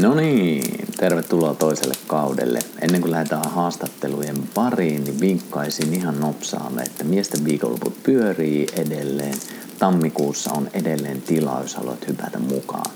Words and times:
No 0.00 0.14
niin, 0.14 0.64
tervetuloa 0.96 1.54
toiselle 1.54 1.94
kaudelle. 2.06 2.58
Ennen 2.80 3.00
kuin 3.00 3.10
lähdetään 3.10 3.50
haastattelujen 3.50 4.36
pariin, 4.54 5.04
niin 5.04 5.20
vinkkaisin 5.20 5.94
ihan 5.94 6.20
nopsaalle, 6.20 6.82
että 6.82 7.04
miesten 7.04 7.44
viikonloput 7.44 8.02
pyörii 8.02 8.66
edelleen. 8.76 9.38
Tammikuussa 9.78 10.52
on 10.52 10.68
edelleen 10.74 11.22
tilaa, 11.22 11.62
jos 11.62 11.74
haluat 11.74 12.08
hypätä 12.08 12.38
mukaan. 12.38 12.90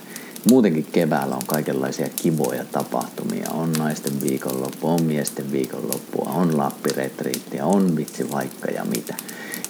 Muutenkin 0.49 0.87
keväällä 0.93 1.35
on 1.35 1.47
kaikenlaisia 1.47 2.09
kivoja 2.17 2.65
tapahtumia. 2.65 3.51
On 3.51 3.73
naisten 3.73 4.21
viikonloppu, 4.23 4.89
on 4.89 5.03
miesten 5.03 5.53
viikonloppua, 5.53 6.33
on 6.35 6.59
lappiretriittiä, 6.59 7.65
on 7.65 7.97
vitsi 7.97 8.31
vaikka 8.31 8.71
ja 8.71 8.85
mitä. 8.85 9.15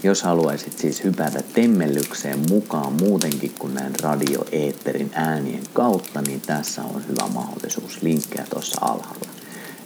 Jos 0.07 0.23
haluaisit 0.23 0.79
siis 0.79 1.05
hypätä 1.05 1.43
temmellykseen 1.55 2.39
mukaan 2.51 2.93
muutenkin 2.93 3.55
kuin 3.59 3.75
näin 3.75 3.93
radioeetterin 4.03 5.11
äänien 5.15 5.63
kautta, 5.73 6.23
niin 6.23 6.41
tässä 6.41 6.83
on 6.83 7.03
hyvä 7.09 7.29
mahdollisuus. 7.35 8.03
Linkkejä 8.03 8.47
tuossa 8.51 8.79
alhaalla. 8.81 9.29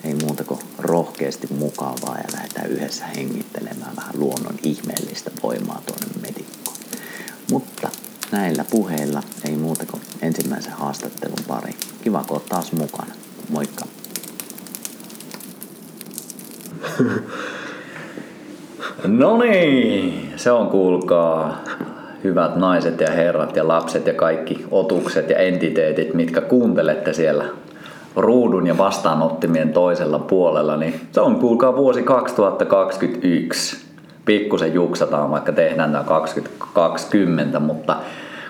Ei 0.04 0.14
muuta 0.14 0.44
kuin 0.44 0.60
rohkeasti 0.78 1.46
mukavaa 1.58 2.16
ja 2.16 2.24
lähdetään 2.32 2.70
yhdessä 2.70 3.06
hengittelemään 3.06 3.96
vähän 3.96 4.14
luonnon 4.14 4.54
ihmeellistä 4.62 5.30
voimaa 5.42 5.82
tuonne 5.86 6.06
metikkoon. 6.22 6.76
Mutta 7.50 7.88
näillä 8.32 8.64
puheilla 8.64 9.22
ei 9.48 9.56
muuta 9.56 9.86
kuin 9.86 10.02
ensimmäisen 10.22 10.72
haastattelun 10.72 11.44
pari. 11.48 11.72
Kiva, 12.04 12.24
kun 12.28 12.40
taas 12.48 12.72
mukana. 12.72 13.14
Moikka! 13.48 13.86
No 19.06 19.38
niin, 19.38 20.32
se 20.36 20.50
on 20.50 20.66
kuulkaa 20.66 21.58
hyvät 22.24 22.56
naiset 22.56 23.00
ja 23.00 23.10
herrat 23.10 23.56
ja 23.56 23.68
lapset 23.68 24.06
ja 24.06 24.14
kaikki 24.14 24.66
otukset 24.70 25.30
ja 25.30 25.38
entiteetit, 25.38 26.14
mitkä 26.14 26.40
kuuntelette 26.40 27.12
siellä 27.12 27.44
ruudun 28.16 28.66
ja 28.66 28.78
vastaanottimien 28.78 29.72
toisella 29.72 30.18
puolella, 30.18 30.76
niin 30.76 31.00
se 31.12 31.20
on 31.20 31.36
kuulkaa 31.36 31.76
vuosi 31.76 32.02
2021. 32.02 33.90
Pikkusen 34.24 34.74
juksataan, 34.74 35.30
vaikka 35.30 35.52
tehdään 35.52 35.92
tämä 35.92 36.04
2020, 36.04 37.60
mutta 37.60 37.96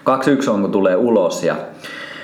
21 0.05 0.51
on 0.51 0.61
kun 0.61 0.73
tulee 0.73 0.97
ulos 0.97 1.45
ja 1.45 1.57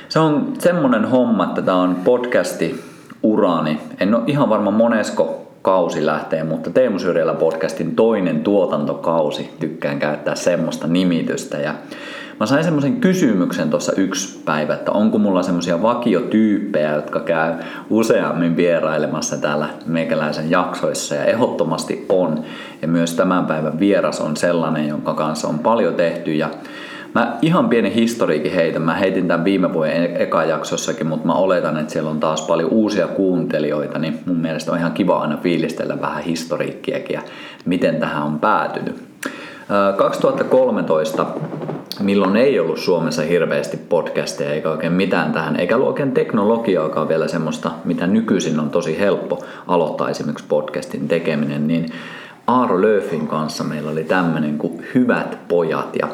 se 0.09 0.19
on 0.19 0.53
semmonen 0.59 1.05
homma, 1.05 1.45
että 1.45 1.63
tämä 1.63 1.77
on 1.77 1.97
podcasti 2.05 2.85
urani. 3.23 3.81
En 4.01 4.15
ole 4.15 4.23
ihan 4.27 4.49
varma 4.49 4.71
monesko 4.71 5.46
kausi 5.67 6.07
lähtee, 6.07 6.45
mutta 6.45 6.71
Teemu 6.71 6.99
Syrjälä 6.99 7.35
podcastin 7.35 7.97
toinen 7.97 8.41
tuotantokausi, 8.41 9.51
tykkään 9.61 9.99
käyttää 9.99 10.35
semmoista 10.35 10.87
nimitystä. 10.87 11.59
Ja 11.59 11.75
Mä 12.41 12.47
sain 12.47 12.65
semmoisen 12.65 12.97
kysymyksen 12.97 13.71
tuossa 13.71 13.93
yksi 13.97 14.43
päivä, 14.45 14.75
että 14.75 14.93
onko 14.93 15.19
mulla 15.19 15.43
semmoisia 15.43 15.83
vakiotyyppejä, 15.83 16.95
jotka 16.95 17.21
käy 17.21 17.55
useammin 17.91 18.57
vierailemassa 18.57 19.37
täällä 19.37 19.69
meikäläisen 19.87 20.51
jaksoissa. 20.51 21.15
Ja 21.15 21.25
ehdottomasti 21.25 22.07
on. 22.09 22.45
Ja 22.83 22.89
myös 22.89 23.15
tämän 23.15 23.47
päivän 23.47 23.79
vieras 23.79 24.21
on 24.21 24.37
sellainen, 24.37 24.89
jonka 24.89 25.15
kanssa 25.15 25.49
on 25.49 25.59
paljon 25.59 25.95
tehty. 25.95 26.35
Ja 26.35 26.51
Mä 27.17 27.37
ihan 27.43 27.69
pieni 27.69 27.95
historiikin 27.95 28.53
heitän. 28.53 28.83
Mä 28.83 28.95
heitin 28.95 29.29
tämän 29.29 29.45
viime 29.45 29.73
vuoden 29.73 30.03
e- 30.03 30.23
eka 30.23 30.45
jaksossakin, 30.45 31.07
mutta 31.07 31.27
mä 31.27 31.35
oletan, 31.35 31.79
että 31.79 31.93
siellä 31.93 32.11
on 32.11 32.21
taas 32.21 32.43
paljon 32.43 32.71
uusia 32.71 33.07
kuuntelijoita, 33.07 33.99
niin 33.99 34.19
mun 34.27 34.37
mielestä 34.37 34.73
on 34.73 34.79
ihan 34.79 34.93
kiva 34.93 35.19
aina 35.19 35.37
fiilistellä 35.37 36.01
vähän 36.01 36.23
historiikkiakin 36.23 37.15
ja 37.15 37.23
miten 37.65 37.97
tähän 37.97 38.23
on 38.23 38.39
päätynyt. 38.39 39.05
2013, 39.97 41.27
milloin 42.01 42.37
ei 42.37 42.61
ollut 42.61 42.79
Suomessa 42.79 43.23
hirveästi 43.23 43.77
podcasteja 43.77 44.53
eikä 44.53 44.71
oikein 44.71 44.93
mitään 44.93 45.33
tähän, 45.33 45.57
eikä 45.57 45.77
ollut 45.77 45.89
oikein 45.89 46.13
teknologiaakaan 46.13 47.09
vielä 47.09 47.29
semmoista, 47.29 47.71
mitä 47.85 48.07
nykyisin 48.07 48.61
on 48.61 48.71
tosi 48.71 48.99
helppo 48.99 49.45
aloittaa 49.67 50.11
esimerkiksi 50.11 50.47
podcastin 50.49 51.09
tekeminen, 51.09 51.67
niin 51.67 51.87
Aaro 52.47 52.83
Löfin 52.83 53.27
kanssa 53.27 53.65
meillä 53.65 53.91
oli 53.91 54.05
tämmöinen 54.05 54.59
kuin 54.59 54.85
Hyvät 54.95 55.39
pojat 55.49 55.97
ja 56.01 56.09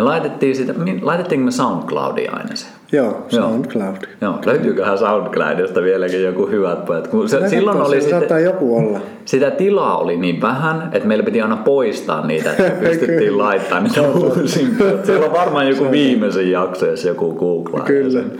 me 0.00 0.04
laitettiin 0.04 0.56
sitä, 0.56 0.74
laitettiinko 1.02 1.44
me 1.44 1.50
SoundCloudia 1.50 2.32
aina 2.32 2.56
se? 2.56 2.66
Joo, 2.92 3.26
SoundCloud. 3.28 3.96
Joo, 4.20 4.38
löytyyköhän 4.46 4.98
SoundCloudista 4.98 5.82
vieläkin 5.82 6.22
joku 6.22 6.46
hyvät 6.46 6.84
pojat? 6.84 7.08
Kun 7.08 7.28
se, 7.28 7.48
silloin 7.48 7.80
oli 7.80 8.00
se 8.00 8.18
sitten, 8.18 8.44
joku 8.44 8.76
olla. 8.76 9.00
Sitä 9.24 9.50
tilaa 9.50 9.98
oli 9.98 10.16
niin 10.16 10.40
vähän, 10.40 10.90
että 10.92 11.08
meillä 11.08 11.24
piti 11.24 11.42
aina 11.42 11.56
poistaa 11.56 12.26
niitä, 12.26 12.50
että 12.50 12.70
pystyttiin 12.88 13.38
laittamaan 13.38 13.84
niitä 13.84 14.02
uusiin. 14.02 14.76
Siellä 15.04 15.26
on 15.26 15.32
varmaan 15.32 15.68
joku 15.68 15.90
viimeisen 15.90 16.50
jakso, 16.50 16.86
jos 16.86 17.04
joku 17.04 17.32
googlaa. 17.34 17.84
Kyllä. 17.84 18.10
Sen 18.10 18.32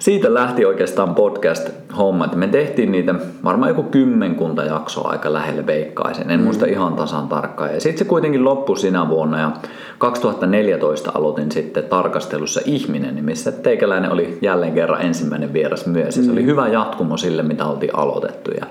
siitä 0.00 0.34
lähti 0.34 0.64
oikeastaan 0.64 1.14
podcast-homma, 1.14 2.24
että 2.24 2.36
me 2.36 2.48
tehtiin 2.48 2.92
niitä 2.92 3.14
varmaan 3.44 3.68
joku 3.68 3.82
kymmenkunta 3.82 4.64
jaksoa 4.64 5.08
aika 5.08 5.32
lähelle 5.32 5.66
veikkaisen, 5.66 6.30
en 6.30 6.40
mm. 6.40 6.44
muista 6.44 6.66
ihan 6.66 6.94
tasan 6.94 7.28
tarkkaan. 7.28 7.74
Ja 7.74 7.80
sitten 7.80 7.98
se 7.98 8.04
kuitenkin 8.04 8.44
loppui 8.44 8.78
sinä 8.78 9.08
vuonna 9.08 9.40
ja 9.40 9.50
2014 9.98 11.12
aloitin 11.14 11.52
sitten 11.52 11.84
tarkastelussa 11.84 12.60
Ihminen, 12.64 13.24
missä 13.24 13.52
teikäläinen 13.52 14.12
oli 14.12 14.38
jälleen 14.42 14.74
kerran 14.74 15.02
ensimmäinen 15.02 15.52
vieras 15.52 15.86
myös. 15.86 16.16
Ja 16.16 16.22
se 16.22 16.30
oli 16.32 16.40
mm. 16.40 16.46
hyvä 16.46 16.68
jatkumo 16.68 17.16
sille, 17.16 17.42
mitä 17.42 17.66
oltiin 17.66 17.96
aloitettu. 17.96 18.50
Ja 18.50 18.66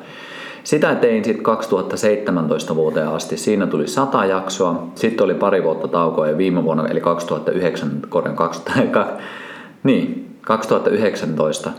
sitä 0.64 0.96
tein 0.96 1.26
sitten 1.26 1.44
2017 1.44 2.76
vuoteen 2.76 3.08
asti. 3.08 3.38
Siinä 3.38 3.68
tuli 3.68 3.88
100 3.88 4.26
jaksoa. 4.26 4.88
Sitten 4.96 5.26
oli 5.26 5.34
pari 5.34 5.64
vuotta 5.64 5.88
taukoa 5.88 6.28
ja 6.28 6.38
viime 6.38 6.64
vuonna, 6.64 6.88
eli 6.88 7.02
2009, 7.02 8.02
2000, 8.36 9.06
niin, 9.84 10.29
2019 10.42 11.72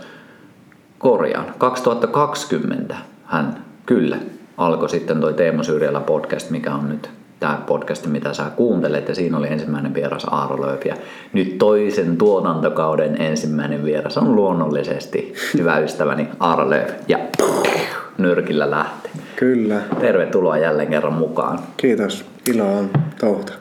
korjaan. 0.98 1.54
2020 1.58 2.96
hän 3.24 3.64
kyllä 3.86 4.16
alkoi 4.56 4.88
sitten 4.88 5.20
toi 5.20 5.34
Teemo 5.34 5.62
Syrjälä 5.62 6.00
podcast, 6.00 6.50
mikä 6.50 6.74
on 6.74 6.88
nyt 6.88 7.10
tämä 7.40 7.62
podcast, 7.66 8.06
mitä 8.06 8.34
sä 8.34 8.44
kuuntelet, 8.56 9.08
ja 9.08 9.14
siinä 9.14 9.38
oli 9.38 9.48
ensimmäinen 9.48 9.94
vieras 9.94 10.24
Aaro 10.24 10.66
Lööp, 10.66 10.84
ja 10.84 10.96
nyt 11.32 11.58
toisen 11.58 12.16
tuotantokauden 12.16 13.20
ensimmäinen 13.20 13.84
vieras 13.84 14.18
on 14.18 14.36
luonnollisesti 14.36 15.34
hyvä 15.58 15.78
ystäväni 15.78 16.28
Aaro 16.40 16.70
Lööp, 16.70 16.88
ja 17.08 17.18
nyrkillä 18.18 18.70
lähtee. 18.70 19.10
Kyllä. 19.36 19.80
Tervetuloa 20.00 20.58
jälleen 20.58 20.88
kerran 20.88 21.12
mukaan. 21.12 21.58
Kiitos, 21.76 22.24
ilo 22.46 22.76
on 22.78 22.90
touhuta. 23.20 23.59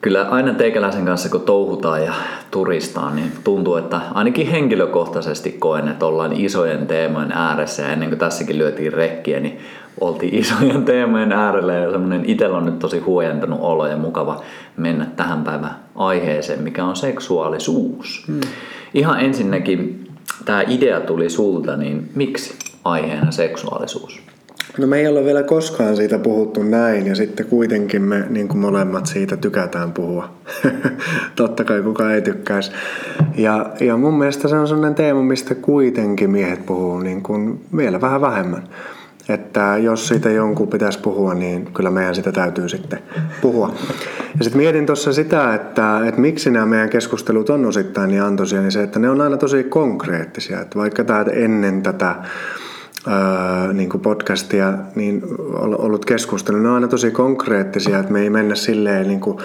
Kyllä 0.00 0.22
aina 0.22 0.54
teikäläisen 0.54 1.04
kanssa 1.04 1.28
kun 1.28 1.40
touhutaan 1.40 2.04
ja 2.04 2.12
turistaan, 2.50 3.16
niin 3.16 3.32
tuntuu, 3.44 3.76
että 3.76 4.00
ainakin 4.14 4.46
henkilökohtaisesti 4.46 5.52
koen, 5.52 5.88
että 5.88 6.06
ollaan 6.06 6.32
isojen 6.32 6.86
teemojen 6.86 7.32
ääressä 7.32 7.82
ja 7.82 7.92
ennen 7.92 8.08
kuin 8.08 8.18
tässäkin 8.18 8.58
lyötiin 8.58 8.92
rekkiä, 8.92 9.40
niin 9.40 9.58
oltiin 10.00 10.34
isojen 10.40 10.84
teemojen 10.84 11.32
äärellä 11.32 11.72
ja 11.72 11.90
semmoinen 11.90 12.24
itsellä 12.24 12.56
on 12.56 12.64
nyt 12.64 12.78
tosi 12.78 12.98
huojentunut 12.98 13.58
olo 13.62 13.86
ja 13.86 13.96
mukava 13.96 14.42
mennä 14.76 15.06
tähän 15.16 15.44
päivän 15.44 15.76
aiheeseen, 15.94 16.62
mikä 16.62 16.84
on 16.84 16.96
seksuaalisuus. 16.96 18.24
Hmm. 18.26 18.40
Ihan 18.94 19.20
ensinnäkin 19.20 20.08
tämä 20.44 20.62
idea 20.68 21.00
tuli 21.00 21.30
sulta, 21.30 21.76
niin 21.76 22.10
miksi 22.14 22.54
aiheena 22.84 23.30
seksuaalisuus? 23.30 24.29
No 24.78 24.86
me 24.86 24.98
ei 24.98 25.08
ole 25.08 25.24
vielä 25.24 25.42
koskaan 25.42 25.96
siitä 25.96 26.18
puhuttu 26.18 26.62
näin 26.62 27.06
ja 27.06 27.14
sitten 27.14 27.46
kuitenkin 27.46 28.02
me 28.02 28.24
niin 28.28 28.48
kuin 28.48 28.58
molemmat 28.58 29.06
siitä 29.06 29.36
tykätään 29.36 29.92
puhua. 29.92 30.32
Totta 31.36 31.64
kai 31.64 31.82
kukaan 31.82 32.14
ei 32.14 32.22
tykkäisi. 32.22 32.72
Ja, 33.36 33.70
ja 33.80 33.96
mun 33.96 34.18
mielestä 34.18 34.48
se 34.48 34.56
on 34.56 34.68
sellainen 34.68 34.94
teema, 34.94 35.22
mistä 35.22 35.54
kuitenkin 35.54 36.30
miehet 36.30 36.66
puhuu 36.66 36.98
niin 36.98 37.22
kuin 37.22 37.64
vielä 37.76 38.00
vähän 38.00 38.20
vähemmän. 38.20 38.62
Että 39.28 39.76
jos 39.78 40.08
siitä 40.08 40.30
jonkun 40.30 40.68
pitäisi 40.68 40.98
puhua, 40.98 41.34
niin 41.34 41.72
kyllä 41.74 41.90
meidän 41.90 42.14
sitä 42.14 42.32
täytyy 42.32 42.68
sitten 42.68 42.98
puhua. 43.42 43.74
Ja 44.38 44.44
sitten 44.44 44.60
mietin 44.60 44.86
tuossa 44.86 45.12
sitä, 45.12 45.54
että, 45.54 46.00
että 46.06 46.20
miksi 46.20 46.50
nämä 46.50 46.66
meidän 46.66 46.90
keskustelut 46.90 47.50
on 47.50 47.66
osittain 47.66 48.10
niin 48.10 48.22
antoisia, 48.22 48.60
niin 48.60 48.72
se, 48.72 48.82
että 48.82 48.98
ne 48.98 49.10
on 49.10 49.20
aina 49.20 49.36
tosi 49.36 49.64
konkreettisia. 49.64 50.60
Että 50.60 50.78
vaikka 50.78 51.04
tämä 51.04 51.24
ennen 51.32 51.82
tätä 51.82 52.14
niin 53.72 53.88
kuin 53.88 54.00
podcastia 54.00 54.72
niin 54.94 55.22
ollut 55.54 56.04
keskustelu. 56.04 56.58
Ne 56.58 56.68
on 56.68 56.74
aina 56.74 56.88
tosi 56.88 57.10
konkreettisia, 57.10 57.98
että 57.98 58.12
me 58.12 58.20
ei 58.20 58.30
mennä 58.30 58.54
silleen 58.54 59.08
niin 59.08 59.20
kuin 59.20 59.38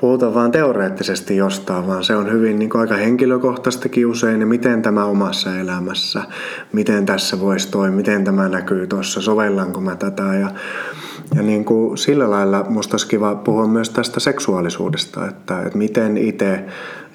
puhuta 0.00 0.34
vaan 0.34 0.52
teoreettisesti 0.52 1.36
jostain, 1.36 1.86
vaan 1.86 2.04
se 2.04 2.16
on 2.16 2.32
hyvin 2.32 2.58
niin 2.58 2.70
kuin 2.70 2.80
aika 2.80 2.94
henkilökohtaistakin 2.94 4.06
usein, 4.06 4.40
ja 4.40 4.46
miten 4.46 4.82
tämä 4.82 5.04
omassa 5.04 5.56
elämässä, 5.56 6.22
miten 6.72 7.06
tässä 7.06 7.40
voisi 7.40 7.70
toimia, 7.70 7.96
miten 7.96 8.24
tämä 8.24 8.48
näkyy 8.48 8.86
tuossa, 8.86 9.20
sovellanko 9.20 9.80
mä 9.80 9.96
tätä. 9.96 10.22
Ja, 10.22 10.50
ja 11.34 11.42
niin 11.42 11.64
kuin 11.64 11.98
sillä 11.98 12.30
lailla 12.30 12.66
musta 12.68 12.94
olisi 12.94 13.08
kiva 13.08 13.34
puhua 13.34 13.66
myös 13.66 13.90
tästä 13.90 14.20
seksuaalisuudesta, 14.20 15.28
että, 15.28 15.62
että 15.62 15.78
miten 15.78 16.16
itse 16.16 16.64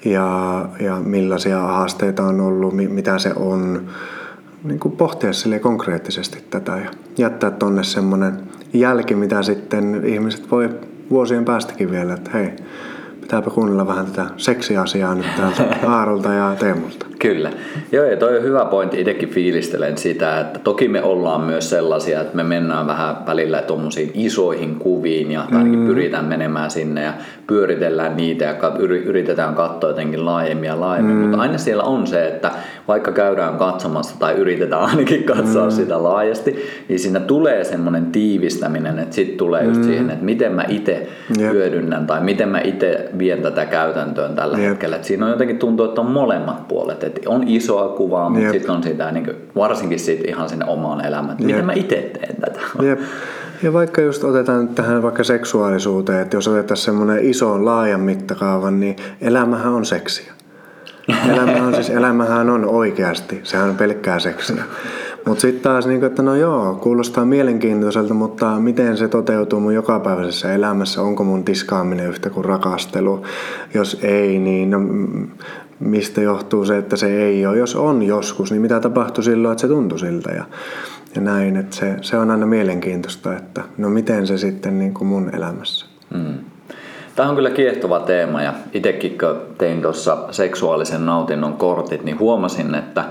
ja, 0.04 0.68
ja 0.80 0.96
millaisia 1.04 1.58
haasteita 1.58 2.22
on 2.22 2.40
ollut, 2.40 2.74
mitä 2.74 3.18
se 3.18 3.32
on, 3.36 3.86
niin 4.68 4.80
kuin 4.80 4.96
pohtia 4.96 5.32
sille 5.32 5.58
konkreettisesti 5.58 6.44
tätä 6.50 6.76
ja 6.76 6.90
jättää 7.18 7.50
tonne 7.50 7.84
semmoinen 7.84 8.40
jälki, 8.72 9.14
mitä 9.14 9.42
sitten 9.42 10.02
ihmiset 10.04 10.50
voi 10.50 10.70
vuosien 11.10 11.44
päästäkin 11.44 11.90
vielä, 11.90 12.14
että 12.14 12.30
hei, 12.30 12.52
pitääpä 13.26 13.50
kuunnella 13.50 13.86
vähän 13.86 14.06
tätä 14.06 14.26
seksiasiaa 14.36 15.14
nyt 15.14 15.26
täältä 15.36 15.76
Aarolta 15.96 16.32
ja 16.32 16.56
Teemulta. 16.58 17.06
Kyllä. 17.18 17.50
Joo, 17.92 18.04
ja 18.04 18.16
toi 18.16 18.36
on 18.36 18.42
hyvä 18.42 18.64
pointti. 18.64 19.00
Itsekin 19.00 19.28
fiilistelen 19.28 19.98
sitä, 19.98 20.40
että 20.40 20.58
toki 20.58 20.88
me 20.88 21.02
ollaan 21.02 21.40
myös 21.40 21.70
sellaisia, 21.70 22.20
että 22.20 22.36
me 22.36 22.42
mennään 22.42 22.86
vähän 22.86 23.16
välillä 23.26 23.62
tuommoisiin 23.62 24.10
isoihin 24.14 24.74
kuviin 24.74 25.32
ja 25.32 25.40
ainakin 25.40 25.78
mm. 25.78 25.86
pyritään 25.86 26.24
menemään 26.24 26.70
sinne 26.70 27.02
ja 27.02 27.12
pyöritellään 27.46 28.16
niitä 28.16 28.44
ja 28.44 28.56
yritetään 28.80 29.54
katsoa 29.54 29.90
jotenkin 29.90 30.24
laajemmin 30.24 30.66
ja 30.66 30.80
laajemmin. 30.80 31.16
Mm. 31.16 31.22
Mutta 31.22 31.38
aina 31.38 31.58
siellä 31.58 31.82
on 31.82 32.06
se, 32.06 32.28
että 32.28 32.50
vaikka 32.88 33.12
käydään 33.12 33.56
katsomassa 33.56 34.18
tai 34.18 34.34
yritetään 34.34 34.82
ainakin 34.82 35.24
katsoa 35.24 35.64
mm. 35.64 35.70
sitä 35.70 36.02
laajasti, 36.02 36.56
niin 36.88 36.98
siinä 36.98 37.20
tulee 37.20 37.64
semmoinen 37.64 38.06
tiivistäminen, 38.06 38.98
että 38.98 39.14
sitten 39.14 39.38
tulee 39.38 39.64
just 39.64 39.80
mm. 39.80 39.86
siihen, 39.86 40.10
että 40.10 40.24
miten 40.24 40.52
mä 40.52 40.64
itse 40.68 41.08
hyödynnän 41.38 42.06
tai 42.06 42.20
miten 42.20 42.48
mä 42.48 42.60
itse 42.60 43.08
vien 43.18 43.42
tätä 43.42 43.66
käytäntöön 43.66 44.34
tällä 44.34 44.58
Jep. 44.58 44.68
hetkellä. 44.68 44.96
Että 44.96 45.08
siinä 45.08 45.26
on 45.26 45.32
jotenkin 45.32 45.58
tuntuu, 45.58 45.86
että 45.86 46.00
on 46.00 46.10
molemmat 46.10 46.68
puolet. 46.68 47.04
Että 47.04 47.20
on 47.26 47.48
isoa 47.48 47.88
kuvaa, 47.88 48.28
mutta 48.28 48.50
sitten 48.52 48.70
on 48.70 48.82
sitä 48.82 49.12
niin 49.12 49.24
kuin, 49.24 49.36
varsinkin 49.56 49.98
siitä 49.98 50.28
ihan 50.28 50.48
sinne 50.48 50.64
omaan 50.68 51.06
elämään, 51.06 51.32
että 51.32 51.44
miten 51.44 51.66
mä 51.66 51.72
itse 51.72 51.96
teen 51.96 52.36
tätä. 52.40 52.60
Jep. 52.88 53.00
Ja 53.62 53.72
vaikka 53.72 54.00
just 54.00 54.24
otetaan 54.24 54.68
tähän 54.68 55.02
vaikka 55.02 55.24
seksuaalisuuteen, 55.24 56.20
että 56.20 56.36
jos 56.36 56.48
otetaan 56.48 56.76
semmoinen 56.76 57.24
iso 57.24 57.64
laajan 57.64 58.00
mittakaavan, 58.00 58.80
niin 58.80 58.96
elämähän 59.20 59.72
on 59.72 59.86
seksiä. 59.86 60.32
Elämähän 61.32 61.62
on 61.62 61.74
siis, 61.74 61.90
elämähän 61.90 62.50
on 62.50 62.64
oikeasti, 62.64 63.40
sehän 63.42 63.68
on 63.68 63.76
pelkkää 63.76 64.18
seksiä. 64.18 64.62
Mutta 65.26 65.40
sitten 65.40 65.62
taas, 65.62 65.86
niin 65.86 66.04
että 66.04 66.22
no 66.22 66.34
joo, 66.34 66.74
kuulostaa 66.74 67.24
mielenkiintoiselta, 67.24 68.14
mutta 68.14 68.60
miten 68.60 68.96
se 68.96 69.08
toteutuu 69.08 69.60
mun 69.60 69.74
jokapäiväisessä 69.74 70.54
elämässä? 70.54 71.02
Onko 71.02 71.24
mun 71.24 71.44
tiskaaminen 71.44 72.08
yhtä 72.08 72.30
kuin 72.30 72.44
rakastelu? 72.44 73.22
Jos 73.74 73.98
ei, 74.02 74.38
niin 74.38 74.70
no, 74.70 74.78
mistä 75.80 76.20
johtuu 76.20 76.64
se, 76.64 76.78
että 76.78 76.96
se 76.96 77.22
ei 77.22 77.46
ole? 77.46 77.58
Jos 77.58 77.76
on 77.76 78.02
joskus, 78.02 78.50
niin 78.50 78.62
mitä 78.62 78.80
tapahtuu 78.80 79.24
silloin, 79.24 79.52
että 79.52 79.60
se 79.60 79.68
tuntui 79.68 79.98
siltä? 79.98 80.30
Ja, 80.30 80.44
ja 81.14 81.20
näin, 81.20 81.56
että 81.56 81.76
se, 81.76 81.96
se 82.00 82.16
on 82.16 82.30
aina 82.30 82.46
mielenkiintoista, 82.46 83.36
että 83.36 83.62
no 83.78 83.90
miten 83.90 84.26
se 84.26 84.38
sitten 84.38 84.78
niin 84.78 84.94
kuin 84.94 85.08
mun 85.08 85.30
elämässä. 85.34 85.86
Hmm. 86.14 86.34
Tämä 87.16 87.28
on 87.28 87.34
kyllä 87.34 87.50
kiehtova 87.50 88.00
teema 88.00 88.42
ja 88.42 88.54
itsekin 88.72 89.18
kun 89.18 89.40
tein 89.58 89.82
tuossa 89.82 90.18
seksuaalisen 90.30 91.06
nautinnon 91.06 91.52
kortit, 91.52 92.04
niin 92.04 92.18
huomasin, 92.18 92.74
että 92.74 93.04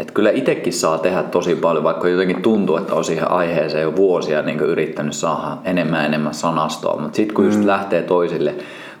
että 0.00 0.12
kyllä 0.12 0.30
itsekin 0.30 0.72
saa 0.72 0.98
tehdä 0.98 1.22
tosi 1.22 1.54
paljon, 1.54 1.84
vaikka 1.84 2.08
jotenkin 2.08 2.42
tuntuu, 2.42 2.76
että 2.76 2.94
on 2.94 3.04
siihen 3.04 3.30
aiheeseen 3.30 3.82
jo 3.82 3.96
vuosia 3.96 4.42
niin 4.42 4.60
yrittänyt 4.60 5.14
saada 5.14 5.56
enemmän 5.64 6.00
ja 6.00 6.06
enemmän 6.06 6.34
sanastoa. 6.34 7.00
Mutta 7.00 7.16
sitten 7.16 7.34
kun 7.34 7.44
just 7.44 7.60
mm. 7.60 7.66
lähtee 7.66 8.02
toisille 8.02 8.54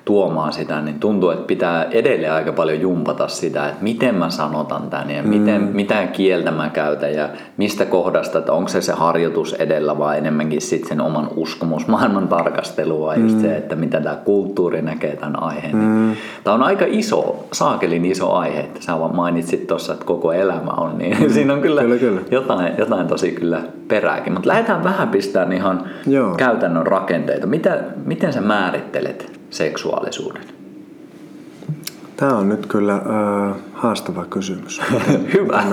tuomaan 0.04 0.52
sitä, 0.52 0.80
niin 0.80 1.00
tuntuu, 1.00 1.30
että 1.30 1.46
pitää 1.46 1.84
edelleen 1.84 2.32
aika 2.32 2.52
paljon 2.52 2.80
jumpata 2.80 3.28
sitä, 3.28 3.68
että 3.68 3.84
miten 3.84 4.14
mä 4.14 4.30
sanotan 4.30 4.90
tämän 4.90 5.10
ja 5.10 5.22
mm. 5.22 5.28
miten, 5.28 5.62
mitä 5.62 6.06
kieltä 6.06 6.50
mä 6.50 6.68
käytän 6.68 7.14
ja 7.14 7.28
mistä 7.56 7.84
kohdasta, 7.84 8.38
että 8.38 8.52
onko 8.52 8.68
se 8.68 8.80
se 8.80 8.92
harjoitus 8.92 9.52
edellä 9.54 9.98
vai 9.98 10.18
enemmänkin 10.18 10.60
sitten 10.60 10.88
sen 10.88 11.00
oman 11.00 11.28
uskomusmaailman 11.36 12.28
tarkastelua 12.28 13.16
mm. 13.16 13.22
just 13.22 13.40
se, 13.40 13.56
että 13.56 13.76
mitä 13.76 14.00
tämä 14.00 14.16
kulttuuri 14.16 14.82
näkee 14.82 15.16
tämän 15.16 15.42
aiheen. 15.42 15.76
Mm. 15.76 16.12
Tämä 16.44 16.54
on 16.54 16.62
aika 16.62 16.84
iso, 16.88 17.46
saakelin 17.52 18.04
iso 18.04 18.32
aihe, 18.32 18.60
että 18.60 18.82
sä 18.82 19.00
vaan 19.00 19.16
mainitsit 19.16 19.66
tuossa, 19.66 19.92
että 19.92 20.04
koko 20.04 20.32
elämä 20.32 20.70
on, 20.70 20.98
niin 20.98 21.16
mm. 21.20 21.30
siinä 21.34 21.52
on 21.52 21.60
kyllä, 21.60 21.82
kyllä, 21.82 21.96
kyllä. 21.96 22.20
Jotain, 22.30 22.72
jotain 22.78 23.06
tosi 23.06 23.32
kyllä 23.32 23.60
perääkin. 23.88 24.32
Mutta 24.32 24.48
lähdetään 24.48 24.84
vähän 24.84 25.08
pistämään 25.08 25.52
ihan 25.52 25.84
Joo. 26.06 26.34
käytännön 26.34 26.86
rakenteita. 26.86 27.46
Mitä, 27.46 27.78
miten 28.04 28.32
sä 28.32 28.40
määrittelet 28.40 29.39
seksuaalisuuden? 29.50 30.60
Tämä 32.20 32.36
on 32.36 32.48
nyt 32.48 32.66
kyllä 32.66 32.94
äh, 32.94 33.56
haastava 33.72 34.24
kysymys. 34.24 34.80
Hyvä. 35.34 35.64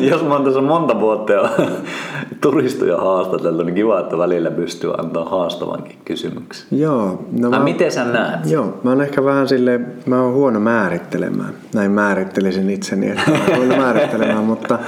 Jos 0.00 0.22
mä 0.22 0.34
oon 0.34 0.44
tässä 0.44 0.60
monta 0.60 1.00
vuotta 1.00 1.32
jo 1.32 1.48
turistuja 2.40 2.96
haastateltu, 2.96 3.62
niin 3.62 3.74
kiva, 3.74 4.00
että 4.00 4.18
välillä 4.18 4.50
pystyy 4.50 4.92
antaa 4.98 5.24
haastavankin 5.24 5.98
kysymyksen. 6.04 6.78
Joo. 6.78 7.24
No 7.40 7.50
mä, 7.50 7.58
miten 7.58 7.92
sä 7.92 8.04
näet? 8.04 8.50
Joo, 8.50 8.80
mä 8.82 8.90
oon 8.90 9.00
ehkä 9.00 9.24
vähän 9.24 9.48
sille, 9.48 9.80
mä 10.06 10.22
oon 10.22 10.34
huono 10.34 10.60
määrittelemään. 10.60 11.54
Näin 11.74 11.90
määrittelisin 11.90 12.70
itseni, 12.70 13.10
että 13.10 13.30
mä 13.30 13.56
huono 13.56 13.76
määrittelemään, 13.84 14.44
mutta, 14.44 14.78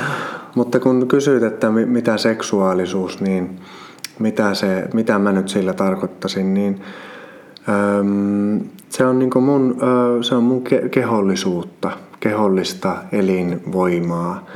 mutta 0.54 0.80
kun 0.80 1.08
kysyt, 1.08 1.42
että 1.42 1.70
mitä 1.70 2.16
seksuaalisuus, 2.16 3.20
niin 3.20 3.60
mitä, 4.18 4.54
se, 4.54 4.88
mitä 4.94 5.18
mä 5.18 5.32
nyt 5.32 5.48
sillä 5.48 5.72
tarkoittaisin, 5.72 6.54
niin 6.54 6.80
se 8.88 9.06
on, 9.06 9.18
niin 9.18 9.30
mun, 9.42 9.76
se 10.22 10.34
on 10.34 10.44
mun 10.44 10.64
kehollisuutta, 10.90 11.90
kehollista 12.20 12.96
elinvoimaa. 13.12 14.46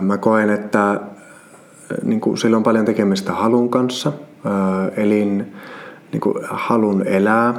Mä 0.00 0.18
koen, 0.18 0.50
että 0.50 1.00
niin 2.02 2.20
sillä 2.34 2.56
on 2.56 2.62
paljon 2.62 2.84
tekemistä 2.84 3.32
halun 3.32 3.68
kanssa. 3.68 4.12
Elin, 4.96 5.52
niin 6.12 6.20
halun 6.50 7.06
elää, 7.06 7.54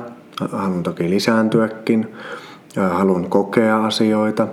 halun 0.52 0.84
toki 0.84 1.10
lisääntyäkin, 1.10 2.14
halun 2.92 3.30
kokea 3.30 3.86
asioita. 3.86 4.48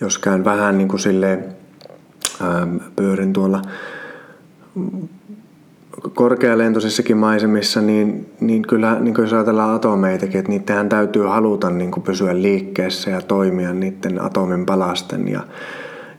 Jos 0.00 0.18
käyn 0.18 0.44
vähän 0.44 0.78
niin 0.78 0.98
sille, 0.98 1.38
pyörin 2.96 3.32
tuolla 3.32 3.62
korkealentoisissakin 6.14 7.16
maisemissa, 7.16 7.80
niin, 7.80 8.30
niin 8.40 8.62
kyllä 8.62 9.00
niin 9.00 9.14
jos 9.18 9.32
ajatellaan 9.32 9.74
atomeitakin, 9.74 10.38
että 10.38 10.52
niitähän 10.52 10.88
täytyy 10.88 11.22
haluta 11.22 11.70
niin 11.70 11.90
kuin 11.90 12.04
pysyä 12.04 12.42
liikkeessä 12.42 13.10
ja 13.10 13.20
toimia 13.20 13.72
niiden 13.72 14.22
atomin 14.22 14.66
palasten 14.66 15.28
ja, 15.28 15.40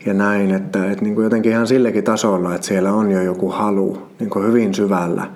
ja 0.06 0.13
näin, 0.13 0.51
että, 0.51 0.91
että 0.91 1.03
niin 1.03 1.15
kuin 1.15 1.24
jotenkin 1.24 1.51
ihan 1.51 1.68
silläkin 1.68 2.03
tasolla, 2.03 2.56
että 2.56 2.68
siellä 2.68 2.94
on 2.94 3.12
jo 3.12 3.21
joku 3.21 3.50
halu 3.50 3.97
niin 4.19 4.29
kuin 4.29 4.45
hyvin 4.45 4.74
syvällä. 4.74 5.27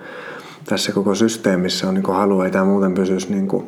Tässä 0.68 0.92
koko 0.92 1.14
systeemissä 1.14 1.88
on 1.88 1.94
niin 1.94 2.04
kuin 2.04 2.16
halu, 2.16 2.42
ei 2.42 2.50
tämä 2.50 2.64
muuten 2.64 2.94
pysyisi 2.94 3.32
niin 3.32 3.48
kuin 3.48 3.64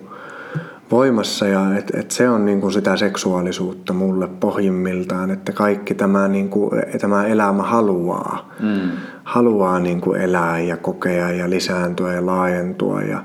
voimassa 0.91 1.47
ja 1.47 1.77
et, 1.79 1.91
et 1.95 2.11
se 2.11 2.29
on 2.29 2.45
niin 2.45 2.61
kuin 2.61 2.73
sitä 2.73 2.97
seksuaalisuutta 2.97 3.93
mulle 3.93 4.29
pohjimmiltaan, 4.29 5.31
että 5.31 5.53
kaikki 5.53 5.95
tämä, 5.95 6.29
niin 6.29 6.49
kuin, 6.49 6.71
tämä 7.01 7.27
elämä 7.27 7.63
haluaa. 7.63 8.55
Mm 8.61 8.91
haluaa 9.25 9.79
niin 9.79 10.01
kuin 10.01 10.21
elää 10.21 10.61
ja 10.61 10.77
kokea 10.77 11.31
ja 11.31 11.51
lisääntyä 11.51 12.13
ja 12.13 12.27
laajentua 12.27 13.03
ja, 13.03 13.25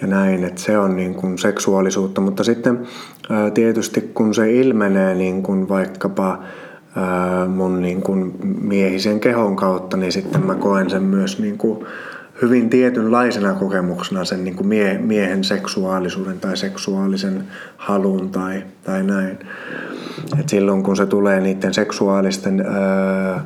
ja 0.00 0.06
näin, 0.06 0.44
että 0.44 0.60
se 0.60 0.78
on 0.78 0.96
niin 0.96 1.14
kuin 1.14 1.38
seksuaalisuutta. 1.38 2.20
Mutta 2.20 2.44
sitten 2.44 2.86
tietysti 3.54 4.00
kun 4.14 4.34
se 4.34 4.52
ilmenee 4.52 5.14
niin 5.14 5.42
kuin 5.42 5.68
vaikkapa 5.68 6.38
mun 7.48 7.82
niin 7.82 8.02
kuin 8.02 8.34
miehisen 8.60 9.20
kehon 9.20 9.56
kautta, 9.56 9.96
niin 9.96 10.12
sitten 10.12 10.46
mä 10.46 10.54
koen 10.54 10.90
sen 10.90 11.02
myös 11.02 11.38
niin 11.38 11.58
kuin 11.58 11.86
hyvin 12.42 12.70
tietynlaisena 12.70 13.54
kokemuksena 13.54 14.24
sen 14.24 14.44
niin 14.44 14.56
kuin 14.56 14.66
mie, 14.66 14.98
miehen 14.98 15.44
seksuaalisuuden 15.44 16.40
tai 16.40 16.56
seksuaalisen 16.56 17.44
halun 17.76 18.30
tai, 18.30 18.62
tai 18.84 19.02
näin. 19.02 19.38
Et 20.40 20.48
silloin 20.48 20.82
kun 20.82 20.96
se 20.96 21.06
tulee 21.06 21.40
niiden 21.40 21.74
seksuaalisten 21.74 22.60
öö, 22.60 23.36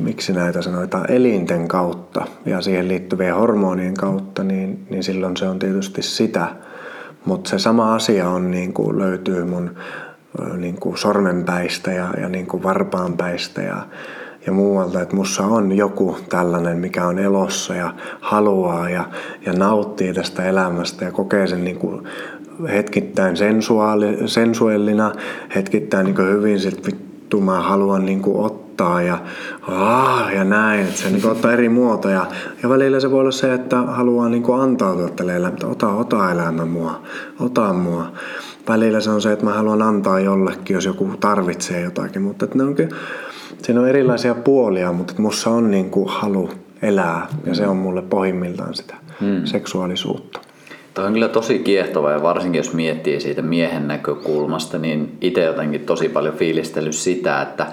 miksi 0.00 0.32
näitä 0.32 0.62
sanotaan, 0.62 1.10
elinten 1.10 1.68
kautta 1.68 2.26
ja 2.46 2.60
siihen 2.60 2.88
liittyvien 2.88 3.34
hormonien 3.34 3.94
kautta, 3.94 4.44
niin, 4.44 4.86
niin 4.90 5.02
silloin 5.02 5.36
se 5.36 5.48
on 5.48 5.58
tietysti 5.58 6.02
sitä. 6.02 6.48
Mutta 7.24 7.50
se 7.50 7.58
sama 7.58 7.94
asia 7.94 8.28
on, 8.28 8.50
niin 8.50 8.72
kuin 8.72 8.98
löytyy 8.98 9.44
mun 9.44 9.70
niin 10.56 10.80
kuin 10.80 10.98
sormenpäistä 10.98 11.92
ja, 11.92 12.14
ja 12.20 12.28
niin 12.28 12.46
kuin 12.46 12.62
varpaanpäistä 12.62 13.62
ja, 13.62 13.86
ja 14.46 14.52
muualta, 14.52 15.02
että 15.02 15.16
mussa 15.16 15.42
on 15.42 15.76
joku 15.76 16.18
tällainen, 16.28 16.78
mikä 16.78 17.06
on 17.06 17.18
elossa 17.18 17.74
ja 17.74 17.94
haluaa 18.20 18.90
ja, 18.90 19.04
ja 19.46 19.52
nauttii 19.52 20.14
tästä 20.14 20.44
elämästä 20.44 21.04
ja 21.04 21.12
kokee 21.12 21.46
sen 21.46 21.64
niin 21.64 21.78
kuin 21.78 22.08
hetkittäin 22.68 23.36
sensuaali, 23.36 24.18
sensuellina, 24.26 25.12
hetkittäin 25.54 26.04
niin 26.04 26.14
kuin 26.14 26.28
hyvin 26.28 26.60
sit 26.60 26.86
vittu 26.86 27.40
mä 27.40 27.60
haluan 27.60 28.06
niin 28.06 28.22
kuin 28.22 28.46
ottaa 28.46 29.02
ja, 29.02 29.18
aah, 29.62 30.34
ja 30.34 30.44
näin. 30.44 30.80
Että 30.80 31.00
se 31.00 31.10
niin 31.10 31.26
ottaa 31.26 31.52
eri 31.52 31.68
muotoja. 31.68 32.26
Ja 32.62 32.68
välillä 32.68 33.00
se 33.00 33.10
voi 33.10 33.20
olla 33.20 33.30
se, 33.30 33.54
että 33.54 33.76
haluaa 33.82 34.28
niin 34.28 34.44
antautua 34.60 35.08
tälle 35.08 35.36
elämälle. 35.36 35.66
Ota, 35.66 35.88
ota 35.88 36.32
elämä 36.32 36.64
mua. 36.64 37.02
Ota 37.40 37.72
mua. 37.72 38.12
Välillä 38.68 39.00
se 39.00 39.10
on 39.10 39.22
se, 39.22 39.32
että 39.32 39.44
mä 39.44 39.52
haluan 39.52 39.82
antaa 39.82 40.20
jollekin, 40.20 40.74
jos 40.74 40.84
joku 40.84 41.10
tarvitsee 41.20 41.80
jotakin. 41.80 42.22
Mutta 42.22 42.44
että 42.44 42.58
ne 42.58 42.64
onkin, 42.64 42.88
siinä 43.62 43.80
on 43.80 43.88
erilaisia 43.88 44.34
puolia, 44.34 44.92
mutta 44.92 45.14
mussa 45.18 45.50
on 45.50 45.70
niin 45.70 45.90
kuin 45.90 46.08
halu 46.08 46.50
elää. 46.82 47.26
Ja 47.46 47.54
se 47.54 47.66
on 47.66 47.76
mulle 47.76 48.02
pohjimmiltaan 48.02 48.74
sitä 48.74 48.96
hmm. 49.20 49.44
seksuaalisuutta. 49.44 50.40
Tämä 50.94 51.06
on 51.06 51.12
kyllä 51.12 51.28
tosi 51.28 51.58
kiehtova 51.58 52.10
ja 52.10 52.22
varsinkin 52.22 52.58
jos 52.58 52.72
miettii 52.72 53.20
siitä 53.20 53.42
miehen 53.42 53.88
näkökulmasta, 53.88 54.78
niin 54.78 55.18
itse 55.20 55.44
jotenkin 55.44 55.80
tosi 55.80 56.08
paljon 56.08 56.34
fiilistellyt 56.34 56.94
sitä, 56.94 57.42
että 57.42 57.66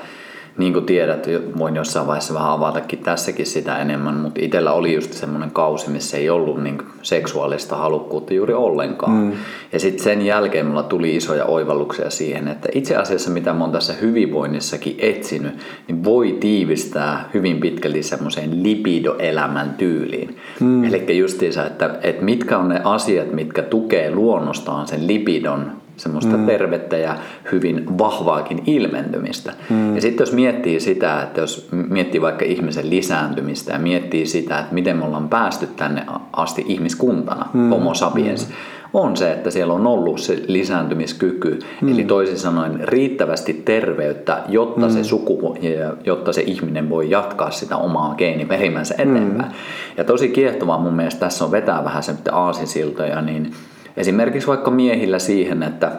niin 0.57 0.73
kuin 0.73 0.85
tiedät, 0.85 1.27
voin 1.57 1.75
jossain 1.75 2.07
vaiheessa 2.07 2.33
vähän 2.33 2.51
avatakin 2.51 2.99
tässäkin 2.99 3.45
sitä 3.45 3.77
enemmän, 3.77 4.15
mutta 4.15 4.41
itsellä 4.43 4.73
oli 4.73 4.93
just 4.93 5.13
semmoinen 5.13 5.51
kausi, 5.51 5.89
missä 5.89 6.17
ei 6.17 6.29
ollut 6.29 6.63
niin 6.63 6.77
seksuaalista 7.01 7.75
halukkuutta 7.75 8.33
juuri 8.33 8.53
ollenkaan. 8.53 9.11
Mm. 9.11 9.31
Ja 9.71 9.79
sitten 9.79 10.03
sen 10.03 10.21
jälkeen 10.21 10.65
mulla 10.65 10.83
tuli 10.83 11.15
isoja 11.15 11.45
oivalluksia 11.45 12.09
siihen, 12.09 12.47
että 12.47 12.69
itse 12.71 12.95
asiassa 12.95 13.31
mitä 13.31 13.53
mä 13.53 13.63
oon 13.63 13.71
tässä 13.71 13.93
hyvinvoinnissakin 13.93 14.95
etsinyt, 14.99 15.53
niin 15.87 16.03
voi 16.03 16.37
tiivistää 16.39 17.29
hyvin 17.33 17.59
pitkälti 17.59 18.03
semmoiseen 18.03 18.63
lipidoelämän 18.63 19.73
tyyliin. 19.77 20.37
Mm. 20.59 20.83
Eli 20.83 21.17
justiinsa, 21.17 21.65
että, 21.65 21.99
että 22.01 22.25
mitkä 22.25 22.57
on 22.57 22.69
ne 22.69 22.81
asiat, 22.83 23.31
mitkä 23.31 23.61
tukee 23.61 24.11
luonnostaan 24.11 24.87
sen 24.87 25.07
lipidon 25.07 25.82
semmoista 25.97 26.37
mm. 26.37 26.45
tervettä 26.45 26.97
ja 26.97 27.15
hyvin 27.51 27.97
vahvaakin 27.97 28.63
ilmentymistä. 28.65 29.53
Mm. 29.69 29.95
Ja 29.95 30.01
sitten 30.01 30.21
jos 30.21 30.33
miettii 30.33 30.79
sitä, 30.79 31.23
että 31.23 31.41
jos 31.41 31.69
miettii 31.71 32.21
vaikka 32.21 32.45
ihmisen 32.45 32.89
lisääntymistä 32.89 33.73
ja 33.73 33.79
miettii 33.79 34.25
sitä, 34.25 34.59
että 34.59 34.73
miten 34.73 34.97
me 34.97 35.05
ollaan 35.05 35.29
päästy 35.29 35.67
tänne 35.67 36.05
asti 36.33 36.65
ihmiskuntana, 36.67 37.45
mm. 37.53 37.69
homo 37.69 37.93
sapiens, 37.93 38.47
mm. 38.47 38.53
on 38.93 39.17
se, 39.17 39.31
että 39.31 39.51
siellä 39.51 39.73
on 39.73 39.87
ollut 39.87 40.19
se 40.19 40.43
lisääntymiskyky, 40.47 41.59
mm. 41.81 41.93
eli 41.93 42.03
toisin 42.03 42.39
sanoen 42.39 42.79
riittävästi 42.87 43.53
terveyttä, 43.53 44.41
jotta 44.47 44.87
mm. 44.87 44.93
se 44.93 45.03
suku, 45.03 45.57
jotta 46.05 46.33
se 46.33 46.41
ihminen 46.41 46.89
voi 46.89 47.09
jatkaa 47.09 47.51
sitä 47.51 47.77
omaa 47.77 48.15
geeniperimänsä 48.15 48.95
eteenpäin. 48.97 49.51
Mm. 49.51 49.55
Ja 49.97 50.03
tosi 50.03 50.29
kiehtovaa 50.29 50.79
mun 50.79 50.93
mielestä 50.93 51.19
tässä 51.19 51.45
on 51.45 51.51
vetää 51.51 51.83
vähän 51.83 52.03
se 52.03 52.13
aasinsiltoja, 52.31 53.21
niin 53.21 53.51
Esimerkiksi 53.97 54.47
vaikka 54.47 54.71
miehillä 54.71 55.19
siihen, 55.19 55.63
että 55.63 55.91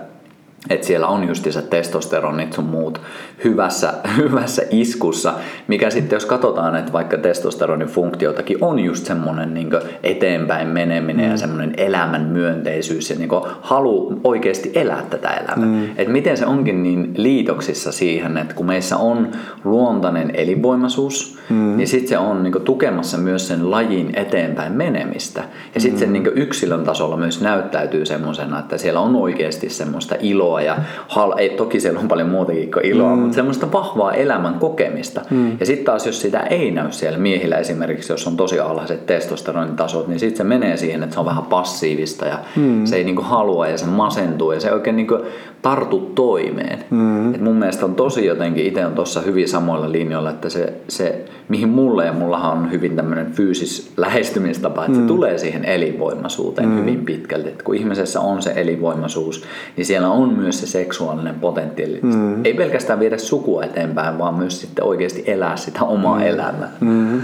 että 0.70 0.86
siellä 0.86 1.06
on 1.06 1.28
justiinsa 1.28 1.62
testosteronit 1.62 2.52
sun 2.52 2.64
muut 2.64 3.00
hyvässä, 3.44 3.92
hyvässä 4.16 4.62
iskussa, 4.70 5.34
mikä 5.68 5.90
sitten 5.90 6.16
jos 6.16 6.26
katsotaan, 6.26 6.76
että 6.76 6.92
vaikka 6.92 7.18
testosteronin 7.18 7.88
funktiotakin 7.88 8.58
on 8.60 8.78
just 8.78 9.06
semmoinen 9.06 9.54
niin 9.54 9.70
eteenpäin 10.02 10.68
meneminen 10.68 11.24
mm. 11.24 11.30
ja 11.30 11.36
semmoinen 11.36 11.74
elämän 11.76 12.22
myönteisyys 12.22 13.10
ja 13.10 13.16
niin 13.16 13.30
halu 13.60 14.20
oikeasti 14.24 14.72
elää 14.74 15.02
tätä 15.10 15.28
elämää. 15.28 15.66
Mm. 15.66 15.84
Että 15.84 16.12
miten 16.12 16.36
se 16.36 16.46
onkin 16.46 16.82
niin 16.82 17.14
liitoksissa 17.16 17.92
siihen, 17.92 18.38
että 18.38 18.54
kun 18.54 18.66
meissä 18.66 18.96
on 18.96 19.28
luontainen 19.64 20.30
elinvoimaisuus, 20.34 21.38
mm. 21.50 21.76
niin 21.76 21.88
sitten 21.88 22.08
se 22.08 22.18
on 22.18 22.42
niin 22.42 22.62
tukemassa 22.64 23.18
myös 23.18 23.48
sen 23.48 23.70
lajin 23.70 24.10
eteenpäin 24.16 24.72
menemistä. 24.72 25.44
Ja 25.74 25.80
sitten 25.80 26.08
mm. 26.08 26.12
se 26.12 26.12
niin 26.12 26.32
yksilön 26.34 26.84
tasolla 26.84 27.16
myös 27.16 27.40
näyttäytyy 27.40 28.06
semmoisena, 28.06 28.58
että 28.58 28.78
siellä 28.78 29.00
on 29.00 29.16
oikeasti 29.16 29.70
semmoista 29.70 30.14
iloa 30.20 30.60
ja 30.62 30.76
hal- 31.08 31.38
ei, 31.38 31.48
toki 31.50 31.80
siellä 31.80 32.00
on 32.00 32.08
paljon 32.08 32.28
muutakin 32.28 32.70
kuin 32.70 32.86
iloa, 32.86 33.16
mm. 33.16 33.23
Mutta 33.24 33.36
semmoista 33.36 33.72
vahvaa 33.72 34.12
elämän 34.12 34.54
kokemista. 34.54 35.20
Mm. 35.30 35.56
Ja 35.60 35.66
sitten 35.66 35.84
taas 35.84 36.06
jos 36.06 36.20
sitä 36.20 36.40
ei 36.40 36.70
näy 36.70 36.92
siellä 36.92 37.18
miehillä 37.18 37.56
esimerkiksi, 37.56 38.12
jos 38.12 38.26
on 38.26 38.36
tosi 38.36 38.60
alhaiset 38.60 39.06
testosteronitasot, 39.06 40.08
niin 40.08 40.20
sitten 40.20 40.36
se 40.36 40.44
menee 40.44 40.76
siihen, 40.76 41.02
että 41.02 41.14
se 41.14 41.20
on 41.20 41.26
vähän 41.26 41.44
passiivista 41.44 42.26
ja 42.26 42.38
mm. 42.56 42.84
se 42.84 42.96
ei 42.96 43.04
niinku 43.04 43.22
halua 43.22 43.68
ja 43.68 43.78
se 43.78 43.86
masentuu 43.86 44.52
ja 44.52 44.60
se 44.60 44.68
ei 44.68 44.74
oikein 44.74 44.96
niinku 44.96 45.18
tartu 45.64 46.12
toimeen. 46.14 46.84
Mm. 46.90 47.34
Et 47.34 47.40
mun 47.40 47.56
mielestä 47.56 47.84
on 47.84 47.94
tosi 47.94 48.26
jotenkin, 48.26 48.66
itse 48.66 48.86
on 48.86 48.92
tuossa 48.92 49.20
hyvin 49.20 49.48
samoilla 49.48 49.92
linjoilla, 49.92 50.30
että 50.30 50.48
se, 50.48 50.72
se 50.88 51.24
mihin 51.48 51.68
mulle 51.68 52.06
ja 52.06 52.12
mullahan 52.12 52.58
on 52.58 52.70
hyvin 52.70 52.96
tämmöinen 52.96 53.32
fyysis 53.32 53.92
lähestymistapa, 53.96 54.84
että 54.84 54.98
mm. 54.98 55.02
se 55.02 55.06
tulee 55.06 55.38
siihen 55.38 55.64
elinvoimaisuuteen 55.64 56.68
mm. 56.68 56.78
hyvin 56.78 57.04
pitkälti. 57.04 57.48
Et 57.48 57.62
kun 57.62 57.74
ihmisessä 57.74 58.20
on 58.20 58.42
se 58.42 58.52
elinvoimaisuus, 58.56 59.44
niin 59.76 59.84
siellä 59.84 60.08
on 60.08 60.32
myös 60.32 60.60
se 60.60 60.66
seksuaalinen 60.66 61.34
potentiaali. 61.34 62.00
Mm. 62.02 62.44
Ei 62.44 62.54
pelkästään 62.54 63.00
viedä 63.00 63.18
sukua 63.18 63.64
eteenpäin, 63.64 64.18
vaan 64.18 64.34
myös 64.34 64.60
sitten 64.60 64.84
oikeasti 64.84 65.24
elää 65.26 65.56
sitä 65.56 65.84
omaa 65.84 66.18
mm. 66.18 66.26
elämää. 66.26 66.70
Mm. 66.80 67.22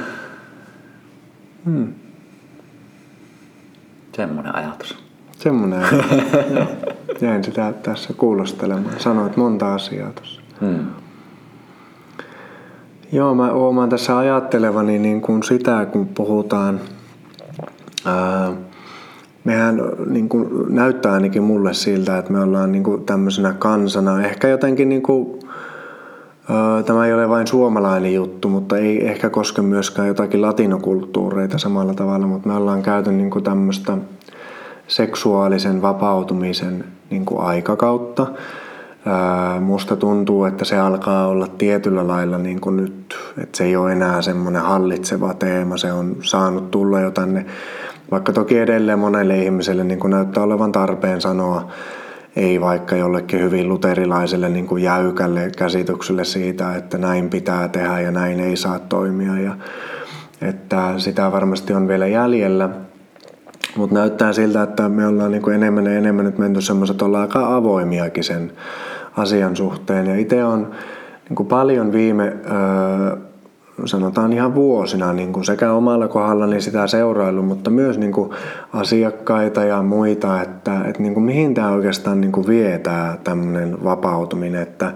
Mm. 1.65 1.93
Semmoinen 4.13 4.55
ajatus. 4.55 5.10
Semmoinen. 5.41 5.83
Jäin 7.21 7.45
sitä 7.45 7.73
tässä 7.83 8.15
kuulostelemaan. 8.17 8.95
Sanoit 8.99 9.37
monta 9.37 9.75
asiaa 9.75 10.11
tuossa. 10.11 10.41
Mm. 10.61 10.87
Joo, 13.13 13.35
mä 13.35 13.53
huomaan 13.53 13.89
tässä 13.89 14.19
ajattelevani 14.19 14.99
niin 14.99 15.21
kuin 15.21 15.43
sitä, 15.43 15.87
kun 15.93 16.09
puhutaan, 16.09 16.81
ää, 18.07 18.53
mehän 19.45 19.81
niin 20.07 20.29
kuin, 20.29 20.49
näyttää 20.69 21.13
ainakin 21.13 21.43
mulle 21.43 21.75
siltä, 21.75 22.19
että 22.19 22.33
me 22.33 22.41
ollaan 22.41 22.73
niin 22.73 22.85
kuin, 22.85 23.05
tämmöisenä 23.05 23.53
kansana, 23.53 24.25
ehkä 24.25 24.49
jotenkin 24.49 24.89
niin 24.89 25.03
kuin, 25.03 25.41
tämä 26.87 27.07
ei 27.07 27.15
ole 27.15 27.29
vain 27.29 27.47
suomalainen 27.47 28.15
juttu, 28.15 28.49
mutta 28.49 28.79
ei 28.79 29.07
ehkä 29.07 29.31
koske 29.31 29.63
myöskään 29.63 30.09
jotakin 30.09 30.43
latinokulttuureita 30.43 31.59
samalla 31.59 31.95
tavalla, 31.95 32.27
mutta 32.27 32.49
me 32.49 32.55
ollaan 32.55 32.83
käyty 32.83 33.13
niin 33.13 33.31
kuin 33.31 33.45
tämmöistä 33.45 33.99
seksuaalisen 34.91 35.83
vapautumisen 35.83 36.85
niin 37.11 37.25
kuin 37.25 37.41
aikakautta. 37.41 38.27
Musta 39.61 39.97
tuntuu, 39.97 40.45
että 40.45 40.65
se 40.65 40.79
alkaa 40.79 41.27
olla 41.27 41.47
tietyllä 41.47 42.07
lailla 42.07 42.39
niin 42.39 42.61
kuin 42.61 42.77
nyt, 42.77 43.17
että 43.43 43.59
se 43.59 43.65
ei 43.65 43.77
ole 43.77 43.93
enää 43.93 44.23
semmoinen 44.23 44.63
hallitseva 44.63 45.35
teema, 45.35 45.77
se 45.77 45.93
on 45.93 46.17
saanut 46.23 46.71
tulla 46.71 47.01
jo 47.01 47.11
tänne, 47.11 47.47
vaikka 48.11 48.33
toki 48.33 48.59
edelleen 48.59 48.99
monelle 48.99 49.39
ihmiselle 49.39 49.85
niin 49.85 50.01
kuin 50.01 50.11
näyttää 50.11 50.43
olevan 50.43 50.73
tarpeen 50.73 51.21
sanoa, 51.21 51.69
ei 52.37 52.61
vaikka 52.61 52.97
jollekin 52.97 53.41
hyvin 53.41 53.69
luterilaiselle 53.69 54.49
niin 54.49 54.67
kuin 54.67 54.83
jäykälle 54.83 55.51
käsitykselle 55.57 56.25
siitä, 56.25 56.75
että 56.75 56.99
näin 56.99 57.31
pitää 57.31 57.69
tehdä 57.69 58.01
ja 58.01 58.11
näin 58.11 58.41
ei 58.41 58.57
saa 58.57 58.79
toimia. 58.79 59.41
Ja, 59.41 59.57
että 60.41 60.95
sitä 60.97 61.33
varmasti 61.33 61.73
on 61.73 61.89
vielä 61.89 62.07
jäljellä. 62.07 62.71
Mutta 63.77 63.95
näyttää 63.95 64.33
siltä, 64.33 64.63
että 64.63 64.89
me 64.89 65.07
ollaan 65.07 65.31
niin 65.31 65.43
kuin 65.43 65.57
enemmän 65.57 65.87
ja 65.87 65.93
enemmän 65.93 66.25
nyt 66.25 66.39
menty 66.39 66.61
semmoiset, 66.61 66.95
että 66.95 67.05
ollaan 67.05 67.23
aika 67.23 67.57
avoimiakin 67.57 68.25
sen 68.25 68.53
asian 69.17 69.57
suhteen. 69.57 70.07
Ja 70.07 70.17
itse 70.17 70.45
on 70.45 70.71
niin 71.29 71.37
kuin 71.37 71.47
paljon 71.47 71.93
viime, 71.93 72.37
sanotaan 73.85 74.33
ihan 74.33 74.55
vuosina, 74.55 75.13
niin 75.13 75.33
kuin 75.33 75.45
sekä 75.45 75.73
omalla 75.73 76.09
kohdallani 76.09 76.61
sitä 76.61 76.87
seurailu, 76.87 77.43
mutta 77.43 77.71
myös 77.71 77.99
niin 77.99 78.13
kuin 78.13 78.31
asiakkaita 78.73 79.65
ja 79.65 79.83
muita, 79.83 80.43
että, 80.43 80.81
että 80.85 81.03
niin 81.03 81.15
kuin 81.15 81.25
mihin 81.25 81.55
tämä 81.55 81.71
oikeastaan 81.71 82.21
niin 82.21 82.33
kuin 82.33 82.47
vie 82.47 82.79
tämä 82.79 83.19
tämmöinen 83.25 83.85
vapautuminen, 83.85 84.63
että 84.63 84.93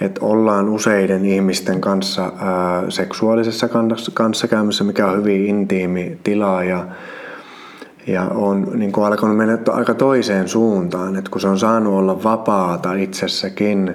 että 0.00 0.24
ollaan 0.24 0.68
useiden 0.68 1.24
ihmisten 1.24 1.80
kanssa 1.80 2.22
ää, 2.22 2.84
seksuaalisessa 2.88 3.68
kanssakäymisessä, 4.14 4.84
mikä 4.84 5.06
on 5.06 5.18
hyvin 5.18 5.46
intiimi 5.46 6.18
tila 6.24 6.64
ja 6.64 6.86
ja 8.06 8.22
on 8.22 8.66
niin 8.74 8.92
kuin 8.92 9.06
alkanut 9.06 9.36
mennä 9.36 9.58
aika 9.68 9.94
toiseen 9.94 10.48
suuntaan, 10.48 11.16
että 11.16 11.30
kun 11.30 11.40
se 11.40 11.48
on 11.48 11.58
saanut 11.58 11.94
olla 11.94 12.22
vapaata 12.22 12.94
itsessäkin, 12.94 13.94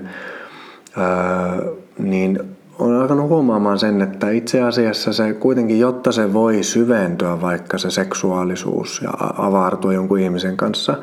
ää, 0.97 1.61
niin 1.99 2.39
on 2.79 2.93
alkanut 3.01 3.29
huomaamaan 3.29 3.79
sen, 3.79 4.01
että 4.01 4.29
itse 4.29 4.61
asiassa 4.61 5.13
se 5.13 5.33
kuitenkin, 5.33 5.79
jotta 5.79 6.11
se 6.11 6.33
voi 6.33 6.63
syventyä 6.63 7.41
vaikka 7.41 7.77
se 7.77 7.91
seksuaalisuus 7.91 9.01
ja 9.03 9.09
avaartua 9.37 9.93
jonkun 9.93 10.19
ihmisen 10.19 10.57
kanssa, 10.57 10.97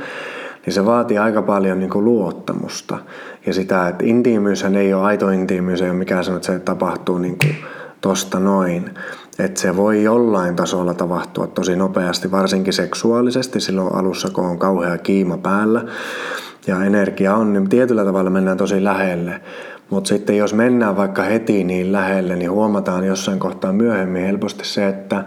niin 0.66 0.74
se 0.74 0.86
vaatii 0.86 1.18
aika 1.18 1.42
paljon 1.42 1.78
niin 1.78 1.90
kuin 1.90 2.04
luottamusta. 2.04 2.98
Ja 3.46 3.54
sitä, 3.54 3.88
että 3.88 4.04
intiimyyshän 4.06 4.76
ei 4.76 4.94
ole 4.94 5.02
aito 5.02 5.30
intiimyys, 5.30 5.82
ei 5.82 5.90
ole 5.90 5.98
mikään 5.98 6.24
sanoo, 6.24 6.36
että 6.36 6.52
se 6.52 6.58
tapahtuu 6.58 7.18
niin 7.18 7.38
kuin 7.38 7.56
tosta 8.00 8.40
noin, 8.40 8.90
että 9.38 9.60
se 9.60 9.76
voi 9.76 10.02
jollain 10.02 10.56
tasolla 10.56 10.94
tapahtua 10.94 11.46
tosi 11.46 11.76
nopeasti, 11.76 12.30
varsinkin 12.30 12.72
seksuaalisesti 12.72 13.60
silloin 13.60 13.94
alussa, 13.94 14.30
kun 14.30 14.44
on 14.44 14.58
kauhea 14.58 14.98
kiima 14.98 15.38
päällä 15.38 15.84
ja 16.66 16.84
energia 16.84 17.34
on, 17.34 17.52
niin 17.52 17.68
tietyllä 17.68 18.04
tavalla 18.04 18.30
mennään 18.30 18.56
tosi 18.56 18.84
lähelle. 18.84 19.40
Mutta 19.90 20.08
sitten 20.08 20.36
jos 20.36 20.54
mennään 20.54 20.96
vaikka 20.96 21.22
heti 21.22 21.64
niin 21.64 21.92
lähelle, 21.92 22.36
niin 22.36 22.50
huomataan 22.50 23.04
jossain 23.04 23.38
kohtaa 23.38 23.72
myöhemmin 23.72 24.26
helposti 24.26 24.64
se, 24.64 24.88
että, 24.88 25.24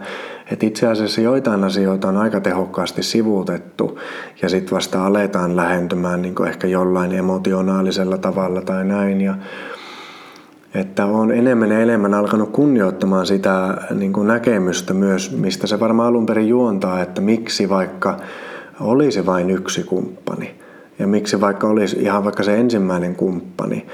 että 0.50 0.66
itse 0.66 0.86
asiassa 0.86 1.20
joitain 1.20 1.64
asioita 1.64 2.08
on 2.08 2.16
aika 2.16 2.40
tehokkaasti 2.40 3.02
sivuutettu 3.02 3.98
ja 4.42 4.48
sitten 4.48 4.74
vasta 4.74 5.06
aletaan 5.06 5.56
lähentymään 5.56 6.22
niin 6.22 6.46
ehkä 6.48 6.66
jollain 6.66 7.12
emotionaalisella 7.12 8.18
tavalla 8.18 8.62
tai 8.62 8.84
näin. 8.84 9.20
Ja 9.20 9.34
että 10.74 11.06
on 11.06 11.32
enemmän 11.32 11.70
ja 11.70 11.80
enemmän 11.80 12.14
alkanut 12.14 12.50
kunnioittamaan 12.50 13.26
sitä 13.26 13.78
niin 13.94 14.12
kuin 14.12 14.26
näkemystä 14.26 14.94
myös, 14.94 15.36
mistä 15.36 15.66
se 15.66 15.80
varmaan 15.80 16.08
alun 16.08 16.26
perin 16.26 16.48
juontaa, 16.48 17.02
että 17.02 17.20
miksi 17.20 17.68
vaikka 17.68 18.16
olisi 18.80 19.26
vain 19.26 19.50
yksi 19.50 19.82
kumppani 19.82 20.54
ja 20.98 21.06
miksi 21.06 21.40
vaikka 21.40 21.66
olisi 21.66 21.96
ihan 21.96 22.24
vaikka 22.24 22.42
se 22.42 22.56
ensimmäinen 22.56 23.16
kumppani, 23.16 23.86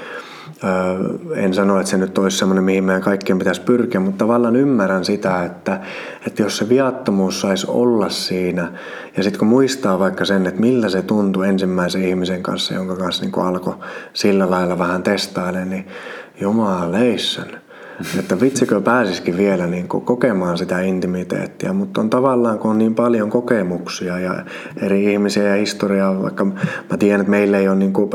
en 1.35 1.53
sano, 1.53 1.79
että 1.79 1.89
se 1.89 1.97
nyt 1.97 2.17
olisi 2.17 2.37
semmoinen, 2.37 2.63
mihin 2.63 2.83
meidän 2.83 3.01
kaikkien 3.01 3.39
pitäisi 3.39 3.61
pyrkiä, 3.61 3.99
mutta 3.99 4.25
tavallaan 4.25 4.55
ymmärrän 4.55 5.05
sitä, 5.05 5.45
että, 5.45 5.79
että 6.27 6.41
jos 6.41 6.57
se 6.57 6.69
viattomuus 6.69 7.41
saisi 7.41 7.67
olla 7.69 8.09
siinä, 8.09 8.71
ja 9.17 9.23
sitten 9.23 9.39
kun 9.39 9.47
muistaa 9.47 9.99
vaikka 9.99 10.25
sen, 10.25 10.47
että 10.47 10.61
millä 10.61 10.89
se 10.89 11.01
tuntui 11.01 11.47
ensimmäisen 11.47 12.03
ihmisen 12.03 12.43
kanssa, 12.43 12.73
jonka 12.73 12.95
kanssa 12.95 13.25
niin 13.25 13.39
alkoi 13.39 13.75
sillä 14.13 14.49
lailla 14.49 14.77
vähän 14.77 15.03
testailemaan, 15.03 15.69
niin 15.69 15.87
jumaleissaan 16.41 17.63
että 18.19 18.41
vitsikö 18.41 18.81
pääsisikin 18.81 19.37
vielä 19.37 19.67
niin 19.67 19.87
kuin 19.87 20.05
kokemaan 20.05 20.57
sitä 20.57 20.81
intimiteettiä, 20.81 21.73
mutta 21.73 22.01
on 22.01 22.09
tavallaan, 22.09 22.59
kun 22.59 22.71
on 22.71 22.77
niin 22.77 22.95
paljon 22.95 23.29
kokemuksia 23.29 24.19
ja 24.19 24.45
eri 24.81 25.13
ihmisiä 25.13 25.43
ja 25.43 25.55
historiaa, 25.55 26.21
vaikka 26.21 26.45
mä 26.45 26.97
tiedän, 26.99 27.21
että 27.21 27.31
meillä 27.31 27.57
ei 27.57 27.67
ole 27.67 27.75
niin 27.75 27.93
kuin 27.93 28.09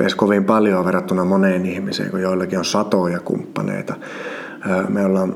edes 0.00 0.14
kovin 0.14 0.44
paljon 0.44 0.84
verrattuna 0.84 1.24
moneen 1.24 1.66
ihmiseen, 1.66 2.10
kun 2.10 2.20
joillakin 2.20 2.58
on 2.58 2.64
satoja 2.64 3.20
kumppaneita. 3.20 3.94
Me 4.88 5.04
ollaan 5.04 5.34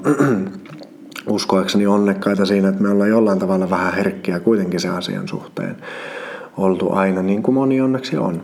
uskoakseni 1.27 1.87
onnekkaita 1.87 2.47
siinä, 2.47 2.69
että 2.69 2.83
me 2.83 2.89
ollaan 2.89 3.11
jollain 3.11 3.39
tavalla 3.39 3.71
vähän 3.71 3.95
herkkiä 3.95 4.41
kuitenkin 4.41 4.81
sen 4.81 4.93
asian 4.93 5.29
suhteen 5.29 5.77
oltu 6.57 6.93
aina, 6.93 7.23
niin 7.23 7.43
kuin 7.43 7.55
moni 7.55 7.81
onneksi 7.81 8.17
on. 8.17 8.43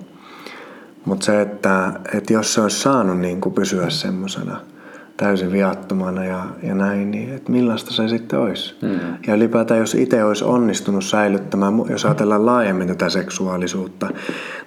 Mutta 1.04 1.26
se, 1.26 1.40
että, 1.40 1.92
että 2.14 2.32
jos 2.32 2.54
se 2.54 2.60
olisi 2.60 2.80
saanut 2.80 3.18
niin 3.18 3.40
kuin 3.40 3.54
pysyä 3.54 3.90
semmoisena– 3.90 4.60
täysin 5.16 5.52
viattomana 5.52 6.24
ja, 6.24 6.44
ja 6.62 6.74
näin, 6.74 7.10
niin 7.10 7.34
että 7.34 7.52
millaista 7.52 7.92
se 7.92 8.08
sitten 8.08 8.38
olisi. 8.38 8.74
Mm. 8.82 8.98
Ja 9.26 9.34
ylipäätään 9.34 9.80
jos 9.80 9.94
itse 9.94 10.24
olisi 10.24 10.44
onnistunut 10.44 11.04
säilyttämään, 11.04 11.74
jos 11.88 12.04
ajatellaan 12.04 12.46
laajemmin 12.46 12.88
tätä 12.88 13.08
seksuaalisuutta, 13.08 14.10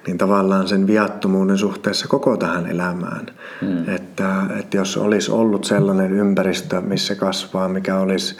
niin 0.06 0.18
tavallaan 0.18 0.68
sen 0.68 0.86
viattomuuden 0.86 1.58
suhteessa 1.58 2.08
koko 2.08 2.36
tähän 2.36 2.66
elämään. 2.66 3.26
Mm. 3.62 3.94
Että, 3.94 4.32
että 4.60 4.76
jos 4.76 4.96
olisi 4.96 5.30
ollut 5.30 5.64
sellainen 5.64 6.12
ympäristö, 6.12 6.80
missä 6.80 7.14
kasvaa, 7.14 7.68
mikä 7.68 7.98
olisi 7.98 8.36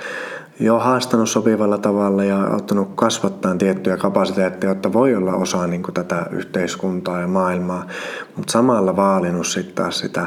jo 0.61 0.79
haastanut 0.79 1.31
sopivalla 1.31 1.79
tavalla 1.79 2.25
ja 2.25 2.39
ottanut 2.39 2.89
kasvattaa 2.95 3.57
tiettyjä 3.57 3.97
kapasiteetteja, 3.97 4.71
jotta 4.71 4.93
voi 4.93 5.15
olla 5.15 5.33
osa 5.33 5.67
niin 5.67 5.83
kuin 5.83 5.95
tätä 5.95 6.27
yhteiskuntaa 6.31 7.21
ja 7.21 7.29
maailmaa, 7.29 7.87
mutta 8.37 8.53
samalla 8.53 8.97
vaalinut 8.97 9.47
sitten 9.47 9.75
taas 9.75 9.99
sitä 9.99 10.27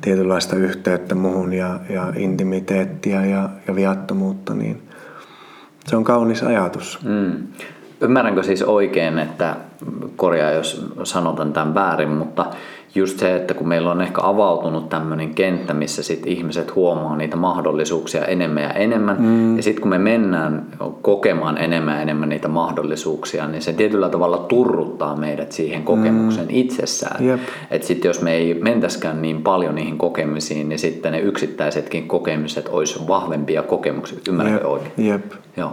tietynlaista 0.00 0.56
yhteyttä 0.56 1.14
muhun 1.14 1.52
ja, 1.52 1.80
ja 1.88 2.12
intimiteettiä 2.16 3.26
ja, 3.26 3.48
ja 3.68 3.74
viattomuutta, 3.74 4.54
niin 4.54 4.82
se 5.86 5.96
on 5.96 6.04
kaunis 6.04 6.42
ajatus. 6.42 6.98
Mm. 7.04 7.46
Ymmärränkö 8.00 8.42
siis 8.42 8.62
oikein, 8.62 9.18
että 9.18 9.56
korjaa 10.16 10.50
jos 10.50 10.86
sanotan 11.04 11.52
tämän 11.52 11.74
väärin, 11.74 12.10
mutta 12.10 12.46
just 12.96 13.18
se, 13.18 13.36
että 13.36 13.54
kun 13.54 13.68
meillä 13.68 13.90
on 13.90 14.00
ehkä 14.00 14.20
avautunut 14.22 14.88
tämmöinen 14.88 15.34
kenttä, 15.34 15.74
missä 15.74 16.02
sit 16.02 16.26
ihmiset 16.26 16.74
huomaa 16.74 17.16
niitä 17.16 17.36
mahdollisuuksia 17.36 18.24
enemmän 18.24 18.62
ja 18.62 18.70
enemmän, 18.70 19.16
mm. 19.18 19.56
ja 19.56 19.62
sitten 19.62 19.82
kun 19.82 19.90
me 19.90 19.98
mennään 19.98 20.66
kokemaan 21.02 21.58
enemmän 21.58 21.94
ja 21.94 22.02
enemmän 22.02 22.28
niitä 22.28 22.48
mahdollisuuksia, 22.48 23.48
niin 23.48 23.62
se 23.62 23.72
tietyllä 23.72 24.08
tavalla 24.08 24.38
turruttaa 24.38 25.16
meidät 25.16 25.52
siihen 25.52 25.82
kokemukseen 25.82 26.48
mm. 26.48 26.54
itsessään. 26.54 27.24
Yep. 27.24 27.40
Että 27.70 27.86
sitten 27.86 28.08
jos 28.08 28.22
me 28.22 28.32
ei 28.32 28.54
mentäskään 28.54 29.22
niin 29.22 29.42
paljon 29.42 29.74
niihin 29.74 29.98
kokemisiin, 29.98 30.68
niin 30.68 30.78
sitten 30.78 31.12
ne 31.12 31.20
yksittäisetkin 31.20 32.08
kokemiset 32.08 32.68
olisi 32.68 33.00
vahvempia 33.08 33.62
kokemuksia. 33.62 34.18
Ymmärrätkö 34.28 34.60
yep. 34.60 34.72
oikein? 34.72 35.08
Jep. 35.08 35.32
Joo. 35.56 35.72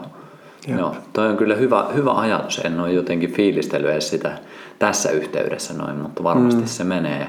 Jep. 0.67 0.79
Joo, 0.79 0.95
toi 1.13 1.27
on 1.27 1.37
kyllä 1.37 1.55
hyvä, 1.55 1.85
hyvä 1.95 2.13
ajatus. 2.13 2.61
En 2.63 2.79
ole 2.79 2.91
jotenkin 2.91 3.31
fiilistellyt 3.31 3.91
edes 3.91 4.09
sitä 4.09 4.37
tässä 4.83 5.11
yhteydessä 5.11 5.73
noin, 5.73 5.95
mutta 5.95 6.23
varmasti 6.23 6.61
mm. 6.61 6.67
se 6.67 6.83
menee. 6.83 7.27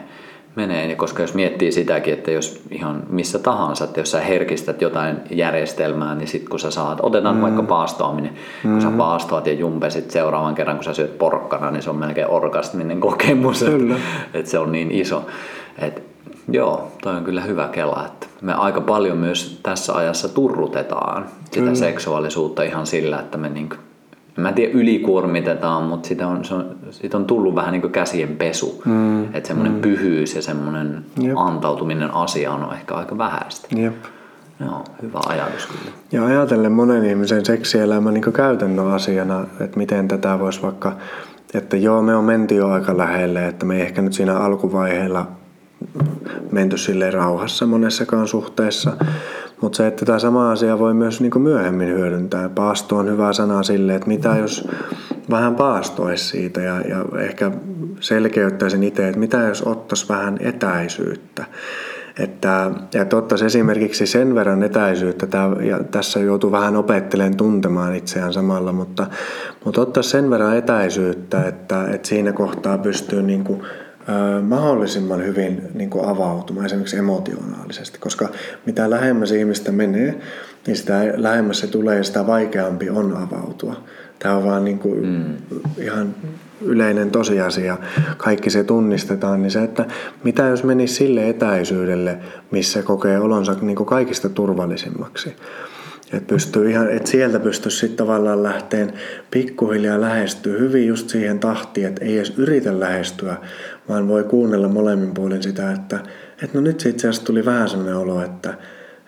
menee. 0.56 0.94
Koska 0.94 1.22
jos 1.22 1.34
miettii 1.34 1.72
sitäkin, 1.72 2.14
että 2.14 2.30
jos 2.30 2.62
ihan 2.70 3.02
missä 3.08 3.38
tahansa, 3.38 3.84
että 3.84 4.00
jos 4.00 4.10
sä 4.10 4.20
herkistät 4.20 4.82
jotain 4.82 5.16
järjestelmää, 5.30 6.14
niin 6.14 6.28
sitten 6.28 6.50
kun 6.50 6.60
sä 6.60 6.70
saat, 6.70 6.98
otetaan 7.02 7.36
mm. 7.36 7.42
vaikka 7.42 7.62
paastoaminen, 7.62 8.34
mm. 8.64 8.72
kun 8.72 8.82
sä 8.82 8.90
mm. 8.90 8.96
paastoat 8.96 9.46
ja 9.46 9.52
jumpesit 9.52 10.10
seuraavan 10.10 10.54
kerran, 10.54 10.76
kun 10.76 10.84
sä 10.84 10.94
syöt 10.94 11.18
porkkana, 11.18 11.70
niin 11.70 11.82
se 11.82 11.90
on 11.90 11.96
melkein 11.96 12.30
orgasminen 12.30 13.00
kokemus. 13.00 13.62
Että, 13.62 13.94
että 14.34 14.50
se 14.50 14.58
on 14.58 14.72
niin 14.72 14.90
iso. 14.90 15.26
Et, 15.78 16.02
joo, 16.48 16.92
toi 17.02 17.16
on 17.16 17.24
kyllä 17.24 17.40
hyvä 17.40 17.68
kela, 17.68 18.04
että 18.06 18.26
me 18.40 18.54
aika 18.54 18.80
paljon 18.80 19.18
myös 19.18 19.60
tässä 19.62 19.94
ajassa 19.94 20.28
turrutetaan 20.28 21.26
sitä 21.50 21.66
mm. 21.66 21.74
seksuaalisuutta 21.74 22.62
ihan 22.62 22.86
sillä, 22.86 23.20
että 23.20 23.38
me 23.38 23.48
niin 23.48 23.68
mä 24.36 24.48
en 24.48 24.54
tiedä 24.54 24.72
ylikuormitetaan, 24.72 25.82
mutta 25.82 26.08
siitä 26.08 26.28
on, 26.28 26.44
se 26.44 26.54
on, 26.54 26.76
siitä 26.90 27.16
on 27.16 27.24
tullut 27.24 27.54
vähän 27.54 27.72
niin 27.72 27.82
kuin 27.82 27.92
käsien 27.92 28.36
pesu. 28.36 28.82
Mm. 28.84 29.24
Että 29.24 29.46
semmoinen 29.46 29.72
mm. 29.74 29.80
pyhyys 29.80 30.34
ja 30.34 30.42
semmoinen 30.42 31.04
Jep. 31.20 31.32
antautuminen 31.36 32.14
asiaan 32.14 32.64
on 32.64 32.74
ehkä 32.74 32.94
aika 32.94 33.18
vähäistä. 33.18 33.68
Jep. 33.76 33.94
Joo, 34.60 34.84
hyvä 35.02 35.20
ajatus 35.26 35.66
kyllä. 35.66 35.96
Ja 36.12 36.26
ajatellen 36.26 36.72
monen 36.72 37.04
ihmisen 37.04 37.44
seksielämä 37.44 38.10
niin 38.10 38.32
käytännön 38.32 38.92
asiana, 38.92 39.44
että 39.60 39.78
miten 39.78 40.08
tätä 40.08 40.38
voisi 40.38 40.62
vaikka, 40.62 40.92
että 41.54 41.76
joo 41.76 42.02
me 42.02 42.16
on 42.16 42.24
menty 42.24 42.54
jo 42.54 42.68
aika 42.68 42.98
lähelle, 42.98 43.46
että 43.46 43.66
me 43.66 43.76
ei 43.76 43.82
ehkä 43.82 44.02
nyt 44.02 44.12
siinä 44.12 44.36
alkuvaiheella 44.36 45.26
menty 46.52 46.78
sille 46.78 47.10
rauhassa 47.10 47.66
monessakaan 47.66 48.28
suhteessa, 48.28 48.96
mutta 49.60 49.76
se, 49.76 49.86
että 49.86 50.04
tämä 50.04 50.18
sama 50.18 50.50
asia 50.50 50.78
voi 50.78 50.94
myös 50.94 51.20
niin 51.20 51.42
myöhemmin 51.42 51.88
hyödyntää. 51.88 52.48
Paasto 52.48 52.96
on 52.96 53.10
hyvä 53.10 53.32
sana 53.32 53.62
sille, 53.62 53.94
että 53.94 54.08
mitä 54.08 54.36
jos 54.36 54.68
vähän 55.30 55.54
paastoisi 55.54 56.24
siitä 56.24 56.60
ja, 56.60 56.80
ja 56.80 57.04
ehkä 57.20 57.50
selkeyttäisin 58.00 58.82
itse, 58.82 59.08
että 59.08 59.20
mitä 59.20 59.38
jos 59.38 59.62
ottaisi 59.62 60.08
vähän 60.08 60.36
etäisyyttä. 60.40 61.44
Että, 62.18 62.70
että 62.94 63.16
ottaisi 63.16 63.44
esimerkiksi 63.44 64.06
sen 64.06 64.34
verran 64.34 64.62
etäisyyttä, 64.62 65.26
ja 65.68 65.84
tässä 65.84 66.20
joutuu 66.20 66.52
vähän 66.52 66.76
opettelemaan 66.76 67.36
tuntemaan 67.36 67.94
itseään 67.96 68.32
samalla, 68.32 68.72
mutta, 68.72 69.06
mutta 69.64 69.80
ottaisi 69.80 70.10
sen 70.10 70.30
verran 70.30 70.56
etäisyyttä, 70.56 71.42
että, 71.48 71.84
että 71.90 72.08
siinä 72.08 72.32
kohtaa 72.32 72.78
pystyy 72.78 73.22
niin 73.22 73.44
kuin 73.44 73.62
mahdollisimman 74.42 75.24
hyvin 75.24 75.62
niin 75.74 75.90
kuin 75.90 76.04
avautumaan 76.04 76.66
esimerkiksi 76.66 76.96
emotionaalisesti, 76.96 77.98
koska 77.98 78.28
mitä 78.66 78.90
lähemmäs 78.90 79.32
ihmistä 79.32 79.72
menee, 79.72 80.20
niin 80.66 80.76
sitä 80.76 81.00
lähemmäs 81.16 81.58
se 81.58 81.66
tulee 81.66 81.96
ja 81.96 82.04
sitä 82.04 82.26
vaikeampi 82.26 82.90
on 82.90 83.16
avautua. 83.16 83.76
Tämä 84.18 84.36
on 84.36 84.44
vaan 84.44 84.64
niin 84.64 84.78
kuin 84.78 85.06
mm. 85.06 85.36
ihan 85.78 86.14
yleinen 86.60 87.10
tosiasia. 87.10 87.78
Kaikki 88.16 88.50
se 88.50 88.64
tunnistetaan, 88.64 89.42
niin 89.42 89.50
se, 89.50 89.62
että 89.62 89.84
mitä 90.24 90.42
jos 90.42 90.64
menisi 90.64 90.94
sille 90.94 91.28
etäisyydelle, 91.28 92.18
missä 92.50 92.82
kokee 92.82 93.20
olonsa 93.20 93.56
niin 93.60 93.76
kuin 93.76 93.86
kaikista 93.86 94.28
turvallisimmaksi. 94.28 95.36
Että 96.16 96.34
pystyy 96.34 96.70
ihan, 96.70 96.90
että 96.90 97.10
sieltä 97.10 97.40
pystyisi 97.40 97.78
sitten 97.78 97.96
tavallaan 97.96 98.42
lähteen 98.42 98.92
pikkuhiljaa 99.30 100.00
lähestyä 100.00 100.58
hyvin 100.58 100.86
just 100.86 101.08
siihen 101.08 101.38
tahtiin, 101.38 101.86
että 101.86 102.04
ei 102.04 102.16
edes 102.16 102.32
yritä 102.38 102.80
lähestyä, 102.80 103.36
vaan 103.88 104.08
voi 104.08 104.24
kuunnella 104.24 104.68
molemmin 104.68 105.14
puolin 105.14 105.42
sitä, 105.42 105.72
että, 105.72 105.98
että 106.42 106.58
no 106.58 106.60
nyt 106.60 106.86
itse 106.86 107.08
asiassa 107.08 107.26
tuli 107.26 107.44
vähän 107.44 107.68
sellainen 107.68 107.96
olo, 107.96 108.22
että, 108.22 108.54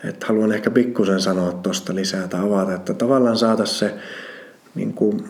että 0.04 0.26
haluan 0.26 0.52
ehkä 0.52 0.70
pikkusen 0.70 1.20
sanoa 1.20 1.52
tuosta 1.52 1.94
lisää 1.94 2.28
tai 2.28 2.40
avata, 2.40 2.74
että 2.74 2.94
tavallaan 2.94 3.36
saata 3.36 3.66
se 3.66 3.94
niin 4.74 4.92
kuin, 4.92 5.24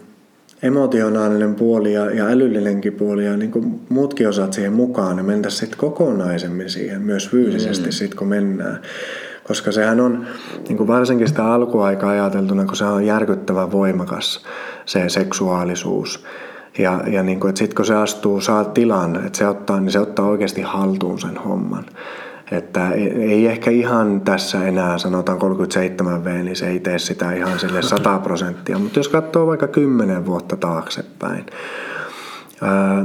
emotionaalinen 0.62 1.54
puoli 1.54 1.92
ja, 1.92 2.10
ja 2.10 2.26
älyllinenkin 2.26 2.92
puoli 2.92 3.24
ja 3.24 3.36
niin 3.36 3.50
kuin 3.50 3.80
muutkin 3.88 4.28
osat 4.28 4.52
siihen 4.52 4.72
mukaan 4.72 5.16
ja 5.18 5.24
mentä 5.24 5.50
sitten 5.50 5.78
kokonaisemmin 5.78 6.70
siihen, 6.70 7.02
myös 7.02 7.28
fyysisesti 7.28 7.86
mm. 7.86 7.92
sitten 7.92 8.18
kun 8.18 8.28
mennään. 8.28 8.80
Koska 9.48 9.72
sehän 9.72 10.00
on 10.00 10.26
niin 10.68 10.76
kuin 10.76 10.87
varsinkin 10.87 11.28
sitä 11.28 11.52
alkuaikaa 11.52 12.11
ajateltuna, 12.11 12.64
kun 12.64 12.76
se 12.76 12.85
on 12.85 13.06
järkyttävän 13.06 13.72
voimakas 13.72 14.44
se 14.85 15.09
seksuaalisuus. 15.09 16.24
Ja, 16.78 17.00
ja 17.06 17.22
niin 17.22 17.40
kuin, 17.40 17.48
että 17.48 17.59
sitten 17.59 17.76
kun 17.76 17.85
se 17.85 17.94
astuu, 17.94 18.40
saa 18.40 18.64
tilan, 18.64 19.26
että 19.26 19.38
se 19.38 19.48
ottaa, 19.48 19.80
niin 19.80 19.92
se 19.92 20.00
ottaa 20.00 20.26
oikeasti 20.26 20.62
haltuun 20.62 21.20
sen 21.20 21.37
homman. 21.37 21.85
Että 22.50 22.90
ei 22.90 23.46
ehkä 23.46 23.70
ihan 23.70 24.20
tässä 24.20 24.64
enää, 24.64 24.98
sanotaan 24.98 25.38
37 25.38 26.24
V, 26.24 26.28
niin 26.44 26.56
se 26.56 26.68
ei 26.68 26.80
tee 26.80 26.98
sitä 26.98 27.32
ihan 27.32 27.59
sille 27.59 27.82
100 27.82 28.18
prosenttia. 28.18 28.78
Mutta 28.78 28.98
jos 28.98 29.09
katsoo 29.09 29.46
vaikka 29.46 29.68
10 29.68 30.26
vuotta 30.26 30.56
taaksepäin, 30.56 31.46
ää, 32.62 33.04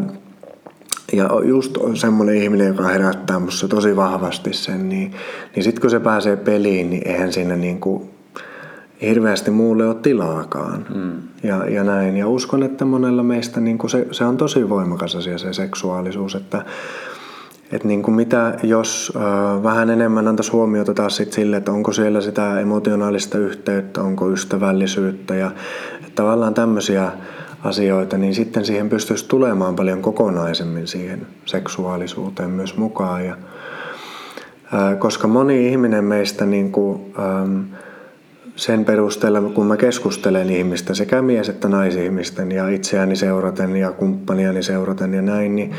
ja 1.13 1.29
just 1.43 1.77
semmoinen 1.93 2.35
ihminen, 2.35 2.67
joka 2.67 2.83
herättää 2.83 3.39
musta 3.39 3.67
tosi 3.67 3.95
vahvasti 3.95 4.53
sen, 4.53 4.89
niin, 4.89 5.11
niin 5.55 5.63
sitten 5.63 5.81
kun 5.81 5.89
se 5.89 5.99
pääsee 5.99 6.35
peliin, 6.35 6.89
niin 6.89 7.07
eihän 7.07 7.33
siinä 7.33 7.55
niin 7.55 7.79
kuin 7.79 8.09
hirveästi 9.01 9.51
muulle 9.51 9.87
ole 9.87 9.95
tilaakaan. 9.95 10.85
Mm. 10.95 11.11
Ja, 11.43 11.69
ja 11.69 11.83
näin. 11.83 12.17
Ja 12.17 12.27
uskon, 12.27 12.63
että 12.63 12.85
monella 12.85 13.23
meistä 13.23 13.59
niin 13.59 13.77
kuin 13.77 13.91
se, 13.91 14.07
se 14.11 14.25
on 14.25 14.37
tosi 14.37 14.69
voimakas 14.69 15.15
asia 15.15 15.37
se 15.37 15.53
seksuaalisuus, 15.53 16.35
että 16.35 16.65
että 17.71 17.87
niin 17.87 18.03
kuin 18.03 18.15
mitä 18.15 18.57
jos 18.63 19.13
äh, 19.15 19.63
vähän 19.63 19.89
enemmän 19.89 20.27
antaisi 20.27 20.51
huomiota 20.51 20.93
taas 20.93 21.15
sit 21.15 21.33
sille, 21.33 21.57
että 21.57 21.71
onko 21.71 21.91
siellä 21.93 22.21
sitä 22.21 22.59
emotionaalista 22.59 23.37
yhteyttä, 23.37 24.01
onko 24.01 24.29
ystävällisyyttä 24.29 25.35
ja 25.35 25.51
tavallaan 26.15 26.53
tämmöisiä 26.53 27.11
asioita, 27.63 28.17
niin 28.17 28.35
sitten 28.35 28.65
siihen 28.65 28.89
pystyisi 28.89 29.27
tulemaan 29.27 29.75
paljon 29.75 30.01
kokonaisemmin 30.01 30.87
siihen 30.87 31.27
seksuaalisuuteen 31.45 32.49
myös 32.49 32.77
mukaan. 32.77 33.25
Ja, 33.25 33.37
ää, 34.71 34.95
koska 34.95 35.27
moni 35.27 35.67
ihminen 35.67 36.03
meistä 36.03 36.45
niin 36.45 36.71
kuin, 36.71 37.13
äm, 37.19 37.65
sen 38.55 38.85
perusteella, 38.85 39.41
kun 39.41 39.65
mä 39.65 39.77
keskustelen 39.77 40.49
ihmistä, 40.49 40.93
sekä 40.93 41.21
mies- 41.21 41.49
että 41.49 41.67
naisihmisten 41.69 42.51
ja 42.51 42.69
itseäni 42.69 43.15
seuraten 43.15 43.75
ja 43.75 43.91
kumppaniani 43.91 44.63
seuraten 44.63 45.13
ja 45.13 45.21
näin, 45.21 45.55
niin, 45.55 45.75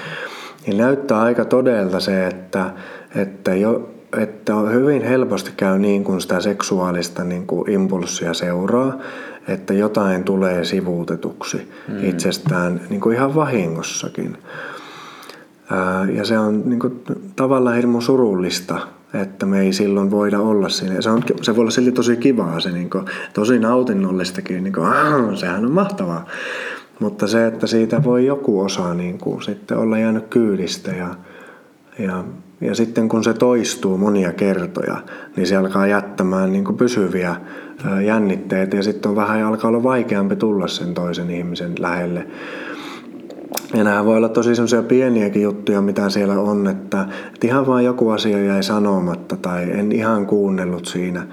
niin 0.66 0.78
näyttää 0.78 1.20
aika 1.20 1.44
todelta 1.44 2.00
se, 2.00 2.26
että, 2.26 2.70
että, 3.16 3.54
jo, 3.54 3.91
että 4.18 4.54
hyvin 4.54 5.02
helposti 5.02 5.50
käy 5.56 5.78
niin, 5.78 6.04
kun 6.04 6.20
sitä 6.20 6.40
seksuaalista 6.40 7.24
niin 7.24 7.46
kuin 7.46 7.70
impulssia 7.70 8.34
seuraa, 8.34 8.98
että 9.48 9.74
jotain 9.74 10.24
tulee 10.24 10.64
sivuutetuksi 10.64 11.70
mm. 11.88 12.04
itsestään 12.04 12.80
niin 12.90 13.00
kuin 13.00 13.16
ihan 13.16 13.34
vahingossakin. 13.34 14.38
Ja 16.12 16.24
se 16.24 16.38
on 16.38 16.62
niin 16.64 16.80
kuin, 16.80 17.02
tavallaan 17.36 17.76
hirmu 17.76 18.00
surullista, 18.00 18.78
että 19.14 19.46
me 19.46 19.60
ei 19.60 19.72
silloin 19.72 20.10
voida 20.10 20.40
olla 20.40 20.68
siinä. 20.68 21.00
Se, 21.00 21.10
on, 21.10 21.22
se 21.42 21.56
voi 21.56 21.60
olla 21.60 21.70
silti 21.70 21.92
tosi 21.92 22.16
kivaa, 22.16 22.60
se 22.60 22.70
niin 22.70 22.90
kuin, 22.90 23.04
tosi 23.34 23.58
nautinnollistakin, 23.58 24.64
niin 24.64 24.74
kuin, 24.74 25.36
sehän 25.36 25.64
on 25.64 25.72
mahtavaa. 25.72 26.26
Mutta 26.98 27.26
se, 27.26 27.46
että 27.46 27.66
siitä 27.66 28.04
voi 28.04 28.26
joku 28.26 28.60
osa 28.60 28.94
niin 28.94 29.18
kuin, 29.18 29.42
sitten 29.42 29.78
olla 29.78 29.98
jäänyt 29.98 30.26
kyydistä 30.30 30.90
ja, 30.90 31.14
ja, 31.98 32.24
ja 32.62 32.74
sitten 32.74 33.08
kun 33.08 33.24
se 33.24 33.34
toistuu 33.34 33.98
monia 33.98 34.32
kertoja, 34.32 34.96
niin 35.36 35.46
se 35.46 35.56
alkaa 35.56 35.86
jättämään 35.86 36.52
niin 36.52 36.64
kuin 36.64 36.76
pysyviä 36.76 37.36
jännitteitä 38.04 38.76
ja 38.76 38.82
sitten 38.82 39.08
on 39.08 39.16
vähän 39.16 39.42
alkaa 39.42 39.68
olla 39.68 39.82
vaikeampi 39.82 40.36
tulla 40.36 40.68
sen 40.68 40.94
toisen 40.94 41.30
ihmisen 41.30 41.72
lähelle. 41.78 42.26
Ja 43.74 43.84
nämä 43.84 44.04
voi 44.04 44.16
olla 44.16 44.28
tosi 44.28 44.54
semmoisia 44.54 44.82
pieniäkin 44.82 45.42
juttuja, 45.42 45.82
mitä 45.82 46.10
siellä 46.10 46.34
on, 46.40 46.66
että, 46.66 47.06
että 47.34 47.46
ihan 47.46 47.66
vaan 47.66 47.84
joku 47.84 48.10
asia 48.10 48.44
jäi 48.44 48.62
sanomatta 48.62 49.36
tai 49.36 49.70
en 49.70 49.92
ihan 49.92 50.26
kuunnellut 50.26 50.86
siinä. 50.86 51.26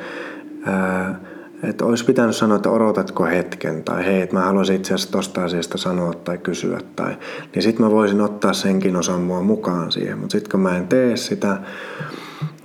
Ää, 0.65 1.19
että 1.63 1.85
olisi 1.85 2.05
pitänyt 2.05 2.35
sanoa, 2.35 2.55
että 2.55 2.69
odotatko 2.69 3.25
hetken 3.25 3.83
tai 3.83 4.05
hei, 4.05 4.21
että 4.21 4.35
mä 4.35 4.45
haluaisin 4.45 4.75
itse 4.75 4.93
asiassa 4.93 5.11
tosta 5.11 5.43
asiasta 5.43 5.77
sanoa 5.77 6.13
tai 6.13 6.37
kysyä. 6.37 6.79
Tai, 6.95 7.17
niin 7.55 7.63
sitten 7.63 7.85
mä 7.85 7.91
voisin 7.91 8.21
ottaa 8.21 8.53
senkin 8.53 8.95
osan 8.95 9.21
mua 9.21 9.41
mukaan 9.41 9.91
siihen. 9.91 10.17
Mutta 10.17 10.31
sitten 10.31 10.51
kun 10.51 10.59
mä 10.59 10.77
en 10.77 10.87
tee 10.87 11.17
sitä, 11.17 11.57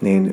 niin 0.01 0.33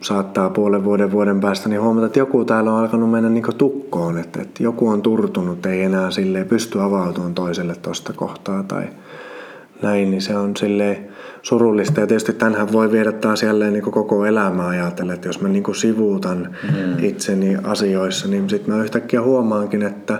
saattaa 0.00 0.50
puolen 0.50 0.84
vuoden 0.84 1.12
vuoden 1.12 1.40
päästä 1.40 1.68
niin 1.68 1.80
huomata, 1.80 2.06
että 2.06 2.18
joku 2.18 2.44
täällä 2.44 2.72
on 2.72 2.78
alkanut 2.78 3.10
mennä 3.10 3.28
niin 3.28 3.44
tukkoon, 3.58 4.18
että, 4.18 4.42
että 4.42 4.62
joku 4.62 4.88
on 4.88 5.02
turtunut, 5.02 5.66
ei 5.66 5.82
enää 5.82 6.10
sille 6.10 6.44
pysty 6.44 6.80
avautumaan 6.80 7.34
toiselle 7.34 7.74
tuosta 7.74 8.12
kohtaa 8.12 8.62
tai 8.62 8.84
näin, 9.82 10.10
niin 10.10 10.22
se 10.22 10.36
on 10.36 10.56
sille 10.56 11.00
surullista. 11.46 12.00
Ja 12.00 12.06
tietysti 12.06 12.32
tänhän 12.32 12.72
voi 12.72 12.92
viedä 12.92 13.12
taas 13.12 13.42
jälleen 13.42 13.72
niin 13.72 13.82
koko 13.82 14.26
elämää 14.26 14.68
ajatella, 14.68 15.12
että 15.14 15.28
jos 15.28 15.40
mä 15.40 15.48
niin 15.48 15.74
sivuutan 15.74 16.56
mm. 16.62 17.04
itseni 17.04 17.56
asioissa, 17.64 18.28
niin 18.28 18.50
sitten 18.50 18.74
mä 18.74 18.82
yhtäkkiä 18.82 19.22
huomaankin, 19.22 19.82
että 19.82 20.18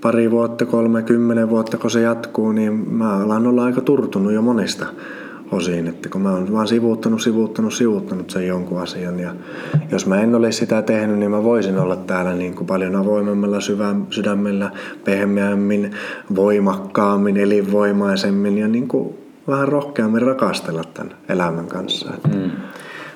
pari 0.00 0.30
vuotta, 0.30 0.66
kolme, 0.66 1.02
kymmenen 1.02 1.50
vuotta, 1.50 1.78
kun 1.78 1.90
se 1.90 2.00
jatkuu, 2.00 2.52
niin 2.52 2.72
mä 2.92 3.16
alan 3.16 3.46
olla 3.46 3.64
aika 3.64 3.80
turtunut 3.80 4.32
jo 4.32 4.42
monista 4.42 4.86
osin, 5.52 5.86
että 5.86 6.08
kun 6.08 6.20
mä 6.20 6.32
oon 6.32 6.52
vaan 6.52 6.68
sivuuttanut, 6.68 7.22
sivuuttanut, 7.22 7.74
sivuuttanut 7.74 8.30
sen 8.30 8.46
jonkun 8.46 8.80
asian 8.80 9.20
ja 9.20 9.34
jos 9.90 10.06
mä 10.06 10.20
en 10.20 10.34
olisi 10.34 10.58
sitä 10.58 10.82
tehnyt, 10.82 11.18
niin 11.18 11.30
mä 11.30 11.44
voisin 11.44 11.78
olla 11.78 11.96
täällä 11.96 12.32
niin 12.32 12.54
kuin 12.54 12.66
paljon 12.66 12.96
avoimemmalla 12.96 13.60
syvä, 13.60 13.94
sydämellä, 14.10 14.70
pehmeämmin, 15.04 15.90
voimakkaammin, 16.34 17.36
elinvoimaisemmin 17.36 18.58
ja 18.58 18.68
niin 18.68 18.88
kuin 18.88 19.19
vähän 19.50 19.68
rohkeammin 19.68 20.22
rakastella 20.22 20.82
tämän 20.94 21.14
elämän 21.28 21.66
kanssa. 21.66 22.12
Mm. 22.34 22.50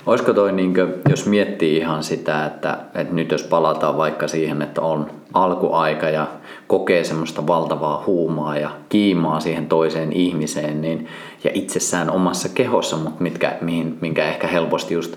Olisiko 0.07 0.33
toi, 0.33 0.53
niin 0.53 0.75
kuin, 0.75 0.95
jos 1.09 1.27
miettii 1.27 1.77
ihan 1.77 2.03
sitä, 2.03 2.47
että, 2.47 2.79
että 2.95 3.15
nyt 3.15 3.31
jos 3.31 3.43
palataan 3.43 3.97
vaikka 3.97 4.29
siihen, 4.29 4.63
että 4.63 4.81
on 4.81 5.11
alkuaika 5.35 6.09
ja 6.09 6.27
kokee 6.67 7.05
semmoista 7.05 7.47
valtavaa 7.47 8.03
huumaa 8.07 8.57
ja 8.59 8.71
kiimaa 8.89 9.41
siihen 9.41 9.67
toiseen 9.67 10.13
ihmiseen 10.13 10.81
niin, 10.81 11.09
ja 11.45 11.51
itsessään 11.55 12.11
omassa 12.11 12.49
kehossa, 12.49 12.97
mutta 12.97 13.23
mitkä, 13.23 13.57
mihin, 13.61 13.99
minkä 14.01 14.29
ehkä 14.29 14.47
helposti 14.47 14.95
just 14.95 15.17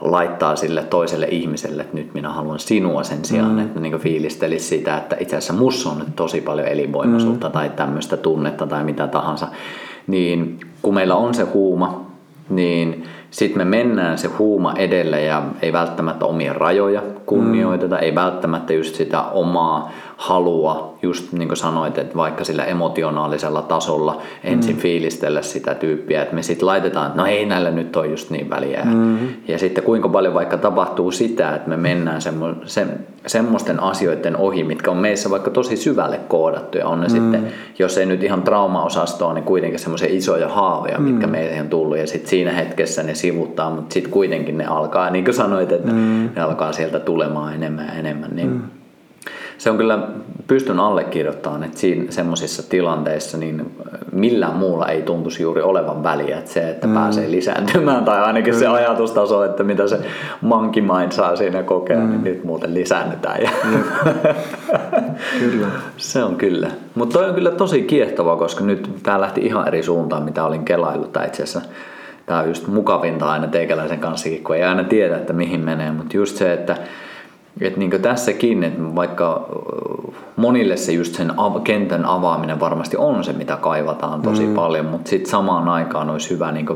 laittaa 0.00 0.56
sille 0.56 0.82
toiselle 0.82 1.26
ihmiselle, 1.30 1.82
että 1.82 1.96
nyt 1.96 2.14
minä 2.14 2.28
haluan 2.28 2.58
sinua 2.58 3.02
sen 3.02 3.24
sijaan, 3.24 3.52
mm. 3.52 3.58
että 3.58 3.80
niin 3.80 3.98
fiilistelisi 3.98 4.66
sitä, 4.66 4.96
että 4.96 5.16
itse 5.20 5.36
asiassa 5.36 5.52
mussa 5.52 5.90
on 5.90 5.98
nyt 5.98 6.16
tosi 6.16 6.40
paljon 6.40 6.68
elinvoimaisuutta 6.68 7.48
mm. 7.48 7.52
tai 7.52 7.70
tämmöistä 7.70 8.16
tunnetta 8.16 8.66
tai 8.66 8.84
mitä 8.84 9.06
tahansa, 9.06 9.48
niin 10.08 10.60
kun 10.82 10.94
meillä 10.94 11.16
on 11.16 11.34
se 11.34 11.42
huuma, 11.42 12.06
niin 12.50 13.04
sitten 13.30 13.58
me 13.58 13.64
mennään 13.64 14.18
se 14.18 14.28
huuma 14.28 14.74
edelle 14.76 15.22
ja 15.22 15.42
ei 15.62 15.72
välttämättä 15.72 16.24
omia 16.24 16.52
rajoja 16.52 17.02
kunnioiteta, 17.28 17.96
mm. 17.96 18.02
ei 18.02 18.14
välttämättä 18.14 18.72
just 18.72 18.94
sitä 18.94 19.22
omaa 19.22 19.92
halua, 20.16 20.94
just 21.02 21.32
niin 21.32 21.48
kuin 21.48 21.56
sanoit, 21.56 21.98
että 21.98 22.16
vaikka 22.16 22.44
sillä 22.44 22.64
emotionaalisella 22.64 23.62
tasolla 23.62 24.22
ensin 24.44 24.76
mm. 24.76 24.80
fiilistellä 24.80 25.42
sitä 25.42 25.74
tyyppiä, 25.74 26.22
että 26.22 26.34
me 26.34 26.42
sitten 26.42 26.66
laitetaan, 26.66 27.06
että 27.06 27.18
no 27.18 27.26
ei 27.26 27.46
näillä 27.46 27.70
nyt 27.70 27.96
on 27.96 28.10
just 28.10 28.30
niin 28.30 28.50
väliä. 28.50 28.82
Mm. 28.84 29.18
Ja 29.48 29.58
sitten 29.58 29.84
kuinka 29.84 30.08
paljon 30.08 30.34
vaikka 30.34 30.56
tapahtuu 30.56 31.10
sitä, 31.10 31.54
että 31.54 31.68
me 31.68 31.76
mennään 31.76 32.22
semmo, 32.22 32.46
se, 32.64 32.86
semmoisten 33.26 33.80
asioiden 33.80 34.36
ohi, 34.36 34.64
mitkä 34.64 34.90
on 34.90 34.96
meissä 34.96 35.30
vaikka 35.30 35.50
tosi 35.50 35.76
syvälle 35.76 36.20
koodattu 36.28 36.78
ja 36.78 36.86
on 36.86 37.00
ne 37.00 37.06
mm. 37.06 37.12
sitten, 37.12 37.52
jos 37.78 37.98
ei 37.98 38.06
nyt 38.06 38.24
ihan 38.24 38.42
traumaosastoa, 38.42 39.34
niin 39.34 39.44
kuitenkin 39.44 39.78
semmoisia 39.78 40.08
isoja 40.10 40.48
haavoja, 40.48 40.98
mm. 40.98 41.04
mitkä 41.04 41.26
meihin 41.26 41.60
on 41.60 41.68
tullut 41.68 41.98
ja 41.98 42.06
sitten 42.06 42.30
siinä 42.30 42.52
hetkessä 42.52 43.02
ne 43.02 43.14
sivuttaa, 43.14 43.70
mutta 43.70 43.94
sitten 43.94 44.12
kuitenkin 44.12 44.58
ne 44.58 44.66
alkaa, 44.66 45.10
niin 45.10 45.24
kuin 45.24 45.34
sanoit, 45.34 45.72
että 45.72 45.92
mm. 45.92 46.28
ne 46.36 46.42
alkaa 46.42 46.72
sieltä 46.72 47.00
tulemaan 47.18 47.54
enemmän 47.54 47.86
ja 47.86 47.92
enemmän. 47.92 48.30
Niin 48.36 48.50
mm 48.50 48.62
se 49.58 49.70
on 49.70 49.76
kyllä, 49.76 49.98
pystyn 50.46 50.80
allekirjoittamaan, 50.80 51.64
että 51.64 51.78
siinä 51.78 52.04
semmoisissa 52.10 52.70
tilanteissa 52.70 53.38
niin 53.38 53.76
millään 54.12 54.56
muulla 54.56 54.88
ei 54.88 55.02
tuntuisi 55.02 55.42
juuri 55.42 55.62
olevan 55.62 56.02
väliä, 56.02 56.38
että 56.38 56.50
se, 56.50 56.70
että 56.70 56.86
mm. 56.86 56.94
pääsee 56.94 57.30
lisääntymään 57.30 58.04
tai 58.04 58.20
ainakin 58.20 58.54
mm. 58.54 58.58
se 58.58 58.66
ajatustaso, 58.66 59.44
että 59.44 59.62
mitä 59.62 59.88
se 59.88 59.98
monkey 60.40 60.82
mind 60.82 61.12
saa 61.12 61.36
siinä 61.36 61.62
kokea, 61.62 61.96
niin 61.96 62.08
mm. 62.08 62.12
niin 62.12 62.24
nyt 62.24 62.44
muuten 62.44 62.74
lisäännytään. 62.74 63.42
Ja 63.42 63.50
kyllä. 65.38 65.66
Se 65.96 66.24
on 66.24 66.36
kyllä. 66.36 66.68
Mutta 66.94 67.18
toi 67.18 67.28
on 67.28 67.34
kyllä 67.34 67.50
tosi 67.50 67.82
kiehtova, 67.82 68.36
koska 68.36 68.64
nyt 68.64 68.90
tämä 69.02 69.20
lähti 69.20 69.40
ihan 69.40 69.68
eri 69.68 69.82
suuntaan, 69.82 70.22
mitä 70.22 70.44
olin 70.44 70.64
kelaillut. 70.64 71.12
Tai 71.12 71.26
itse 71.26 71.42
asiassa 71.42 71.68
tämä 72.26 72.40
on 72.40 72.48
just 72.48 72.66
mukavinta 72.66 73.30
aina 73.30 73.46
teikäläisen 73.46 73.98
kanssa, 73.98 74.28
kun 74.44 74.56
ei 74.56 74.62
aina 74.62 74.84
tiedä, 74.84 75.16
että 75.16 75.32
mihin 75.32 75.60
menee, 75.60 75.90
mutta 75.90 76.16
just 76.16 76.36
se, 76.36 76.52
että 76.52 76.76
et 77.60 77.76
niin 77.76 77.90
tässäkin, 77.90 78.64
että 78.64 78.94
vaikka 78.94 79.48
monille 80.36 80.76
se 80.76 80.92
just 80.92 81.14
sen 81.14 81.38
av- 81.38 81.62
kentän 81.62 82.04
avaaminen 82.04 82.60
varmasti 82.60 82.96
on 82.96 83.24
se, 83.24 83.32
mitä 83.32 83.56
kaivataan 83.56 84.22
tosi 84.22 84.46
mm. 84.46 84.54
paljon, 84.54 84.86
mutta 84.86 85.10
sitten 85.10 85.30
samaan 85.30 85.68
aikaan 85.68 86.10
olisi 86.10 86.30
hyvä 86.30 86.52
niin 86.52 86.66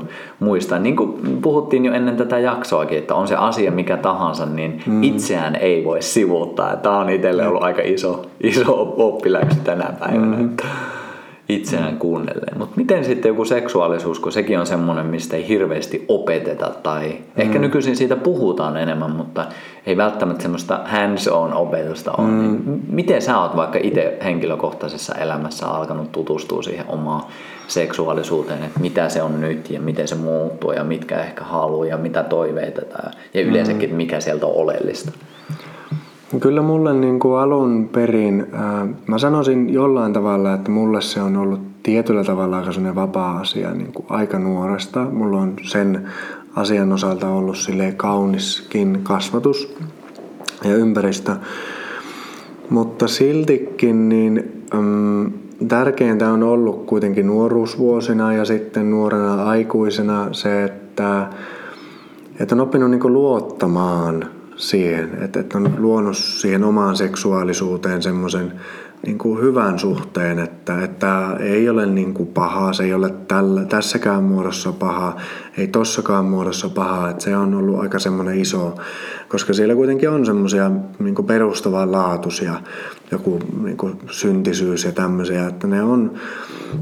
muistaa, 0.41 0.79
niin 0.79 0.97
kuin 0.97 1.39
puhuttiin 1.43 1.85
jo 1.85 1.93
ennen 1.93 2.17
tätä 2.17 2.39
jaksoakin, 2.39 2.99
että 2.99 3.15
on 3.15 3.29
se 3.29 3.37
asia 3.37 3.73
mikä 3.73 3.97
tahansa, 3.97 4.47
niin 4.47 4.83
mm. 4.87 5.03
itseään 5.03 5.57
ei 5.57 5.85
voi 5.85 6.03
sivuuttaa. 6.03 6.77
Tämä 6.77 6.99
on 6.99 7.11
itselle 7.11 7.47
ollut 7.47 7.63
aika 7.63 7.83
iso, 7.85 8.27
iso 8.41 8.95
oppiläksy 8.97 9.61
tänä 9.65 9.93
päivänä. 10.01 10.37
Mm 10.37 10.57
itseään 11.55 11.99
kuunnelleen. 11.99 12.59
Mutta 12.59 12.77
miten 12.77 13.05
sitten 13.05 13.29
joku 13.29 13.45
seksuaalisuus, 13.45 14.21
kun 14.21 14.33
sekin 14.33 14.61
on 14.61 14.67
semmoinen, 14.67 15.07
mistä 15.07 15.37
ei 15.37 15.49
hirveästi 15.49 16.05
opeteta 16.09 16.71
tai 16.83 17.09
mm. 17.09 17.43
ehkä 17.43 17.59
nykyisin 17.59 17.97
siitä 17.97 18.17
puhutaan 18.17 18.77
enemmän, 18.77 19.11
mutta 19.11 19.47
ei 19.87 19.97
välttämättä 19.97 20.43
semmoista 20.43 20.81
hands-on 20.85 21.55
opetusta 21.55 22.13
ole. 22.19 22.27
Mm. 22.27 22.41
Niin 22.41 22.83
miten 22.89 23.23
sä 23.23 23.41
oot 23.41 23.57
vaikka 23.57 23.79
itse 23.83 24.19
henkilökohtaisessa 24.25 25.15
elämässä 25.15 25.67
alkanut 25.67 26.13
tutustua 26.13 26.63
siihen 26.63 26.85
omaan 26.89 27.23
seksuaalisuuteen, 27.69 28.65
että 28.65 28.81
mitä 28.81 29.09
se 29.09 29.23
on 29.23 29.41
nyt 29.41 29.71
ja 29.71 29.81
miten 29.81 30.09
se 30.09 30.15
muuttuu 30.15 30.73
ja 30.73 30.85
mitkä 30.85 31.21
ehkä 31.21 31.45
haluaa 31.45 31.87
ja 31.87 31.97
mitä 31.97 32.23
toiveita 32.23 32.83
tai, 32.85 33.13
ja 33.35 33.41
yleensäkin 33.41 33.91
mm. 33.91 33.97
mikä 33.97 34.21
sieltä 34.21 34.47
on 34.47 34.55
oleellista? 34.55 35.13
Kyllä 36.41 36.63
mulle 36.63 36.93
niin 36.93 37.21
kuin 37.21 37.39
alun 37.39 37.89
perin, 37.93 38.47
ää, 38.53 38.87
mä 39.07 39.19
sanoisin 39.19 39.73
jollain 39.73 40.13
tavalla, 40.13 40.55
että 40.55 40.71
mulle 40.71 41.01
se 41.01 41.21
on 41.21 41.37
ollut 41.37 41.61
tietyllä 41.83 42.25
tavalla 42.25 42.57
aika 42.57 42.73
sellainen 42.73 42.95
vapaa 42.95 43.39
asia 43.39 43.75
niin 43.75 43.93
kuin 43.93 44.07
aika 44.09 44.39
nuoresta. 44.39 45.05
Mulla 45.05 45.41
on 45.41 45.57
sen 45.63 46.09
asian 46.57 46.93
osalta 46.93 47.29
ollut 47.29 47.57
sille 47.57 47.93
kauniskin 47.97 49.01
kasvatus 49.03 49.77
ja 50.65 50.77
ympäristö. 50.77 51.37
Mutta 52.71 53.09
siltikin 53.09 54.09
niin 54.09 54.65
äm, 54.75 55.33
tärkeintä 55.69 56.33
on 56.33 56.43
ollut 56.43 56.87
kuitenkin 56.87 57.27
nuoruusvuosina 57.27 58.35
ja 58.35 58.45
sitten 58.45 58.91
nuorena 58.91 59.45
aikuisena 59.45 60.29
se, 60.33 60.65
että, 60.65 61.27
että 62.41 62.55
on 62.55 62.61
oppinut 62.61 62.91
niin 62.91 63.13
luottamaan– 63.13 64.25
siihen, 64.63 65.23
että, 65.23 65.41
että 65.41 65.59
on 65.59 65.75
luonut 65.79 66.17
siihen 66.17 66.65
omaan 66.65 66.97
seksuaalisuuteen 66.97 68.03
semmoisen 68.03 68.53
niin 69.07 69.19
kuin 69.19 69.43
hyvän 69.43 69.79
suhteen, 69.79 70.39
että, 70.39 70.85
että 70.85 71.37
ei 71.41 71.69
ole 71.69 71.87
niin 71.87 72.15
kuin 72.15 72.29
pahaa, 72.29 72.73
se 72.73 72.85
ei 72.85 72.95
ole 72.95 73.15
tällä, 73.29 73.65
tässäkään 73.65 74.23
muodossa 74.23 74.73
paha, 74.73 75.17
ei 75.59 75.67
tossakaan 75.67 76.25
muodossa 76.25 76.69
paha, 76.69 77.11
että 77.11 77.25
se 77.25 77.37
on 77.37 77.55
ollut 77.55 77.81
aika 77.81 77.99
semmoinen 77.99 78.41
iso, 78.41 78.75
koska 79.29 79.53
siellä 79.53 79.75
kuitenkin 79.75 80.11
on 80.11 80.27
semmoisia 80.27 80.71
niin 80.99 81.15
perustavanlaatuisia, 81.27 82.55
joku 83.11 83.39
niin 83.63 83.77
kuin 83.77 83.99
syntisyys 84.11 84.85
ja 84.85 84.93
tämmöisiä, 84.93 85.47
että 85.47 85.67
ne 85.67 85.83
on 85.83 86.15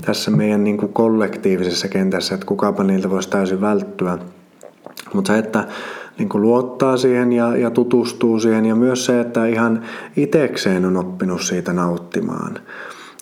tässä 0.06 0.30
meidän 0.30 0.64
niin 0.64 0.76
kuin 0.76 0.92
kollektiivisessa 0.92 1.88
kentässä, 1.88 2.34
että 2.34 2.46
kukapa 2.46 2.84
niiltä 2.84 3.10
voisi 3.10 3.30
täysin 3.30 3.60
välttyä. 3.60 4.18
Mutta 5.14 5.32
se, 5.32 5.38
että 5.38 5.64
niin 6.20 6.28
kuin 6.28 6.42
luottaa 6.42 6.96
siihen 6.96 7.33
ja, 7.33 7.56
ja 7.56 7.70
tutustuu 7.70 8.40
siihen 8.40 8.66
ja 8.66 8.74
myös 8.74 9.06
se, 9.06 9.20
että 9.20 9.46
ihan 9.46 9.83
itekseen 10.16 10.85
on 10.85 10.96
oppinut 10.96 11.42
siitä 11.42 11.72
nauttimaan. 11.72 12.59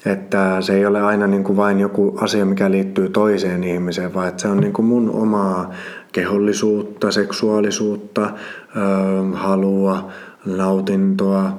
Että 0.07 0.61
se 0.61 0.75
ei 0.75 0.87
ole 0.87 1.03
aina 1.03 1.27
niin 1.27 1.45
kuin 1.45 1.57
vain 1.57 1.81
joku 1.81 2.19
asia, 2.21 2.45
mikä 2.45 2.71
liittyy 2.71 3.09
toiseen 3.09 3.65
ihmiseen, 3.65 4.15
vaan 4.15 4.29
että 4.29 4.43
se 4.43 4.49
on 4.49 4.61
niin 4.61 4.73
kuin 4.73 4.87
mun 4.87 5.11
omaa 5.11 5.71
kehollisuutta, 6.13 7.11
seksuaalisuutta, 7.11 8.23
ö, 8.23 9.37
halua, 9.37 10.09
nautintoa 10.47 11.59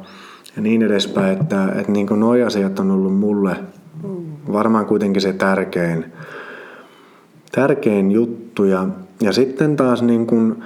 ja 0.55 0.61
niin 0.61 0.81
edespäin. 0.81 1.41
Että, 1.41 1.69
että 1.75 1.91
niin 1.91 2.07
kuin 2.07 2.19
noi 2.19 2.43
asiat 2.43 2.79
on 2.79 2.91
ollut 2.91 3.17
mulle 3.17 3.55
varmaan 4.51 4.85
kuitenkin 4.85 5.21
se 5.21 5.33
tärkein, 5.33 6.05
tärkein 7.51 8.11
juttu. 8.11 8.63
Ja, 8.63 8.87
ja 9.21 9.33
sitten 9.33 9.75
taas 9.75 10.01
niin 10.01 10.27
kuin, 10.27 10.63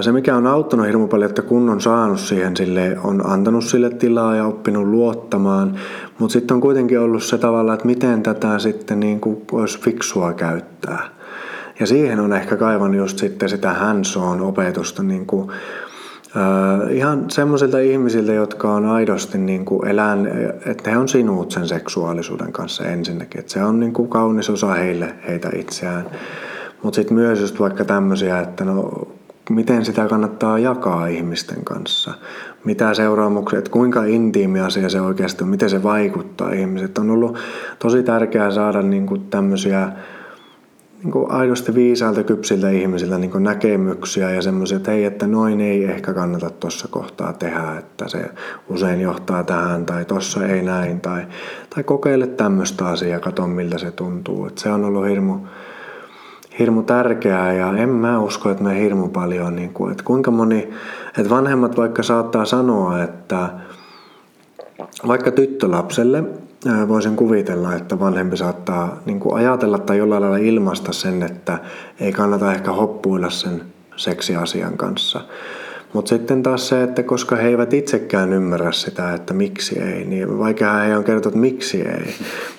se, 0.00 0.12
mikä 0.12 0.36
on 0.36 0.46
auttanut 0.46 0.86
hirmu 0.86 1.06
paljon, 1.06 1.28
että 1.28 1.42
kun 1.42 1.68
on 1.68 1.80
saanut 1.80 2.20
siihen 2.20 2.56
sille, 2.56 2.98
on 3.04 3.26
antanut 3.26 3.64
sille 3.64 3.90
tilaa 3.90 4.36
ja 4.36 4.44
oppinut 4.44 4.88
luottamaan, 4.88 5.76
mutta 6.18 6.32
sitten 6.32 6.54
on 6.54 6.60
kuitenkin 6.60 7.00
ollut 7.00 7.22
se 7.22 7.38
tavalla, 7.38 7.74
että 7.74 7.86
miten 7.86 8.22
tätä 8.22 8.58
sitten 8.58 9.00
niin 9.00 9.20
kuin 9.20 9.42
olisi 9.52 9.80
fiksua 9.80 10.32
käyttää. 10.32 11.08
Ja 11.80 11.86
siihen 11.86 12.20
on 12.20 12.32
ehkä 12.32 12.56
kaivan 12.56 12.94
just 12.94 13.18
sitten 13.18 13.48
sitä 13.48 13.72
hands 13.72 14.16
opetusta 14.40 15.02
niin 15.02 15.26
kuin, 15.26 15.50
ihan 16.90 17.24
semmoisilta 17.28 17.78
ihmisiltä, 17.78 18.32
jotka 18.32 18.74
on 18.74 18.86
aidosti 18.86 19.38
niin 19.38 19.64
kuin 19.64 19.88
elän, 19.88 20.28
että 20.66 20.90
he 20.90 20.96
on 20.96 21.08
sinut 21.08 21.50
sen 21.50 21.68
seksuaalisuuden 21.68 22.52
kanssa 22.52 22.84
ensinnäkin. 22.84 23.38
Että 23.38 23.52
se 23.52 23.64
on 23.64 23.80
niin 23.80 23.92
kuin 23.92 24.08
kaunis 24.08 24.50
osa 24.50 24.74
heille, 24.74 25.14
heitä 25.28 25.50
itseään. 25.56 26.06
Mutta 26.82 26.96
sitten 26.96 27.16
myös 27.16 27.40
just 27.40 27.60
vaikka 27.60 27.84
tämmöisiä, 27.84 28.40
että 28.40 28.64
no 28.64 29.08
miten 29.50 29.84
sitä 29.84 30.06
kannattaa 30.06 30.58
jakaa 30.58 31.06
ihmisten 31.06 31.64
kanssa. 31.64 32.14
Mitä 32.64 32.94
seuraamuksia, 32.94 33.58
että 33.58 33.70
kuinka 33.70 34.04
intiimi 34.04 34.60
asia 34.60 34.88
se 34.88 35.00
oikeasti 35.00 35.44
on, 35.44 35.50
miten 35.50 35.70
se 35.70 35.82
vaikuttaa 35.82 36.52
ihmiset. 36.52 36.98
On 36.98 37.10
ollut 37.10 37.38
tosi 37.78 38.02
tärkeää 38.02 38.50
saada 38.50 38.82
niin 38.82 39.06
kuin 39.06 39.20
tämmöisiä 39.30 39.92
niin 41.02 41.12
kuin 41.12 41.30
aidosti 41.30 41.74
viisailta 41.74 42.22
kypsiltä 42.22 42.70
ihmisiltä 42.70 43.18
niin 43.18 43.30
kuin 43.30 43.44
näkemyksiä 43.44 44.30
ja 44.30 44.42
semmoisia, 44.42 44.76
että 44.76 44.90
hei, 44.90 45.04
että 45.04 45.26
noin 45.26 45.60
ei 45.60 45.84
ehkä 45.84 46.14
kannata 46.14 46.50
tuossa 46.50 46.88
kohtaa 46.88 47.32
tehdä, 47.32 47.78
että 47.78 48.08
se 48.08 48.30
usein 48.68 49.00
johtaa 49.00 49.44
tähän 49.44 49.86
tai 49.86 50.04
tuossa 50.04 50.46
ei 50.46 50.62
näin 50.62 51.00
tai, 51.00 51.22
tai 51.74 51.84
kokeile 51.84 52.26
tämmöistä 52.26 52.86
asiaa, 52.86 53.20
katso 53.20 53.46
miltä 53.46 53.78
se 53.78 53.90
tuntuu. 53.90 54.46
Että 54.46 54.60
se 54.60 54.68
on 54.72 54.84
ollut 54.84 55.08
hirmu, 55.08 55.38
hirmu 56.60 56.82
tärkeää 56.82 57.52
ja 57.52 57.76
en 57.76 57.88
mä 57.88 58.20
usko, 58.20 58.50
että 58.50 58.64
me 58.64 58.80
hirmu 58.80 59.08
paljon, 59.08 59.56
niin 59.56 59.72
kuin, 59.72 59.90
että 59.90 60.04
kuinka 60.04 60.30
moni, 60.30 60.70
että 61.18 61.30
vanhemmat 61.30 61.76
vaikka 61.76 62.02
saattaa 62.02 62.44
sanoa, 62.44 63.02
että 63.02 63.48
vaikka 65.06 65.30
tyttölapselle 65.30 66.24
voisin 66.88 67.16
kuvitella, 67.16 67.74
että 67.74 68.00
vanhempi 68.00 68.36
saattaa 68.36 69.00
niin 69.06 69.20
kuin 69.20 69.36
ajatella 69.36 69.78
tai 69.78 69.98
jollain 69.98 70.22
lailla 70.22 70.36
ilmaista 70.36 70.92
sen, 70.92 71.22
että 71.22 71.58
ei 72.00 72.12
kannata 72.12 72.52
ehkä 72.52 72.72
hoppuilla 72.72 73.30
sen 73.30 73.62
seksiasian 73.96 74.76
kanssa. 74.76 75.20
Mutta 75.92 76.08
sitten 76.08 76.42
taas 76.42 76.68
se, 76.68 76.82
että 76.82 77.02
koska 77.02 77.36
he 77.36 77.48
eivät 77.48 77.74
itsekään 77.74 78.32
ymmärrä 78.32 78.72
sitä, 78.72 79.14
että 79.14 79.34
miksi 79.34 79.78
ei, 79.78 80.04
niin 80.04 80.38
vaikea 80.38 80.72
he 80.72 80.96
on 80.96 81.04
kertoa, 81.04 81.28
että 81.28 81.40
miksi 81.40 81.80
ei. 81.80 82.14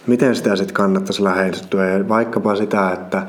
Miten 0.07 0.35
sitä 0.35 0.55
sitten 0.55 0.73
kannattaisi 0.73 1.23
lähestyä 1.23 1.89
ja 1.89 2.09
vaikkapa 2.09 2.55
sitä, 2.55 2.91
että 2.91 3.27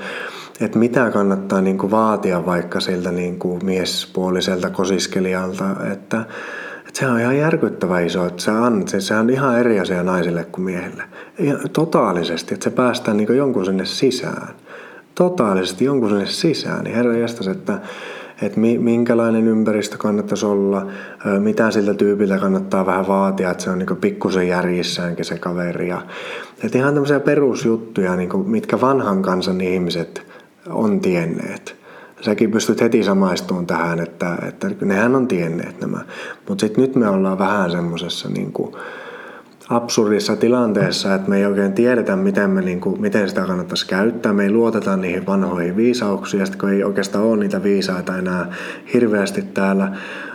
että 0.60 0.78
mitä 0.78 1.10
kannattaa 1.10 1.60
niin 1.60 1.78
kuin 1.78 1.90
vaatia 1.90 2.46
vaikka 2.46 2.80
siltä 2.80 3.12
niin 3.12 3.38
kuin 3.38 3.64
miespuoliselta 3.64 4.70
kosiskelijalta, 4.70 5.70
että, 5.92 6.24
että 6.88 7.00
se 7.00 7.06
on 7.06 7.20
ihan 7.20 7.38
järkyttävä 7.38 8.00
iso, 8.00 8.26
että 8.26 8.42
sä 8.42 8.64
annat, 8.64 8.88
se 8.98 9.14
on 9.14 9.30
ihan 9.30 9.58
eri 9.58 9.80
asia 9.80 10.02
naisille 10.02 10.44
kuin 10.44 10.64
miehille. 10.64 11.02
Ja 11.38 11.54
totaalisesti, 11.72 12.54
että 12.54 12.64
se 12.64 12.70
päästään 12.70 13.16
niin 13.16 13.36
jonkun 13.36 13.64
sinne 13.64 13.84
sisään. 13.84 14.48
Totaalisesti 15.14 15.84
jonkun 15.84 16.08
sinne 16.08 16.26
sisään, 16.26 16.84
niin 16.84 16.96
herra 16.96 17.16
jästäs, 17.16 17.48
että, 17.48 17.78
että 18.42 18.60
minkälainen 18.60 19.48
ympäristö 19.48 19.98
kannattaisi 19.98 20.46
olla, 20.46 20.86
mitä 21.38 21.70
siltä 21.70 21.94
tyypiltä 21.94 22.38
kannattaa 22.38 22.86
vähän 22.86 23.08
vaatia, 23.08 23.50
että 23.50 23.64
se 23.64 23.70
on 23.70 23.78
niin 23.78 23.96
pikkusen 24.00 24.48
järjissäänkin 24.48 25.24
se 25.24 25.38
kaveri. 25.38 25.88
Ja, 25.88 26.02
että 26.64 26.78
ihan 26.78 26.94
tämmöisiä 26.94 27.20
perusjuttuja, 27.20 28.16
niin 28.16 28.28
kuin, 28.28 28.50
mitkä 28.50 28.80
vanhan 28.80 29.22
kansan 29.22 29.60
ihmiset 29.60 30.31
on 30.68 31.00
tienneet. 31.00 31.76
Säkin 32.20 32.50
pystyt 32.50 32.80
heti 32.80 33.04
samaistumaan 33.04 33.66
tähän, 33.66 34.00
että, 34.00 34.38
että 34.48 34.70
nehän 34.80 35.16
on 35.16 35.28
tienneet 35.28 35.80
nämä. 35.80 35.98
Mutta 36.48 36.66
sitten 36.66 36.82
nyt 36.82 36.96
me 36.96 37.08
ollaan 37.08 37.38
vähän 37.38 37.70
semmoisessa 37.70 38.28
niin 38.28 38.52
absurdissa 39.68 40.36
tilanteessa, 40.36 41.14
että 41.14 41.30
me 41.30 41.36
ei 41.36 41.46
oikein 41.46 41.72
tiedetä, 41.72 42.16
miten, 42.16 42.50
me, 42.50 42.60
niin 42.60 42.80
kuin, 42.80 43.00
miten 43.00 43.28
sitä 43.28 43.46
kannattaisi 43.46 43.86
käyttää. 43.86 44.32
Me 44.32 44.42
ei 44.42 44.50
luoteta 44.50 44.96
niihin 44.96 45.26
vanhoihin 45.26 45.76
viisauksiin, 45.76 46.40
ja 46.40 46.46
sitten 46.46 46.60
kun 46.60 46.70
ei 46.70 46.84
oikeastaan 46.84 47.24
ole 47.24 47.36
niitä 47.36 47.62
viisaita 47.62 48.18
enää 48.18 48.52
hirveästi 48.94 49.42
täällä 49.42 49.92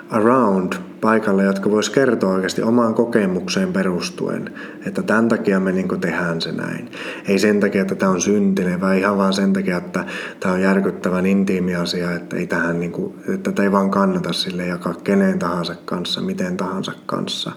around 0.09 0.73
paikalle, 1.01 1.43
jotka 1.43 1.71
vois 1.71 1.89
kertoa 1.89 2.33
oikeasti 2.33 2.61
omaan 2.61 2.93
kokemukseen 2.93 3.73
perustuen, 3.73 4.53
että 4.85 5.03
tämän 5.03 5.27
takia 5.27 5.59
me 5.59 5.71
niin 5.71 6.01
tehdään 6.01 6.41
se 6.41 6.51
näin. 6.51 6.91
Ei 7.27 7.39
sen 7.39 7.59
takia, 7.59 7.81
että 7.81 7.95
tämä 7.95 8.11
on 8.11 8.21
syntinen, 8.21 8.81
vaan 8.81 8.97
ihan 8.97 9.17
vaan 9.17 9.33
sen 9.33 9.53
takia, 9.53 9.77
että 9.77 10.05
tämä 10.39 10.53
on 10.53 10.61
järkyttävän 10.61 11.25
intiimi 11.25 11.75
asia, 11.75 12.11
että 12.11 12.37
ei 12.37 12.47
tähän 12.47 12.79
niin 12.79 12.91
kuin, 12.91 13.13
että 13.19 13.51
tätä 13.51 13.63
ei 13.63 13.71
vaan 13.71 13.91
kannata 13.91 14.33
sille 14.33 14.65
jakaa 14.65 14.93
kenen 14.93 15.39
tahansa 15.39 15.75
kanssa, 15.85 16.21
miten 16.21 16.57
tahansa 16.57 16.91
kanssa 17.05 17.51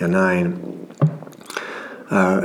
ja 0.00 0.08
näin. 0.08 0.58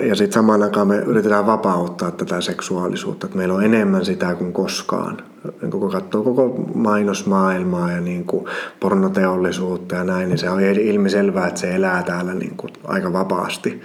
Ja 0.09 0.15
sitten 0.15 0.33
samaan 0.33 0.63
aikaan 0.63 0.87
me 0.87 0.95
yritetään 0.97 1.45
vapauttaa 1.45 2.11
tätä 2.11 2.41
seksuaalisuutta, 2.41 3.25
että 3.25 3.37
meillä 3.37 3.53
on 3.53 3.63
enemmän 3.63 4.05
sitä 4.05 4.35
kuin 4.35 4.53
koskaan. 4.53 5.17
Niin 5.61 5.71
kun 5.71 5.91
katsoo 5.91 6.23
koko 6.23 6.65
mainosmaailmaa 6.75 7.91
ja 7.91 8.01
niin 8.01 8.25
kuin 8.25 8.45
pornoteollisuutta 8.79 9.95
ja 9.95 10.03
näin, 10.03 10.29
niin 10.29 10.37
se 10.37 10.49
on 10.49 10.61
ilmiselvää, 10.61 11.47
että 11.47 11.59
se 11.59 11.75
elää 11.75 12.03
täällä 12.03 12.33
niin 12.33 12.57
kuin 12.57 12.73
aika 12.83 13.13
vapaasti. 13.13 13.81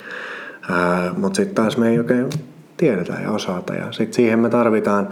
Mutta 1.16 1.36
sitten 1.36 1.54
taas 1.54 1.76
me 1.76 1.88
ei 1.88 1.98
oikein 1.98 2.30
tiedetä 2.76 3.12
ja 3.22 3.30
osata. 3.30 3.74
Ja 3.74 3.92
sitten 3.92 4.14
siihen 4.14 4.38
me 4.38 4.48
tarvitaan, 4.48 5.08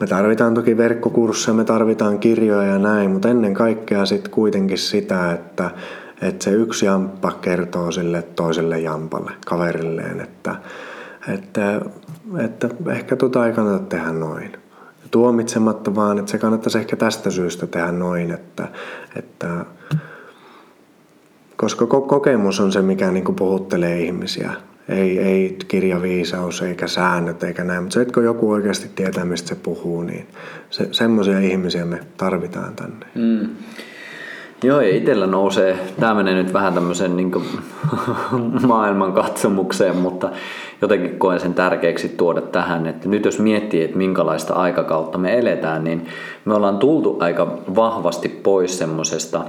me 0.00 0.06
tarvitaan 0.06 0.54
toki 0.54 0.76
verkkokursseja, 0.76 1.54
me 1.54 1.64
tarvitaan 1.64 2.18
kirjoja 2.18 2.72
ja 2.72 2.78
näin, 2.78 3.10
mutta 3.10 3.28
ennen 3.28 3.54
kaikkea 3.54 4.06
sitten 4.06 4.32
kuitenkin 4.32 4.78
sitä, 4.78 5.32
että 5.32 5.70
että 6.22 6.44
se 6.44 6.50
yksi 6.50 6.86
jamppa 6.86 7.32
kertoo 7.40 7.92
sille 7.92 8.22
toiselle 8.22 8.80
jampalle, 8.80 9.30
kaverilleen, 9.46 10.20
että, 10.20 10.56
että, 11.34 11.80
että 12.38 12.68
ehkä 12.90 13.16
tota 13.16 13.46
ei 13.46 13.52
kannata 13.52 13.84
tehdä 13.84 14.12
noin. 14.12 14.52
Tuomitsematta 15.10 15.94
vaan, 15.94 16.18
että 16.18 16.30
se 16.30 16.38
kannattaisi 16.38 16.78
ehkä 16.78 16.96
tästä 16.96 17.30
syystä 17.30 17.66
tehdä 17.66 17.92
noin, 17.92 18.30
että, 18.30 18.68
että 19.16 19.64
koska 21.56 21.86
kokemus 21.86 22.60
on 22.60 22.72
se, 22.72 22.82
mikä 22.82 23.10
niin 23.10 23.34
puhuttelee 23.36 24.00
ihmisiä. 24.00 24.52
Ei, 24.88 25.18
ei 25.18 25.58
kirjaviisaus 25.68 26.62
eikä 26.62 26.86
säännöt 26.86 27.42
eikä 27.42 27.64
näin, 27.64 27.82
mutta 27.82 27.94
se, 27.94 28.00
että 28.00 28.14
kun 28.14 28.24
joku 28.24 28.50
oikeasti 28.50 28.88
tietää, 28.94 29.24
mistä 29.24 29.48
se 29.48 29.54
puhuu, 29.54 30.02
niin 30.02 30.26
se, 30.70 30.88
semmoisia 30.92 31.40
ihmisiä 31.40 31.84
me 31.84 32.00
tarvitaan 32.16 32.74
tänne. 32.74 33.06
Mm. 33.14 33.48
Joo, 34.62 34.80
ja 34.80 34.96
itsellä 34.96 35.26
nousee, 35.26 35.78
tämä 36.00 36.14
menee 36.14 36.34
nyt 36.34 36.52
vähän 36.52 36.74
tämmöisen 36.74 37.16
niin 37.16 37.32
maailman 38.66 39.12
katsomukseen, 39.12 39.96
mutta 39.96 40.30
jotenkin 40.82 41.18
koen 41.18 41.40
sen 41.40 41.54
tärkeäksi 41.54 42.08
tuoda 42.08 42.40
tähän, 42.40 42.86
että 42.86 43.08
nyt 43.08 43.24
jos 43.24 43.38
miettii, 43.38 43.82
että 43.82 43.96
minkälaista 43.96 44.54
aikakautta 44.54 45.18
me 45.18 45.38
eletään, 45.38 45.84
niin 45.84 46.06
me 46.44 46.54
ollaan 46.54 46.78
tultu 46.78 47.16
aika 47.20 47.58
vahvasti 47.76 48.28
pois 48.28 48.78
semmoisesta 48.78 49.40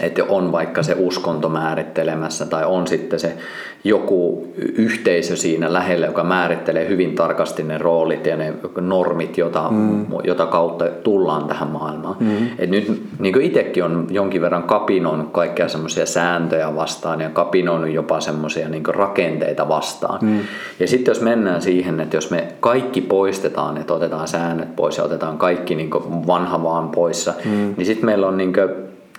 että 0.00 0.24
on 0.28 0.52
vaikka 0.52 0.82
se 0.82 0.96
uskonto 0.98 1.48
määrittelemässä 1.48 2.46
tai 2.46 2.64
on 2.64 2.86
sitten 2.86 3.20
se 3.20 3.36
joku 3.84 4.46
yhteisö 4.58 5.36
siinä 5.36 5.72
lähellä, 5.72 6.06
joka 6.06 6.24
määrittelee 6.24 6.88
hyvin 6.88 7.14
tarkasti 7.14 7.62
ne 7.62 7.78
roolit 7.78 8.26
ja 8.26 8.36
ne 8.36 8.54
normit, 8.80 9.38
jota, 9.38 9.68
mm. 9.70 10.06
jota 10.24 10.46
kautta 10.46 10.84
tullaan 10.84 11.48
tähän 11.48 11.68
maailmaan. 11.68 12.16
Mm. 12.20 12.46
Et 12.58 12.70
nyt 12.70 13.02
niin 13.18 13.40
itsekin 13.40 13.84
on 13.84 14.06
jonkin 14.10 14.40
verran 14.40 14.62
kapinoinut 14.62 15.32
kaikkia 15.32 15.68
semmoisia 15.68 16.06
sääntöjä 16.06 16.76
vastaan 16.76 17.20
ja 17.20 17.30
kapinoinut 17.30 17.90
jopa 17.90 18.20
semmoisia 18.20 18.68
niin 18.68 18.86
rakenteita 18.86 19.68
vastaan. 19.68 20.18
Mm. 20.22 20.40
Ja 20.80 20.88
sitten 20.88 21.10
jos 21.12 21.20
mennään 21.20 21.62
siihen, 21.62 22.00
että 22.00 22.16
jos 22.16 22.30
me 22.30 22.48
kaikki 22.60 23.00
poistetaan, 23.00 23.76
että 23.76 23.94
otetaan 23.94 24.28
säännöt 24.28 24.76
pois 24.76 24.98
ja 24.98 25.04
otetaan 25.04 25.38
kaikki 25.38 25.74
niin 25.74 25.90
vanha 26.26 26.62
vaan 26.62 26.88
poissa, 26.88 27.34
mm. 27.44 27.74
niin 27.76 27.86
sitten 27.86 28.06
meillä 28.06 28.26
on 28.26 28.36
niin 28.36 28.52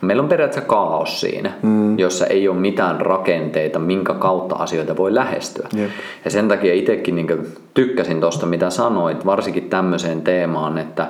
meillä 0.02 0.24
on 0.24 0.30
periaatteessa 0.30 0.70
kaos 0.70 1.22
siinä, 1.22 1.52
mm. 1.62 2.00
jossa 2.00 2.26
ei 2.26 2.48
ole 2.48 2.58
mitään 2.58 3.02
rakenteita, 3.02 3.80
minkä 3.80 4.14
kautta 4.14 4.56
asioita 4.56 4.98
voi 4.98 5.16
lähestyä. 5.16 5.68
Jep. 5.76 5.90
Ja 6.26 6.32
sen 6.32 6.48
takia 6.48 6.74
itsekin 6.74 7.16
niin 7.16 7.48
tykkäsin 7.74 8.22
tuosta, 8.22 8.46
mitä 8.46 8.70
sanoit, 8.70 9.26
varsinkin 9.26 9.70
tämmöiseen 9.70 10.22
teemaan, 10.22 10.78
että 10.78 11.08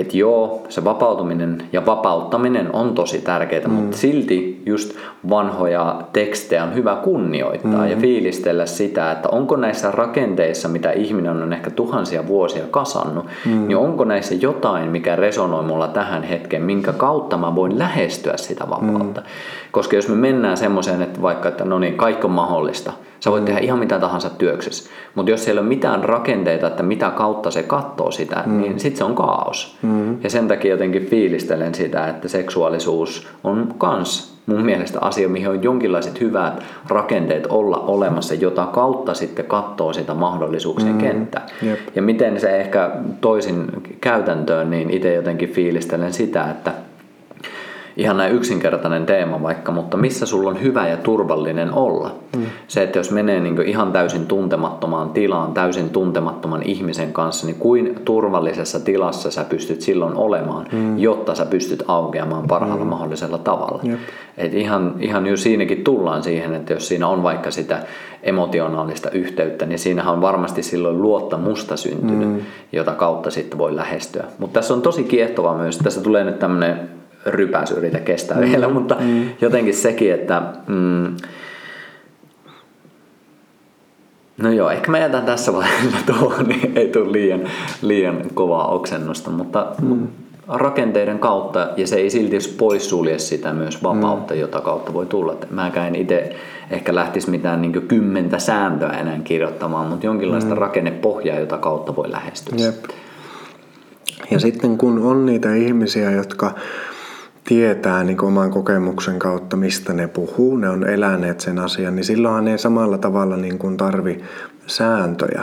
että 0.00 0.16
joo, 0.16 0.62
se 0.68 0.84
vapautuminen 0.84 1.62
ja 1.72 1.86
vapauttaminen 1.86 2.74
on 2.74 2.94
tosi 2.94 3.18
tärkeää, 3.18 3.68
mm. 3.68 3.72
mutta 3.72 3.96
silti 3.96 4.62
just 4.66 4.96
vanhoja 5.30 6.00
tekstejä 6.12 6.64
on 6.64 6.74
hyvä 6.74 6.96
kunnioittaa 7.04 7.84
mm. 7.84 7.90
ja 7.90 7.96
fiilistellä 7.96 8.66
sitä, 8.66 9.12
että 9.12 9.28
onko 9.28 9.56
näissä 9.56 9.90
rakenteissa, 9.90 10.68
mitä 10.68 10.92
ihminen 10.92 11.42
on 11.42 11.52
ehkä 11.52 11.70
tuhansia 11.70 12.26
vuosia 12.26 12.64
kasannut, 12.70 13.26
mm. 13.46 13.66
niin 13.68 13.76
onko 13.76 14.04
näissä 14.04 14.34
jotain, 14.34 14.90
mikä 14.90 15.16
resonoi 15.16 15.62
mulla 15.62 15.88
tähän 15.88 16.22
hetkeen, 16.22 16.62
minkä 16.62 16.92
kautta 16.92 17.36
mä 17.36 17.54
voin 17.54 17.78
lähestyä 17.78 18.36
sitä 18.36 18.64
vapautta. 18.70 19.20
Mm. 19.20 19.26
Koska 19.70 19.96
jos 19.96 20.08
me 20.08 20.14
mennään 20.14 20.56
semmoiseen, 20.56 21.02
että 21.02 21.22
vaikka, 21.22 21.48
että 21.48 21.64
no 21.64 21.78
niin, 21.78 21.94
kaikki 21.94 22.26
on 22.26 22.32
mahdollista, 22.32 22.92
Sä 23.20 23.30
voit 23.30 23.44
tehdä 23.44 23.60
ihan 23.60 23.78
mitä 23.78 23.98
tahansa 23.98 24.30
työksessä. 24.30 24.90
Mutta 25.14 25.30
jos 25.30 25.44
siellä 25.44 25.58
ei 25.58 25.62
ole 25.62 25.68
mitään 25.68 26.04
rakenteita, 26.04 26.66
että 26.66 26.82
mitä 26.82 27.10
kautta 27.10 27.50
se 27.50 27.62
katsoo 27.62 28.10
sitä, 28.10 28.42
mm. 28.46 28.60
niin 28.60 28.80
sitten 28.80 28.98
se 28.98 29.04
on 29.04 29.14
kaos. 29.14 29.76
Mm. 29.82 30.22
Ja 30.22 30.30
sen 30.30 30.48
takia 30.48 30.70
jotenkin 30.70 31.06
fiilistelen 31.06 31.74
sitä, 31.74 32.08
että 32.08 32.28
seksuaalisuus 32.28 33.28
on 33.44 33.74
kans 33.78 34.36
mun 34.46 34.64
mielestä 34.64 34.98
asia, 35.00 35.28
mihin 35.28 35.48
on 35.48 35.62
jonkinlaiset 35.62 36.20
hyvät 36.20 36.62
rakenteet 36.88 37.46
olla 37.46 37.78
olemassa, 37.78 38.34
jota 38.34 38.66
kautta 38.66 39.14
sitten 39.14 39.44
katsoo 39.44 39.92
sitä 39.92 40.14
mahdollisuuksien 40.14 40.92
mm. 40.92 40.98
kenttää. 40.98 41.46
Yep. 41.66 41.78
Ja 41.94 42.02
miten 42.02 42.40
se 42.40 42.60
ehkä 42.60 42.90
toisin 43.20 43.66
käytäntöön, 44.00 44.70
niin 44.70 44.90
itse 44.90 45.14
jotenkin 45.14 45.48
fiilistelen 45.48 46.12
sitä, 46.12 46.50
että– 46.50 46.72
ihan 47.96 48.16
näin 48.16 48.34
yksinkertainen 48.34 49.06
teema 49.06 49.42
vaikka, 49.42 49.72
mutta 49.72 49.96
missä 49.96 50.26
sulla 50.26 50.50
on 50.50 50.62
hyvä 50.62 50.88
ja 50.88 50.96
turvallinen 50.96 51.72
olla. 51.72 52.14
Mm. 52.36 52.42
Se, 52.68 52.82
että 52.82 52.98
jos 52.98 53.10
menee 53.10 53.40
niin 53.40 53.62
ihan 53.62 53.92
täysin 53.92 54.26
tuntemattomaan 54.26 55.10
tilaan, 55.10 55.52
täysin 55.52 55.90
tuntemattoman 55.90 56.62
ihmisen 56.62 57.12
kanssa, 57.12 57.46
niin 57.46 57.56
kuin 57.56 57.94
turvallisessa 58.04 58.80
tilassa 58.80 59.30
sä 59.30 59.44
pystyt 59.44 59.80
silloin 59.80 60.16
olemaan, 60.16 60.66
mm. 60.72 60.98
jotta 60.98 61.34
sä 61.34 61.46
pystyt 61.46 61.82
aukeamaan 61.88 62.46
parhaalla 62.46 62.84
mm. 62.84 62.90
mahdollisella 62.90 63.38
tavalla. 63.38 63.82
Yep. 63.88 63.98
Et 64.38 64.54
ihan, 64.54 64.94
ihan 65.00 65.26
jo 65.26 65.36
siinäkin 65.36 65.84
tullaan 65.84 66.22
siihen, 66.22 66.54
että 66.54 66.72
jos 66.72 66.88
siinä 66.88 67.08
on 67.08 67.22
vaikka 67.22 67.50
sitä 67.50 67.78
emotionaalista 68.22 69.10
yhteyttä, 69.10 69.66
niin 69.66 69.78
siinähän 69.78 70.14
on 70.14 70.20
varmasti 70.20 70.62
silloin 70.62 71.02
luottamusta 71.02 71.76
syntynyt, 71.76 72.28
mm. 72.28 72.40
jota 72.72 72.92
kautta 72.92 73.30
sitten 73.30 73.58
voi 73.58 73.76
lähestyä. 73.76 74.24
Mutta 74.38 74.54
tässä 74.54 74.74
on 74.74 74.82
tosi 74.82 75.04
kiehtovaa 75.04 75.56
myös, 75.56 75.78
tässä 75.78 76.00
tulee 76.00 76.24
nyt 76.24 76.38
tämmöinen 76.38 76.96
rypäs 77.26 77.70
yritä 77.70 77.98
kestää 77.98 78.36
mm. 78.36 78.50
vielä, 78.50 78.68
mutta 78.68 78.96
mm. 79.00 79.28
jotenkin 79.40 79.74
sekin, 79.74 80.14
että 80.14 80.42
mm, 80.66 81.16
No 84.42 84.50
joo, 84.52 84.70
ehkä 84.70 84.90
mä 84.90 84.98
jätän 84.98 85.24
tässä 85.24 85.52
vaiheessa 85.52 85.98
tuohon, 86.12 86.48
niin 86.48 86.72
ei 86.78 86.88
tule 86.88 87.12
liian, 87.12 87.40
liian 87.82 88.22
kovaa 88.34 88.68
oksennusta, 88.68 89.30
mutta 89.30 89.66
mm. 89.82 90.08
rakenteiden 90.48 91.18
kautta, 91.18 91.68
ja 91.76 91.86
se 91.86 91.96
ei 91.96 92.10
silti 92.10 92.38
poissulje 92.58 93.18
sitä 93.18 93.52
myös 93.52 93.82
vapautta, 93.82 94.34
mm. 94.34 94.40
jota 94.40 94.60
kautta 94.60 94.94
voi 94.94 95.06
tulla. 95.06 95.36
Mäkään 95.50 95.94
itse 95.94 96.36
ehkä 96.70 96.94
lähtisi 96.94 97.30
mitään 97.30 97.62
niin 97.62 97.88
kymmentä 97.88 98.38
sääntöä 98.38 98.90
enää 98.90 99.18
kirjoittamaan, 99.24 99.86
mutta 99.86 100.06
jonkinlaista 100.06 100.54
mm. 100.54 100.58
rakennepohjaa, 100.58 101.38
jota 101.38 101.58
kautta 101.58 101.96
voi 101.96 102.10
lähestyä. 102.10 102.54
Jep. 102.58 102.84
Ja 104.30 104.40
sitten 104.40 104.78
kun 104.78 104.98
on 104.98 105.26
niitä 105.26 105.54
ihmisiä, 105.54 106.10
jotka 106.10 106.54
tietää 107.46 108.04
niin 108.04 108.24
oman 108.24 108.50
kokemuksen 108.50 109.18
kautta, 109.18 109.56
mistä 109.56 109.92
ne 109.92 110.08
puhuu, 110.08 110.56
ne 110.56 110.68
on 110.68 110.88
eläneet 110.88 111.40
sen 111.40 111.58
asian, 111.58 111.96
niin 111.96 112.04
silloinhan 112.04 112.48
ei 112.48 112.58
samalla 112.58 112.98
tavalla 112.98 113.36
niin 113.36 113.58
kuin 113.58 113.76
tarvi 113.76 114.24
sääntöjä. 114.66 115.42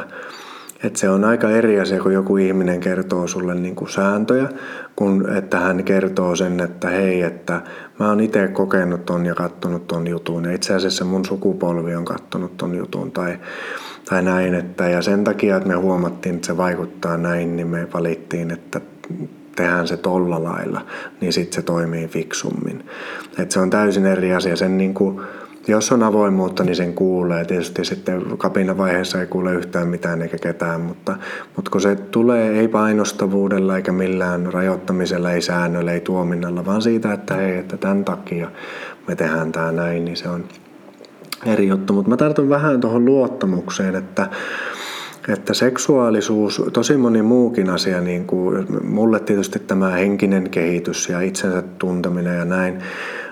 Et 0.83 0.95
se 0.95 1.09
on 1.09 1.23
aika 1.23 1.49
eri 1.49 1.79
asia, 1.79 2.01
kun 2.01 2.13
joku 2.13 2.37
ihminen 2.37 2.79
kertoo 2.79 3.27
sulle 3.27 3.55
niin 3.55 3.75
kuin 3.75 3.89
sääntöjä, 3.89 4.49
kun 4.95 5.29
että 5.29 5.59
hän 5.59 5.83
kertoo 5.83 6.35
sen, 6.35 6.59
että 6.59 6.89
hei, 6.89 7.21
että 7.21 7.61
mä 7.99 8.09
oon 8.09 8.19
itse 8.19 8.47
kokenut 8.47 9.05
ton 9.05 9.25
ja 9.25 9.35
kattonut 9.35 9.87
ton 9.87 10.07
jutun. 10.07 10.45
Ja 10.45 10.51
itse 10.51 10.73
asiassa 10.73 11.05
mun 11.05 11.25
sukupolvi 11.25 11.95
on 11.95 12.05
kattonut 12.05 12.57
ton 12.57 12.75
jutun 12.75 13.11
tai, 13.11 13.39
tai 14.09 14.21
näin. 14.21 14.53
Että, 14.53 14.89
ja 14.89 15.01
sen 15.01 15.23
takia, 15.23 15.57
että 15.57 15.69
me 15.69 15.75
huomattiin, 15.75 16.35
että 16.35 16.47
se 16.47 16.57
vaikuttaa 16.57 17.17
näin, 17.17 17.55
niin 17.55 17.67
me 17.67 17.87
valittiin, 17.93 18.51
että 18.51 18.81
tehdään 19.55 19.87
se 19.87 19.97
tolla 19.97 20.43
lailla, 20.43 20.81
niin 21.21 21.33
sitten 21.33 21.55
se 21.55 21.61
toimii 21.61 22.07
fiksummin. 22.07 22.85
Et 23.37 23.51
se 23.51 23.59
on 23.59 23.69
täysin 23.69 24.05
eri 24.05 24.33
asia. 24.33 24.55
Sen 24.55 24.77
niin 24.77 24.93
kuin, 24.93 25.21
jos 25.67 25.91
on 25.91 26.03
avoimuutta, 26.03 26.63
niin 26.63 26.75
sen 26.75 26.93
kuulee. 26.93 27.45
Tietysti 27.45 27.85
sitten 27.85 28.21
kapinavaiheessa 28.37 29.19
ei 29.19 29.27
kuule 29.27 29.53
yhtään 29.53 29.87
mitään 29.87 30.21
eikä 30.21 30.37
ketään, 30.37 30.81
mutta, 30.81 31.17
mutta 31.55 31.71
kun 31.71 31.81
se 31.81 31.95
tulee 31.95 32.59
ei 32.59 32.67
painostavuudella 32.67 33.75
eikä 33.75 33.91
millään 33.91 34.53
rajoittamisella, 34.53 35.31
ei 35.31 35.41
säännöllä, 35.41 35.91
ei 35.91 36.01
tuominnalla, 36.01 36.65
vaan 36.65 36.81
siitä, 36.81 37.13
että 37.13 37.33
hei, 37.33 37.57
että 37.57 37.77
tämän 37.77 38.05
takia 38.05 38.51
me 39.07 39.15
tehdään 39.15 39.51
tämä 39.51 39.71
näin, 39.71 40.05
niin 40.05 40.17
se 40.17 40.29
on 40.29 40.43
eri 41.45 41.67
juttu. 41.67 41.93
Mutta 41.93 42.09
mä 42.09 42.17
tartun 42.17 42.49
vähän 42.49 42.81
tuohon 42.81 43.05
luottamukseen, 43.05 43.95
että 43.95 44.29
että 45.27 45.53
seksuaalisuus, 45.53 46.61
tosi 46.73 46.97
moni 46.97 47.21
muukin 47.21 47.69
asia, 47.69 48.01
niin 48.01 48.25
kuin 48.25 48.67
mulle 48.83 49.19
tietysti 49.19 49.59
tämä 49.59 49.89
henkinen 49.89 50.49
kehitys 50.49 51.09
ja 51.09 51.21
itsensä 51.21 51.61
tunteminen 51.61 52.37
ja 52.37 52.45
näin, 52.45 52.79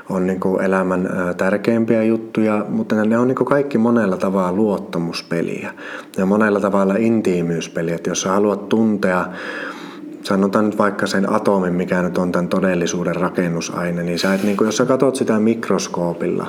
on 0.10 0.28
niin 0.28 0.40
kuin 0.40 0.62
elämän 0.64 1.10
tärkeimpiä 1.38 2.04
juttuja, 2.04 2.66
mutta 2.70 3.06
ne 3.06 3.18
on 3.18 3.28
niin 3.28 3.36
kuin 3.36 3.48
kaikki 3.48 3.78
monella 3.78 4.18
tavalla 4.18 4.52
luottamuspeliä 4.54 5.74
ja 6.18 6.26
monella 6.26 6.60
tavalla 6.60 6.96
intiimyyspeliä. 6.98 7.96
Että 7.96 8.10
jos 8.10 8.22
sä 8.22 8.30
haluat 8.30 8.70
tuntea 8.70 9.26
sanotaan 10.24 10.66
nyt 10.66 10.78
vaikka 10.78 11.08
sen 11.08 11.34
atomin, 11.34 11.74
mikä 11.74 12.02
nyt 12.02 12.18
on 12.18 12.32
tämän 12.32 12.48
todellisuuden 12.48 13.16
rakennusaine, 13.16 14.04
niin 14.04 14.20
sä 14.20 14.34
et, 14.34 14.44
niin 14.44 14.58
kuin, 14.58 14.66
jos 14.66 14.78
sä 14.78 14.86
katsot 14.86 15.16
sitä 15.16 15.40
mikroskoopilla, 15.40 16.48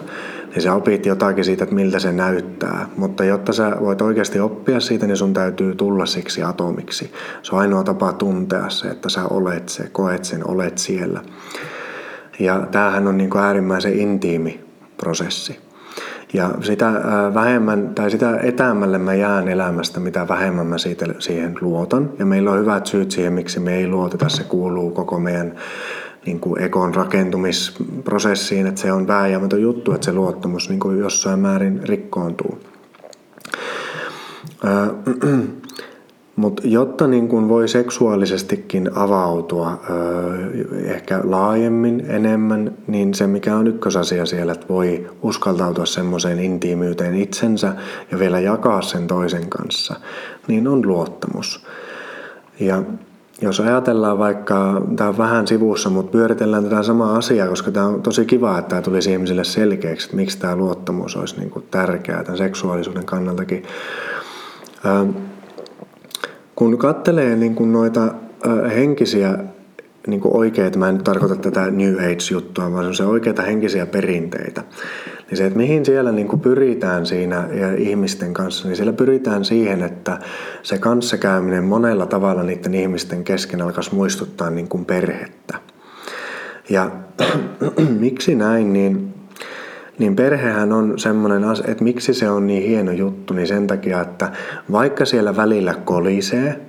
niin 0.51 0.63
sä 0.63 0.75
opit 0.75 1.07
jotakin 1.07 1.45
siitä, 1.45 1.65
että 1.65 1.75
miltä 1.75 1.99
se 1.99 2.13
näyttää. 2.13 2.89
Mutta 2.97 3.25
jotta 3.25 3.53
sä 3.53 3.77
voit 3.81 4.03
oikeasti 4.03 4.41
oppia 4.41 4.81
siitä, 4.81 5.07
niin 5.07 5.17
sun 5.17 5.35
täytyy 5.35 5.75
tulla 5.75 6.07
siksi 6.07 6.43
atomiksi. 6.43 7.13
Se 7.43 7.55
on 7.55 7.61
ainoa 7.61 7.85
tapa 7.85 8.13
tuntea 8.13 8.71
se, 8.71 8.89
että 8.89 9.09
sä 9.09 9.25
olet 9.25 9.69
se, 9.69 9.89
koet 9.93 10.25
sen, 10.25 10.49
olet 10.49 10.79
siellä. 10.79 11.21
Ja 12.39 12.67
tämähän 12.71 13.09
on 13.09 13.19
niin 13.19 13.31
kuin 13.31 13.43
äärimmäisen 13.43 13.99
intiimi 13.99 14.65
prosessi. 14.97 15.72
Ja 16.33 16.51
sitä 16.61 16.93
vähemmän 17.35 17.95
tai 17.95 18.11
sitä 18.11 18.39
etäämmälle 18.43 18.99
mä 18.99 19.15
jään 19.15 19.49
elämästä, 19.49 20.01
mitä 20.01 20.29
vähemmän 20.29 20.67
mä 20.67 20.79
siitä, 20.79 21.07
siihen 21.19 21.55
luotan. 21.61 22.11
Ja 22.19 22.27
meillä 22.27 22.51
on 22.51 22.59
hyvät 22.59 22.87
syyt 22.87 23.11
siihen, 23.11 23.33
miksi 23.33 23.61
me 23.61 23.77
ei 23.77 23.89
luoteta. 23.89 24.29
Se 24.29 24.45
kuuluu 24.45 24.91
koko 24.91 25.21
meidän 25.21 25.55
niin 26.27 26.41
kuin 26.41 26.63
ekon 26.63 26.95
rakentumisprosessiin, 26.95 28.67
että 28.67 28.81
se 28.81 28.93
on 28.93 29.07
vääjäämätön 29.07 29.63
juttu, 29.63 29.93
että 29.93 30.05
se 30.05 30.13
luottamus 30.13 30.69
niin 30.69 30.81
kuin 30.81 30.99
jossain 30.99 31.39
määrin 31.39 31.81
rikkoontuu. 31.85 32.59
Mutta 36.37 36.63
jotta 36.65 37.07
niin 37.07 37.29
kun 37.29 37.49
voi 37.49 37.69
seksuaalisestikin 37.69 38.91
avautua 38.95 39.81
ehkä 40.85 41.21
laajemmin, 41.25 42.05
enemmän, 42.09 42.73
niin 42.87 43.15
se 43.15 43.27
mikä 43.27 43.57
on 43.57 43.67
ykkösasia 43.67 44.27
siellä, 44.27 44.53
että 44.53 44.69
voi 44.69 45.11
uskaltautua 45.23 45.87
semmoiseen 45.87 46.39
intiimyyteen 46.39 47.15
itsensä 47.15 47.73
ja 48.11 48.19
vielä 48.19 48.41
jakaa 48.41 48.83
sen 48.83 49.07
toisen 49.07 49.49
kanssa, 49.49 49.95
niin 50.49 50.69
on 50.69 50.89
luottamus. 50.89 51.67
Ja 52.61 52.83
jos 53.43 53.61
ajatellaan 53.61 54.19
vaikka, 54.19 54.83
tämä 54.97 55.11
on 55.11 55.19
vähän 55.19 55.47
sivussa, 55.47 55.91
mutta 55.91 56.13
pyöritellään 56.13 56.65
tätä 56.65 56.83
samaa 56.83 57.17
asiaa, 57.17 57.49
koska 57.49 57.71
tämä 57.71 57.87
on 57.87 58.03
tosi 58.03 58.25
kiva, 58.25 58.59
että 58.59 58.69
tämä 58.69 58.83
tulisi 58.83 59.13
ihmisille 59.13 59.45
selkeäksi, 59.45 60.07
että 60.07 60.17
miksi 60.17 60.39
tämä 60.39 60.57
luottamus 60.57 61.17
olisi 61.17 61.39
niin 61.39 61.51
kuin 61.51 61.65
tärkeää 61.71 62.25
tämän 62.25 62.39
seksuaalisuuden 62.39 63.05
kannaltakin. 63.05 63.63
Kun 66.63 66.79
katselee 66.79 67.37
niin 67.37 67.55
kuin 67.55 67.73
noita 67.73 68.15
henkisiä 68.75 69.39
niin 70.07 70.21
kuin 70.21 70.37
oikeita, 70.37 70.79
mä 70.79 70.89
en 70.89 70.95
nyt 70.95 71.05
tarkoita 71.05 71.37
tätä 71.37 71.71
New 71.71 71.95
Age-juttua, 71.95 72.73
vaan 72.73 72.95
se 72.95 73.05
oikeita 73.05 73.43
henkisiä 73.43 73.87
perinteitä. 73.87 74.65
Niin 75.31 75.39
se, 75.39 75.47
että 75.47 75.59
mihin 75.59 75.85
siellä 75.85 76.13
niin 76.13 76.29
kuin 76.29 76.41
pyritään 76.41 77.07
siinä 77.07 77.49
ja 77.53 77.75
ihmisten 77.77 78.35
kanssa, 78.35 78.69
niin 78.69 78.77
siellä 78.77 78.93
pyritään 78.93 79.45
siihen, 79.45 79.83
että 79.83 80.19
se 80.63 80.79
kanssakäyminen 80.79 81.65
monella 81.65 82.07
tavalla 82.07 82.43
niiden 82.43 82.75
ihmisten 82.75 83.25
kesken 83.25 83.63
alkaisi 83.63 83.95
muistuttaa 83.95 84.51
niin 84.51 84.69
kuin 84.69 84.85
perhettä. 84.85 85.59
Ja 86.71 86.91
miksi 88.01 88.35
näin, 88.35 88.73
niin, 88.73 89.12
niin 89.99 90.17
perhehän 90.17 90.73
on 90.73 90.99
semmoinen 90.99 91.45
asia, 91.45 91.67
että 91.69 91.85
miksi 91.85 92.15
se 92.15 92.31
on 92.31 92.47
niin 92.47 92.63
hieno 92.63 92.93
juttu, 92.93 93.35
niin 93.35 93.47
sen 93.47 93.67
takia, 93.67 94.01
että 94.01 94.33
vaikka 94.73 95.05
siellä 95.05 95.37
välillä 95.37 95.75
kolisee, 95.85 96.61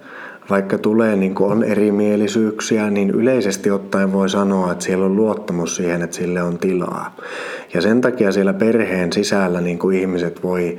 vaikka 0.50 0.78
tulee 0.78 1.16
niin 1.16 1.36
kuin 1.36 1.52
on 1.52 1.64
erimielisyyksiä, 1.64 2.90
niin 2.90 3.10
yleisesti 3.10 3.72
ottaen 3.72 4.14
voi 4.14 4.30
sanoa, 4.30 4.72
että 4.72 4.86
siellä 4.86 5.06
on 5.06 5.16
luottamus 5.16 5.76
siihen, 5.76 6.02
että 6.02 6.16
sille 6.16 6.44
on 6.44 6.58
tilaa. 6.58 7.16
Ja 7.74 7.82
sen 7.82 8.02
takia 8.02 8.32
siellä 8.32 8.54
perheen 8.54 9.14
sisällä 9.14 9.62
niin 9.62 9.80
kuin 9.80 10.00
ihmiset 10.00 10.44
voi 10.44 10.78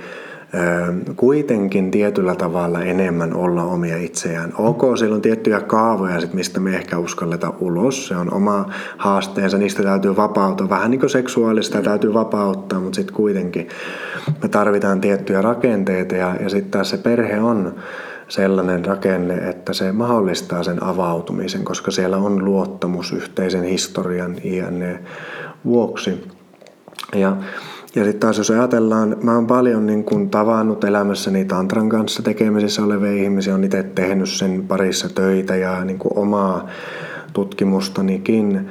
kuitenkin 1.16 1.90
tietyllä 1.90 2.34
tavalla 2.34 2.82
enemmän 2.82 3.34
olla 3.34 3.62
omia 3.62 3.96
itseään. 3.96 4.52
Ok, 4.58 4.82
siellä 4.98 5.14
on 5.14 5.22
tiettyjä 5.22 5.60
kaavoja, 5.60 6.20
sit, 6.20 6.34
mistä 6.34 6.60
me 6.60 6.76
ehkä 6.76 6.98
uskalleta 6.98 7.52
ulos. 7.60 8.08
Se 8.08 8.16
on 8.16 8.34
oma 8.34 8.66
haasteensa, 8.98 9.58
niistä 9.58 9.82
täytyy 9.82 10.16
vapautua. 10.16 10.68
Vähän 10.68 10.90
niin 10.90 11.00
kuin 11.00 11.10
seksuaalista 11.10 11.82
täytyy 11.82 12.14
vapauttaa, 12.14 12.80
mutta 12.80 12.96
sitten 12.96 13.16
kuitenkin 13.16 13.68
me 14.42 14.48
tarvitaan 14.48 15.00
tiettyjä 15.00 15.42
rakenteita 15.42 16.14
ja, 16.14 16.36
ja 16.42 16.48
sitten 16.48 16.70
taas 16.70 16.90
se 16.90 16.96
perhe 16.96 17.40
on 17.40 17.74
sellainen 18.28 18.84
rakenne, 18.84 19.34
että 19.34 19.72
se 19.72 19.92
mahdollistaa 19.92 20.62
sen 20.62 20.82
avautumisen, 20.82 21.64
koska 21.64 21.90
siellä 21.90 22.16
on 22.16 22.44
luottamus 22.44 23.12
yhteisen 23.12 23.62
historian 23.62 24.36
INE 24.42 24.98
vuoksi. 25.64 26.28
Ja, 27.14 27.36
ja 27.94 28.04
sitten 28.04 28.20
taas 28.20 28.38
jos 28.38 28.50
ajatellaan, 28.50 29.16
mä 29.22 29.34
oon 29.34 29.46
paljon 29.46 29.86
niin 29.86 30.04
kun 30.04 30.30
tavannut 30.30 30.84
elämässäni 30.84 31.44
tantran 31.44 31.88
kanssa 31.88 32.22
tekemisissä 32.22 32.84
olevia 32.84 33.22
ihmisiä, 33.22 33.54
on 33.54 33.64
itse 33.64 33.82
tehnyt 33.82 34.28
sen 34.28 34.64
parissa 34.68 35.08
töitä 35.08 35.56
ja 35.56 35.84
niin 35.84 35.98
omaa 36.14 36.68
tutkimustanikin. 37.32 38.68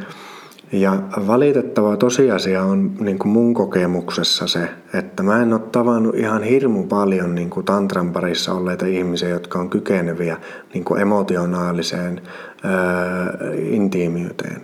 Ja 0.71 0.99
valitettava 1.27 1.97
tosiasia 1.97 2.63
on 2.63 2.91
niin 2.99 3.17
mun 3.25 3.53
kokemuksessa 3.53 4.47
se, 4.47 4.69
että 4.93 5.23
mä 5.23 5.41
en 5.41 5.53
ole 5.53 5.61
tavannut 5.71 6.15
ihan 6.15 6.43
hirmu 6.43 6.83
paljon 6.83 7.35
niin 7.35 7.49
tantran 7.65 8.13
parissa 8.13 8.53
olleita 8.53 8.85
ihmisiä, 8.85 9.29
jotka 9.29 9.59
on 9.59 9.69
kykeneviä 9.69 10.37
niin 10.73 10.99
emotionaaliseen 11.01 12.21
ää, 12.63 13.33
intiimiyteen 13.57 14.61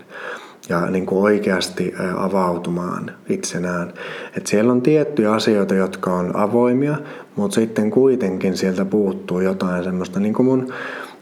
ja 0.70 0.86
niin 0.86 1.06
kuin 1.06 1.24
oikeasti 1.24 1.94
avautumaan 2.18 3.12
itsenään. 3.30 3.94
Et 4.38 4.48
siellä 4.48 4.72
on 4.72 4.82
tiettyjä 4.82 5.32
asioita, 5.32 5.76
jotka 5.76 6.14
on 6.14 6.36
avoimia, 6.36 6.98
mutta 7.36 7.56
sitten 7.56 7.92
kuitenkin 7.92 8.58
sieltä 8.58 8.86
puuttuu 8.86 9.40
jotain 9.40 9.84
semmoista, 9.84 10.20
niin 10.20 10.34
kuin 10.34 10.46
mun 10.46 10.74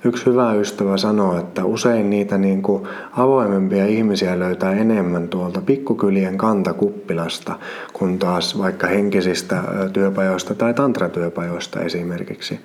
yksi 0.03 0.25
hyvä 0.25 0.53
ystävä 0.53 0.97
sanoo, 0.97 1.37
että 1.37 1.65
usein 1.65 2.09
niitä 2.09 2.37
niin 2.37 2.61
kuin 2.61 2.87
avoimempia 3.11 3.85
ihmisiä 3.85 4.39
löytää 4.39 4.71
enemmän 4.71 5.27
tuolta 5.27 5.61
pikkukylien 5.61 6.37
kantakuppilasta, 6.37 7.59
kuin 7.93 8.19
taas 8.19 8.57
vaikka 8.57 8.87
henkisistä 8.87 9.63
työpajoista 9.93 10.55
tai 10.55 10.73
tantratyöpajoista 10.73 11.79
esimerkiksi. 11.81 12.59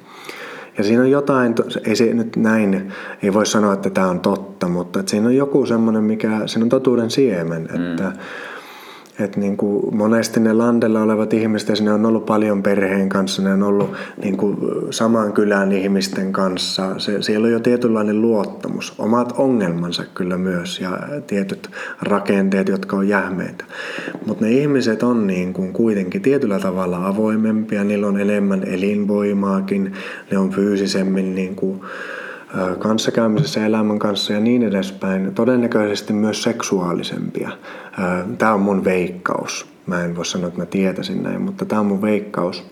Ja 0.78 0.84
siinä 0.84 1.02
on 1.02 1.10
jotain, 1.10 1.54
ei 1.84 1.96
se 1.96 2.14
nyt 2.14 2.36
näin, 2.36 2.92
ei 3.22 3.32
voi 3.32 3.46
sanoa, 3.46 3.72
että 3.72 3.90
tämä 3.90 4.08
on 4.08 4.20
totta, 4.20 4.68
mutta 4.68 5.00
että 5.00 5.10
siinä 5.10 5.26
on 5.26 5.36
joku 5.36 5.66
semmoinen, 5.66 6.04
mikä, 6.04 6.46
siinä 6.46 6.64
on 6.64 6.68
totuuden 6.68 7.10
siemen, 7.10 7.62
että 7.62 8.04
mm 8.04 8.18
että 9.22 9.40
niin 9.40 9.56
kuin 9.56 9.96
monesti 9.96 10.40
ne 10.40 10.52
landella 10.52 11.02
olevat 11.02 11.32
ihmiset, 11.32 11.80
ne 11.80 11.92
on 11.92 12.06
ollut 12.06 12.26
paljon 12.26 12.62
perheen 12.62 13.08
kanssa, 13.08 13.42
ne 13.42 13.52
on 13.52 13.62
ollut 13.62 13.92
niin 14.22 14.36
kuin 14.36 14.56
saman 14.90 15.32
kylän 15.32 15.72
ihmisten 15.72 16.32
kanssa. 16.32 16.98
Se, 16.98 17.22
siellä 17.22 17.46
on 17.46 17.52
jo 17.52 17.60
tietynlainen 17.60 18.20
luottamus, 18.20 18.94
omat 18.98 19.32
ongelmansa 19.38 20.04
kyllä 20.14 20.38
myös 20.38 20.80
ja 20.80 20.98
tietyt 21.26 21.70
rakenteet, 22.02 22.68
jotka 22.68 22.96
on 22.96 23.08
jähmeitä. 23.08 23.64
Mutta 24.26 24.44
ne 24.44 24.50
ihmiset 24.50 25.02
on 25.02 25.26
niin 25.26 25.52
kuin 25.52 25.72
kuitenkin 25.72 26.22
tietyllä 26.22 26.58
tavalla 26.58 27.06
avoimempia, 27.06 27.84
niillä 27.84 28.06
on 28.06 28.20
enemmän 28.20 28.64
elinvoimaakin, 28.64 29.92
ne 30.30 30.38
on 30.38 30.50
fyysisemmin 30.50 31.34
niin 31.34 31.56
kuin 31.56 31.80
kanssakäymisessä 32.78 33.66
elämän 33.66 33.98
kanssa 33.98 34.32
ja 34.32 34.40
niin 34.40 34.62
edespäin, 34.62 35.34
todennäköisesti 35.34 36.12
myös 36.12 36.42
seksuaalisempia. 36.42 37.50
Tämä 38.38 38.54
on 38.54 38.60
mun 38.60 38.84
veikkaus. 38.84 39.66
Mä 39.86 40.04
en 40.04 40.16
voi 40.16 40.26
sanoa, 40.26 40.48
että 40.48 40.60
mä 40.60 40.66
tietäisin 40.66 41.22
näin, 41.22 41.40
mutta 41.40 41.64
tämä 41.64 41.80
on 41.80 41.86
mun 41.86 42.02
veikkaus. 42.02 42.71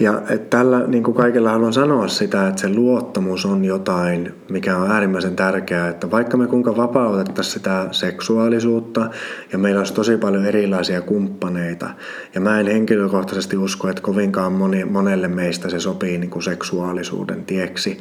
Ja 0.00 0.22
että 0.28 0.56
tällä 0.56 0.86
niin 0.86 1.02
kuin 1.02 1.14
kaikella 1.14 1.50
haluan 1.50 1.72
sanoa 1.72 2.08
sitä, 2.08 2.48
että 2.48 2.60
se 2.60 2.68
luottamus 2.68 3.46
on 3.46 3.64
jotain, 3.64 4.34
mikä 4.50 4.76
on 4.76 4.90
äärimmäisen 4.90 5.36
tärkeää, 5.36 5.88
että 5.88 6.10
vaikka 6.10 6.36
me 6.36 6.46
kuinka 6.46 6.76
vapautettaisiin 6.76 7.52
sitä 7.54 7.86
seksuaalisuutta 7.90 9.10
ja 9.52 9.58
meillä 9.58 9.80
olisi 9.80 9.94
tosi 9.94 10.16
paljon 10.16 10.44
erilaisia 10.44 11.00
kumppaneita, 11.00 11.90
ja 12.34 12.40
mä 12.40 12.60
en 12.60 12.66
henkilökohtaisesti 12.66 13.56
usko, 13.56 13.88
että 13.88 14.02
kovinkaan 14.02 14.52
moni, 14.52 14.84
monelle 14.84 15.28
meistä 15.28 15.68
se 15.68 15.80
sopii 15.80 16.18
niin 16.18 16.30
kuin 16.30 16.42
seksuaalisuuden 16.42 17.44
tieksi, 17.44 17.98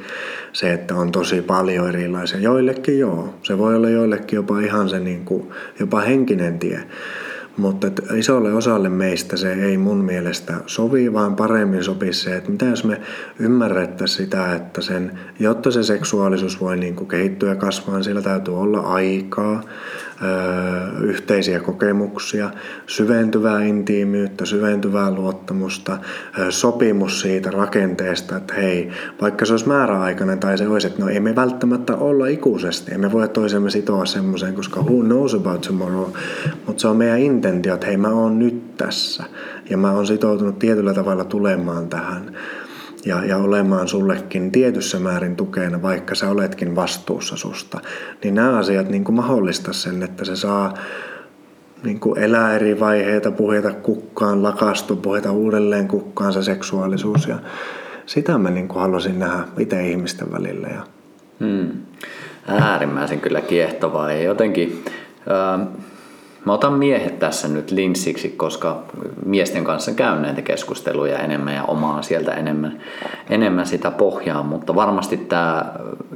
se, 0.54 0.74
että 0.74 0.96
on 0.96 1.12
tosi 1.12 1.42
paljon 1.42 1.90
erilaisia. 1.90 2.40
Joillekin 2.40 3.00
joo, 3.00 3.34
se 3.44 3.58
voi 3.58 3.76
olla 3.76 3.90
joillekin 3.90 4.38
jopa 4.38 4.60
ihan 4.60 4.90
se 4.90 5.00
niin 5.00 5.26
kuin, 5.26 5.50
jopa 5.80 6.00
henkinen 6.00 6.60
tie. 6.60 6.84
Mutta 7.60 7.88
isolle 8.16 8.54
osalle 8.54 8.90
meistä 8.90 9.38
se 9.38 9.54
ei 9.54 9.78
mun 9.78 9.98
mielestä 9.98 10.54
sovi, 10.66 11.14
vaan 11.14 11.36
paremmin 11.36 11.84
sopisi 11.84 12.20
se, 12.20 12.36
että 12.36 12.52
mitä 12.52 12.66
jos 12.66 12.84
me 12.84 13.02
ymmärrettäisiin 13.40 14.18
sitä, 14.18 14.56
että 14.56 14.82
sen, 14.82 15.20
jotta 15.40 15.72
se 15.72 15.84
seksuaalisuus 15.84 16.62
voi 16.62 16.78
niin 16.78 16.96
kuin 16.96 17.08
kehittyä 17.08 17.50
ja 17.50 17.56
kasvaa, 17.56 17.96
niin 17.96 18.04
sillä 18.04 18.22
täytyy 18.22 18.60
olla 18.60 18.80
aikaa, 18.80 19.64
yhteisiä 21.02 21.60
kokemuksia, 21.60 22.50
syventyvää 22.88 23.64
intiimiyttä, 23.64 24.46
syventyvää 24.46 25.12
luottamusta, 25.12 25.98
sopimus 26.50 27.22
siitä 27.22 27.52
rakenteesta, 27.52 28.38
että 28.38 28.54
hei, 28.54 28.90
vaikka 29.22 29.46
se 29.46 29.54
olisi 29.54 29.68
määräaikainen 29.68 30.40
tai 30.40 30.58
se 30.58 30.68
olisi, 30.68 30.88
että 30.88 31.02
no 31.02 31.10
ei 31.10 31.20
me 31.20 31.36
välttämättä 31.36 31.96
olla 31.96 32.28
ikuisesti, 32.28 32.94
emme 32.94 33.12
voi 33.12 33.30
toisemme 33.30 33.70
sitoa 33.70 34.06
semmoiseen, 34.06 34.56
koska 34.56 34.82
who 34.82 35.04
knows 35.04 35.34
about 35.34 35.62
tomorrow, 35.62 36.10
mutta 36.68 36.82
se 36.82 36.88
on 36.88 36.98
meidän 36.98 37.20
intentio, 37.20 37.74
että 37.74 37.88
hei 37.88 37.98
mä 37.98 38.10
oon 38.10 38.40
nyt 38.40 38.78
tässä 38.78 39.24
ja 39.70 39.78
mä 39.78 39.92
oon 39.92 40.08
sitoutunut 40.08 40.60
tietyllä 40.60 40.94
tavalla 40.94 41.24
tulemaan 41.24 41.90
tähän 41.90 42.36
ja, 43.06 43.26
ja 43.26 43.38
olemaan 43.38 43.88
sullekin 43.88 44.52
tietyssä 44.52 45.00
määrin 45.00 45.36
tukena, 45.36 45.82
vaikka 45.82 46.16
sä 46.16 46.30
oletkin 46.30 46.76
vastuussa 46.76 47.38
susta, 47.38 47.80
niin 48.24 48.36
nämä 48.36 48.58
asiat 48.58 48.90
niin 48.90 49.04
kuin 49.04 49.16
mahdollista 49.16 49.74
sen, 49.74 50.04
että 50.04 50.26
se 50.26 50.36
saa 50.36 50.74
niin 51.84 52.00
kuin 52.00 52.20
elää 52.20 52.56
eri 52.56 52.80
vaiheita, 52.80 53.32
puheta 53.32 53.74
kukkaan, 53.74 54.44
lakastua, 54.44 54.98
puheta 54.98 55.32
uudelleen 55.32 55.88
kukkaan 55.88 56.34
se 56.34 56.44
seksuaalisuus. 56.44 57.28
Ja 57.28 57.40
sitä 58.06 58.38
mä 58.38 58.50
niin 58.50 58.68
kuin 58.68 58.82
haluaisin 58.82 59.20
nähdä 59.20 59.44
itse 59.60 59.90
ihmisten 59.90 60.32
välillä. 60.32 60.68
Ja... 60.68 60.84
Hmm. 61.40 61.70
Äärimmäisen 62.48 63.22
kyllä 63.22 63.42
kiehtovaa 63.42 64.12
ja 64.12 64.24
jotenkin... 64.24 64.84
Äh 65.32 65.68
Mä 66.46 66.54
otan 66.54 66.74
miehet 66.74 67.20
tässä 67.20 67.48
nyt 67.48 67.72
linssiksi, 67.72 68.30
koska 68.30 68.84
miesten 69.26 69.64
kanssa 69.64 69.92
käyn 69.92 70.22
näitä 70.22 70.42
keskusteluja 70.42 71.20
enemmän 71.20 71.56
ja 71.56 71.64
omaa 71.64 72.02
sieltä 72.02 72.32
enemmän, 72.32 72.82
enemmän 73.30 73.66
sitä 73.66 73.92
pohjaa, 73.92 74.44
mutta 74.44 74.76
varmasti 74.76 75.18
tämä 75.18 75.66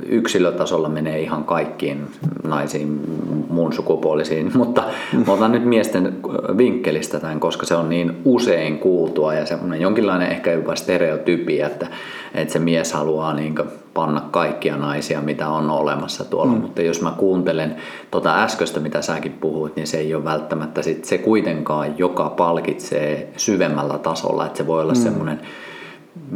yksilötasolla 0.05 0.89
menee 0.89 1.21
ihan 1.21 1.43
kaikkiin 1.43 2.07
naisiin, 2.43 3.01
muun 3.49 3.73
sukupuolisiin, 3.73 4.51
mutta 4.57 4.83
mä 5.27 5.33
otan 5.33 5.51
nyt 5.51 5.65
miesten 5.65 6.15
vinkkelistä 6.57 7.19
tämän, 7.19 7.39
koska 7.39 7.65
se 7.65 7.75
on 7.75 7.89
niin 7.89 8.21
usein 8.25 8.79
kuultua 8.79 9.33
ja 9.33 9.45
semmoinen 9.45 9.81
jonkinlainen 9.81 10.31
ehkä 10.31 10.51
jopa 10.51 10.75
stereotypi, 10.75 11.61
että, 11.61 11.87
että 12.33 12.53
se 12.53 12.59
mies 12.59 12.93
haluaa 12.93 13.33
niin 13.33 13.55
panna 13.93 14.21
kaikkia 14.31 14.77
naisia, 14.77 15.21
mitä 15.21 15.49
on 15.49 15.69
olemassa 15.69 16.25
tuolla, 16.25 16.53
mm. 16.53 16.61
mutta 16.61 16.81
jos 16.81 17.01
mä 17.01 17.13
kuuntelen 17.17 17.75
tota 18.11 18.43
äsköstä, 18.43 18.79
mitä 18.79 19.01
säkin 19.01 19.31
puhuit, 19.31 19.75
niin 19.75 19.87
se 19.87 19.97
ei 19.97 20.15
ole 20.15 20.23
välttämättä 20.23 20.81
sit 20.81 21.05
se 21.05 21.17
kuitenkaan, 21.17 21.97
joka 21.97 22.29
palkitsee 22.29 23.33
syvemmällä 23.37 23.97
tasolla, 23.97 24.45
että 24.45 24.57
se 24.57 24.67
voi 24.67 24.81
olla 24.81 24.93
mm. 24.93 24.99
semmoinen 24.99 25.41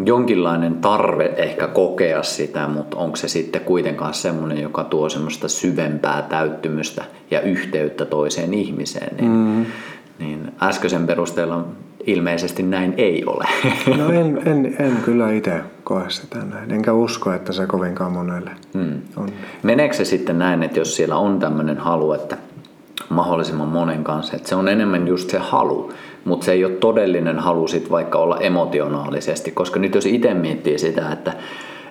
jonkinlainen 0.05 0.75
tarve 0.75 1.33
ehkä 1.37 1.67
kokea 1.67 2.23
sitä, 2.23 2.67
mutta 2.67 2.97
onko 2.97 3.15
se 3.15 3.27
sitten 3.27 3.61
kuitenkaan 3.61 4.13
semmoinen, 4.13 4.61
joka 4.61 4.83
tuo 4.83 5.09
semmoista 5.09 5.47
syvempää 5.47 6.21
täyttymystä 6.21 7.03
ja 7.31 7.41
yhteyttä 7.41 8.05
toiseen 8.05 8.53
ihmiseen, 8.53 9.17
niin, 9.17 9.31
mm. 9.31 9.65
niin 10.19 10.51
äskeisen 10.61 11.07
perusteella 11.07 11.65
ilmeisesti 12.07 12.63
näin 12.63 12.93
ei 12.97 13.23
ole. 13.25 13.45
No 13.97 14.11
en, 14.11 14.41
en, 14.45 14.75
en 14.79 14.97
kyllä 15.05 15.31
itse 15.31 15.61
koe 15.83 16.03
sitä 16.09 16.37
näin. 16.37 16.71
Enkä 16.71 16.93
usko, 16.93 17.33
että 17.33 17.53
se 17.53 17.65
kovinkaan 17.65 18.11
monelle 18.11 18.51
hmm. 18.73 19.01
on. 19.17 19.29
Meneekö 19.63 19.95
se 19.95 20.05
sitten 20.05 20.39
näin, 20.39 20.63
että 20.63 20.79
jos 20.79 20.95
siellä 20.95 21.17
on 21.17 21.39
tämmöinen 21.39 21.77
halu, 21.77 22.13
että 22.13 22.37
mahdollisimman 23.09 23.67
monen 23.67 24.03
kanssa, 24.03 24.35
että 24.35 24.49
se 24.49 24.55
on 24.55 24.67
enemmän 24.67 25.07
just 25.07 25.29
se 25.29 25.37
halu, 25.37 25.91
mutta 26.25 26.45
se 26.45 26.51
ei 26.51 26.65
ole 26.65 26.73
todellinen 26.73 27.39
halu 27.39 27.67
sit 27.67 27.91
vaikka 27.91 28.17
olla 28.17 28.37
emotionaalisesti, 28.37 29.51
koska 29.51 29.79
nyt 29.79 29.95
jos 29.95 30.05
itse 30.05 30.33
miettii 30.33 30.79
sitä, 30.79 31.11
että 31.11 31.33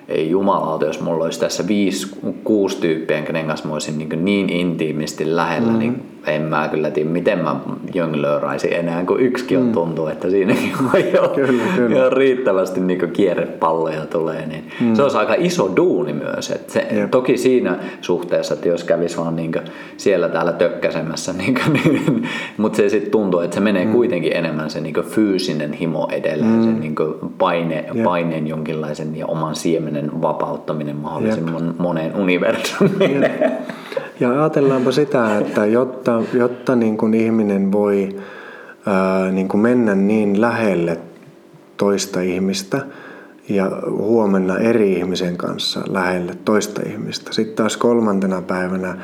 ei 0.07 0.29
jumalauta, 0.29 0.85
jos 0.85 1.01
mulla 1.01 1.23
olisi 1.23 1.39
tässä 1.39 1.67
viisi, 1.67 2.17
kuusi 2.43 2.81
tyyppiä, 2.81 3.21
kenen 3.21 3.47
kanssa 3.47 3.67
mä 3.67 3.73
olisin 3.73 3.97
niin, 3.97 4.25
niin 4.25 4.49
intiimisti 4.49 5.35
lähellä, 5.35 5.67
mm-hmm. 5.67 5.79
niin 5.79 6.16
en 6.27 6.41
mä 6.41 6.67
kyllä 6.67 6.91
tiedä, 6.91 7.09
miten 7.09 7.39
mä 7.39 7.55
jonglööraisin 7.93 8.73
enää, 8.73 9.05
kun 9.05 9.19
yksikin 9.19 9.57
on 9.57 9.65
mm. 9.65 9.71
tuntuu, 9.71 10.07
että 10.07 10.29
siinäkin 10.29 10.73
on 10.93 11.01
jo, 11.13 11.27
kyllä, 11.35 11.63
kyllä. 11.75 11.97
jo 11.97 12.09
riittävästi 12.09 12.79
niin 12.79 13.11
kierrepalloja 13.11 14.05
tulee, 14.05 14.45
niin 14.45 14.71
mm. 14.81 14.95
se 14.95 15.03
olisi 15.03 15.17
aika 15.17 15.35
iso 15.37 15.73
duuni 15.75 16.13
myös. 16.13 16.51
Että 16.51 16.73
se, 16.73 17.07
toki 17.11 17.37
siinä 17.37 17.77
suhteessa, 18.01 18.53
että 18.53 18.67
jos 18.67 18.83
kävisi 18.83 19.17
vaan 19.17 19.35
niin 19.35 19.51
siellä 19.97 20.29
täällä 20.29 20.53
tökkäsemässä, 20.53 21.33
niin 21.37 21.55
kuin, 21.55 21.73
niin, 21.73 22.27
mutta 22.57 22.77
se 22.77 22.89
sitten 22.89 23.11
tuntuu, 23.11 23.39
että 23.39 23.55
se 23.55 23.61
menee 23.61 23.85
mm. 23.85 23.91
kuitenkin 23.91 24.35
enemmän 24.35 24.69
se 24.69 24.81
niin 24.81 24.95
fyysinen 25.03 25.73
himo 25.73 26.07
edellä, 26.11 26.45
mm. 26.45 26.63
se 26.63 26.71
niin 26.71 26.95
paine, 27.37 27.85
paineen 28.03 28.47
jonkinlaisen 28.47 29.15
ja 29.15 29.25
oman 29.25 29.55
siemenen 29.55 30.21
vapauttaminen 30.21 30.95
mahdollisimman 30.95 31.67
Jep. 31.67 31.77
moneen 31.77 32.15
universumiin. 32.15 33.25
Ja 34.19 34.29
ajatellaanpa 34.31 34.91
sitä, 34.91 35.37
että 35.37 35.65
jotta, 35.65 36.23
jotta 36.33 36.75
niin 36.75 36.97
kuin 36.97 37.13
ihminen 37.13 37.71
voi 37.71 38.15
ää, 38.85 39.31
niin 39.31 39.47
kuin 39.47 39.61
mennä 39.61 39.95
niin 39.95 40.41
lähelle 40.41 40.97
toista 41.77 42.21
ihmistä 42.21 42.81
ja 43.49 43.71
huomenna 43.89 44.57
eri 44.57 44.93
ihmisen 44.93 45.37
kanssa 45.37 45.81
lähelle 45.89 46.33
toista 46.45 46.81
ihmistä, 46.89 47.33
sitten 47.33 47.55
taas 47.55 47.77
kolmantena 47.77 48.41
päivänä 48.41 48.87
ää, 48.87 48.97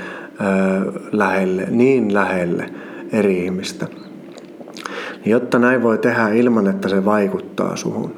lähelle, 1.11 1.65
niin 1.69 2.13
lähelle 2.13 2.69
eri 3.11 3.45
ihmistä, 3.45 3.87
niin 5.25 5.31
jotta 5.31 5.59
näin 5.59 5.83
voi 5.83 5.97
tehdä 5.97 6.29
ilman, 6.29 6.67
että 6.67 6.89
se 6.89 7.05
vaikuttaa 7.05 7.75
suhun, 7.75 8.15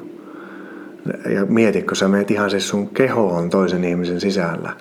ja 1.34 1.46
mietitkö 1.48 1.94
sä 1.94 2.08
meet 2.08 2.30
ihan 2.30 2.50
siis 2.50 2.68
sun 2.68 2.88
kehoon 2.88 3.50
toisen 3.50 3.84
ihmisen 3.84 4.20
sisällä, 4.20 4.72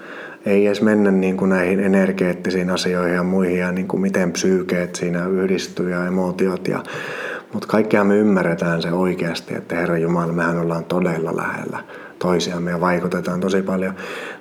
ei 0.46 0.66
edes 0.68 0.82
mennä 0.82 1.12
niin 1.12 1.38
kuin 1.38 1.50
näihin 1.50 1.80
energeettisiin 1.80 2.70
asioihin 2.70 3.16
ja 3.16 3.24
muihin 3.24 3.60
ja 3.60 3.72
niin 3.72 3.88
kuin 3.88 4.02
miten 4.02 4.32
psyykeet 4.32 4.96
siinä 4.96 5.28
yhdistyy 5.28 5.90
ja 5.90 6.06
emotiot. 6.06 6.68
Ja, 6.68 6.84
mutta 7.54 7.68
kaikkihan 7.68 8.08
me 8.08 8.18
ymmärretään 8.18 8.82
se 8.82 8.92
oikeasti, 8.92 9.56
että 9.56 9.76
Herra 9.76 9.98
Jumala, 9.98 10.34
mehän 10.34 10.60
ollaan 10.60 10.86
todella 10.86 11.36
lähellä 11.36 11.80
toisiamme 12.20 12.72
ja 12.72 12.82
vaikutetaan 12.82 13.40
tosi 13.40 13.62
paljon. 13.62 13.94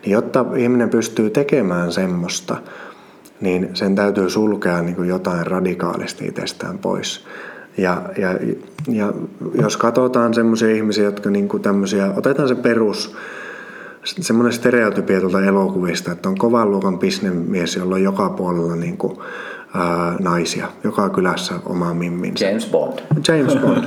Niin 0.05 0.13
jotta 0.13 0.45
ihminen 0.57 0.91
pystyy 0.91 1.31
tekemään 1.31 1.93
semmoista, 1.93 2.57
niin 3.41 3.71
sen 3.75 3.95
täytyy 3.95 4.31
sulkea 4.31 4.83
niin 4.83 4.97
kuin 4.97 5.09
jotain 5.09 5.47
radikaalisti 5.47 6.27
itsestään 6.27 6.79
pois. 6.79 7.27
Ja, 7.79 8.03
ja, 8.19 8.29
ja 8.89 9.13
jos 9.61 9.77
katsotaan 9.77 10.35
semmoisia 10.35 10.71
ihmisiä, 10.71 11.05
jotka 11.05 11.31
niin 11.31 11.49
kuin 11.49 11.63
tämmöisiä, 11.63 12.13
otetaan 12.17 12.49
se 12.49 12.55
perus 12.55 13.17
semmoinen 14.05 14.53
stereotypia 14.53 15.21
tuolta 15.21 15.45
elokuvista, 15.45 16.13
että 16.13 16.29
on 16.29 16.39
kovan 16.39 16.71
luokan 16.71 16.99
bisnemies, 16.99 17.77
jolla 17.77 17.95
on 17.95 18.03
joka 18.03 18.29
puolella 18.29 18.77
niin 18.77 18.97
kuin, 18.97 19.19
ää, 19.75 20.17
naisia, 20.21 20.69
joka 20.85 21.09
kylässä 21.09 21.55
oma 21.67 21.95
mimminsä. 21.95 22.45
James 22.45 22.67
Bond. 22.71 22.99
James 23.29 23.57
Bond. 23.57 23.85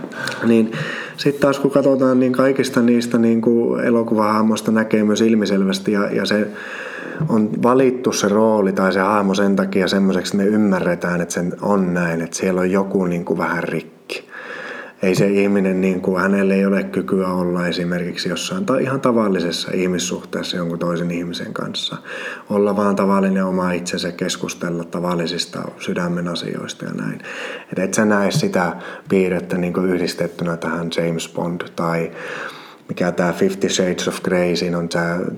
niin 0.48 0.72
sitten 1.16 1.40
taas 1.40 1.58
kun 1.58 1.70
katsotaan, 1.70 2.20
niin 2.20 2.32
kaikista 2.32 2.82
niistä 2.82 3.18
niin 3.18 3.40
kuin 3.40 3.84
elokuvahahmoista 3.84 4.72
näkee 4.72 5.04
myös 5.04 5.20
ilmiselvästi 5.20 5.92
ja, 5.92 6.10
ja 6.12 6.26
se 6.26 6.46
on 7.28 7.50
valittu 7.62 8.12
se 8.12 8.28
rooli 8.28 8.72
tai 8.72 8.92
se 8.92 9.00
hahmo 9.00 9.34
sen 9.34 9.56
takia 9.56 9.88
semmoiseksi, 9.88 10.36
että 10.36 10.44
me 10.46 10.56
ymmärretään, 10.56 11.20
että 11.20 11.34
sen 11.34 11.52
on 11.62 11.94
näin, 11.94 12.20
että 12.20 12.36
siellä 12.36 12.60
on 12.60 12.70
joku 12.70 13.06
niin 13.06 13.24
kuin 13.24 13.38
vähän 13.38 13.64
rikki 13.64 13.99
ei 15.02 15.14
se 15.14 15.26
ihminen, 15.26 15.80
niin 15.80 16.00
kuin, 16.00 16.22
hänelle 16.22 16.54
ei 16.54 16.66
ole 16.66 16.84
kykyä 16.84 17.28
olla 17.28 17.66
esimerkiksi 17.66 18.28
jossain 18.28 18.66
tai 18.66 18.82
ihan 18.82 19.00
tavallisessa 19.00 19.70
ihmissuhteessa 19.74 20.56
jonkun 20.56 20.78
toisen 20.78 21.10
ihmisen 21.10 21.52
kanssa. 21.52 21.96
Olla 22.50 22.76
vaan 22.76 22.96
tavallinen 22.96 23.44
oma 23.44 23.72
itsensä, 23.72 24.12
keskustella 24.12 24.84
tavallisista 24.84 25.62
sydämen 25.78 26.28
asioista 26.28 26.84
ja 26.84 26.92
näin. 26.92 27.20
Et 27.72 27.78
et 27.78 27.94
sä 27.94 28.04
näe 28.04 28.30
sitä 28.30 28.76
piirrettä 29.08 29.58
niin 29.58 29.72
kuin 29.72 29.86
yhdistettynä 29.86 30.56
tähän 30.56 30.90
James 30.96 31.32
Bond 31.34 31.60
tai 31.76 32.10
mikä 32.90 33.12
tämä 33.12 33.32
Fifty 33.32 33.68
Shades 33.68 34.08
of 34.08 34.22
Grey, 34.22 34.56
siinä 34.56 34.78
on 34.78 34.88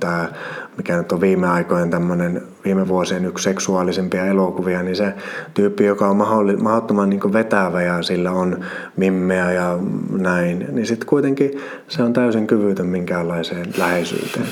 tämä, 0.00 0.28
mikä 0.76 0.96
nyt 0.96 1.12
on 1.12 1.20
viime 1.20 1.48
aikojen 1.48 1.90
tämmöinen, 1.90 2.42
viime 2.64 2.88
vuosien 2.88 3.24
yksi 3.24 3.42
seksuaalisempia 3.42 4.26
elokuvia, 4.26 4.82
niin 4.82 4.96
se 4.96 5.14
tyyppi, 5.54 5.84
joka 5.84 6.08
on 6.08 6.16
mahdottoman 6.62 7.10
niin 7.10 7.32
vetävä 7.32 7.82
ja 7.82 8.02
sillä 8.02 8.30
on 8.30 8.64
mimmeä 8.96 9.52
ja 9.52 9.78
näin, 10.18 10.66
niin 10.72 10.86
sitten 10.86 11.08
kuitenkin 11.08 11.50
se 11.88 12.02
on 12.02 12.12
täysin 12.12 12.46
kyvytön 12.46 12.86
minkäänlaiseen 12.86 13.66
läheisyyteen. 13.78 14.48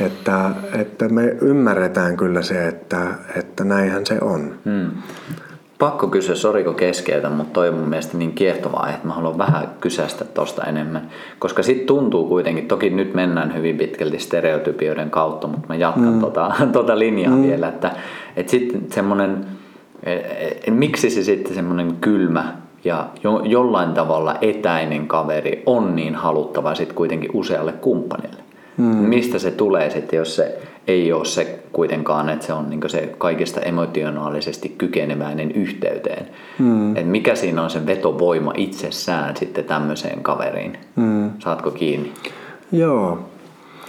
Että, 0.00 0.50
että 0.72 1.08
me 1.08 1.36
ymmärretään 1.40 2.16
kyllä 2.16 2.42
se, 2.42 2.68
että, 2.68 3.06
että 3.36 3.64
näinhän 3.64 4.06
se 4.06 4.18
on. 4.20 4.54
Hmm. 4.64 4.90
Pakko 5.78 6.06
kysyä, 6.06 6.34
soriko 6.34 6.72
keskeytä, 6.72 7.30
mutta 7.30 7.52
toi 7.52 7.68
on 7.68 7.74
mun 7.74 7.88
mielestä 7.88 8.18
niin 8.18 8.32
kiehtova 8.32 8.76
aihe, 8.76 8.94
että 8.94 9.06
mä 9.06 9.14
haluan 9.14 9.38
vähän 9.38 9.68
kysästä 9.80 10.24
tosta 10.24 10.64
enemmän. 10.64 11.10
Koska 11.38 11.62
sit 11.62 11.86
tuntuu 11.86 12.28
kuitenkin, 12.28 12.68
toki 12.68 12.90
nyt 12.90 13.14
mennään 13.14 13.54
hyvin 13.54 13.76
pitkälti 13.76 14.18
stereotypioiden 14.18 15.10
kautta, 15.10 15.46
mutta 15.46 15.68
mä 15.68 15.74
jatkan 15.74 16.12
mm. 16.12 16.20
tota, 16.20 16.52
tota 16.72 16.98
linjaa 16.98 17.36
mm. 17.36 17.42
vielä, 17.42 17.68
että, 17.68 17.90
että 18.36 18.50
sitten 18.50 18.86
semmonen, 18.92 19.46
e, 20.02 20.12
e, 20.66 20.70
miksi 20.70 21.10
se 21.10 21.22
sitten 21.22 21.54
semmonen 21.54 21.96
kylmä 22.00 22.52
ja 22.84 23.06
jo, 23.24 23.40
jollain 23.44 23.92
tavalla 23.92 24.36
etäinen 24.40 25.08
kaveri 25.08 25.62
on 25.66 25.96
niin 25.96 26.14
haluttava 26.14 26.74
sitten 26.74 26.96
kuitenkin 26.96 27.30
usealle 27.32 27.72
kumppanille. 27.72 28.42
Mm. 28.76 28.84
Mistä 28.84 29.38
se 29.38 29.50
tulee 29.50 29.90
sitten, 29.90 30.16
jos 30.16 30.36
se 30.36 30.58
ei 30.86 31.12
ole 31.12 31.24
se 31.24 31.58
kuitenkaan, 31.72 32.28
että 32.28 32.46
se 32.46 32.52
on 32.52 32.70
niin 32.70 32.80
se 32.86 33.14
kaikista 33.18 33.60
emotionaalisesti 33.60 34.74
kykeneväinen 34.78 35.52
yhteyteen. 35.52 36.26
Mm. 36.58 36.96
Et 36.96 37.08
mikä 37.08 37.34
siinä 37.34 37.62
on 37.62 37.70
se 37.70 37.86
vetovoima 37.86 38.52
itsessään 38.56 39.36
sitten 39.36 39.64
tämmöiseen 39.64 40.22
kaveriin? 40.22 40.78
Mm. 40.96 41.30
Saatko 41.38 41.70
kiinni? 41.70 42.12
Joo. 42.72 43.18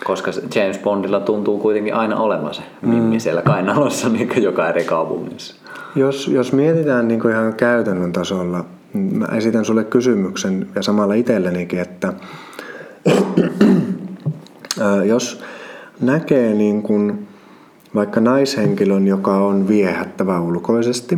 Koska 0.03 0.31
James 0.55 0.79
Bondilla 0.79 1.19
tuntuu 1.19 1.59
kuitenkin 1.59 1.95
aina 1.95 2.17
olevan 2.17 2.53
se 2.53 2.61
mm. 2.81 2.89
mimmi 2.89 3.19
siellä 3.19 3.41
kainalossa 3.41 4.09
niin 4.17 4.43
joka 4.43 4.69
eri 4.69 4.83
kaupungissa. 4.83 5.55
Jos, 5.95 6.27
jos 6.27 6.53
mietitään 6.53 7.07
niin 7.07 7.29
ihan 7.29 7.53
käytännön 7.53 8.13
tasolla, 8.13 8.65
mä 8.93 9.25
esitän 9.37 9.65
sulle 9.65 9.83
kysymyksen 9.83 10.67
ja 10.75 10.83
samalla 10.83 11.13
itsellenikin, 11.13 11.79
että 11.79 12.13
jos 15.05 15.43
näkee 16.01 16.53
niin 16.53 16.81
kuin 16.81 17.27
vaikka 17.95 18.19
naishenkilön, 18.19 19.07
joka 19.07 19.37
on 19.37 19.67
viehättävä 19.67 20.41
ulkoisesti, 20.41 21.17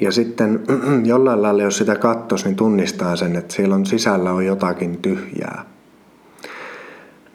ja 0.00 0.12
sitten 0.12 0.60
jollain 1.04 1.42
lailla, 1.42 1.62
jos 1.62 1.78
sitä 1.78 1.96
katsoisi, 1.96 2.44
niin 2.44 2.56
tunnistaa 2.56 3.16
sen, 3.16 3.36
että 3.36 3.54
siellä 3.54 3.74
on 3.74 3.86
sisällä 3.86 4.32
on 4.32 4.46
jotakin 4.46 4.98
tyhjää. 5.02 5.64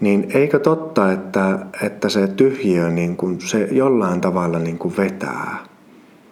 Niin 0.01 0.27
eikö 0.33 0.59
totta, 0.59 1.11
että, 1.11 1.59
että 1.83 2.09
se 2.09 2.27
tyhjiö 2.27 2.89
niin 2.89 3.17
kuin, 3.17 3.41
se 3.41 3.67
jollain 3.71 4.21
tavalla 4.21 4.59
niin 4.59 4.77
kuin 4.77 4.97
vetää? 4.97 5.57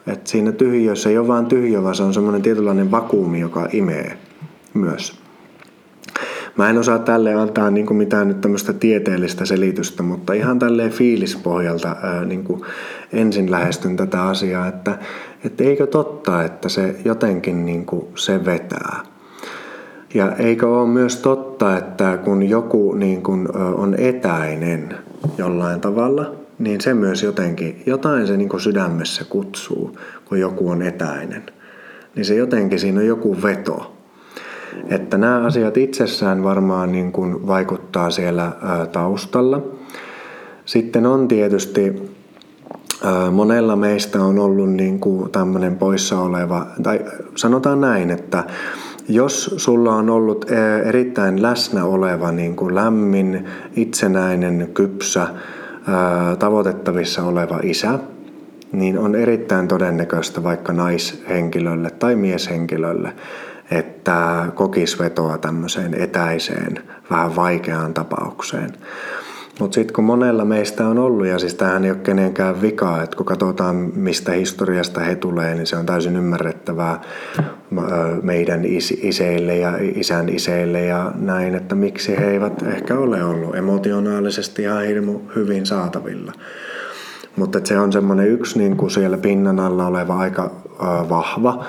Että 0.07 0.29
siinä 0.29 0.51
tyhjiössä 0.51 1.09
ei 1.09 1.17
ole 1.17 1.27
vain 1.27 1.45
tyhjö, 1.45 1.83
vaan 1.83 1.95
se 1.95 2.03
on 2.03 2.13
semmoinen 2.13 2.41
tietynlainen 2.41 2.91
vakuumi, 2.91 3.39
joka 3.39 3.67
imee 3.71 4.17
myös. 4.73 5.24
Mä 6.57 6.69
en 6.69 6.77
osaa 6.77 6.99
tälle 6.99 7.33
antaa 7.33 7.71
niin 7.71 7.85
kuin 7.85 7.97
mitään 7.97 8.27
nyt 8.27 8.41
tämmöistä 8.41 8.73
tieteellistä 8.73 9.45
selitystä, 9.45 10.03
mutta 10.03 10.33
ihan 10.33 10.59
tälleen 10.59 10.91
fiilispohjalta 10.91 11.95
ää, 12.03 12.25
niin 12.25 12.43
kuin 12.43 12.61
ensin 13.13 13.51
lähestyn 13.51 13.97
tätä 13.97 14.23
asiaa, 14.23 14.67
että, 14.67 14.97
että 15.43 15.63
eikö 15.63 15.87
totta, 15.87 16.43
että 16.43 16.69
se 16.69 16.95
jotenkin 17.05 17.65
niin 17.65 17.85
kuin 17.85 18.07
se 18.15 18.45
vetää. 18.45 18.99
Ja 20.13 20.31
eikö 20.35 20.69
ole 20.69 20.87
myös 20.87 21.17
totta, 21.17 21.77
että 21.77 22.17
kun 22.17 22.43
joku 22.43 22.93
niin 22.93 23.23
kuin 23.23 23.47
on 23.55 23.95
etäinen 23.97 24.95
jollain 25.37 25.81
tavalla, 25.81 26.35
niin 26.59 26.81
se 26.81 26.93
myös 26.93 27.23
jotenkin, 27.23 27.83
jotain 27.85 28.27
se 28.27 28.37
niin 28.37 28.49
kuin 28.49 28.61
sydämessä 28.61 29.25
kutsuu, 29.29 29.97
kun 30.25 30.39
joku 30.39 30.69
on 30.69 30.81
etäinen. 30.81 31.43
Niin 32.15 32.25
se 32.25 32.35
jotenkin, 32.35 32.79
siinä 32.79 32.99
on 32.99 33.07
joku 33.07 33.41
veto. 33.43 33.94
Että 34.89 35.17
nämä 35.17 35.45
asiat 35.45 35.77
itsessään 35.77 36.43
varmaan 36.43 36.91
niin 36.91 37.11
kuin 37.11 37.47
vaikuttaa 37.47 38.09
siellä 38.09 38.51
taustalla. 38.91 39.61
Sitten 40.65 41.05
on 41.05 41.27
tietysti 41.27 42.11
monella 43.31 43.75
meistä 43.75 44.23
on 44.23 44.39
ollut 44.39 44.69
niin 44.69 44.99
kuin 44.99 45.31
tämmöinen 45.31 45.75
poissa 45.75 46.19
oleva, 46.19 46.67
tai 46.83 46.99
sanotaan 47.35 47.81
näin, 47.81 48.11
että 48.11 48.43
jos 49.09 49.53
sulla 49.57 49.95
on 49.95 50.09
ollut 50.09 50.45
erittäin 50.85 51.41
läsnä 51.41 51.85
oleva 51.85 52.31
niin 52.31 52.55
kuin 52.55 52.75
lämmin, 52.75 53.45
itsenäinen, 53.75 54.69
kypsä, 54.73 55.27
tavoitettavissa 56.39 57.23
oleva 57.23 57.59
isä, 57.63 57.99
niin 58.71 58.99
on 58.99 59.15
erittäin 59.15 59.67
todennäköistä 59.67 60.43
vaikka 60.43 60.73
naishenkilölle 60.73 61.89
tai 61.89 62.15
mieshenkilölle, 62.15 63.13
että 63.71 64.45
kokis 64.55 64.99
vetoa 64.99 65.37
tämmöiseen 65.37 65.93
etäiseen, 65.93 66.79
vähän 67.09 67.35
vaikeaan 67.35 67.93
tapaukseen. 67.93 68.73
Mutta 69.59 69.75
sitten 69.75 69.93
kun 69.93 70.03
monella 70.03 70.45
meistä 70.45 70.87
on 70.87 70.99
ollut, 70.99 71.27
ja 71.27 71.39
siis 71.39 71.55
tämähän 71.55 71.85
ei 71.85 71.91
ole 71.91 71.99
kenenkään 71.99 72.61
vikaa, 72.61 73.03
että 73.03 73.17
kun 73.17 73.25
katsotaan 73.25 73.75
mistä 73.75 74.31
historiasta 74.31 74.99
he 74.99 75.15
tulee, 75.15 75.55
niin 75.55 75.67
se 75.67 75.77
on 75.77 75.85
täysin 75.85 76.15
ymmärrettävää 76.15 77.01
meidän 78.21 78.65
is- 78.65 78.99
iseille 79.01 79.57
ja 79.57 79.73
isän 79.95 80.29
iseille 80.29 80.81
ja 80.81 81.11
näin, 81.15 81.55
että 81.55 81.75
miksi 81.75 82.17
he 82.17 82.31
eivät 82.31 82.63
ehkä 82.63 82.97
ole 82.97 83.23
ollut 83.23 83.55
emotionaalisesti 83.55 84.61
ihan 84.61 84.85
hirmu 84.85 85.19
hyvin 85.35 85.65
saatavilla. 85.65 86.31
Mutta 87.35 87.59
se 87.63 87.79
on 87.79 87.93
semmoinen 87.93 88.27
yksi 88.27 88.59
niin 88.59 88.89
siellä 88.89 89.17
pinnan 89.17 89.59
alla 89.59 89.87
oleva 89.87 90.17
aika 90.17 90.51
vahva 91.09 91.65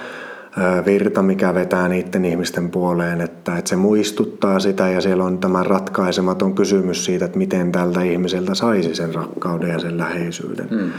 virta, 0.87 1.23
mikä 1.23 1.55
vetää 1.55 1.89
niiden 1.89 2.25
ihmisten 2.25 2.71
puoleen, 2.71 3.21
että, 3.21 3.59
että 3.59 3.69
se 3.69 3.77
muistuttaa 3.77 4.59
sitä 4.59 4.89
ja 4.89 5.01
siellä 5.01 5.25
on 5.25 5.39
tämä 5.39 5.63
ratkaisematon 5.63 6.55
kysymys 6.55 7.05
siitä, 7.05 7.25
että 7.25 7.39
miten 7.39 7.73
tältä 7.73 8.03
ihmiseltä 8.03 8.55
saisi 8.55 8.95
sen 8.95 9.15
rakkauden 9.15 9.71
ja 9.71 9.79
sen 9.79 9.99
läheisyyden. 9.99 10.69
Mm. 10.71 10.91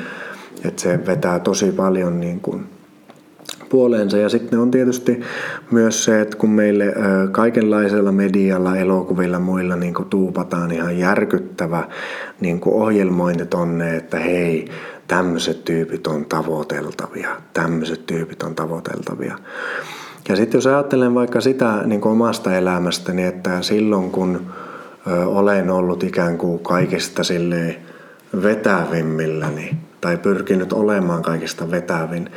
Että 0.65 0.81
se 0.81 0.99
vetää 1.07 1.39
tosi 1.39 1.71
paljon 1.71 2.19
niin 2.19 2.39
kuin 2.39 2.65
puoleensa. 3.69 4.17
Ja 4.17 4.29
sitten 4.29 4.59
on 4.59 4.71
tietysti 4.71 5.21
myös 5.71 6.03
se, 6.03 6.21
että 6.21 6.37
kun 6.37 6.49
meille 6.49 6.93
kaikenlaisella 7.31 8.11
medialla, 8.11 8.77
elokuvilla, 8.77 9.39
muilla 9.39 9.75
niin 9.75 9.93
kuin 9.93 10.09
tuupataan 10.09 10.71
ihan 10.71 10.97
järkyttävä 10.97 11.83
niin 12.41 12.59
kuin 12.59 12.75
ohjelmointi 12.75 13.45
tonne, 13.45 13.95
että 13.95 14.19
hei, 14.19 14.67
tämmöiset 15.07 15.65
tyypit 15.65 16.07
on 16.07 16.25
tavoiteltavia, 16.25 17.29
tämmöiset 17.53 18.05
tyypit 18.05 18.43
on 18.43 18.55
tavoiteltavia. 18.55 19.37
Ja 20.29 20.35
sitten 20.35 20.57
jos 20.57 20.67
ajattelen 20.67 21.15
vaikka 21.15 21.41
sitä 21.41 21.81
niin 21.85 22.01
kuin 22.01 22.11
omasta 22.11 22.55
elämästäni, 22.57 23.23
että 23.23 23.61
silloin 23.61 24.11
kun 24.11 24.53
olen 25.25 25.69
ollut 25.69 26.03
ikään 26.03 26.37
kuin 26.37 26.59
kaikista 26.59 27.23
silleen 27.23 27.75
vetävimmilläni 28.43 29.77
tai 30.01 30.17
pyrkinyt 30.17 30.73
olemaan 30.73 31.21
kaikista 31.21 31.71
vetävin, 31.71 32.31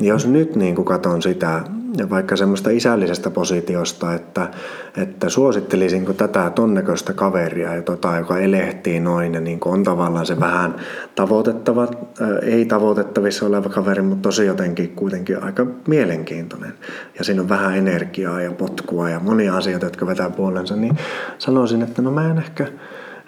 jos 0.00 0.26
nyt 0.26 0.56
niin 0.56 0.74
kuin 0.74 0.84
katson 0.84 1.22
sitä, 1.22 1.64
ja 1.96 2.10
vaikka 2.10 2.36
semmoista 2.36 2.70
isällisestä 2.70 3.30
positiosta, 3.30 4.14
että, 4.14 4.50
että 4.96 5.28
suosittelisinko 5.28 6.12
tätä 6.12 6.50
tonnekoista 6.50 7.12
kaveria, 7.12 7.74
ja 7.74 7.82
tota, 7.82 8.16
joka 8.16 8.38
elehtii 8.38 9.00
noin, 9.00 9.34
ja 9.34 9.40
niin 9.40 9.58
on 9.64 9.84
tavallaan 9.84 10.26
se 10.26 10.40
vähän 10.40 10.76
tavoitettava, 11.14 11.82
äh, 11.82 12.28
ei 12.42 12.64
tavoitettavissa 12.64 13.46
oleva 13.46 13.68
kaveri, 13.68 14.02
mutta 14.02 14.22
tosi 14.22 14.46
jotenkin 14.46 14.88
kuitenkin 14.88 15.42
aika 15.42 15.66
mielenkiintoinen. 15.86 16.74
Ja 17.18 17.24
siinä 17.24 17.42
on 17.42 17.48
vähän 17.48 17.76
energiaa 17.76 18.40
ja 18.40 18.52
potkua 18.52 19.10
ja 19.10 19.20
monia 19.20 19.56
asioita, 19.56 19.86
jotka 19.86 20.06
vetää 20.06 20.30
puolensa, 20.30 20.76
niin 20.76 20.98
sanoisin, 21.38 21.82
että 21.82 22.02
no 22.02 22.10
mä 22.10 22.30
en 22.30 22.38
ehkä, 22.38 22.66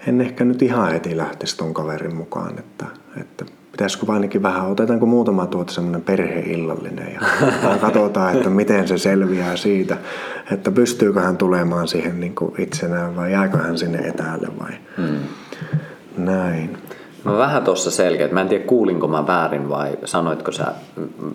en 0.07 0.21
ehkä 0.21 0.45
nyt 0.45 0.63
ihan 0.63 0.93
heti 0.93 1.17
lähtisi 1.17 1.57
ton 1.57 1.75
kaverin 1.75 2.17
mukaan, 2.17 2.59
että, 2.59 2.87
että 3.21 3.45
pitäisikö 3.75 4.13
ainakin 4.13 4.43
vähän, 4.43 4.67
otetaanko 4.67 5.07
muutama 5.07 5.47
tuota 5.47 5.73
semmoinen 5.73 6.03
perheillallinen 6.03 7.13
ja 7.15 7.21
katsotaan, 7.81 8.37
että 8.37 8.51
miten 8.51 8.89
se 8.89 8.99
selviää 8.99 9.57
siitä, 9.57 9.97
että 10.53 10.71
pystyykö 10.71 11.21
hän 11.21 11.37
tulemaan 11.37 11.89
siihen 11.89 12.21
niin 12.21 12.35
kuin 12.35 12.61
itsenään 12.61 13.17
vai 13.17 13.33
jääkö 13.33 13.59
hän 13.59 13.79
sinne 13.79 13.99
etäälle 13.99 14.49
vai 14.61 14.71
hmm. 14.97 15.19
näin. 16.17 16.79
Mä 17.25 17.39
vähän 17.39 17.65
tuossa 17.65 17.91
selkeät, 17.91 18.33
mä 18.33 18.41
en 18.41 18.49
tiedä 18.49 18.65
kuulinko 18.65 19.09
mä 19.09 19.27
väärin 19.27 19.69
vai 19.69 19.99
sanoitko 20.05 20.53
sä, 20.53 20.67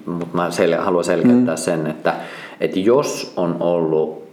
mutta 0.06 0.38
mä 0.38 0.50
sel- 0.50 0.82
haluan 0.82 1.04
selkeyttää 1.04 1.56
hmm. 1.56 1.64
sen, 1.64 1.88
että, 1.88 2.14
että 2.62 2.80
jos 2.80 3.34
on 3.38 3.58
ollut 3.60 4.24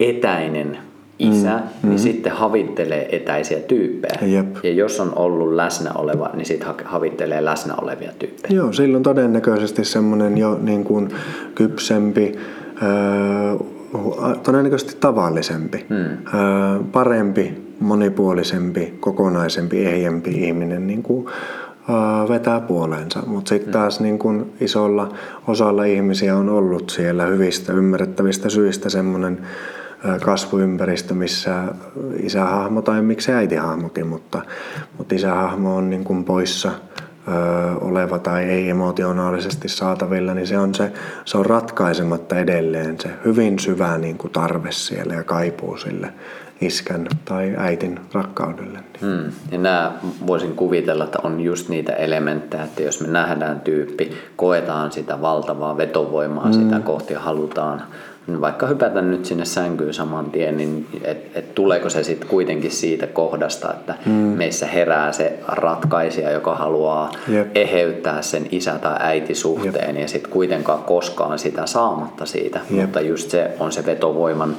etäinen 0.00 0.78
isä, 1.18 1.54
mm, 1.54 1.62
niin 1.82 1.92
mm. 1.92 1.98
sitten 1.98 2.32
havittelee 2.32 3.16
etäisiä 3.16 3.58
tyyppejä. 3.58 4.18
Jep. 4.22 4.46
Ja 4.62 4.72
jos 4.72 5.00
on 5.00 5.12
ollut 5.16 5.54
läsnä 5.54 5.90
oleva, 5.92 6.30
niin 6.34 6.46
sitten 6.46 6.68
havittelee 6.84 7.44
läsnä 7.44 7.74
olevia 7.82 8.12
tyyppejä. 8.18 8.54
Joo, 8.54 8.72
silloin 8.72 9.02
todennäköisesti 9.02 9.84
semmoinen 9.84 10.38
jo 10.38 10.58
niin 10.62 10.84
kuin 10.84 11.08
kypsempi, 11.54 12.38
todennäköisesti 14.42 14.96
tavallisempi, 15.00 15.86
mm. 15.88 16.16
parempi, 16.92 17.66
monipuolisempi, 17.80 18.94
kokonaisempi, 19.00 19.86
ehjempi 19.86 20.30
ihminen 20.30 20.86
niin 20.86 21.02
kuin 21.02 21.26
vetää 22.28 22.60
puoleensa. 22.60 23.22
Mutta 23.26 23.48
sitten 23.48 23.68
mm. 23.68 23.72
taas 23.72 24.00
niin 24.00 24.18
kun 24.18 24.52
isolla 24.60 25.12
osalla 25.46 25.84
ihmisiä 25.84 26.36
on 26.36 26.48
ollut 26.48 26.90
siellä 26.90 27.26
hyvistä, 27.26 27.72
ymmärrettävistä 27.72 28.48
syistä 28.48 28.90
semmoinen 28.90 29.38
kasvuympäristö, 30.24 31.14
missä 31.14 31.62
isähahmo 32.22 32.82
tai 32.82 33.02
miksi 33.02 33.32
äitihahmokin, 33.32 34.06
mutta, 34.06 34.42
mutta 34.98 35.14
isähahmo 35.14 35.76
on 35.76 35.90
niin 35.90 36.04
kuin 36.04 36.24
poissa 36.24 36.70
oleva 37.80 38.18
tai 38.18 38.44
ei 38.44 38.70
emotionaalisesti 38.70 39.68
saatavilla, 39.68 40.34
niin 40.34 40.46
se 40.46 40.58
on, 40.58 40.74
se, 40.74 40.92
se 41.24 41.38
on 41.38 41.46
ratkaisematta 41.46 42.38
edelleen 42.38 43.00
se 43.00 43.10
hyvin 43.24 43.58
syvä 43.58 43.98
niin 43.98 44.18
kuin 44.18 44.32
tarve 44.32 44.72
siellä 44.72 45.14
ja 45.14 45.24
kaipuu 45.24 45.76
sille 45.76 46.12
iskän 46.60 47.06
tai 47.24 47.54
äitin 47.56 48.00
rakkaudelle. 48.12 48.78
Hmm. 49.00 49.32
Ja 49.52 49.58
nämä 49.58 49.92
voisin 50.26 50.52
kuvitella, 50.56 51.04
että 51.04 51.18
on 51.22 51.40
just 51.40 51.68
niitä 51.68 51.92
elementtejä, 51.92 52.62
että 52.62 52.82
jos 52.82 53.00
me 53.00 53.08
nähdään 53.08 53.60
tyyppi, 53.60 54.12
koetaan 54.36 54.92
sitä 54.92 55.20
valtavaa 55.20 55.76
vetovoimaa 55.76 56.44
hmm. 56.44 56.52
sitä 56.52 56.80
kohti 56.80 57.12
ja 57.12 57.20
halutaan 57.20 57.82
vaikka 58.40 58.66
hypätä 58.66 59.02
nyt 59.02 59.24
sinne 59.24 59.44
sänkyyn 59.44 59.94
saman 59.94 60.30
tien, 60.30 60.56
niin 60.56 60.86
et, 61.04 61.30
et 61.34 61.54
tuleeko 61.54 61.90
se 61.90 62.02
sitten 62.04 62.28
kuitenkin 62.28 62.70
siitä 62.70 63.06
kohdasta, 63.06 63.74
että 63.74 63.94
mm. 64.06 64.12
meissä 64.12 64.66
herää 64.66 65.12
se 65.12 65.38
ratkaisija, 65.48 66.30
joka 66.30 66.54
haluaa 66.54 67.10
Jep. 67.28 67.56
eheyttää 67.56 68.22
sen 68.22 68.46
isä- 68.50 68.78
tai 68.78 68.96
äitisuhteen 69.00 69.94
Jep. 69.96 70.02
ja 70.02 70.08
sitten 70.08 70.32
kuitenkaan 70.32 70.82
koskaan 70.82 71.38
sitä 71.38 71.66
saamatta 71.66 72.26
siitä. 72.26 72.60
Jep. 72.70 72.80
Mutta 72.80 73.00
just 73.00 73.30
se 73.30 73.50
on 73.60 73.72
se 73.72 73.86
vetovoiman 73.86 74.56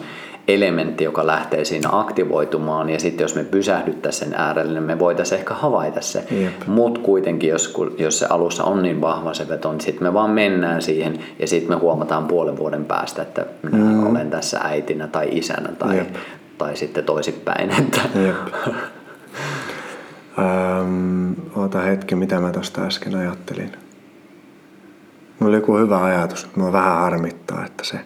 elementti, 0.47 1.03
joka 1.03 1.27
lähtee 1.27 1.65
siinä 1.65 1.89
aktivoitumaan 1.91 2.89
ja 2.89 2.99
sitten 2.99 3.23
jos 3.23 3.35
me 3.35 3.43
pysähdyttäisiin 3.43 4.29
sen 4.29 4.39
äärelle, 4.39 4.73
niin 4.73 4.83
me 4.83 4.99
voitaisiin 4.99 5.39
ehkä 5.39 5.53
havaita 5.53 6.01
se. 6.01 6.27
Mutta 6.67 6.99
kuitenkin, 6.99 7.49
jos, 7.49 7.73
jos 7.97 8.19
se 8.19 8.25
alussa 8.29 8.63
on 8.63 8.83
niin 8.83 9.01
vahva 9.01 9.33
se 9.33 9.47
veto, 9.47 9.71
niin 9.71 9.81
sitten 9.81 10.03
me 10.03 10.13
vaan 10.13 10.29
mennään 10.29 10.81
siihen 10.81 11.19
ja 11.39 11.47
sitten 11.47 11.77
me 11.77 11.79
huomataan 11.79 12.25
puolen 12.27 12.57
vuoden 12.57 12.85
päästä, 12.85 13.21
että 13.21 13.45
minä 13.63 13.77
mm. 13.77 14.07
olen 14.07 14.29
tässä 14.29 14.59
äitinä 14.63 15.07
tai 15.07 15.27
isänä 15.31 15.69
tai, 15.79 16.05
tai 16.57 16.77
sitten 16.77 17.03
toisinpäin. 17.03 17.71
Että. 17.79 18.01
Ähm, 20.39 21.33
ota 21.55 21.79
hetki, 21.79 22.15
mitä 22.15 22.39
mä 22.39 22.51
tuosta 22.51 22.81
äsken 22.81 23.15
ajattelin. 23.15 23.71
Mulla 25.39 25.49
oli 25.49 25.55
joku 25.55 25.77
hyvä 25.77 26.03
ajatus, 26.03 26.45
mutta 26.45 26.59
mua 26.59 26.71
vähän 26.71 26.97
harmittaa, 26.97 27.65
että 27.65 27.83
se 27.83 27.99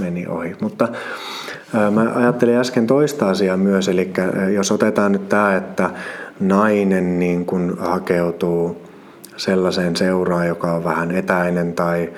meni 0.00 0.26
ohi. 0.26 0.56
Mutta 0.60 0.88
Mä 1.90 2.12
ajattelin 2.14 2.56
äsken 2.56 2.86
toista 2.86 3.28
asiaa 3.28 3.56
myös, 3.56 3.88
eli 3.88 4.12
jos 4.54 4.72
otetaan 4.72 5.12
nyt 5.12 5.28
tämä, 5.28 5.56
että 5.56 5.90
nainen 6.40 7.18
niin 7.18 7.46
kuin 7.46 7.78
hakeutuu 7.78 8.82
sellaiseen 9.36 9.96
seuraan, 9.96 10.48
joka 10.48 10.72
on 10.72 10.84
vähän 10.84 11.10
etäinen 11.10 11.72
tai 11.72 12.12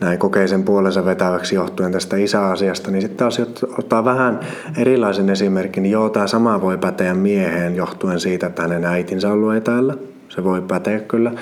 näin 0.00 0.18
kokee 0.18 0.48
sen 0.48 0.62
puolensa 0.62 1.04
vetäväksi 1.04 1.54
johtuen 1.54 1.92
tästä 1.92 2.16
isäasiasta, 2.16 2.90
niin 2.90 3.02
sitten 3.02 3.18
taas 3.18 3.40
ottaa 3.78 4.04
vähän 4.04 4.40
erilaisen 4.76 5.30
esimerkin, 5.30 5.82
niin 5.82 5.92
joo, 5.92 6.10
tämä 6.10 6.26
sama 6.26 6.60
voi 6.60 6.78
päteä 6.78 7.14
mieheen 7.14 7.76
johtuen 7.76 8.20
siitä, 8.20 8.46
että 8.46 8.62
hänen 8.62 8.84
äitinsä 8.84 9.28
on 9.28 9.34
ollut 9.34 9.54
etäällä. 9.54 9.94
Se 10.28 10.44
voi 10.44 10.62
päteä 10.62 11.00
kyllä. 11.00 11.32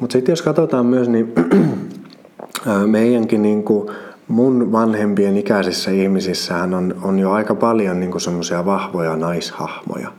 Mutta 0.00 0.12
sitten 0.12 0.32
jos 0.32 0.42
katsotaan 0.42 0.86
myös, 0.86 1.08
niin 1.08 1.32
meidänkin 2.86 3.42
niin 3.42 3.62
kuin 3.62 3.90
mun 4.28 4.72
vanhempien 4.72 5.36
ikäisissä 5.36 5.90
ihmisissähän 5.90 6.74
on, 6.74 6.94
on 7.02 7.18
jo 7.18 7.30
aika 7.30 7.54
paljon 7.54 8.00
niin 8.00 8.20
semmoisia 8.20 8.66
vahvoja 8.66 9.16
naishahmoja. 9.16 10.12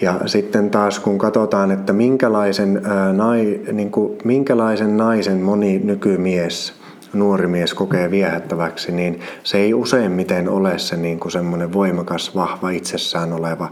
Ja 0.00 0.20
sitten 0.26 0.70
taas 0.70 0.98
kun 0.98 1.18
katsotaan, 1.18 1.70
että 1.70 1.92
minkälaisen, 1.92 2.82
ää, 2.84 3.12
nai, 3.12 3.60
niin 3.72 3.90
kuin, 3.90 4.18
minkälaisen 4.24 4.96
naisen 4.96 5.40
moni 5.40 5.78
nykymies, 5.84 6.74
nuori 7.12 7.46
mies 7.46 7.74
kokee 7.74 8.10
viehättäväksi, 8.10 8.92
niin 8.92 9.20
se 9.44 9.58
ei 9.58 9.74
useimmiten 9.74 10.48
ole 10.48 10.78
se 10.78 10.96
niin 10.96 11.20
kuin 11.20 11.32
semmoinen 11.32 11.72
voimakas, 11.72 12.34
vahva 12.34 12.70
itsessään 12.70 13.32
oleva, 13.32 13.68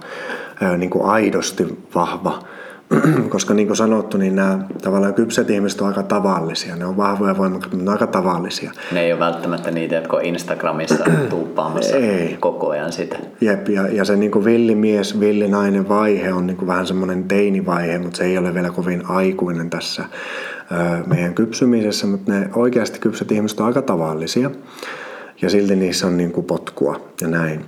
ää, 0.61 0.77
niin 0.77 0.91
kuin 0.91 1.05
aidosti 1.05 1.79
vahva 1.95 2.43
koska 3.29 3.55
niin 3.55 3.67
kuin 3.67 3.77
sanottu, 3.77 4.19
niin 4.19 4.37
nämä 4.37 4.59
tavallaan 4.83 5.15
kypsät 5.15 5.51
ihmiset 5.51 5.81
on 5.81 5.89
aika 5.89 6.03
tavallisia. 6.03 6.77
Ne 6.77 6.85
on 6.85 6.97
vahvoja 6.97 7.39
voimakkaita, 7.39 7.77
mutta 7.77 7.85
ne 7.85 7.91
on 7.91 8.03
aika 8.03 8.07
tavallisia. 8.07 8.73
Ne 8.93 9.01
ei 9.01 9.13
ole 9.13 9.21
välttämättä 9.21 9.71
niitä, 9.71 9.95
jotka 9.95 10.17
on 10.17 10.25
Instagramissa 10.25 11.05
tuuppaamassa 11.31 11.97
Ei. 11.97 12.37
koko 12.41 12.71
ajan 12.71 12.93
sitä. 12.93 13.17
Jep, 13.41 13.69
ja, 13.69 13.89
ja 13.89 14.05
se 14.05 14.17
niin 14.17 14.31
kuin 14.31 14.45
villimies, 14.45 15.21
villinainen 15.21 15.89
vaihe 15.89 16.33
on 16.33 16.47
niin 16.47 16.57
kuin 16.57 16.67
vähän 16.67 16.87
semmoinen 16.87 17.25
teinivaihe, 17.25 17.99
mutta 17.99 18.17
se 18.17 18.25
ei 18.25 18.39
ole 18.39 18.55
vielä 18.55 18.71
kovin 18.71 19.03
aikuinen 19.11 19.71
tässä 19.71 20.05
ö, 20.73 21.07
meidän 21.07 21.35
kypsymisessä, 21.35 22.07
mutta 22.07 22.33
ne 22.33 22.51
oikeasti 22.55 22.99
kypsät 22.99 23.33
ihmiset 23.33 23.61
on 23.61 23.67
aika 23.67 23.83
tavallisia 23.83 24.51
ja 25.43 25.51
silti 25.51 25.77
niissä 25.77 26.07
on 26.07 26.17
niin 26.17 26.33
kuin 26.33 26.47
potkua 26.47 27.01
ja 27.21 27.29
näin. 27.29 27.65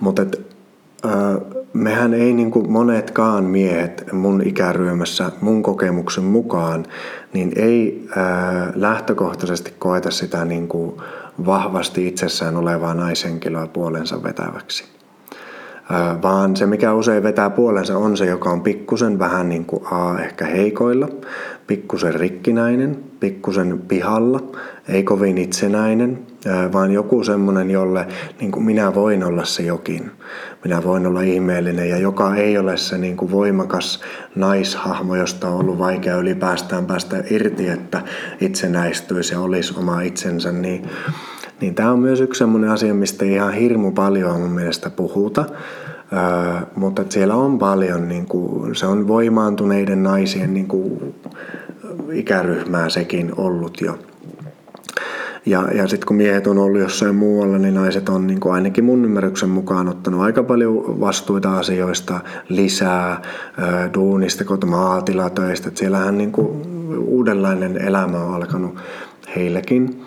Mutta 0.00 0.22
mehän 1.72 2.14
ei 2.14 2.32
niin 2.32 2.50
kuin 2.50 2.72
monetkaan 2.72 3.44
miehet 3.44 4.04
mun 4.12 4.42
ikäryhmässä 4.46 5.30
mun 5.40 5.62
kokemuksen 5.62 6.24
mukaan, 6.24 6.86
niin 7.32 7.52
ei 7.56 8.06
ää, 8.16 8.72
lähtökohtaisesti 8.74 9.74
koeta 9.78 10.10
sitä 10.10 10.44
niin 10.44 10.68
kuin 10.68 10.96
vahvasti 11.46 12.08
itsessään 12.08 12.56
olevaa 12.56 12.94
naishenkilöä 12.94 13.66
puolensa 13.66 14.22
vetäväksi. 14.22 14.84
Ää, 15.90 16.22
vaan 16.22 16.56
se, 16.56 16.66
mikä 16.66 16.94
usein 16.94 17.22
vetää 17.22 17.50
puolensa, 17.50 17.98
on 17.98 18.16
se, 18.16 18.26
joka 18.26 18.50
on 18.50 18.60
pikkusen 18.60 19.18
vähän 19.18 19.48
niin 19.48 19.64
kuin 19.64 19.86
A, 19.86 20.18
ehkä 20.18 20.46
heikoilla, 20.46 21.08
pikkusen 21.70 22.14
rikkinäinen, 22.14 23.04
pikkusen 23.20 23.82
pihalla, 23.88 24.42
ei 24.88 25.02
kovin 25.02 25.38
itsenäinen, 25.38 26.18
vaan 26.72 26.92
joku 26.92 27.24
semmoinen, 27.24 27.70
jolle 27.70 28.06
niin 28.40 28.52
kuin 28.52 28.64
minä 28.64 28.94
voin 28.94 29.24
olla 29.24 29.44
se 29.44 29.62
jokin. 29.62 30.10
Minä 30.64 30.82
voin 30.84 31.06
olla 31.06 31.20
ihmeellinen 31.20 31.88
ja 31.88 31.98
joka 31.98 32.34
ei 32.34 32.58
ole 32.58 32.76
se 32.76 32.98
niin 32.98 33.16
kuin 33.16 33.30
voimakas 33.30 34.00
naishahmo, 34.34 35.16
josta 35.16 35.48
on 35.48 35.60
ollut 35.60 35.78
vaikea 35.78 36.16
ylipäästään 36.16 36.86
päästä 36.86 37.24
irti, 37.30 37.68
että 37.68 38.02
itsenäistyisi 38.40 39.34
ja 39.34 39.40
olisi 39.40 39.74
oma 39.78 40.00
itsensä. 40.00 40.52
Niin, 40.52 40.82
niin 41.60 41.74
tämä 41.74 41.92
on 41.92 41.98
myös 41.98 42.20
yksi 42.20 42.38
semmoinen 42.38 42.70
asia, 42.70 42.94
mistä 42.94 43.24
ihan 43.24 43.52
hirmu 43.52 43.90
paljon 43.92 44.40
mun 44.40 44.50
mielestä 44.50 44.90
puhuta. 44.90 45.44
Öö, 46.12 46.60
mutta 46.76 47.04
siellä 47.08 47.34
on 47.34 47.58
paljon, 47.58 48.08
niin 48.08 48.26
kuin, 48.26 48.74
se 48.74 48.86
on 48.86 49.08
voimaantuneiden 49.08 50.02
naisien 50.02 50.54
niin 50.54 50.68
kuin, 50.68 51.14
ikäryhmää 52.12 52.88
sekin 52.88 53.32
ollut 53.36 53.80
jo. 53.80 53.98
Ja, 55.46 55.68
ja 55.74 55.86
sitten 55.88 56.06
kun 56.06 56.16
miehet 56.16 56.46
on 56.46 56.58
ollut 56.58 56.80
jossain 56.80 57.14
muualla, 57.14 57.58
niin 57.58 57.74
naiset 57.74 58.08
on 58.08 58.26
niin 58.26 58.40
kuin 58.40 58.52
ainakin 58.52 58.84
mun 58.84 59.04
ymmärryksen 59.04 59.48
mukaan 59.48 59.88
ottanut 59.88 60.20
aika 60.20 60.42
paljon 60.42 61.00
vastuita 61.00 61.58
asioista 61.58 62.20
lisää, 62.48 63.22
duunista, 63.94 64.44
maatilatöistä. 64.66 65.70
Siellähän 65.74 66.18
niin 66.18 66.32
kuin 66.32 66.48
uudenlainen 66.98 67.76
elämä 67.76 68.24
on 68.24 68.34
alkanut 68.34 68.74
heillekin. 69.36 70.02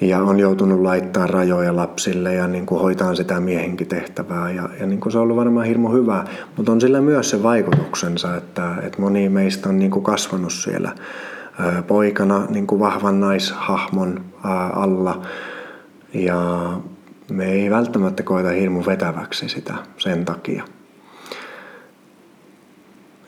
Ja 0.00 0.18
on 0.22 0.40
joutunut 0.40 0.80
laittaa 0.80 1.26
rajoja 1.26 1.76
lapsille 1.76 2.34
ja 2.34 2.46
niin 2.46 2.66
kuin 2.66 2.80
hoitaa 2.80 3.14
sitä 3.14 3.40
miehenkin 3.40 3.86
tehtävää. 3.86 4.50
Ja, 4.50 4.68
ja 4.80 4.86
niin 4.86 5.00
kuin 5.00 5.12
se 5.12 5.18
on 5.18 5.22
ollut 5.22 5.36
varmaan 5.36 5.66
hirmu 5.66 5.92
hyvä. 5.92 6.24
Mutta 6.56 6.72
on 6.72 6.80
sillä 6.80 7.00
myös 7.00 7.30
se 7.30 7.42
vaikutuksensa, 7.42 8.36
että, 8.36 8.74
että 8.82 9.00
moni 9.00 9.28
meistä 9.28 9.68
on 9.68 9.78
niin 9.78 9.90
kuin 9.90 10.04
kasvanut 10.04 10.52
siellä 10.52 10.94
poikana 11.86 12.46
niin 12.48 12.66
kuin 12.66 12.80
vahvan 12.80 13.20
naishahmon 13.20 14.24
alla. 14.72 15.22
Ja 16.14 16.70
me 17.30 17.52
ei 17.52 17.70
välttämättä 17.70 18.22
koeta 18.22 18.48
hirmu 18.50 18.82
vetäväksi 18.86 19.48
sitä 19.48 19.74
sen 19.98 20.24
takia. 20.24 20.64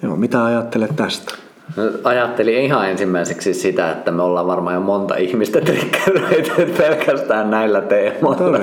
Joo, 0.02 0.16
mitä 0.16 0.44
ajattelet 0.44 0.96
tästä? 0.96 1.34
No, 1.76 1.82
ajattelin 2.04 2.58
ihan 2.58 2.90
ensimmäiseksi 2.90 3.54
sitä, 3.54 3.92
että 3.92 4.10
me 4.10 4.22
ollaan 4.22 4.46
varmaan 4.46 4.74
jo 4.74 4.80
monta 4.80 5.16
ihmistä 5.16 5.60
triggeröity 5.60 6.74
pelkästään 6.78 7.50
näillä 7.50 7.80
teemoilla. 7.80 8.58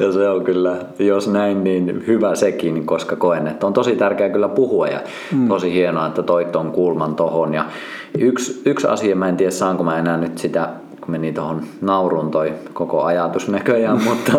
Ja 0.00 0.12
se 0.12 0.28
on 0.28 0.44
kyllä, 0.44 0.76
jos 0.98 1.28
näin, 1.28 1.64
niin 1.64 2.04
hyvä 2.06 2.34
sekin, 2.34 2.86
koska 2.86 3.16
koen, 3.16 3.46
että 3.46 3.66
on 3.66 3.72
tosi 3.72 3.96
tärkeää 3.96 4.30
kyllä 4.30 4.48
puhua 4.48 4.88
ja 4.88 5.00
mm. 5.32 5.48
tosi 5.48 5.72
hienoa, 5.72 6.06
että 6.06 6.22
toit 6.22 6.56
on 6.56 6.72
kulman 6.72 7.14
tohon. 7.14 7.54
Ja 7.54 7.64
yksi, 8.18 8.62
yksi 8.64 8.86
asia, 8.86 9.16
mä 9.16 9.28
en 9.28 9.36
tiedä 9.36 9.50
saanko 9.50 9.84
mä 9.84 9.98
enää 9.98 10.16
nyt 10.16 10.38
sitä 10.38 10.68
kun 11.00 11.10
meni 11.10 11.32
tuohon 11.32 11.62
naurun 11.80 12.30
toi 12.30 12.52
koko 12.72 13.02
ajatus 13.02 13.48
näköjään, 13.48 14.02
mutta, 14.08 14.32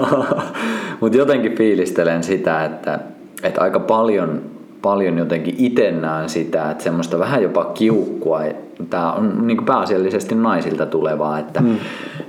mutta 1.00 1.18
jotenkin 1.18 1.56
fiilistelen 1.56 2.24
sitä, 2.24 2.66
että, 2.66 3.00
että 3.44 3.62
aika 3.62 3.80
paljon 3.80 4.42
paljon 4.84 5.18
jotenkin 5.18 5.56
itse 5.58 5.92
näen 5.92 6.30
sitä, 6.30 6.72
että 6.72 6.84
semmoista 6.84 7.20
vähän 7.20 7.44
jopa 7.44 7.66
kiukkua, 7.66 8.42
tämä 8.90 9.14
on 9.14 9.48
niin 9.48 9.66
pääasiallisesti 9.66 10.36
naisilta 10.36 10.86
tulevaa, 10.86 11.40
että, 11.40 11.62
mm. 11.62 11.76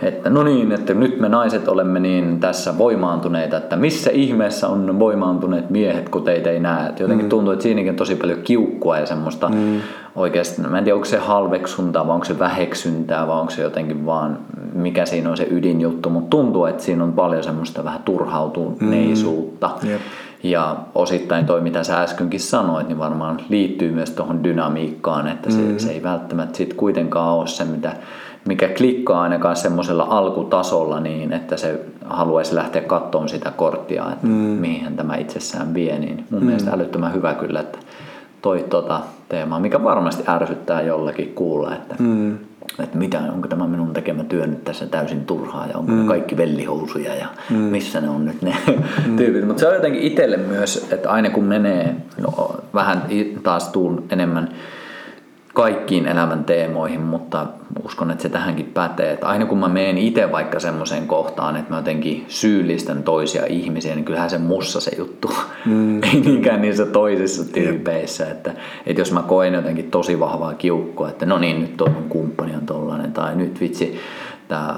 että 0.03 0.31
no 0.31 0.43
niin, 0.43 0.73
että 0.73 0.95
nyt 0.95 1.21
me 1.21 1.29
naiset 1.29 1.69
olemme 1.69 2.01
niin 2.01 2.41
tässä 2.41 2.79
voimaantuneita, 2.79 3.57
että 3.57 3.77
missä 3.77 4.11
ihmeessä 4.11 4.69
on 4.69 4.99
voimaantuneet 4.99 5.71
miehet, 5.71 6.09
kun 6.09 6.23
teitä 6.23 6.51
ei 6.51 6.61
näe. 6.61 6.89
Että 6.89 7.03
jotenkin 7.03 7.27
mm. 7.27 7.31
tuntuu, 7.31 7.53
että 7.53 7.63
siinäkin 7.63 7.91
on 7.91 7.97
tosi 7.97 8.17
paljon 8.17 8.39
kiukkua 8.45 8.99
ja 8.99 9.07
semmoista 9.07 9.49
mm. 9.49 9.81
oikeasti, 10.17 10.63
mä 10.63 10.79
en 10.79 10.85
tiedä 10.85 10.95
onko 10.95 11.05
se 11.05 11.19
halveksuntaa 11.19 12.07
vai 12.07 12.15
onko 12.15 12.25
se 12.25 12.39
väheksyntää 12.39 13.27
vai 13.27 13.41
onko 13.41 13.51
se 13.51 13.63
jotenkin 13.63 14.07
vaan, 14.07 14.39
mikä 14.73 15.07
siinä 15.07 15.31
on 15.31 15.37
se 15.37 15.47
ydinjuttu, 15.51 16.11
mutta 16.11 16.31
tuntuu, 16.31 16.65
että 16.65 16.83
siinä 16.83 17.05
on 17.05 17.13
paljon 17.13 17.45
semmoista 17.45 17.85
vähän 17.85 18.03
turhautuneisuutta. 18.03 19.71
Mm. 19.83 19.89
Yep. 19.89 20.01
Ja 20.45 20.77
osittain 20.95 21.47
toi, 21.47 21.61
mitä 21.61 21.85
sä 21.85 22.01
äskenkin 22.01 22.41
sanoit, 22.41 22.89
niin 22.89 22.99
varmaan 22.99 23.41
liittyy 23.49 23.93
myös 23.93 24.11
tuohon 24.11 24.45
dynamiikkaan, 24.45 25.29
että 25.29 25.51
se, 25.51 25.59
mm. 25.59 25.79
se 25.79 25.91
ei 25.91 26.03
välttämättä 26.03 26.57
sit 26.57 26.75
kuitenkaan 26.75 27.35
ole 27.35 27.47
se, 27.47 27.65
mitä, 27.65 27.97
mikä 28.49 28.69
klikkaa 28.69 29.23
ainakaan 29.23 29.57
semmoisella 29.57 30.07
alkutasolla 30.11 31.01
niin, 31.01 31.33
että 31.33 31.57
se 31.57 31.81
haluaisi 32.05 32.55
lähteä 32.55 32.83
katsomaan 32.83 33.29
sitä 33.29 33.51
korttia, 33.51 34.13
että 34.13 34.27
mm. 34.27 34.33
mihin 34.33 34.97
tämä 34.97 35.17
itsessään 35.17 35.75
vie. 35.75 35.99
Niin 35.99 36.27
mun 36.31 36.41
mm. 36.41 36.47
mielestä 36.47 36.71
älyttömän 36.71 37.15
hyvä 37.15 37.35
kyllä, 37.35 37.61
että 37.61 37.79
toi 38.45 38.65
tota 38.71 39.01
teemaa, 39.29 39.61
mikä 39.61 39.85
varmasti 39.85 40.23
ärsyttää 40.29 40.83
jollakin 40.83 41.33
kuulla, 41.35 41.75
että 41.75 41.95
mm 41.99 42.39
että 42.83 42.99
mitä, 42.99 43.19
onko 43.19 43.49
tämä 43.49 43.67
minun 43.67 43.93
tekemä 43.93 44.25
työ 44.25 44.47
nyt 44.47 44.65
tässä 44.65 44.87
täysin 44.87 45.25
turhaa 45.25 45.67
ja 45.67 45.79
onko 45.79 45.93
mm. 45.93 45.99
ne 45.99 46.09
kaikki 46.09 46.37
vellihousuja 46.37 47.15
ja 47.15 47.27
mm. 47.51 47.57
missä 47.57 48.01
ne 48.01 48.09
on 48.09 48.25
nyt 48.25 48.43
ne 48.43 48.57
mm. 49.07 49.17
tyypit. 49.19 49.47
Mutta 49.47 49.61
se 49.61 49.69
on 49.69 49.75
jotenkin 49.75 50.03
itselle 50.03 50.37
myös, 50.37 50.89
että 50.93 51.11
aina 51.11 51.31
kun 51.31 51.45
menee, 51.45 51.97
no, 52.21 52.57
vähän 52.75 53.03
taas 53.43 53.69
tuun 53.69 54.05
enemmän 54.11 54.49
kaikkiin 55.55 56.07
elämän 56.07 56.45
teemoihin, 56.45 57.01
mutta 57.01 57.47
uskon, 57.85 58.11
että 58.11 58.23
se 58.23 58.29
tähänkin 58.29 58.71
pätee. 58.75 59.13
Että 59.13 59.27
aina 59.27 59.47
kun 59.47 59.59
mä 59.59 59.69
menen 59.69 59.99
itse 59.99 60.33
vaikka 60.33 60.61
semmoiseen 60.61 61.07
kohtaan, 61.07 61.57
että 61.57 61.71
mä 61.71 61.77
jotenkin 61.77 62.25
syyllistän 62.29 63.03
toisia 63.03 63.47
ihmisiä, 63.47 63.95
niin 63.95 64.05
kyllähän 64.05 64.31
se 64.31 64.39
mussa 64.39 64.81
se 64.81 64.91
juttu. 64.99 65.31
Mm. 65.67 66.03
Ei 66.13 66.21
niinkään 66.21 66.63
niissä 66.63 66.87
toisissa 66.87 67.53
tyypeissä. 67.53 68.31
Että, 68.31 68.55
että 68.87 69.01
jos 69.01 69.13
mä 69.13 69.23
koen 69.23 69.55
jotenkin 69.55 69.91
tosi 69.91 70.21
vahvaa 70.21 70.55
kiukkua, 70.55 71.09
että 71.09 71.27
no 71.27 71.39
niin, 71.39 71.61
nyt 71.61 71.83
mun 71.95 72.09
kumppani 72.09 72.55
on 72.55 72.67
tollanen, 72.67 73.13
tai 73.13 73.37
nyt 73.37 73.61
vitsi, 73.61 73.99
tää 74.49 74.75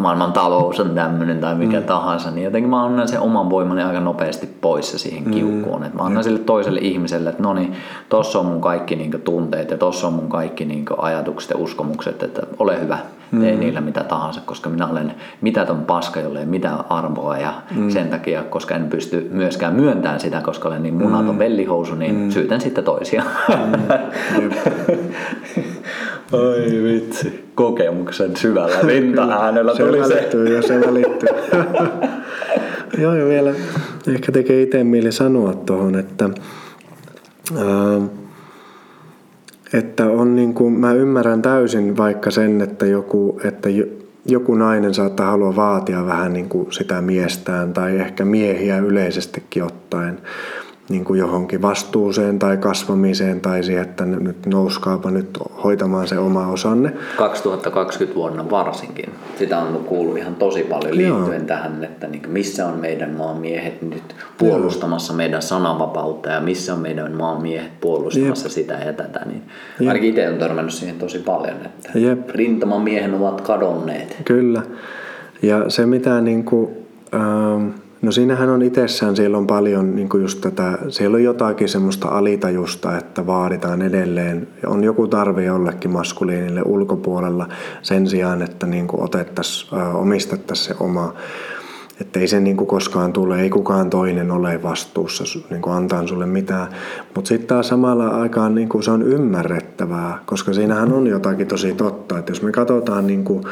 maailman 0.00 0.32
talous 0.32 0.80
on 0.80 0.90
tämmöinen 0.90 1.40
tai 1.40 1.54
mikä 1.54 1.80
mm. 1.80 1.86
tahansa, 1.86 2.30
niin 2.30 2.44
jotenkin 2.44 2.70
mä 2.70 2.84
annan 2.84 3.08
sen 3.08 3.20
oman 3.20 3.50
voimani 3.50 3.82
aika 3.82 4.00
nopeasti 4.00 4.48
pois 4.60 4.92
siihen 5.02 5.24
mm. 5.24 5.30
kiukkuun. 5.30 5.82
Mm. 5.82 5.90
mä 5.94 6.02
annan 6.02 6.24
sille 6.24 6.38
toiselle 6.38 6.80
ihmiselle, 6.80 7.30
että 7.30 7.42
no 7.42 7.54
niin, 7.54 7.72
tossa 8.08 8.38
on 8.38 8.46
mun 8.46 8.60
kaikki 8.60 8.96
niin 8.96 9.22
tunteet 9.24 9.70
ja 9.70 9.78
tossa 9.78 10.06
on 10.06 10.12
mun 10.12 10.28
kaikki 10.28 10.64
niin 10.64 10.84
ajatukset 10.98 11.50
ja 11.50 11.56
uskomukset, 11.56 12.22
että 12.22 12.42
ole 12.58 12.80
hyvä, 12.80 12.98
tee 13.40 13.52
mm. 13.54 13.60
niillä 13.60 13.80
mitä 13.80 14.04
tahansa, 14.04 14.40
koska 14.46 14.70
minä 14.70 14.86
olen 14.86 15.14
mitätön 15.40 15.84
paska, 15.84 16.20
jolle 16.20 16.40
ei 16.40 16.46
mitään 16.46 16.78
arvoa 16.88 17.38
ja 17.38 17.54
mm. 17.76 17.90
sen 17.90 18.08
takia, 18.08 18.42
koska 18.42 18.74
en 18.74 18.88
pysty 18.88 19.28
myöskään 19.32 19.74
myöntämään 19.74 20.20
sitä, 20.20 20.40
koska 20.40 20.68
olen 20.68 20.82
niin 20.82 20.94
munaton 20.94 21.34
mm. 21.34 21.38
vellihousu, 21.38 21.94
niin 21.94 22.14
mm. 22.14 22.30
syytän 22.30 22.60
sitten 22.60 22.84
toisia. 22.84 23.22
Mm. 23.48 24.50
Ai 26.32 26.82
vitsi, 26.82 27.44
kokemuksen 27.54 28.36
syvällä 28.36 28.76
rinta-äänellä 28.82 29.74
se 29.76 29.82
tuli 29.82 30.00
välittyy, 30.00 30.46
se. 30.46 30.54
Ja 30.54 30.62
se 30.62 30.80
välittyy. 30.80 31.28
Joo, 33.02 33.14
ja 33.14 33.26
vielä 33.26 33.54
ehkä 34.08 34.32
tekee 34.32 34.62
itse 34.62 34.84
mieli 34.84 35.12
sanoa 35.12 35.54
tuohon, 35.54 35.98
että, 35.98 36.30
ää, 37.56 38.00
että 39.72 40.06
on 40.06 40.36
niin 40.36 40.54
kuin, 40.54 40.72
mä 40.72 40.92
ymmärrän 40.92 41.42
täysin 41.42 41.96
vaikka 41.96 42.30
sen, 42.30 42.60
että 42.60 42.86
joku, 42.86 43.40
että 43.44 43.68
joku 44.26 44.54
nainen 44.54 44.94
saattaa 44.94 45.30
halua 45.30 45.56
vaatia 45.56 46.06
vähän 46.06 46.32
niin 46.32 46.48
kuin 46.48 46.72
sitä 46.72 47.00
miestään 47.00 47.72
tai 47.72 47.96
ehkä 47.96 48.24
miehiä 48.24 48.78
yleisestikin 48.78 49.62
ottaen 49.62 50.18
niin 50.90 51.04
kuin 51.04 51.20
johonkin 51.20 51.62
vastuuseen 51.62 52.38
tai 52.38 52.56
kasvamiseen 52.56 53.40
tai 53.40 53.62
siihen, 53.62 53.82
että 53.82 54.04
nyt 54.04 54.46
nouskaapa 54.46 55.10
nyt 55.10 55.38
hoitamaan 55.64 56.08
se 56.08 56.18
oma 56.18 56.46
osanne. 56.46 56.92
2020 57.16 58.16
vuonna 58.16 58.50
varsinkin. 58.50 59.10
Sitä 59.38 59.58
on 59.58 59.84
kuullut 59.84 60.18
ihan 60.18 60.34
tosi 60.34 60.62
paljon 60.62 60.96
liittyen 60.96 61.38
Joo. 61.38 61.46
tähän, 61.46 61.84
että 61.84 62.06
niin 62.06 62.22
missä 62.28 62.66
on 62.66 62.78
meidän 62.78 63.10
maanmiehet 63.10 63.82
nyt 63.82 64.14
puolustamassa 64.38 65.12
Joo. 65.12 65.16
meidän 65.16 65.42
sananvapautta 65.42 66.28
ja 66.28 66.40
missä 66.40 66.74
on 66.74 66.80
meidän 66.80 67.12
maanmiehet 67.16 67.80
puolustamassa 67.80 68.46
Jep. 68.46 68.52
sitä 68.52 68.74
ja 68.74 68.92
tätä. 68.92 69.20
Niin 69.26 69.42
ainakin 69.88 70.08
itse 70.08 70.28
on 70.28 70.38
törmännyt 70.38 70.74
siihen 70.74 70.98
tosi 70.98 71.18
paljon, 71.18 71.56
että 71.66 71.98
Jep. 71.98 72.30
rintamamiehen 72.30 73.14
ovat 73.14 73.40
kadonneet. 73.40 74.16
Kyllä. 74.24 74.62
Ja 75.42 75.70
se 75.70 75.86
mitä 75.86 76.20
niin 76.20 76.44
kuin, 76.44 76.70
ähm, 77.14 77.68
No 78.02 78.12
siinähän 78.12 78.48
on 78.48 78.62
itsessään, 78.62 79.16
siellä 79.16 79.38
on 79.38 79.46
paljon 79.46 79.94
niin 79.94 80.08
kuin 80.08 80.22
just 80.22 80.40
tätä, 80.40 80.78
siellä 80.88 81.14
on 81.14 81.24
jotakin 81.24 81.68
semmoista 81.68 82.08
alitajusta, 82.08 82.98
että 82.98 83.26
vaaditaan 83.26 83.82
edelleen, 83.82 84.48
on 84.66 84.84
joku 84.84 85.06
tarve 85.06 85.44
jollekin 85.44 85.90
maskuliinille 85.90 86.62
ulkopuolella 86.64 87.48
sen 87.82 88.06
sijaan, 88.06 88.42
että 88.42 88.66
niin 88.66 88.86
kuin 88.86 89.02
otettaisiin, 89.02 89.82
omistettaisiin 89.94 90.76
se 90.76 90.84
oma. 90.84 91.14
Että 92.00 92.20
ei 92.20 92.28
se 92.28 92.40
niin 92.40 92.56
kuin 92.56 92.68
koskaan 92.68 93.12
tule, 93.12 93.40
ei 93.40 93.50
kukaan 93.50 93.90
toinen 93.90 94.30
ole 94.30 94.62
vastuussa 94.62 95.24
niin 95.50 95.62
kuin 95.62 95.74
antaa 95.74 96.06
sulle 96.06 96.26
mitään. 96.26 96.68
Mutta 97.14 97.28
sitten 97.28 97.48
taas 97.48 97.68
samalla 97.68 98.08
aikaan 98.08 98.54
niin 98.54 98.68
kuin 98.68 98.82
se 98.82 98.90
on 98.90 99.02
ymmärrettävää, 99.02 100.18
koska 100.26 100.52
siinähän 100.52 100.92
on 100.92 101.06
jotakin 101.06 101.46
tosi 101.46 101.74
totta. 101.74 102.18
Että 102.18 102.30
jos 102.30 102.42
me 102.42 102.52
katsotaan 102.52 103.06
niin 103.06 103.24
kuin 103.24 103.44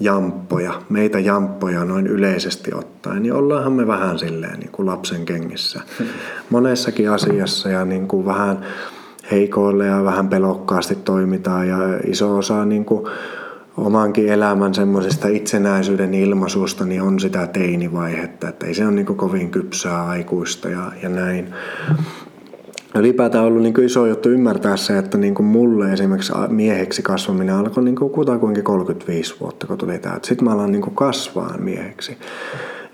jamppoja, 0.00 0.82
meitä 0.88 1.18
jamppoja 1.18 1.84
noin 1.84 2.06
yleisesti 2.06 2.74
ottaen, 2.74 3.22
niin 3.22 3.32
ollaanhan 3.32 3.72
me 3.72 3.86
vähän 3.86 4.18
silleen 4.18 4.60
niin 4.60 4.72
kuin 4.72 4.86
lapsen 4.86 5.24
kengissä. 5.24 5.80
Monessakin 6.50 7.10
asiassa 7.10 7.68
ja 7.68 7.84
niin 7.84 8.08
kuin 8.08 8.26
vähän 8.26 8.60
heikoille 9.30 9.86
ja 9.86 10.04
vähän 10.04 10.28
pelokkaasti 10.28 10.94
toimitaan 10.94 11.68
ja 11.68 11.78
iso 12.06 12.36
osa 12.36 12.64
niin 12.64 12.84
kuin 12.84 13.06
omankin 13.76 14.28
elämän 14.28 14.74
semmoisesta 14.74 15.28
itsenäisyyden 15.28 16.14
ilmaisusta 16.14 16.84
niin 16.84 17.02
on 17.02 17.20
sitä 17.20 17.46
teinivaihetta, 17.46 18.48
että 18.48 18.66
ei 18.66 18.74
se 18.74 18.84
ole 18.84 18.94
niin 18.94 19.06
kuin 19.06 19.16
kovin 19.16 19.50
kypsää 19.50 20.06
aikuista 20.06 20.68
ja, 20.68 20.92
ja 21.02 21.08
näin 21.08 21.54
ylipäätään 22.94 23.44
ollut 23.44 23.62
niin 23.62 23.84
iso 23.84 24.06
juttu 24.06 24.28
ymmärtää 24.28 24.76
se, 24.76 24.98
että 24.98 25.18
niin 25.18 25.34
kuin 25.34 25.46
mulle 25.46 25.92
esimerkiksi 25.92 26.32
mieheksi 26.48 27.02
kasvaminen 27.02 27.54
alkoi 27.54 27.84
niin 27.84 27.96
kuin 27.96 28.10
kutakuinkin 28.10 28.64
35 28.64 29.34
vuotta, 29.40 29.66
kun 29.66 29.78
tuli 29.78 29.98
tämä. 29.98 30.18
Sitten 30.22 30.44
mä 30.44 30.52
alan 30.52 30.72
niin 30.72 30.82
kuin 30.82 30.94
kasvaa 30.94 31.54
mieheksi. 31.58 32.18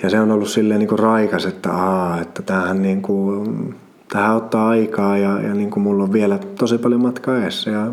Ja 0.03 0.11
se 0.11 0.21
on 0.21 0.31
ollut 0.31 0.49
silleen 0.49 0.79
niin 0.81 0.89
kuin 0.89 0.99
raikas, 0.99 1.47
että, 1.47 1.73
aa, 1.73 2.21
että 2.21 2.43
tämähän, 2.43 2.83
niin 2.83 3.03
kuin, 3.03 3.75
tämähän 4.09 4.37
ottaa 4.37 4.69
aikaa 4.69 5.19
ja, 5.19 5.41
ja 5.41 5.55
niin 5.55 5.71
kuin 5.71 5.83
mulla 5.83 6.03
on 6.05 6.13
vielä 6.13 6.39
tosi 6.59 6.79
paljon 6.79 7.03
matkaa 7.03 7.39
edessä 7.39 7.71
ja 7.71 7.93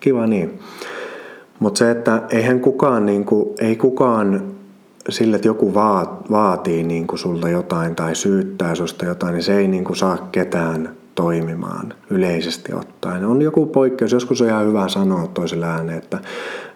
kiva 0.00 0.26
niin. 0.26 0.58
Mutta 1.58 1.78
se, 1.78 1.90
että 1.90 2.22
eihän 2.30 2.60
kukaan, 2.60 3.06
niin 3.06 3.24
kuin, 3.24 3.48
ei 3.60 3.76
kukaan 3.76 4.42
sille, 5.08 5.36
että 5.36 5.48
joku 5.48 5.74
vaatii 6.30 6.82
niin 6.82 7.06
kuin 7.06 7.18
sulta 7.18 7.48
jotain 7.48 7.94
tai 7.94 8.14
syyttää 8.14 8.74
susta 8.74 9.04
jotain, 9.04 9.32
niin 9.32 9.42
se 9.42 9.58
ei 9.58 9.68
niin 9.68 9.84
kuin 9.84 9.96
saa 9.96 10.28
ketään 10.32 10.90
toimimaan 11.14 11.94
yleisesti 12.10 12.72
ottaen. 12.72 13.24
On 13.24 13.42
joku 13.42 13.66
poikkeus, 13.66 14.12
joskus 14.12 14.40
on 14.40 14.48
ihan 14.48 14.66
hyvä 14.66 14.88
sanoa 14.88 15.26
toiselle 15.26 15.66
ääneen, 15.66 15.98
että, 15.98 16.18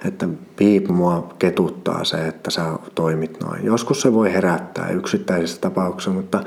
että 0.05 0.29
piip 0.57 0.89
mua 0.89 1.35
ketuttaa 1.39 2.05
se, 2.05 2.29
että 2.29 2.51
sä 2.51 2.65
toimit 2.95 3.41
noin. 3.41 3.65
Joskus 3.65 4.01
se 4.01 4.13
voi 4.13 4.33
herättää 4.33 4.89
yksittäisessä 4.89 5.61
tapauksessa, 5.61 6.11
mutta, 6.11 6.41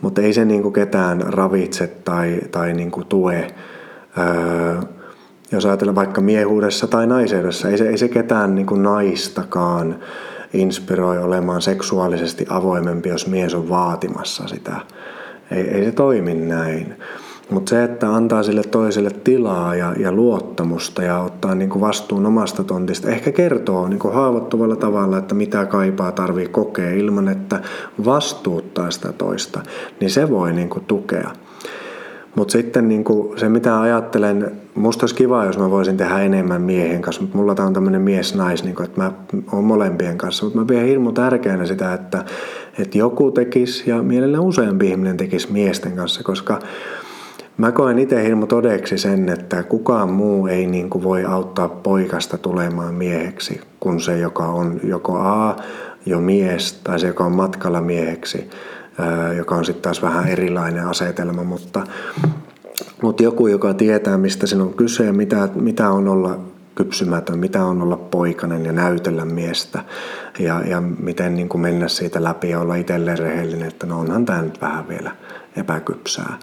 mutta 0.00 0.20
ei 0.20 0.32
se 0.32 0.44
niin 0.44 0.62
kuin 0.62 0.72
ketään 0.72 1.20
ravitse 1.20 1.86
tai, 1.86 2.40
tai 2.50 2.72
niin 2.72 2.90
kuin 2.90 3.06
tue. 3.06 3.54
Öö, 4.18 4.80
jos 5.52 5.66
ajatellaan 5.66 5.94
vaikka 5.94 6.20
miehuudessa 6.20 6.86
tai 6.86 7.06
naiseudessa, 7.06 7.68
ei 7.68 7.78
se, 7.78 7.88
ei 7.88 7.98
se 7.98 8.08
ketään 8.08 8.54
niin 8.54 8.66
kuin 8.66 8.82
naistakaan 8.82 9.98
inspiroi 10.52 11.18
olemaan 11.18 11.62
seksuaalisesti 11.62 12.46
avoimempi, 12.48 13.08
jos 13.08 13.26
mies 13.26 13.54
on 13.54 13.68
vaatimassa 13.68 14.48
sitä 14.48 14.80
ei, 15.52 15.68
ei 15.68 15.84
se 15.84 15.92
toimi 15.92 16.34
näin. 16.34 16.94
Mutta 17.50 17.70
se, 17.70 17.84
että 17.84 18.14
antaa 18.14 18.42
sille 18.42 18.62
toiselle 18.62 19.10
tilaa 19.10 19.74
ja, 19.74 19.94
ja 19.98 20.12
luottamusta 20.12 21.02
ja 21.02 21.20
ottaa 21.20 21.54
niin 21.54 21.70
kuin 21.70 21.80
vastuun 21.80 22.26
omasta 22.26 22.64
tontista, 22.64 23.10
ehkä 23.10 23.32
kertoo 23.32 23.88
niin 23.88 23.98
kuin 23.98 24.14
haavoittuvalla 24.14 24.76
tavalla, 24.76 25.18
että 25.18 25.34
mitä 25.34 25.66
kaipaa 25.66 26.12
tarvii 26.12 26.48
kokea 26.48 26.90
ilman, 26.90 27.28
että 27.28 27.60
vastuuttaa 28.04 28.90
sitä 28.90 29.12
toista, 29.12 29.60
niin 30.00 30.10
se 30.10 30.30
voi 30.30 30.52
niin 30.52 30.68
kuin 30.68 30.84
tukea. 30.84 31.30
Mutta 32.34 32.52
sitten 32.52 32.88
niin 32.88 33.04
kuin 33.04 33.38
se, 33.38 33.48
mitä 33.48 33.80
ajattelen, 33.80 34.52
musta 34.74 35.02
olisi 35.02 35.14
kiva, 35.14 35.44
jos 35.44 35.58
mä 35.58 35.70
voisin 35.70 35.96
tehdä 35.96 36.18
enemmän 36.18 36.62
miehen 36.62 37.02
kanssa, 37.02 37.22
mutta 37.22 37.38
mulla 37.38 37.54
tämä 37.54 37.66
on 37.66 37.74
tämmöinen 37.74 38.02
mies-nais, 38.02 38.64
niin 38.64 38.76
kuin, 38.76 38.84
että 38.84 39.00
mä 39.00 39.12
oon 39.52 39.64
molempien 39.64 40.18
kanssa, 40.18 40.44
mutta 40.44 40.58
mä 40.58 40.64
pidän 40.64 40.84
hirmu 40.84 41.12
tärkeänä 41.12 41.66
sitä, 41.66 41.94
että, 41.94 42.24
että 42.78 42.98
joku 42.98 43.30
tekisi 43.30 43.90
ja 43.90 44.02
mielellään 44.02 44.44
useampi 44.44 44.88
ihminen 44.88 45.16
tekisi 45.16 45.52
miesten 45.52 45.92
kanssa, 45.92 46.22
koska 46.24 46.58
mä 47.56 47.72
koen 47.72 47.98
itse 47.98 48.24
hirmu 48.24 48.46
todeksi 48.46 48.98
sen, 48.98 49.28
että 49.28 49.62
kukaan 49.62 50.10
muu 50.10 50.46
ei 50.46 50.66
niin 50.66 50.90
kuin 50.90 51.04
voi 51.04 51.24
auttaa 51.24 51.68
poikasta 51.68 52.38
tulemaan 52.38 52.94
mieheksi 52.94 53.60
kuin 53.80 54.00
se, 54.00 54.18
joka 54.18 54.46
on 54.46 54.80
joko 54.84 55.18
A, 55.18 55.56
jo 56.06 56.20
mies, 56.20 56.80
tai 56.84 56.98
se, 56.98 57.06
joka 57.06 57.24
on 57.24 57.32
matkalla 57.32 57.80
mieheksi, 57.80 58.50
joka 59.36 59.54
on 59.54 59.64
sitten 59.64 59.82
taas 59.82 60.02
vähän 60.02 60.28
erilainen 60.28 60.86
asetelma, 60.86 61.44
mutta, 61.44 61.86
mutta 63.02 63.22
joku, 63.22 63.46
joka 63.46 63.74
tietää, 63.74 64.18
mistä 64.18 64.46
sinun 64.46 64.66
on 64.66 64.74
kyse 64.74 65.04
ja 65.04 65.12
mitä, 65.12 65.48
mitä 65.54 65.90
on 65.90 66.08
olla 66.08 66.38
kypsymätön, 66.74 67.38
mitä 67.38 67.64
on 67.64 67.82
olla 67.82 67.96
poikainen 67.96 68.64
ja 68.64 68.72
näytellä 68.72 69.24
miestä 69.24 69.84
ja, 70.38 70.62
ja 70.66 70.80
miten 70.80 71.34
niin 71.34 71.48
kuin 71.48 71.60
mennä 71.60 71.88
siitä 71.88 72.24
läpi 72.24 72.50
ja 72.50 72.60
olla 72.60 72.74
itselleen 72.74 73.18
rehellinen, 73.18 73.68
että 73.68 73.86
no 73.86 74.00
onhan 74.00 74.26
tämä 74.26 74.42
nyt 74.42 74.60
vähän 74.60 74.88
vielä 74.88 75.10
epäkypsää. 75.56 76.38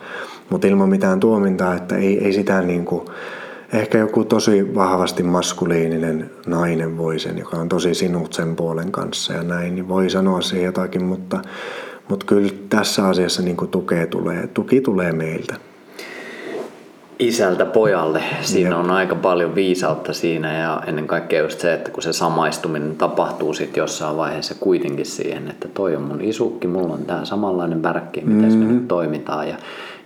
Mutta 0.50 0.68
ilman 0.68 0.90
mitään 0.90 1.20
tuomintaa, 1.20 1.76
että 1.76 1.96
ei, 1.96 2.26
ei 2.26 2.34
sitä 2.34 2.62
niin 2.62 2.86
kuin, 2.86 3.06
ehkä 3.74 3.98
joku 3.98 4.24
tosi 4.24 4.76
vahvasti 4.76 5.24
maskuliininen 5.24 6.32
nainen 6.48 6.98
voi 6.98 7.20
sen, 7.20 7.38
joka 7.38 7.58
on 7.58 7.70
tosi 7.70 7.94
sinut 7.94 8.34
sen 8.34 8.56
puolen 8.56 8.92
kanssa 8.92 9.34
ja 9.34 9.44
näin, 9.44 9.76
niin 9.76 9.88
voi 9.88 10.10
sanoa 10.10 10.42
siihen 10.42 10.66
jotakin, 10.66 11.04
mutta, 11.04 11.42
mutta 12.10 12.26
kyllä 12.26 12.50
tässä 12.70 13.08
asiassa 13.08 13.42
niin 13.42 13.58
tukea 13.72 14.08
tulee, 14.08 14.48
tuki 14.48 14.82
tulee 14.82 15.12
meiltä 15.12 15.56
isältä 17.20 17.66
pojalle. 17.66 18.24
Siinä 18.42 18.78
on 18.78 18.92
aika 18.92 19.16
paljon 19.16 19.56
viisautta 19.56 20.14
siinä 20.14 20.60
ja 20.60 20.82
ennen 20.88 21.08
kaikkea 21.08 21.42
just 21.42 21.60
se, 21.60 21.74
että 21.74 21.92
kun 21.92 22.04
se 22.04 22.14
samaistuminen 22.14 22.96
tapahtuu 22.96 23.54
sitten 23.54 23.82
jossain 23.82 24.18
vaiheessa 24.18 24.56
kuitenkin 24.60 25.06
siihen, 25.06 25.50
että 25.50 25.68
toi 25.68 25.96
on 25.96 26.02
mun 26.02 26.22
isukki, 26.22 26.68
mulla 26.68 26.94
on 26.94 27.06
tämä 27.06 27.26
samanlainen 27.26 27.84
värkki, 27.84 28.22
miten 28.22 28.50
mm-hmm. 28.50 28.66
me 28.66 28.74
nyt 28.74 28.88
toimitaan 28.88 29.50
ja 29.50 29.56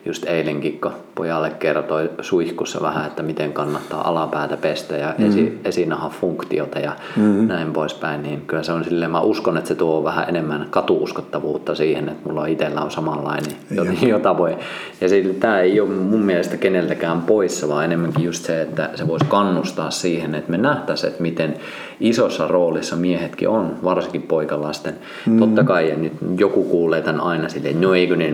just 0.05 0.25
eilenkin, 0.25 0.81
kun 0.81 0.91
pojalle 1.15 1.49
kertoi 1.49 2.09
suihkussa 2.21 2.81
vähän, 2.81 3.07
että 3.07 3.23
miten 3.23 3.53
kannattaa 3.53 4.07
alapäätä 4.09 4.57
pestä 4.57 4.97
ja 4.97 5.07
mm-hmm. 5.07 5.29
esi, 5.29 5.59
esinahan 5.65 6.11
funktiota 6.11 6.79
ja 6.79 6.91
mm-hmm. 7.15 7.47
näin 7.47 7.73
poispäin, 7.73 8.23
niin 8.23 8.41
kyllä 8.41 8.63
se 8.63 8.71
on 8.71 8.83
silleen, 8.83 9.11
mä 9.11 9.21
uskon, 9.21 9.57
että 9.57 9.67
se 9.67 9.75
tuo 9.75 10.03
vähän 10.03 10.29
enemmän 10.29 10.67
katuuskottavuutta 10.69 11.75
siihen, 11.75 12.09
että 12.09 12.29
mulla 12.29 12.45
itsellä 12.45 12.81
on 12.81 12.91
samanlainen, 12.91 13.53
jota, 13.71 13.91
jota 14.07 14.37
voi. 14.37 14.57
Ja 15.01 15.09
sitten 15.09 15.35
tämä 15.35 15.59
ei 15.59 15.79
ole 15.79 15.89
mun 15.89 16.21
mielestä 16.21 16.57
keneltäkään 16.57 17.21
poissa, 17.21 17.69
vaan 17.69 17.85
enemmänkin 17.85 18.25
just 18.25 18.45
se, 18.45 18.61
että 18.61 18.89
se 18.95 19.07
voisi 19.07 19.25
kannustaa 19.25 19.91
siihen, 19.91 20.35
että 20.35 20.51
me 20.51 20.57
nähtäisiin, 20.57 21.09
että 21.11 21.21
miten 21.21 21.55
isossa 21.99 22.47
roolissa 22.47 22.95
miehetkin 22.95 23.49
on, 23.49 23.75
varsinkin 23.83 24.21
poikalasten. 24.21 24.95
Mm. 25.25 25.39
Totta 25.39 25.63
kai, 25.63 25.89
ja 25.89 25.95
nyt 25.95 26.13
joku 26.37 26.63
kuulee 26.63 27.01
tämän 27.01 27.21
aina 27.21 27.49
silleen, 27.49 27.81
no 27.81 27.93
eikö 27.93 28.15
ne 28.15 28.33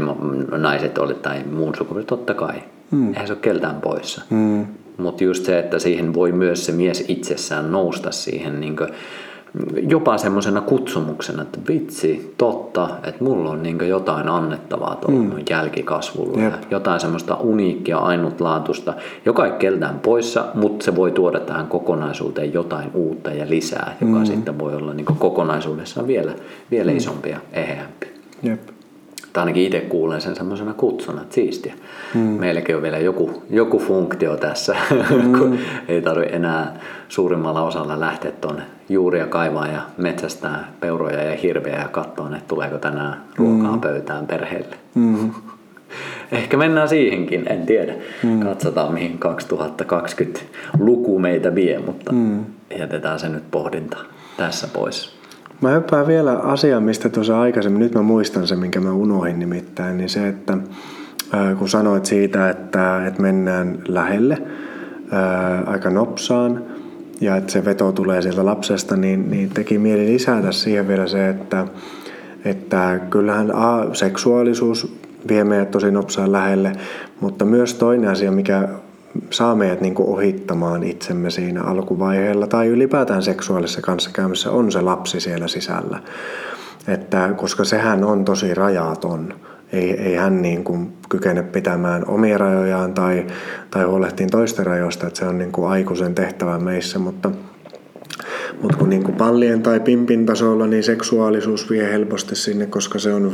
naiset 0.57 0.97
ole 0.97 1.13
tai 1.13 1.43
muun 1.51 1.75
sukupuoli, 1.75 2.05
totta 2.05 2.33
kai. 2.33 2.55
Mm. 2.91 3.07
Eihän 3.07 3.27
se 3.27 3.33
ole 3.33 3.39
keltään 3.41 3.81
poissa. 3.81 4.21
Mm. 4.29 4.65
Mutta 4.97 5.23
just 5.23 5.45
se, 5.45 5.59
että 5.59 5.79
siihen 5.79 6.13
voi 6.13 6.31
myös 6.31 6.65
se 6.65 6.71
mies 6.71 7.05
itsessään 7.07 7.71
nousta 7.71 8.11
siihen 8.11 8.59
niin 8.61 8.75
kuin, 8.75 8.89
jopa 9.89 10.17
semmoisena 10.17 10.61
kutsumuksena, 10.61 11.41
että 11.41 11.59
vitsi, 11.69 12.33
totta, 12.37 12.89
että 13.03 13.23
mulla 13.23 13.49
on 13.49 13.63
niin 13.63 13.87
jotain 13.87 14.29
annettavaa 14.29 14.95
tuolla 14.95 15.19
mm. 15.19 15.43
jälkikasvulla. 15.49 16.41
Yep. 16.41 16.53
Jotain 16.71 16.99
semmoista 16.99 17.35
uniikkia, 17.35 17.97
ainutlaatuista, 17.97 18.93
joka 19.25 19.45
ei 19.45 19.51
keltään 19.51 19.99
poissa, 19.99 20.45
mutta 20.53 20.85
se 20.85 20.95
voi 20.95 21.11
tuoda 21.11 21.39
tähän 21.39 21.67
kokonaisuuteen 21.67 22.53
jotain 22.53 22.91
uutta 22.93 23.29
ja 23.29 23.49
lisää, 23.49 23.95
joka 24.01 24.19
mm. 24.19 24.25
sitten 24.25 24.59
voi 24.59 24.75
olla 24.75 24.93
niin 24.93 25.05
kokonaisuudessaan 25.05 26.07
vielä, 26.07 26.31
vielä 26.71 26.91
mm. 26.91 26.97
isompi 26.97 27.29
ja 27.29 27.39
eheämpi. 27.53 28.07
Yep 28.45 28.59
tai 29.33 29.41
ainakin 29.41 29.63
itse 29.63 29.79
kuulen 29.79 30.21
sen 30.21 30.35
semmoisena 30.35 30.73
kutsuna, 30.73 31.21
että 31.21 31.35
siistiä. 31.35 31.73
Mm. 32.13 32.19
Meilläkin 32.21 32.75
on 32.75 32.81
vielä 32.81 32.97
joku, 32.97 33.43
joku 33.49 33.79
funktio 33.79 34.37
tässä, 34.37 34.75
mm. 35.23 35.39
kun 35.39 35.57
ei 35.87 36.01
tarvitse 36.01 36.35
enää 36.35 36.79
suurimmalla 37.09 37.63
osalla 37.63 37.99
lähteä 37.99 38.31
tuonne 38.31 38.63
juuria 38.89 39.27
kaivaa 39.27 39.67
ja 39.67 39.81
metsästää 39.97 40.71
peuroja 40.79 41.23
ja 41.23 41.37
hirveä 41.37 41.79
ja 41.79 41.87
katsoa, 41.87 42.27
että 42.27 42.47
tuleeko 42.47 42.77
tänään 42.77 43.23
ruokaa 43.35 43.75
mm. 43.75 43.81
pöytään 43.81 44.27
perheelle. 44.27 44.75
Mm. 44.95 45.31
Ehkä 46.31 46.57
mennään 46.57 46.89
siihenkin, 46.89 47.45
en 47.49 47.65
tiedä. 47.65 47.93
Mm. 48.23 48.39
Katsotaan 48.39 48.93
mihin 48.93 49.17
2020 49.17 50.39
luku 50.79 51.19
meitä 51.19 51.55
vie, 51.55 51.79
mutta 51.79 52.11
mm. 52.11 52.45
jätetään 52.79 53.19
se 53.19 53.29
nyt 53.29 53.51
pohdinta 53.51 53.97
tässä 54.37 54.67
pois. 54.73 55.19
Mä 55.61 55.69
hyppään 55.69 56.07
vielä 56.07 56.31
asiaan, 56.31 56.83
mistä 56.83 57.09
tuossa 57.09 57.41
aikaisemmin, 57.41 57.79
nyt 57.79 57.93
mä 57.93 58.01
muistan 58.01 58.47
sen, 58.47 58.59
minkä 58.59 58.79
mä 58.79 58.91
unohin 58.91 59.39
nimittäin, 59.39 59.97
niin 59.97 60.09
se, 60.09 60.27
että 60.27 60.57
kun 61.59 61.69
sanoit 61.69 62.05
siitä, 62.05 62.49
että, 62.49 63.07
että 63.07 63.21
mennään 63.21 63.79
lähelle 63.87 64.41
ää, 65.11 65.63
aika 65.65 65.89
nopsaan 65.89 66.63
ja 67.21 67.35
että 67.35 67.51
se 67.51 67.65
veto 67.65 67.91
tulee 67.91 68.21
sieltä 68.21 68.45
lapsesta, 68.45 68.95
niin, 68.95 69.31
niin 69.31 69.49
teki 69.49 69.77
mieli 69.77 70.05
lisätä 70.05 70.51
siihen 70.51 70.87
vielä 70.87 71.07
se, 71.07 71.29
että, 71.29 71.67
että 72.45 72.99
kyllähän 73.09 73.51
A, 73.55 73.93
seksuaalisuus 73.93 74.99
vie 75.27 75.43
meidät 75.43 75.71
tosi 75.71 75.91
nopsaan 75.91 76.31
lähelle, 76.31 76.71
mutta 77.19 77.45
myös 77.45 77.73
toinen 77.73 78.09
asia, 78.09 78.31
mikä 78.31 78.69
saa 79.29 79.55
meidät 79.55 79.81
niin 79.81 79.93
ohittamaan 79.97 80.83
itsemme 80.83 81.29
siinä 81.29 81.63
alkuvaiheella 81.63 82.47
tai 82.47 82.67
ylipäätään 82.67 83.23
seksuaalisessa 83.23 83.81
kanssakäymisessä 83.81 84.51
on 84.51 84.71
se 84.71 84.81
lapsi 84.81 85.19
siellä 85.19 85.47
sisällä. 85.47 85.99
Että, 86.87 87.33
koska 87.37 87.63
sehän 87.63 88.03
on 88.03 88.25
tosi 88.25 88.53
rajaton. 88.53 89.33
Ei, 89.73 90.01
ei 90.01 90.15
hän 90.15 90.41
niin 90.41 90.63
kuin 90.63 90.93
kykene 91.09 91.43
pitämään 91.43 92.03
omia 92.07 92.37
rajojaan 92.37 92.93
tai, 92.93 93.25
tai 93.71 93.83
huolehtiin 93.83 94.29
toisten 94.29 94.65
rajoista, 94.65 95.07
että 95.07 95.19
se 95.19 95.25
on 95.25 95.37
niin 95.37 95.51
kuin 95.51 95.71
aikuisen 95.71 96.15
tehtävä 96.15 96.59
meissä, 96.59 96.99
mutta– 96.99 97.31
mutta 98.61 98.77
kun 98.77 98.89
niin 98.89 99.03
kuin 99.03 99.15
pallien 99.15 99.61
tai 99.61 99.79
pimpin 99.79 100.25
tasolla, 100.25 100.67
niin 100.67 100.83
seksuaalisuus 100.83 101.69
vie 101.69 101.91
helposti 101.91 102.35
sinne, 102.35 102.65
koska 102.65 102.99
se 102.99 103.13
on, 103.13 103.31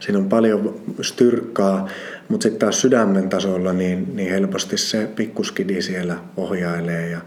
siinä 0.00 0.18
on 0.18 0.28
paljon 0.28 0.74
styrkkaa. 1.00 1.88
Mutta 2.28 2.42
sitten 2.42 2.58
taas 2.58 2.80
sydämen 2.80 3.28
tasolla, 3.28 3.72
niin, 3.72 4.16
niin 4.16 4.30
helposti 4.30 4.76
se 4.76 5.08
pikkuskidi 5.16 5.82
siellä 5.82 6.16
ohjailee. 6.36 7.08
Ja, 7.08 7.20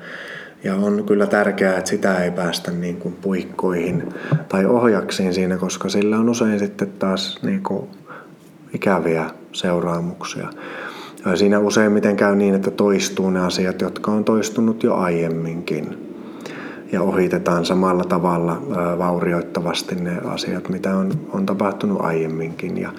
ja 0.64 0.76
on 0.76 1.04
kyllä 1.08 1.28
tärkeää, 1.28 1.78
että 1.78 1.90
sitä 1.90 2.24
ei 2.24 2.32
päästä 2.32 2.72
niin 2.72 2.98
kuin 2.98 3.14
puikkoihin 3.14 4.14
tai 4.50 4.66
ohjaksiin 4.66 5.34
siinä, 5.34 5.58
koska 5.58 5.90
sillä 5.90 6.18
on 6.18 6.30
usein 6.30 6.60
sitten 6.60 6.92
taas 7.00 7.40
niin 7.44 7.64
kuin 7.64 7.90
ikäviä 8.74 9.26
seuraamuksia. 9.54 10.48
Siinä 11.36 11.60
useimmiten 11.60 12.16
käy 12.16 12.36
niin, 12.36 12.56
että 12.56 12.72
toistuu 12.72 13.30
ne 13.30 13.40
asiat, 13.40 13.82
jotka 13.82 14.12
on 14.12 14.24
toistunut 14.24 14.84
jo 14.84 14.96
aiemminkin 14.96 16.12
ja 16.92 17.02
ohitetaan 17.02 17.66
samalla 17.66 18.04
tavalla 18.04 18.62
vaurioittavasti 18.98 19.96
ne 19.96 20.18
asiat, 20.26 20.70
mitä 20.70 20.96
on, 20.96 21.12
on 21.34 21.46
tapahtunut 21.46 22.02
aiemminkin. 22.02 22.78
Ja, 22.78 22.94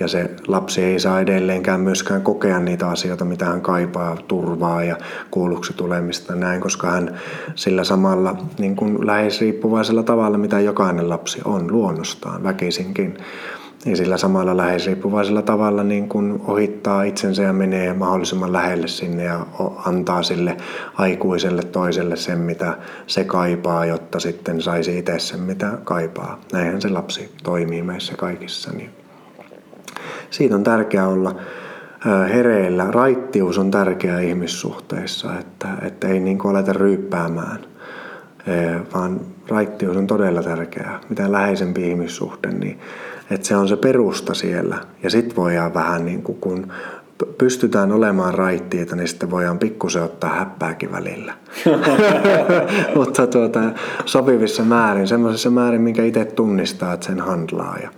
ja 0.00 0.08
se 0.08 0.30
lapsi 0.48 0.82
ei 0.84 1.00
saa 1.00 1.20
edelleenkään 1.20 1.80
myöskään 1.80 2.22
kokea 2.22 2.60
niitä 2.60 2.88
asioita, 2.88 3.24
mitä 3.24 3.44
hän 3.44 3.60
kaipaa, 3.60 4.16
turvaa 4.28 4.84
ja 4.84 4.96
kuulluksi 5.30 5.72
tulemista 5.72 6.34
näin, 6.34 6.60
koska 6.60 6.90
hän 6.90 7.20
sillä 7.54 7.84
samalla 7.84 8.36
niin 8.58 8.76
kuin 8.76 9.06
läheisriippuvaisella 9.06 10.02
tavalla, 10.02 10.38
mitä 10.38 10.60
jokainen 10.60 11.08
lapsi 11.08 11.40
on 11.44 11.72
luonnostaan 11.72 12.42
väkisinkin, 12.42 13.16
niin 13.84 13.96
sillä 13.96 14.16
samalla 14.16 14.56
läheisriippuvaisella 14.56 15.42
tavalla 15.42 15.82
niin 15.82 16.08
kun 16.08 16.44
ohittaa 16.46 17.02
itsensä 17.02 17.42
ja 17.42 17.52
menee 17.52 17.92
mahdollisimman 17.92 18.52
lähelle 18.52 18.88
sinne 18.88 19.24
ja 19.24 19.46
antaa 19.86 20.22
sille 20.22 20.56
aikuiselle 20.94 21.62
toiselle 21.62 22.16
sen, 22.16 22.38
mitä 22.38 22.76
se 23.06 23.24
kaipaa, 23.24 23.86
jotta 23.86 24.20
sitten 24.20 24.62
saisi 24.62 24.98
itse 24.98 25.18
sen, 25.18 25.40
mitä 25.40 25.78
kaipaa. 25.84 26.40
Näinhän 26.52 26.82
se 26.82 26.88
lapsi 26.88 27.34
toimii 27.42 27.82
meissä 27.82 28.14
kaikissa. 28.16 28.72
Niin 28.72 28.90
siitä 30.30 30.54
on 30.54 30.64
tärkeää 30.64 31.08
olla 31.08 31.36
hereillä. 32.34 32.86
Raittius 32.90 33.58
on 33.58 33.70
tärkeää 33.70 34.20
ihmissuhteissa, 34.20 35.38
että, 35.38 35.68
että 35.82 36.08
ei 36.08 36.20
niin 36.20 36.38
aleta 36.44 36.72
ryyppäämään, 36.72 37.58
vaan 38.94 39.20
raittius 39.48 39.96
on 39.96 40.06
todella 40.06 40.42
tärkeää. 40.42 41.00
Mitä 41.08 41.32
läheisempi 41.32 41.88
ihmissuhde, 41.88 42.48
niin 42.48 42.80
että 43.34 43.46
se 43.46 43.56
on 43.56 43.68
se 43.68 43.76
perusta 43.76 44.34
siellä. 44.34 44.78
Ja 45.02 45.10
sitten 45.10 45.36
voidaan 45.36 45.74
vähän 45.74 46.04
niin 46.04 46.22
kuin, 46.22 46.38
kun 46.38 46.72
pystytään 47.38 47.92
olemaan 47.92 48.34
raittiita, 48.34 48.96
niin 48.96 49.08
sitten 49.08 49.30
voidaan 49.30 49.58
pikkusen 49.58 50.02
ottaa 50.02 50.30
häppääkin 50.30 50.92
välillä. 50.92 51.34
Mutta 52.96 53.26
tuota, 53.26 53.60
sopivissa 54.04 54.64
määrin, 54.64 55.08
semmoisessa 55.08 55.50
määrin, 55.50 55.80
minkä 55.80 56.04
itse 56.04 56.24
tunnistaa, 56.24 56.92
että 56.92 57.06
sen 57.06 57.20
handlaa. 57.20 57.78
Ja, 57.82 57.90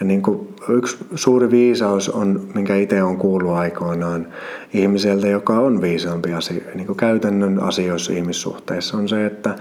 ja 0.00 0.06
niin 0.06 0.22
kuin 0.22 0.54
yksi 0.68 0.96
suuri 1.14 1.50
viisaus 1.50 2.08
on, 2.08 2.40
minkä 2.54 2.76
itse 2.76 3.02
on 3.02 3.16
kuullut 3.16 3.52
aikoinaan 3.52 4.26
ihmiseltä, 4.74 5.28
joka 5.28 5.58
on 5.58 5.82
viisaampi 5.82 6.32
asia, 6.32 6.64
niin 6.74 6.86
kuin 6.86 6.96
käytännön 6.96 7.62
asioissa 7.62 8.12
ihmissuhteissa, 8.12 8.96
on 8.96 9.08
se, 9.08 9.26
että 9.26 9.54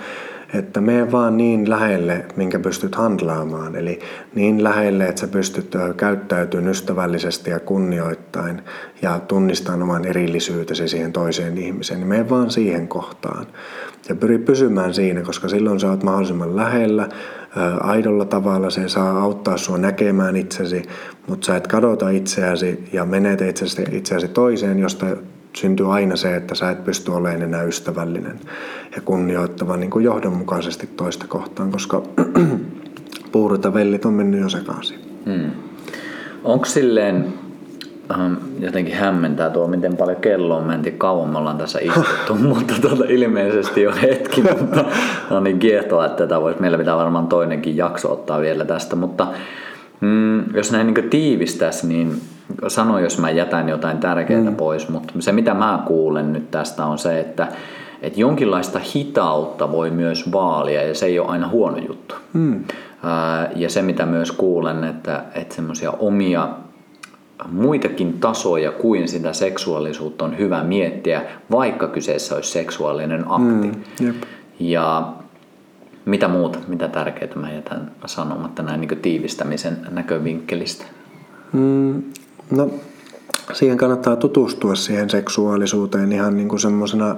että 0.54 0.82
mene 0.82 1.12
vaan 1.12 1.38
niin 1.38 1.70
lähelle, 1.70 2.26
minkä 2.36 2.60
pystyt 2.60 2.96
handlaamaan. 2.96 3.76
Eli 3.76 4.00
niin 4.36 4.64
lähelle, 4.64 5.08
että 5.08 5.22
sä 5.22 5.28
pystyt 5.28 5.76
käyttäytymään 5.98 6.72
ystävällisesti 6.72 7.50
ja 7.50 7.60
kunnioittain 7.60 8.62
ja 9.02 9.20
tunnistamaan 9.20 9.84
oman 9.84 10.06
erillisyytesi 10.06 10.88
siihen 10.88 11.14
toiseen 11.14 11.58
ihmiseen. 11.58 12.00
Niin 12.00 12.08
mene 12.08 12.30
vaan 12.30 12.52
siihen 12.52 12.88
kohtaan. 12.88 13.48
Ja 14.10 14.16
pyri 14.16 14.38
pysymään 14.38 14.94
siinä, 14.94 15.22
koska 15.22 15.50
silloin 15.50 15.80
sä 15.80 15.90
oot 15.90 16.04
mahdollisimman 16.04 16.56
lähellä, 16.56 17.10
aidolla 17.80 18.26
tavalla 18.26 18.70
se 18.70 18.90
saa 18.90 19.22
auttaa 19.22 19.58
sua 19.58 19.78
näkemään 19.78 20.36
itsesi, 20.36 20.84
mutta 21.28 21.46
sä 21.46 21.56
et 21.56 21.68
kadota 21.68 22.10
itseäsi 22.10 22.90
ja 22.94 23.06
menetä 23.06 23.46
itseäsi, 23.46 23.84
itseäsi 23.92 24.28
toiseen, 24.28 24.80
josta 24.80 25.06
syntyy 25.56 25.94
aina 25.94 26.16
se, 26.16 26.36
että 26.36 26.56
sä 26.56 26.70
et 26.70 26.84
pysty 26.84 27.12
olemaan 27.12 27.42
enää 27.42 27.64
ystävällinen 27.64 28.40
ja 28.96 29.02
kunnioittava 29.02 29.78
niin 29.78 29.90
kuin 29.90 30.06
johdonmukaisesti 30.06 30.90
toista 30.98 31.28
kohtaan, 31.28 31.72
koska 31.72 32.02
puurut 33.32 33.64
ja 33.64 33.74
vellit 33.74 34.06
on 34.06 34.14
mennyt 34.14 34.42
jo 34.42 34.50
sekaisin. 34.50 35.00
Hmm. 35.26 35.52
Onko 36.44 36.66
silleen, 36.66 37.34
ähm, 38.12 38.34
jotenkin 38.60 38.96
hämmentää 38.96 39.50
tuo, 39.50 39.68
miten 39.68 39.98
paljon 39.98 40.18
kello 40.18 40.58
on. 40.58 40.64
Mä 40.64 40.74
en 40.74 40.82
tiedä 40.82 40.98
kauan 40.98 41.30
me 41.30 41.38
ollaan 41.38 41.58
tässä 41.58 41.80
istuttu, 41.80 42.36
mutta 42.56 42.74
tuota, 42.82 43.06
ilmeisesti 43.08 43.82
jo 43.82 43.94
hetki. 44.02 44.42
Mutta 44.42 44.86
no 45.30 45.40
niin 45.40 45.60
kiehtoa, 45.60 46.06
että 46.06 46.24
tätä 46.24 46.42
voisi, 46.42 46.62
meillä 46.62 46.78
pitää 46.78 46.98
varmaan 46.98 47.28
toinenkin 47.28 47.78
jakso 47.78 48.14
ottaa 48.14 48.42
vielä 48.42 48.66
tästä. 48.66 48.96
Mutta 48.96 49.28
mm, 50.02 50.56
jos 50.56 50.72
näin 50.72 50.88
niin 50.88 51.10
tiivistäisi, 51.10 51.88
niin 51.88 52.22
sano, 52.68 53.00
jos 53.00 53.20
mä 53.20 53.30
jätän 53.30 53.70
jotain 53.70 53.98
tärkeää 53.98 54.50
mm. 54.50 54.56
pois, 54.56 54.90
mutta 54.90 55.14
se 55.20 55.32
mitä 55.32 55.54
mä 55.54 55.84
kuulen 55.88 56.34
nyt 56.34 56.52
tästä 56.52 56.86
on 56.86 56.98
se, 56.98 57.20
että 57.20 57.48
että 58.02 58.20
jonkinlaista 58.20 58.80
hitautta 58.96 59.72
voi 59.72 59.90
myös 59.90 60.32
vaalia 60.32 60.84
ja 60.84 60.96
se 60.96 61.06
ei 61.06 61.20
ole 61.20 61.28
aina 61.28 61.48
huono 61.48 61.78
juttu. 61.78 62.16
Mm. 62.34 62.64
Ja 63.56 63.70
se 63.70 63.82
mitä 63.82 64.06
myös 64.06 64.32
kuulen, 64.32 64.84
että, 64.84 65.24
että 65.36 65.56
semmoisia 65.56 65.92
omia 65.92 66.50
muitakin 67.52 68.20
tasoja 68.20 68.72
kuin 68.72 69.08
sitä 69.08 69.34
seksuaalisuutta 69.34 70.26
on 70.26 70.38
hyvä 70.38 70.64
miettiä, 70.64 71.22
vaikka 71.52 71.88
kyseessä 71.88 72.36
olisi 72.36 72.52
seksuaalinen 72.52 73.26
akti. 73.28 73.72
Mm, 74.02 74.14
ja 74.60 75.14
mitä 76.08 76.28
muuta, 76.28 76.60
mitä 76.68 76.88
tärkeää 76.88 77.36
mä 77.36 77.52
jätän 77.52 77.92
sanomatta 78.06 78.64
näin 78.64 78.82
niin 78.82 79.00
tiivistämisen 79.02 79.78
näkövinkkelistä? 79.90 80.86
Mm, 81.54 82.04
no, 82.52 82.70
siihen 83.54 83.78
kannattaa 83.78 84.16
tutustua 84.16 84.76
siihen 84.76 85.10
seksuaalisuuteen 85.10 86.12
ihan 86.12 86.38
niin 86.38 86.50
kuin 86.50 86.60
semmoisena 86.60 87.16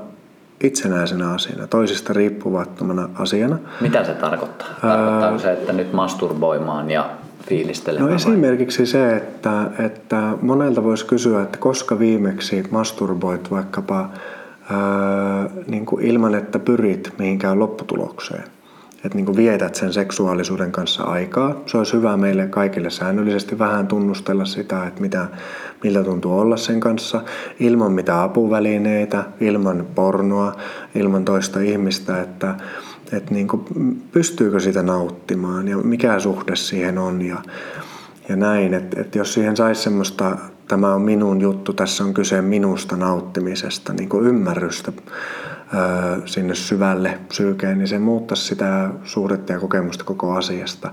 itsenäisenä 0.64 1.32
asiana, 1.32 1.68
toisista 1.68 2.14
riippuvattomana 2.14 3.10
asiana. 3.16 3.58
Mitä 3.82 4.04
se 4.04 4.14
tarkoittaa? 4.14 4.68
Tarkoittaako 4.82 5.40
se, 5.40 5.52
että 5.52 5.74
nyt 5.74 5.94
masturboimaan 5.94 6.92
ja 6.92 7.10
fiilistelemään? 7.50 8.10
No 8.10 8.16
esimerkiksi 8.16 8.80
vai? 8.80 8.88
se, 8.88 9.16
että, 9.16 9.72
että 9.80 10.34
monelta 10.42 10.84
voisi 10.84 11.06
kysyä, 11.06 11.42
että 11.42 11.58
koska 11.58 12.00
viimeksi 12.00 12.64
masturboit 12.72 13.52
vaikkapa 13.52 14.10
ää, 14.70 15.50
niin 15.68 15.86
kuin 15.86 16.06
ilman, 16.06 16.36
että 16.36 16.60
pyrit 16.60 17.14
mihinkään 17.18 17.60
lopputulokseen 17.60 18.44
että 19.06 19.18
niin 19.18 19.36
vietät 19.36 19.76
sen 19.76 19.93
seksuaalisuuden 19.93 20.72
kanssa 20.72 21.04
aikaa. 21.04 21.56
Se 21.66 21.78
olisi 21.78 21.93
hyvä 21.93 22.18
meille 22.18 22.47
kaikille 22.47 22.89
säännöllisesti 22.89 23.60
vähän 23.60 23.88
tunnustella 23.88 24.45
sitä, 24.45 24.88
että 24.88 25.02
mitä, 25.02 25.28
miltä 25.84 26.04
tuntuu 26.04 26.39
olla 26.39 26.58
sen 26.58 26.80
kanssa, 26.80 27.22
ilman 27.60 27.91
mitä 27.91 28.24
apuvälineitä, 28.24 29.24
ilman 29.41 29.88
pornoa, 29.95 30.56
ilman 30.95 31.26
toista 31.26 31.60
ihmistä, 31.60 32.22
että, 32.22 32.56
että 33.12 33.34
niin 33.34 33.47
kuin, 33.47 33.66
pystyykö 34.12 34.60
sitä 34.60 34.84
nauttimaan 34.84 35.68
ja 35.68 35.78
mikä 35.78 36.20
suhde 36.20 36.56
siihen 36.56 36.97
on 36.97 37.22
ja, 37.22 37.38
ja 38.30 38.36
näin. 38.36 38.74
Että, 38.74 39.02
että 39.02 39.18
jos 39.18 39.34
siihen 39.34 39.58
saisi 39.58 39.82
semmoista, 39.82 40.38
tämä 40.68 40.93
on 40.93 41.02
minun 41.02 41.41
juttu, 41.41 41.74
tässä 41.74 42.04
on 42.04 42.14
kyse 42.14 42.41
minusta 42.41 42.95
nauttimisesta, 42.95 43.93
niin 43.93 44.10
kuin 44.10 44.28
ymmärrystä 44.28 44.91
sinne 46.26 46.55
syvälle 46.55 47.20
psyykeen, 47.28 47.78
niin 47.78 47.88
se 47.88 47.99
muuttaisi 47.99 48.43
sitä 48.43 48.89
suhdetta 49.03 49.53
ja 49.53 49.59
kokemusta 49.59 50.03
koko 50.03 50.32
asiasta. 50.32 50.91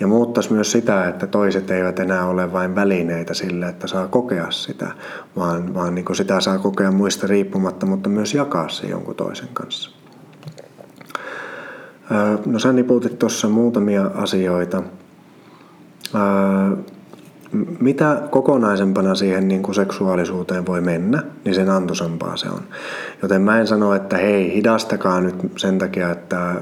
Ja 0.00 0.06
muuttaisi 0.06 0.52
myös 0.52 0.72
sitä, 0.72 1.08
että 1.08 1.26
toiset 1.26 1.70
eivät 1.70 1.98
enää 1.98 2.26
ole 2.26 2.52
vain 2.52 2.74
välineitä 2.74 3.34
sille, 3.34 3.68
että 3.68 3.86
saa 3.86 4.08
kokea 4.08 4.50
sitä, 4.50 4.90
vaan, 5.36 5.74
vaan 5.74 5.94
niin 5.94 6.04
kuin 6.04 6.16
sitä 6.16 6.40
saa 6.40 6.58
kokea 6.58 6.92
muista 6.92 7.26
riippumatta, 7.26 7.86
mutta 7.86 8.08
myös 8.08 8.34
jakaa 8.34 8.68
se 8.68 8.86
jonkun 8.86 9.14
toisen 9.14 9.48
kanssa. 9.52 9.90
No 12.46 12.58
sä 12.58 12.72
niputit 12.72 13.18
tuossa 13.18 13.48
muutamia 13.48 14.10
asioita. 14.14 14.82
Mitä 17.80 18.22
kokonaisempana 18.30 19.14
siihen 19.14 19.48
niin 19.48 19.62
kuin 19.62 19.74
seksuaalisuuteen 19.74 20.66
voi 20.66 20.80
mennä, 20.80 21.22
niin 21.44 21.54
sen 21.54 21.70
antoisampaa 21.70 22.36
se 22.36 22.48
on. 22.48 22.60
Joten 23.22 23.42
mä 23.42 23.60
en 23.60 23.66
sano, 23.66 23.94
että 23.94 24.16
hei, 24.16 24.54
hidastakaa 24.54 25.20
nyt 25.20 25.34
sen 25.56 25.78
takia, 25.78 26.10
että 26.10 26.54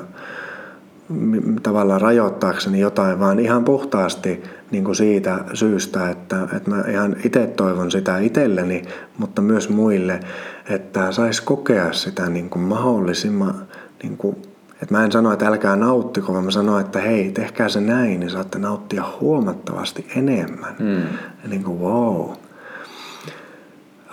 tavallaan 1.62 2.00
rajoittaakseni 2.00 2.80
jotain, 2.80 3.20
vaan 3.20 3.38
ihan 3.38 3.64
puhtaasti 3.64 4.42
niin 4.70 4.84
kuin 4.84 4.96
siitä 4.96 5.38
syystä, 5.54 6.10
että, 6.10 6.48
että 6.56 6.70
mä 6.70 6.84
ihan 6.90 7.16
itse 7.24 7.46
toivon 7.46 7.90
sitä 7.90 8.18
itselleni, 8.18 8.82
mutta 9.18 9.42
myös 9.42 9.68
muille, 9.68 10.20
että 10.68 11.12
saisi 11.12 11.42
kokea 11.42 11.92
sitä 11.92 12.28
niin 12.28 12.50
kuin 12.50 12.62
mahdollisimman 12.62 13.54
niin 14.02 14.16
kuin 14.16 14.36
et 14.82 14.90
mä 14.90 15.04
en 15.04 15.12
sano, 15.12 15.32
että 15.32 15.46
älkää 15.46 15.76
nauttiko, 15.76 16.32
vaan 16.32 16.44
mä 16.44 16.50
sanon, 16.50 16.80
että 16.80 17.00
hei, 17.00 17.32
tehkää 17.32 17.68
se 17.68 17.80
näin, 17.80 18.20
niin 18.20 18.30
saatte 18.30 18.58
nauttia 18.58 19.04
huomattavasti 19.20 20.06
enemmän. 20.16 20.76
Mm. 20.78 21.02
Ja 21.42 21.48
niin 21.48 21.64
kuin 21.64 21.80
wow. 21.80 22.30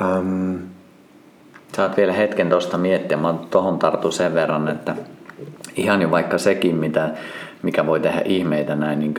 Um, 0.01 0.59
Saat 1.75 1.97
vielä 1.97 2.13
hetken 2.13 2.49
tuosta 2.49 2.77
miettiä. 2.77 3.17
Mä 3.17 3.35
tuohon 3.49 3.79
tartu 3.79 4.11
sen 4.11 4.33
verran, 4.33 4.67
että 4.67 4.95
ihan 5.75 6.01
jo 6.01 6.11
vaikka 6.11 6.37
sekin, 6.37 6.75
mitä, 6.75 7.09
mikä 7.63 7.85
voi 7.85 7.99
tehdä 7.99 8.21
ihmeitä 8.25 8.75
näin 8.75 8.99
niin 8.99 9.13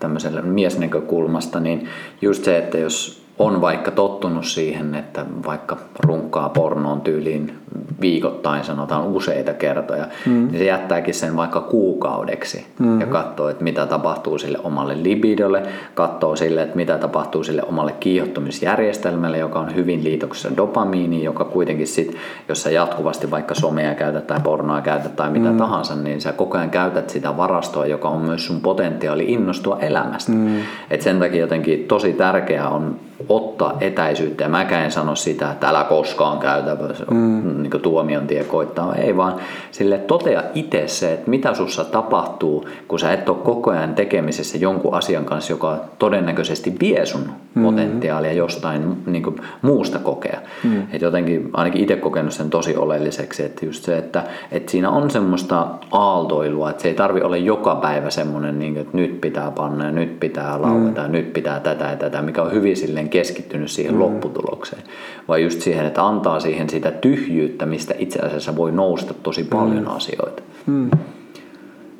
tämmöisellä 0.00 0.42
miesnäkökulmasta, 0.42 1.60
niin 1.60 1.88
just 2.22 2.44
se, 2.44 2.58
että 2.58 2.78
jos 2.78 3.25
on 3.38 3.60
vaikka 3.60 3.90
tottunut 3.90 4.46
siihen, 4.46 4.94
että 4.94 5.24
vaikka 5.46 5.76
runkkaa 5.98 6.48
pornoon 6.48 7.00
tyyliin 7.00 7.52
viikoittain, 8.00 8.64
sanotaan 8.64 9.06
useita 9.06 9.54
kertoja, 9.54 10.06
mm. 10.26 10.32
niin 10.32 10.58
se 10.58 10.64
jättääkin 10.64 11.14
sen 11.14 11.36
vaikka 11.36 11.60
kuukaudeksi 11.60 12.66
mm-hmm. 12.78 13.00
ja 13.00 13.06
katsoo, 13.06 13.48
että 13.48 13.64
mitä 13.64 13.86
tapahtuu 13.86 14.38
sille 14.38 14.58
omalle 14.64 15.02
libidolle, 15.02 15.62
katsoo 15.94 16.36
sille, 16.36 16.62
että 16.62 16.76
mitä 16.76 16.98
tapahtuu 16.98 17.44
sille 17.44 17.62
omalle 17.62 17.92
kiihottumisjärjestelmälle, 18.00 19.38
joka 19.38 19.58
on 19.58 19.74
hyvin 19.74 20.04
liitoksessa 20.04 20.56
dopamiiniin, 20.56 21.24
joka 21.24 21.44
kuitenkin 21.44 21.86
sit, 21.86 22.16
jos 22.48 22.62
sä 22.62 22.70
jatkuvasti 22.70 23.30
vaikka 23.30 23.54
somea 23.54 23.94
käytät 23.94 24.26
tai 24.26 24.40
pornoa 24.40 24.80
käytät 24.80 25.16
tai 25.16 25.30
mitä 25.30 25.50
mm. 25.50 25.58
tahansa, 25.58 25.94
niin 25.94 26.20
sä 26.20 26.32
koko 26.32 26.58
ajan 26.58 26.70
käytät 26.70 27.10
sitä 27.10 27.36
varastoa, 27.36 27.86
joka 27.86 28.08
on 28.08 28.22
myös 28.22 28.46
sun 28.46 28.60
potentiaali 28.60 29.24
innostua 29.28 29.78
elämästä. 29.80 30.32
Mm. 30.32 30.56
Et 30.90 31.02
sen 31.02 31.18
takia 31.18 31.40
jotenkin 31.40 31.84
tosi 31.88 32.12
tärkeää 32.12 32.68
on 32.68 32.96
ottaa 33.28 33.76
etäisyyttä. 33.80 34.44
Ja 34.44 34.48
mäkään 34.48 34.84
en 34.84 34.90
sano 34.90 35.14
sitä, 35.14 35.50
että 35.50 35.68
älä 35.68 35.84
koskaan 35.84 36.38
käytä, 36.38 36.76
mm. 37.10 37.62
niin 37.62 37.82
tuomion 37.82 38.26
tie 38.26 38.44
koittaa. 38.44 38.94
Ei 38.94 39.16
vaan 39.16 39.34
sille 39.70 39.98
totea 39.98 40.42
itse 40.54 40.88
se, 40.88 41.12
että 41.12 41.30
mitä 41.30 41.54
sussa 41.54 41.84
tapahtuu, 41.84 42.68
kun 42.88 42.98
sä 42.98 43.12
et 43.12 43.28
ole 43.28 43.38
koko 43.44 43.70
ajan 43.70 43.94
tekemisessä 43.94 44.58
jonkun 44.58 44.94
asian 44.94 45.24
kanssa, 45.24 45.52
joka 45.52 45.80
todennäköisesti 45.98 46.74
vie 46.80 47.06
sun 47.06 47.30
mm. 47.54 47.62
potentiaalia 47.62 48.32
jostain 48.32 49.02
niin 49.06 49.22
kuin, 49.22 49.36
muusta 49.62 49.98
kokea. 49.98 50.38
Mm. 50.64 50.82
Et 50.92 51.02
jotenkin 51.02 51.50
ainakin 51.52 51.82
itse 51.82 51.96
kokenut 51.96 52.32
sen 52.32 52.50
tosi 52.50 52.76
oleelliseksi, 52.76 53.44
että 53.44 53.66
just 53.66 53.84
se, 53.84 53.98
että, 53.98 54.24
että 54.52 54.70
siinä 54.70 54.90
on 54.90 55.10
semmoista 55.10 55.66
aaltoilua, 55.90 56.70
että 56.70 56.82
se 56.82 56.88
ei 56.88 56.94
tarvi 56.94 57.20
olla 57.20 57.36
joka 57.36 57.74
päivä 57.74 58.10
semmoinen, 58.10 58.58
niin 58.58 58.72
kuin, 58.72 58.82
että 58.82 58.96
nyt 58.96 59.20
pitää 59.20 59.50
panna 59.50 59.84
ja 59.84 59.92
nyt 59.92 60.20
pitää 60.20 60.62
laueta 60.62 61.00
mm. 61.00 61.06
ja 61.06 61.08
nyt 61.08 61.32
pitää 61.32 61.60
tätä 61.60 61.84
ja 61.84 61.96
tätä, 61.96 62.22
mikä 62.22 62.42
on 62.42 62.52
hyvin 62.52 62.76
silleen 62.76 63.05
keskittynyt 63.08 63.70
siihen 63.70 63.94
mm. 63.94 64.00
lopputulokseen, 64.00 64.82
vaan 65.28 65.42
just 65.42 65.60
siihen, 65.60 65.86
että 65.86 66.06
antaa 66.06 66.40
siihen 66.40 66.70
sitä 66.70 66.90
tyhjyyttä, 66.90 67.66
mistä 67.66 67.94
itse 67.98 68.18
asiassa 68.18 68.56
voi 68.56 68.72
nousta 68.72 69.14
tosi 69.14 69.44
paljon 69.44 69.84
mm. 69.84 69.96
asioita. 69.96 70.42
Mm. 70.66 70.90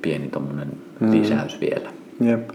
Pieni 0.03 0.29
tuommoinen 0.29 0.69
mm. 1.01 1.11
lisäys 1.11 1.61
vielä. 1.61 1.91
Jep. 2.21 2.51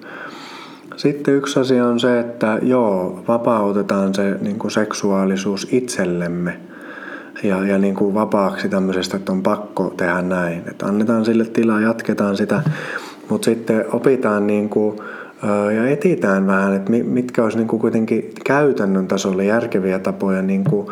Sitten 0.95 1.33
yksi 1.33 1.59
asia 1.59 1.85
on 1.85 1.99
se, 1.99 2.19
että 2.19 2.59
joo, 2.61 3.23
vapautetaan 3.27 4.13
se 4.13 4.37
niin 4.41 4.59
kuin 4.59 4.71
seksuaalisuus 4.71 5.67
itsellemme 5.71 6.59
ja, 7.43 7.65
ja 7.65 7.77
niin 7.77 7.95
kuin 7.95 8.13
vapaaksi 8.13 8.69
tämmöisestä, 8.69 9.17
että 9.17 9.31
on 9.31 9.43
pakko 9.43 9.93
tehdä 9.97 10.21
näin. 10.21 10.63
Että 10.71 10.85
annetaan 10.85 11.25
sille 11.25 11.45
tilaa, 11.45 11.81
jatketaan 11.81 12.37
sitä, 12.37 12.61
mutta 13.29 13.45
sitten 13.45 13.85
opitaan 13.91 14.47
niin 14.47 14.69
kuin, 14.69 14.99
ja 15.75 15.89
etitään 15.89 16.47
vähän, 16.47 16.73
että 16.73 16.91
mitkä 16.91 17.43
olisi 17.43 17.57
niin 17.57 17.67
kuin 17.67 17.79
kuitenkin 17.79 18.31
käytännön 18.45 19.07
tasolla 19.07 19.43
järkeviä 19.43 19.99
tapoja 19.99 20.41
niin 20.41 20.63
kuin 20.63 20.87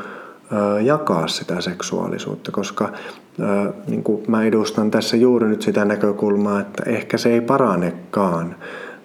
jakaa 0.82 1.28
sitä 1.28 1.62
seksuaalisuutta, 1.62 2.52
koska 2.52 2.90
niin 3.88 4.04
kuin 4.04 4.24
mä 4.28 4.44
edustan 4.44 4.92
tässä 4.92 5.18
juuri 5.18 5.48
nyt 5.48 5.62
sitä 5.62 5.86
näkökulmaa, 5.86 6.60
että 6.60 6.84
ehkä 6.86 7.18
se 7.18 7.34
ei 7.34 7.42
paranekaan 7.42 8.56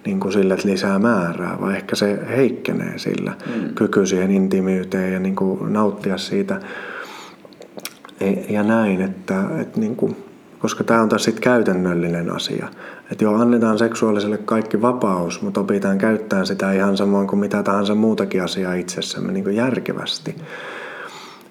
niin 0.07 0.20
kuin 0.20 0.32
sillä, 0.32 0.55
että 0.55 0.68
lisää 0.68 0.99
määrää, 0.99 1.57
vaan 1.61 1.76
ehkä 1.76 1.97
se 1.97 2.18
heikkenee 2.36 2.99
sillä 2.99 3.32
mm. 3.47 3.74
kyky 3.74 4.07
siihen 4.07 4.30
intimiyteen 4.30 5.12
ja 5.12 5.20
niin 5.20 5.36
kuin 5.36 5.72
nauttia 5.72 6.18
siitä 6.18 6.61
e, 8.20 8.30
ja 8.53 8.62
näin, 8.62 9.01
että, 9.01 9.45
että 9.61 9.80
niin 9.80 9.97
kuin, 9.97 10.16
koska 10.59 10.84
tämä 10.84 11.03
on 11.03 11.09
taas 11.09 11.24
sitten 11.24 11.42
käytännöllinen 11.42 12.30
asia. 12.30 12.68
Että 13.12 13.24
joo, 13.24 13.34
annetaan 13.34 13.78
seksuaaliselle 13.78 14.38
kaikki 14.38 14.82
vapaus, 14.82 15.42
mutta 15.42 15.61
opitaan 15.61 15.98
käyttämään 15.98 16.46
sitä 16.46 16.72
ihan 16.72 16.96
samoin 16.96 17.26
kuin 17.26 17.40
mitä 17.40 17.62
tahansa 17.62 17.94
muutakin 17.94 18.42
asiaa 18.42 18.74
itsessämme 18.74 19.32
niin 19.32 19.44
kuin 19.44 19.57
järkevästi. 19.57 20.36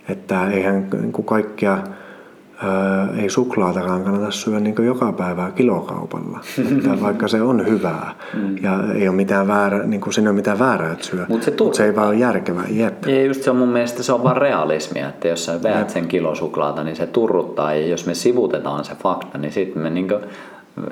Että 0.09 0.51
eihän 0.51 0.87
niin 0.91 1.11
kuin 1.11 1.25
kaikkia 1.25 1.77
ää, 2.63 3.07
ei 3.17 3.29
suklaatakaan 3.29 4.03
kannata 4.03 4.31
syödä 4.31 4.59
niin 4.59 4.85
joka 4.85 5.11
päivä 5.11 5.51
kilokaupalla, 5.55 6.39
että 6.77 7.01
vaikka 7.05 7.27
se 7.27 7.41
on 7.41 7.67
hyvää 7.67 8.15
mm. 8.33 8.57
ja 8.61 8.79
ei 8.95 9.07
ole 9.07 9.15
mitään 9.15 9.47
väärää, 9.47 9.83
niin 9.83 10.01
kuin 10.01 10.13
siinä 10.13 10.27
ei 10.27 10.31
ole 10.31 10.35
mitään 10.35 10.59
väärää, 10.59 10.91
että 10.91 11.05
syö, 11.05 11.25
mutta 11.27 11.45
se, 11.45 11.53
Mut 11.59 11.73
se 11.73 11.85
ei 11.85 11.95
vaan 11.95 12.07
ole 12.07 12.15
järkevää. 12.15 12.65
Jep. 12.69 13.05
Ja 13.05 13.23
just 13.23 13.43
se 13.43 13.49
on 13.49 13.57
mun 13.57 13.69
mielestä 13.69 14.03
se 14.03 14.13
on 14.13 14.23
vaan 14.23 14.37
realismia, 14.37 15.09
että 15.09 15.27
jos 15.27 15.45
sä 15.45 15.63
veät 15.63 15.89
sen 15.89 16.07
kilo 16.07 16.35
suklaata, 16.35 16.83
niin 16.83 16.95
se 16.95 17.07
turruttaa 17.07 17.73
ja 17.73 17.87
jos 17.87 18.05
me 18.05 18.13
sivutetaan 18.13 18.85
se 18.85 18.95
fakta, 19.03 19.37
niin 19.37 19.51
sitten 19.51 19.83
me 19.83 19.89
niin 19.89 20.07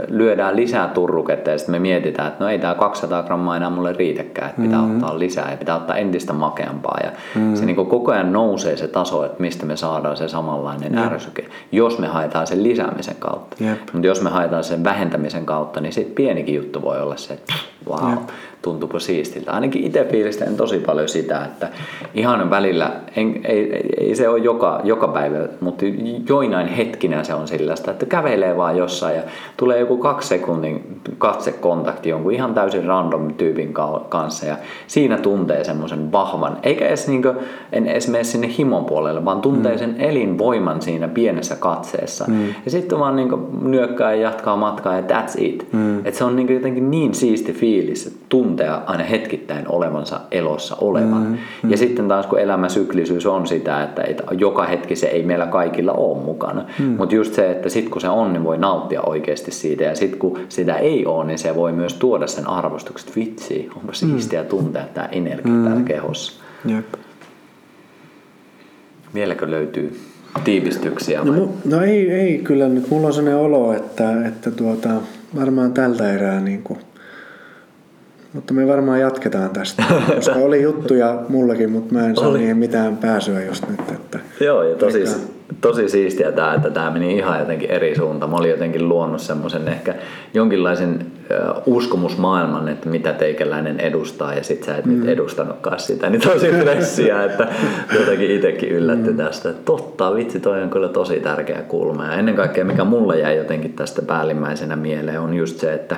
lyödään 0.08 0.56
lisää 0.56 0.88
turruketta 0.88 1.50
ja 1.50 1.58
sitten 1.58 1.76
me 1.76 1.80
mietitään, 1.80 2.28
että 2.28 2.44
no 2.44 2.50
ei 2.50 2.60
tämä 2.60 2.76
200 2.76 3.24
grammaa 3.24 3.58
enää 3.58 3.70
mulle 3.70 3.94
riitäkään, 3.94 4.50
että 4.50 4.62
pitää 4.62 4.82
mm. 4.82 4.96
ottaa 4.96 5.20
lisää 5.20 5.52
ja 5.52 5.58
pitää 5.58 5.76
ottaa 5.76 5.98
entistä 5.98 6.34
makeampaa. 6.34 6.98
Ja 7.04 7.12
mm. 7.36 7.56
se 7.56 7.66
niin 7.66 7.76
koko 7.76 8.12
ajan 8.12 8.34
nousee 8.34 8.78
se 8.78 8.88
taso, 8.88 9.26
että 9.26 9.42
mistä 9.42 9.66
me 9.66 9.78
saadaan 9.78 10.18
se 10.18 10.28
samanlainen 10.28 10.98
yep. 10.98 11.06
ärsyke, 11.06 11.46
jos 11.72 12.00
me 12.00 12.08
haetaan 12.08 12.48
sen 12.48 12.64
lisäämisen 12.64 13.16
kautta. 13.20 13.56
Mutta 13.94 14.08
jos 14.08 14.22
me 14.22 14.30
haetaan 14.30 14.64
sen 14.64 14.84
vähentämisen 14.84 15.46
kautta, 15.46 15.82
niin 15.82 15.94
sitten 15.94 16.16
pienikin 16.16 16.56
juttu 16.56 16.82
voi 16.82 17.02
olla 17.02 17.18
se, 17.18 17.34
että 17.34 17.54
wow, 17.90 18.14
tuntuuko 18.62 19.00
siistiltä. 19.00 19.52
Ainakin 19.52 19.84
itse 19.84 20.08
fiilistelen 20.12 20.58
tosi 20.58 20.80
paljon 20.80 21.10
sitä, 21.10 21.46
että 21.46 21.70
ihan 22.14 22.50
välillä, 22.50 22.92
en, 23.16 23.42
ei, 23.44 23.86
ei, 23.98 24.16
se 24.16 24.30
ole 24.30 24.40
joka, 24.40 24.82
joka 24.84 25.08
päivä, 25.08 25.38
mutta 25.60 25.86
joinain 26.30 26.68
hetkinä 26.68 27.24
se 27.24 27.34
on 27.34 27.48
sellaista, 27.48 27.92
että 27.92 28.06
kävelee 28.06 28.58
vaan 28.58 28.78
jossain 28.78 29.16
ja 29.16 29.22
tulee 29.58 29.80
joku 29.80 29.98
kaksi 29.98 30.28
sekunnin 30.28 31.02
katsekontakti 31.18 32.10
jonkun 32.10 32.34
ihan 32.34 32.54
täysin 32.54 32.86
random 32.86 33.34
tyypin 33.34 33.74
kanssa 34.10 34.46
ja 34.46 34.58
siinä 34.88 35.18
tuntee 35.18 35.64
semmoisen 35.64 36.12
vahvan, 36.12 36.58
eikä 36.64 36.88
edes, 36.88 37.08
niin 37.08 37.22
kuin, 37.22 37.38
en 37.72 37.88
edes 37.88 38.08
mene 38.08 38.24
sinne 38.24 38.50
himon 38.58 38.86
puolelle, 38.86 39.26
vaan 39.26 39.42
tuntee 39.42 39.72
mm. 39.72 39.80
sen 39.80 39.96
elinvoiman 40.00 40.82
siinä 40.82 41.08
pienessä 41.08 41.56
katseessa. 41.56 42.26
Mm. 42.28 42.48
Ja 42.66 42.72
sitten 42.72 43.00
vaan 43.00 43.16
niin 43.16 43.30
kuin, 43.30 43.72
nyökkää 43.72 44.14
ja 44.14 44.22
jatkaa 44.22 44.58
matkaa 44.58 44.96
ja 44.96 45.02
that's 45.02 45.34
it. 45.38 45.68
Mm. 45.72 46.06
Et 46.06 46.16
se 46.16 46.24
on 46.24 46.36
niin 46.36 46.48
kuin, 46.48 46.56
jotenkin 46.56 46.92
niin 46.92 47.14
siisti 47.14 47.54
fiilis, 47.54 48.08
että 48.08 48.20
tuntea 48.52 48.82
aina 48.86 49.04
hetkittäin 49.04 49.66
olevansa 49.68 50.20
elossa 50.32 50.76
olevan. 50.82 51.24
Mm, 51.24 51.38
mm. 51.64 51.72
Ja 51.72 51.78
sitten 51.78 52.08
taas 52.08 52.28
kun 52.28 52.40
elämäsyklisyys 52.40 53.26
on 53.26 53.48
sitä, 53.48 53.84
että 53.84 54.04
et 54.04 54.22
joka 54.32 54.64
hetki 54.64 54.96
se 54.96 55.08
ei 55.08 55.24
meillä 55.24 55.46
kaikilla 55.46 55.92
ole 55.92 56.24
mukana. 56.24 56.66
Mm. 56.80 56.86
Mutta 56.86 57.16
just 57.16 57.34
se, 57.34 57.52
että 57.52 57.70
sitten 57.70 57.92
kun 57.92 58.02
se 58.02 58.10
on, 58.10 58.34
niin 58.34 58.44
voi 58.44 58.58
nauttia 58.58 59.02
oikeasti 59.02 59.52
siitä. 59.52 59.84
Ja 59.84 59.96
sitten 59.96 60.20
kun 60.20 60.40
sitä 60.50 60.76
ei 60.76 61.06
ole, 61.06 61.26
niin 61.26 61.40
se 61.40 61.56
voi 61.56 61.72
myös 61.72 61.94
tuoda 61.94 62.28
sen 62.28 62.48
arvostukset. 62.48 63.16
Vitsi, 63.16 63.70
onpa 63.76 63.94
siistiä 63.94 64.44
mm. 64.44 64.50
tuntea 64.50 64.86
tämä 64.94 65.08
energia 65.12 65.54
mm. 65.54 65.64
täällä 65.64 65.84
kehossa. 65.84 66.44
Jep. 66.66 66.86
Vieläkö 69.14 69.52
löytyy 69.52 70.00
tiivistyksiä? 70.44 71.24
No, 71.24 71.50
no 71.66 71.82
ei, 71.82 72.12
ei 72.12 72.38
kyllä 72.38 72.68
nyt. 72.68 72.90
Mulla 72.90 73.08
on 73.08 73.14
sellainen 73.14 73.40
olo, 73.40 73.74
että, 73.74 74.26
että 74.28 74.52
tuota, 74.52 74.90
varmaan 75.40 75.74
tältä 75.74 76.14
erää 76.14 76.40
niin 76.40 76.64
kuin 76.64 76.80
mutta 78.34 78.54
me 78.54 78.68
varmaan 78.68 79.00
jatketaan 79.00 79.50
tästä, 79.50 79.84
koska 80.16 80.36
oli 80.36 80.62
juttuja 80.62 81.20
mullakin, 81.30 81.72
mutta 81.72 81.94
mä 81.94 82.06
en 82.06 82.16
saa 82.16 82.28
oli. 82.28 82.38
niihin 82.38 82.58
mitään 82.58 82.98
pääsyä 82.98 83.44
just 83.44 83.70
nyt. 83.70 83.80
Että 83.92 84.20
Joo, 84.40 84.64
ja 84.64 84.76
tosi, 84.76 85.04
tosi 85.62 85.90
siistiä 85.90 86.32
tämä, 86.32 86.54
että 86.54 86.70
tämä 86.70 86.92
meni 86.92 87.18
ihan 87.18 87.40
jotenkin 87.40 87.72
eri 87.72 87.96
suuntaan. 87.96 88.32
Mä 88.32 88.38
olin 88.38 88.52
jotenkin 88.52 88.90
luonut 88.90 89.22
semmoisen 89.22 89.68
ehkä 89.68 89.96
jonkinlaisen 90.34 91.06
uskomusmaailman, 91.66 92.68
että 92.68 92.90
mitä 92.90 93.14
teikäläinen 93.14 93.80
edustaa 93.80 94.34
ja 94.34 94.44
sit 94.44 94.64
sä 94.64 94.78
et 94.78 94.86
mm. 94.86 95.00
nyt 95.00 95.10
edustanutkaan 95.10 95.80
sitä, 95.80 96.10
niin 96.10 96.22
tosi 96.22 96.48
fressiä, 96.48 97.24
että 97.24 97.48
jotenkin 98.00 98.32
itsekin 98.32 98.70
yllätty 98.70 99.12
mm. 99.12 99.18
tästä. 99.18 99.54
Totta, 99.54 100.16
vitsi, 100.16 100.40
toi 100.40 100.64
on 100.64 100.70
kyllä 100.70 100.90
tosi 100.90 101.20
tärkeä 101.20 101.62
kulma. 101.62 102.06
Ja 102.06 102.14
ennen 102.14 102.36
kaikkea, 102.36 102.66
mikä 102.66 102.84
mulle 102.84 103.20
jäi 103.20 103.38
jotenkin 103.38 103.74
tästä 103.74 104.02
päällimmäisenä 104.02 104.76
mieleen, 104.76 105.20
on 105.20 105.34
just 105.34 105.58
se, 105.60 105.74
että 105.74 105.96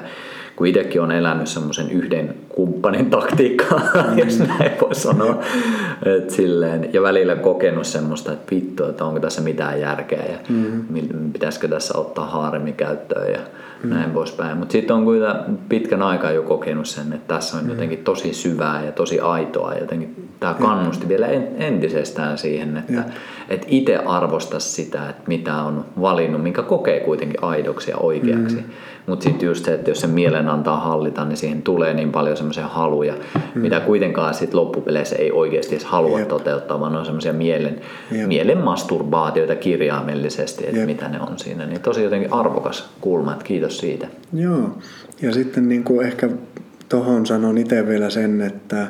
kun 0.56 0.68
itsekin 0.68 1.02
on 1.02 1.12
elänyt 1.12 1.48
semmoisen 1.48 1.92
yhden 1.92 2.36
kumppanin 2.50 3.10
taktiikkaa, 3.10 3.80
mm. 3.80 4.18
jos 4.26 4.40
näin 4.40 4.72
voi 4.82 4.96
sanoa. 4.96 5.40
Et 6.06 6.30
silleen, 6.30 6.94
ja 6.94 7.02
välillä 7.02 7.36
kokenut 7.36 7.86
semmoista, 7.86 8.34
että 8.34 8.56
vittu, 8.56 8.86
että 8.86 9.06
onko 9.06 9.20
tässä 9.20 9.42
mitään 9.42 9.82
järkeä 9.82 10.24
ja 10.26 10.38
mm. 10.50 11.34
pitäisikö 11.34 11.68
tässä 11.68 11.98
ottaa 11.98 12.26
haaremi 12.26 12.74
käyttöön 12.74 13.34
ja 13.34 13.40
mm. 13.84 13.90
näin 13.90 14.12
poispäin. 14.12 14.58
Mutta 14.58 14.72
sitten 14.72 14.96
on 14.96 15.06
kyllä 15.06 15.46
pitkän 15.70 16.02
aikaa 16.02 16.32
jo 16.32 16.42
kokenut 16.44 16.88
sen, 16.88 17.14
että 17.14 17.36
tässä 17.36 17.58
on 17.58 17.64
mm. 17.64 17.70
jotenkin 17.70 18.04
tosi 18.04 18.34
syvää 18.34 18.86
ja 18.86 18.92
tosi 18.92 19.20
aitoa. 19.20 19.74
Jotenkin 19.74 20.30
tämä 20.40 20.54
kannusti 20.54 21.08
vielä 21.08 21.28
entisestään 21.58 22.38
siihen, 22.38 22.78
että 22.78 23.04
et 23.50 23.66
itse 23.68 23.98
arvostaisi 23.98 24.70
sitä, 24.70 25.10
että 25.10 25.24
mitä 25.28 25.56
on 25.56 25.86
valinnut, 26.02 26.44
minkä 26.44 26.62
kokee 26.62 27.00
kuitenkin 27.00 27.44
aidoksi 27.44 27.92
ja 27.92 27.98
oikeaksi. 27.98 28.56
Mm. 28.56 28.64
Mutta 29.08 29.24
sitten 29.24 29.48
just 29.48 29.66
se, 29.66 29.74
että 29.74 29.92
jos 29.92 30.02
se 30.02 30.08
mielen 30.08 30.48
antaa 30.48 30.80
hallita, 30.80 31.26
niin 31.26 31.38
siihen 31.38 31.62
tulee 31.62 31.94
niin 31.94 32.12
paljon 32.12 32.38
semmoisia 32.38 32.68
haluja, 32.68 33.14
mm. 33.36 33.62
mitä 33.62 33.80
kuitenkaan 33.80 34.34
sit 34.34 34.54
loppupeleissä 34.54 35.16
ei 35.16 35.32
oikeasti 35.32 35.76
edes 35.76 35.86
halua 35.86 36.20
Jep. 36.20 36.28
toteuttaa, 36.28 36.80
vaan 36.80 36.96
on 36.96 37.06
semmoisia 37.06 37.34
mielen, 37.34 37.82
mielen 38.26 38.58
masturbaatioita 38.58 39.56
kirjaimellisesti, 39.56 40.64
että 40.66 40.78
Jep. 40.78 40.86
mitä 40.86 41.10
ne 41.10 41.20
on 41.22 41.40
siinä. 41.40 41.66
Niin 41.66 41.82
tosi 41.82 42.04
jotenkin 42.04 42.34
arvokas 42.34 42.90
kulma, 43.02 43.32
että 43.34 43.46
kiitos 43.46 43.78
siitä. 43.78 44.08
Joo, 44.34 44.78
ja 45.22 45.34
sitten 45.34 45.70
niin 45.70 45.84
kuin 45.84 46.08
ehkä 46.08 46.30
tuohon 46.90 47.26
sanon 47.26 47.58
itse 47.58 47.88
vielä 47.88 48.10
sen, 48.10 48.42
että 48.42 48.88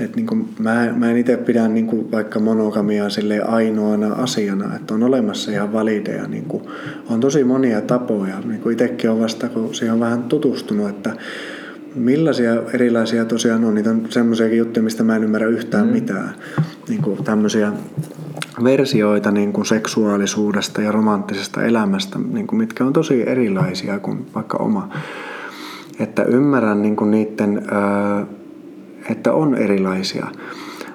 et 0.00 0.16
niin 0.16 0.26
kuin 0.26 0.48
mä, 0.58 0.94
mä 0.96 1.10
en 1.10 1.16
itse 1.16 1.36
pidä 1.36 1.68
niin 1.68 1.86
kuin 1.86 2.10
vaikka 2.10 2.40
monogamiaa 2.40 3.10
sille 3.10 3.40
ainoana 3.40 4.12
asiana, 4.12 4.76
että 4.76 4.94
on 4.94 5.02
olemassa 5.02 5.50
ihan 5.50 5.72
valideja. 5.72 6.26
Niin 6.26 6.44
kuin 6.44 6.62
on 7.10 7.20
tosi 7.20 7.44
monia 7.44 7.80
tapoja. 7.80 8.40
Niin 8.44 8.60
kuin 8.60 8.72
itsekin 8.72 9.10
on 9.10 9.20
vasta, 9.20 9.48
kun 9.48 9.74
siihen 9.74 9.94
on 9.94 10.00
vähän 10.00 10.22
tutustunut, 10.22 10.88
että 10.88 11.12
millaisia 11.94 12.62
erilaisia 12.74 13.24
tosiaan 13.24 13.64
on. 13.64 13.74
Niitä 13.74 13.90
on 13.90 14.06
semmoisiakin 14.08 14.58
juttuja, 14.58 14.82
mistä 14.82 15.02
mä 15.02 15.16
en 15.16 15.24
ymmärrä 15.24 15.48
yhtään 15.48 15.86
mm. 15.86 15.92
mitään. 15.92 16.34
Niin 16.88 17.02
kuin 17.02 17.24
tämmöisiä 17.24 17.72
versioita 18.64 19.30
niin 19.30 19.52
kuin 19.52 19.66
seksuaalisuudesta 19.66 20.82
ja 20.82 20.92
romanttisesta 20.92 21.64
elämästä, 21.64 22.18
niin 22.32 22.46
kuin 22.46 22.58
mitkä 22.58 22.84
on 22.84 22.92
tosi 22.92 23.28
erilaisia 23.28 23.98
kuin 23.98 24.26
vaikka 24.34 24.56
oma. 24.56 24.88
Että 25.98 26.22
ymmärrän 26.22 26.82
niin 26.82 26.96
kuin 26.96 27.10
niiden... 27.10 27.62
Öö, 27.72 28.39
että 29.10 29.32
on 29.32 29.54
erilaisia. 29.54 30.26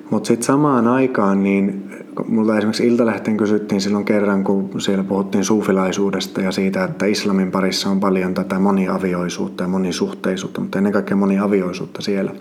Mutta 0.09 0.27
sitten 0.27 0.45
samaan 0.45 0.87
aikaan, 0.87 1.43
niin 1.43 1.89
mulla 2.27 2.57
esimerkiksi 2.57 2.87
Iltalehteen 2.87 3.37
kysyttiin 3.37 3.81
silloin 3.81 4.05
kerran, 4.05 4.43
kun 4.43 4.81
siellä 4.81 5.03
puhuttiin 5.03 5.43
suufilaisuudesta 5.43 6.41
ja 6.41 6.51
siitä, 6.51 6.83
että 6.83 7.05
islamin 7.05 7.51
parissa 7.51 7.89
on 7.89 7.99
paljon 7.99 8.33
tätä 8.33 8.59
moniavioisuutta 8.59 9.63
ja 9.63 9.67
monisuhteisuutta, 9.67 10.61
mutta 10.61 10.77
ennen 10.77 10.93
kaikkea 10.93 11.17
moniavioisuutta 11.17 12.01
siellä. 12.01 12.31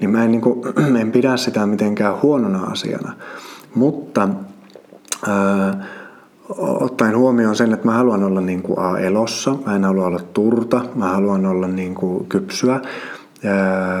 Niin 0.00 0.10
mä 0.10 0.24
en, 0.24 0.30
niin 0.30 0.40
kuin, 0.40 0.60
en 1.00 1.12
pidä 1.12 1.36
sitä 1.36 1.66
mitenkään 1.66 2.22
huonona 2.22 2.62
asiana. 2.62 3.12
Mutta 3.74 4.28
ää, 5.28 5.84
ottaen 6.58 7.18
huomioon 7.18 7.56
sen, 7.56 7.72
että 7.72 7.86
mä 7.86 7.92
haluan 7.92 8.22
olla 8.22 8.40
niin 8.40 8.62
kuin 8.62 8.78
A 8.78 8.98
elossa, 8.98 9.56
mä 9.66 9.76
en 9.76 9.84
halua 9.84 10.06
olla 10.06 10.20
turta, 10.32 10.84
mä 10.94 11.08
haluan 11.08 11.46
olla 11.46 11.68
niin 11.68 11.94
kuin 11.94 12.26
kypsyä, 12.26 12.80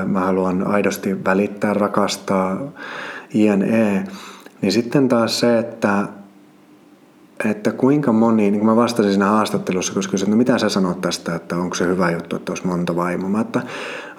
mä 0.06 0.20
haluan 0.20 0.66
aidosti 0.66 1.24
välittää, 1.24 1.74
rakastaa, 1.74 2.60
jne. 3.34 4.04
Niin 4.62 4.72
sitten 4.72 5.08
taas 5.08 5.40
se, 5.40 5.58
että, 5.58 6.08
että 7.44 7.72
kuinka 7.72 8.12
moni, 8.12 8.50
niin 8.50 8.60
kuin 8.60 8.66
mä 8.66 8.76
vastasin 8.76 9.12
siinä 9.12 9.26
haastattelussa, 9.26 9.94
koska 9.94 10.10
kysyin, 10.10 10.26
että 10.26 10.36
no 10.36 10.38
mitä 10.38 10.58
sä 10.58 10.68
sanot 10.68 11.00
tästä, 11.00 11.34
että 11.34 11.56
onko 11.56 11.74
se 11.74 11.86
hyvä 11.86 12.10
juttu, 12.10 12.36
että 12.36 12.52
olisi 12.52 12.66
monta 12.66 12.96
vaimoa. 12.96 13.30
Mä, 13.30 13.40
että 13.40 13.62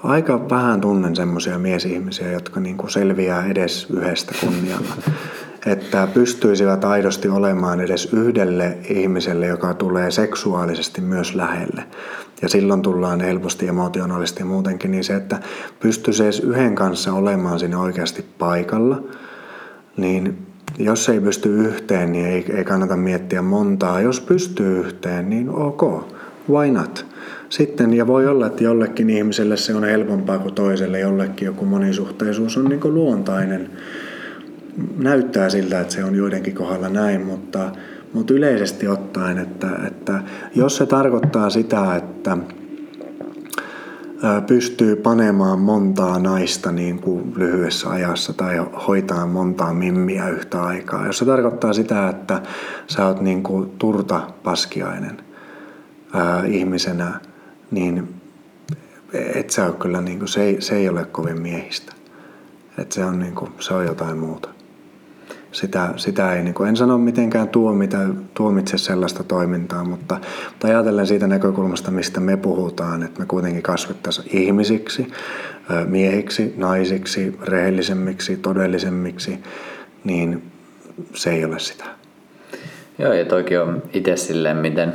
aika 0.03 0.49
vähän 0.49 0.81
tunnen 0.81 1.15
semmoisia 1.15 1.59
miesihmisiä, 1.59 2.31
jotka 2.31 2.59
niin 2.59 2.77
kuin 2.77 2.91
selviää 2.91 3.45
edes 3.45 3.87
yhdestä 3.89 4.35
kunnialla 4.41 4.95
että 5.65 6.07
pystyisivät 6.13 6.83
aidosti 6.83 7.29
olemaan 7.29 7.81
edes 7.81 8.13
yhdelle 8.13 8.77
ihmiselle, 8.89 9.47
joka 9.47 9.73
tulee 9.73 10.11
seksuaalisesti 10.11 11.01
myös 11.01 11.35
lähelle. 11.35 11.83
Ja 12.41 12.49
silloin 12.49 12.81
tullaan 12.81 13.21
helposti 13.21 13.67
emotionaalisesti 13.67 14.41
ja 14.41 14.45
muutenkin, 14.45 14.91
niin 14.91 15.03
se, 15.03 15.15
että 15.15 15.39
pystyisi 15.79 16.23
edes 16.23 16.39
yhden 16.39 16.75
kanssa 16.75 17.13
olemaan 17.13 17.59
siinä 17.59 17.79
oikeasti 17.79 18.25
paikalla, 18.39 19.03
niin 19.97 20.47
jos 20.79 21.09
ei 21.09 21.19
pysty 21.19 21.55
yhteen, 21.55 22.11
niin 22.11 22.25
ei, 22.25 22.45
ei 22.57 22.63
kannata 22.63 22.95
miettiä 22.95 23.41
montaa. 23.41 24.01
Jos 24.01 24.21
pystyy 24.21 24.79
yhteen, 24.79 25.29
niin 25.29 25.49
ok, 25.49 25.81
why 26.49 26.71
not? 26.71 27.05
Sitten, 27.49 27.93
ja 27.93 28.07
voi 28.07 28.27
olla, 28.27 28.47
että 28.47 28.63
jollekin 28.63 29.09
ihmiselle 29.09 29.57
se 29.57 29.75
on 29.75 29.83
helpompaa 29.83 30.39
kuin 30.39 30.55
toiselle, 30.55 30.99
jollekin 30.99 31.45
joku 31.45 31.65
monisuhteisuus 31.65 32.57
on 32.57 32.65
niin 32.65 32.93
luontainen 32.93 33.69
näyttää 34.97 35.49
siltä, 35.49 35.81
että 35.81 35.93
se 35.93 36.03
on 36.03 36.15
joidenkin 36.15 36.55
kohdalla 36.55 36.89
näin, 36.89 37.25
mutta, 37.25 37.71
mutta 38.13 38.33
yleisesti 38.33 38.87
ottaen, 38.87 39.37
että, 39.37 39.67
että 39.87 40.23
jos 40.55 40.77
se 40.77 40.85
tarkoittaa 40.85 41.49
sitä, 41.49 41.95
että 41.95 42.37
pystyy 44.47 44.95
panemaan 44.95 45.59
montaa 45.59 46.19
naista 46.19 46.71
niin 46.71 46.99
kuin 46.99 47.33
lyhyessä 47.35 47.89
ajassa 47.89 48.33
tai 48.33 48.57
hoitaa 48.87 49.25
montaa 49.25 49.73
mimmiä 49.73 50.29
yhtä 50.29 50.63
aikaa. 50.63 51.07
Jos 51.07 51.17
se 51.17 51.25
tarkoittaa 51.25 51.73
sitä, 51.73 52.09
että 52.09 52.41
sä 52.87 53.07
oot 53.07 53.21
niin 53.21 53.43
kuin 53.43 53.69
turta 53.69 54.21
paskiainen 54.43 55.17
ää, 56.13 56.45
ihmisenä, 56.45 57.19
niin 57.71 58.15
et 59.13 59.49
sä 59.49 59.73
kyllä, 59.79 60.01
niin 60.01 60.19
kuin, 60.19 60.29
se, 60.29 60.43
ei, 60.43 60.61
se 60.61 60.75
ei 60.75 60.89
ole 60.89 61.05
kovin 61.05 61.41
miehistä. 61.41 61.93
Et 62.77 62.91
se, 62.91 63.05
on, 63.05 63.19
niin 63.19 63.35
kuin, 63.35 63.51
se 63.59 63.73
on 63.73 63.85
jotain 63.85 64.17
muuta 64.17 64.49
sitä, 65.55 65.89
sitä 65.95 66.33
ei, 66.33 66.43
niin 66.43 66.53
kuin, 66.53 66.69
en 66.69 66.75
sano 66.75 66.97
mitenkään 66.97 67.49
tuomita, 67.49 67.97
tuomitse 68.33 68.77
sellaista 68.77 69.23
toimintaa, 69.23 69.83
mutta, 69.83 70.19
mutta 70.49 70.67
ajatellen 70.67 71.07
siitä 71.07 71.27
näkökulmasta, 71.27 71.91
mistä 71.91 72.19
me 72.19 72.37
puhutaan, 72.37 73.03
että 73.03 73.19
me 73.19 73.25
kuitenkin 73.25 73.63
kasvettaisiin 73.63 74.27
ihmisiksi, 74.37 75.07
miehiksi, 75.85 76.53
naisiksi, 76.57 77.39
rehellisemmiksi, 77.41 78.37
todellisemmiksi, 78.37 79.39
niin 80.03 80.51
se 81.13 81.29
ei 81.29 81.45
ole 81.45 81.59
sitä. 81.59 81.85
Joo, 82.99 83.13
ja 83.13 83.25
toki 83.25 83.57
on 83.57 83.83
itse 83.93 84.17
silleen, 84.17 84.57
miten 84.57 84.93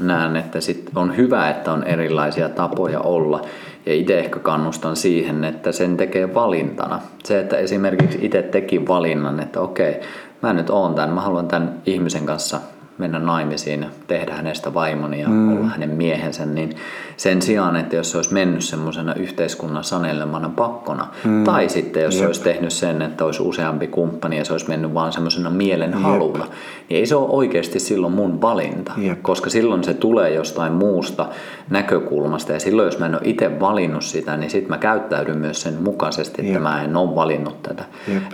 näen, 0.00 0.36
että 0.36 0.60
sit 0.60 0.90
on 0.94 1.16
hyvä, 1.16 1.50
että 1.50 1.72
on 1.72 1.84
erilaisia 1.84 2.48
tapoja 2.48 3.00
olla. 3.00 3.46
Ja 3.86 3.94
itse 3.94 4.18
ehkä 4.18 4.38
kannustan 4.38 4.96
siihen, 4.96 5.44
että 5.44 5.72
sen 5.72 5.96
tekee 5.96 6.34
valintana. 6.34 7.00
Se, 7.24 7.40
että 7.40 7.56
esimerkiksi 7.56 8.18
itse 8.22 8.42
teki 8.42 8.88
valinnan, 8.88 9.40
että 9.40 9.60
okei, 9.60 10.00
mä 10.42 10.52
nyt 10.52 10.70
oon 10.70 10.94
tämän, 10.94 11.10
mä 11.10 11.20
haluan 11.20 11.48
tämän 11.48 11.74
ihmisen 11.86 12.26
kanssa 12.26 12.60
mennä 12.98 13.18
naimisiin, 13.18 13.86
tehdä 14.06 14.34
hänestä 14.34 14.74
vaimoni 14.74 15.20
ja 15.20 15.28
mm. 15.28 15.56
olla 15.56 15.68
hänen 15.68 15.90
miehensä, 15.90 16.46
niin 16.46 16.76
sen 17.16 17.42
sijaan, 17.42 17.76
että 17.76 17.96
jos 17.96 18.10
se 18.10 18.18
olisi 18.18 18.34
mennyt 18.34 18.64
semmoisena 18.64 19.14
yhteiskunnan 19.14 19.84
sanelemana 19.84 20.50
pakkona, 20.56 21.06
mm. 21.24 21.44
tai 21.44 21.68
sitten 21.68 22.02
jos 22.02 22.14
Jep. 22.14 22.20
se 22.20 22.26
olisi 22.26 22.42
tehnyt 22.42 22.72
sen, 22.72 23.02
että 23.02 23.24
olisi 23.24 23.42
useampi 23.42 23.86
kumppani 23.86 24.38
ja 24.38 24.44
se 24.44 24.52
olisi 24.52 24.68
mennyt 24.68 24.94
vaan 24.94 25.12
semmoisena 25.12 25.50
mielen 25.50 25.94
halulla, 25.94 26.46
niin 26.88 26.98
ei 26.98 27.06
se 27.06 27.16
ole 27.16 27.28
oikeasti 27.30 27.80
silloin 27.80 28.12
mun 28.12 28.40
valinta, 28.40 28.92
Jep. 28.96 29.22
koska 29.22 29.50
silloin 29.50 29.84
se 29.84 29.94
tulee 29.94 30.34
jostain 30.34 30.72
muusta 30.72 31.28
näkökulmasta 31.70 32.52
ja 32.52 32.60
silloin 32.60 32.86
jos 32.86 32.98
mä 32.98 33.06
en 33.06 33.14
ole 33.14 33.22
itse 33.24 33.60
valinnut 33.60 34.04
sitä, 34.04 34.36
niin 34.36 34.50
sitten 34.50 34.70
mä 34.70 34.78
käyttäydyn 34.78 35.38
myös 35.38 35.62
sen 35.62 35.74
mukaisesti, 35.82 36.42
että 36.42 36.52
Jep. 36.52 36.62
mä 36.62 36.82
en 36.82 36.96
ole 36.96 37.14
valinnut 37.14 37.62
tätä. 37.62 37.84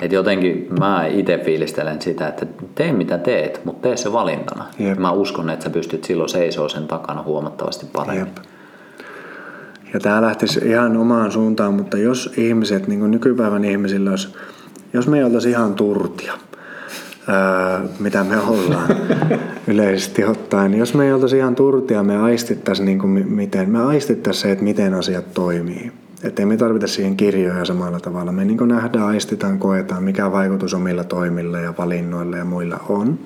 Että 0.02 0.14
jotenkin 0.14 0.68
mä 0.78 1.06
itse 1.06 1.38
fiilistelen 1.44 2.02
sitä, 2.02 2.28
että 2.28 2.46
tee 2.74 2.92
mitä 2.92 3.18
teet, 3.18 3.60
mutta 3.64 3.88
tee 3.88 3.96
se 3.96 4.12
valintana. 4.12 4.64
Jep. 4.78 4.98
Mä 4.98 5.12
uskon, 5.12 5.50
että 5.50 5.64
sä 5.64 5.70
pystyt 5.70 6.04
silloin 6.04 6.28
seisoo 6.28 6.68
sen 6.68 6.86
takana 6.88 7.22
huomattavasti 7.22 7.86
paremmin. 7.92 8.26
Jep. 8.26 8.57
Ja 9.94 10.00
tämä 10.00 10.22
lähtisi 10.22 10.60
ihan 10.64 10.96
omaan 10.96 11.32
suuntaan, 11.32 11.74
mutta 11.74 11.98
jos 11.98 12.32
ihmiset, 12.36 12.88
niin 12.88 13.00
kuin 13.00 13.10
nykypäivän 13.10 13.64
ihmisillä 13.64 14.10
olisi, 14.10 14.28
jos 14.92 15.08
me 15.08 15.18
ei 15.18 15.24
oltaisi 15.24 15.50
ihan 15.50 15.74
turtia, 15.74 16.32
ää, 17.28 17.80
mitä 18.00 18.24
me 18.24 18.40
ollaan 18.40 18.88
yleisesti 19.66 20.24
ottaen, 20.24 20.74
jos 20.74 20.94
me 20.94 21.06
ei 21.06 21.12
oltaisi 21.12 21.36
ihan 21.36 21.54
turtia, 21.54 22.02
me 22.02 22.16
aistittaisiin, 22.16 22.86
niin 22.86 22.98
kuin 22.98 23.32
miten, 23.32 23.70
me 23.70 23.82
aistittaisiin 23.82 24.42
se, 24.42 24.52
että 24.52 24.64
miten 24.64 24.94
asiat 24.94 25.34
toimii. 25.34 25.92
Että 26.22 26.46
me 26.46 26.56
tarvita 26.56 26.86
siihen 26.86 27.16
kirjoja 27.16 27.64
samalla 27.64 28.00
tavalla. 28.00 28.32
Me 28.32 28.44
niin 28.44 28.68
nähdään, 28.68 29.04
aistitaan, 29.04 29.58
koetaan, 29.58 30.02
mikä 30.02 30.32
vaikutus 30.32 30.74
omilla 30.74 31.04
toimilla 31.04 31.58
ja 31.58 31.74
valinnoilla 31.78 32.36
ja 32.36 32.44
muilla 32.44 32.80
on. 32.88 33.18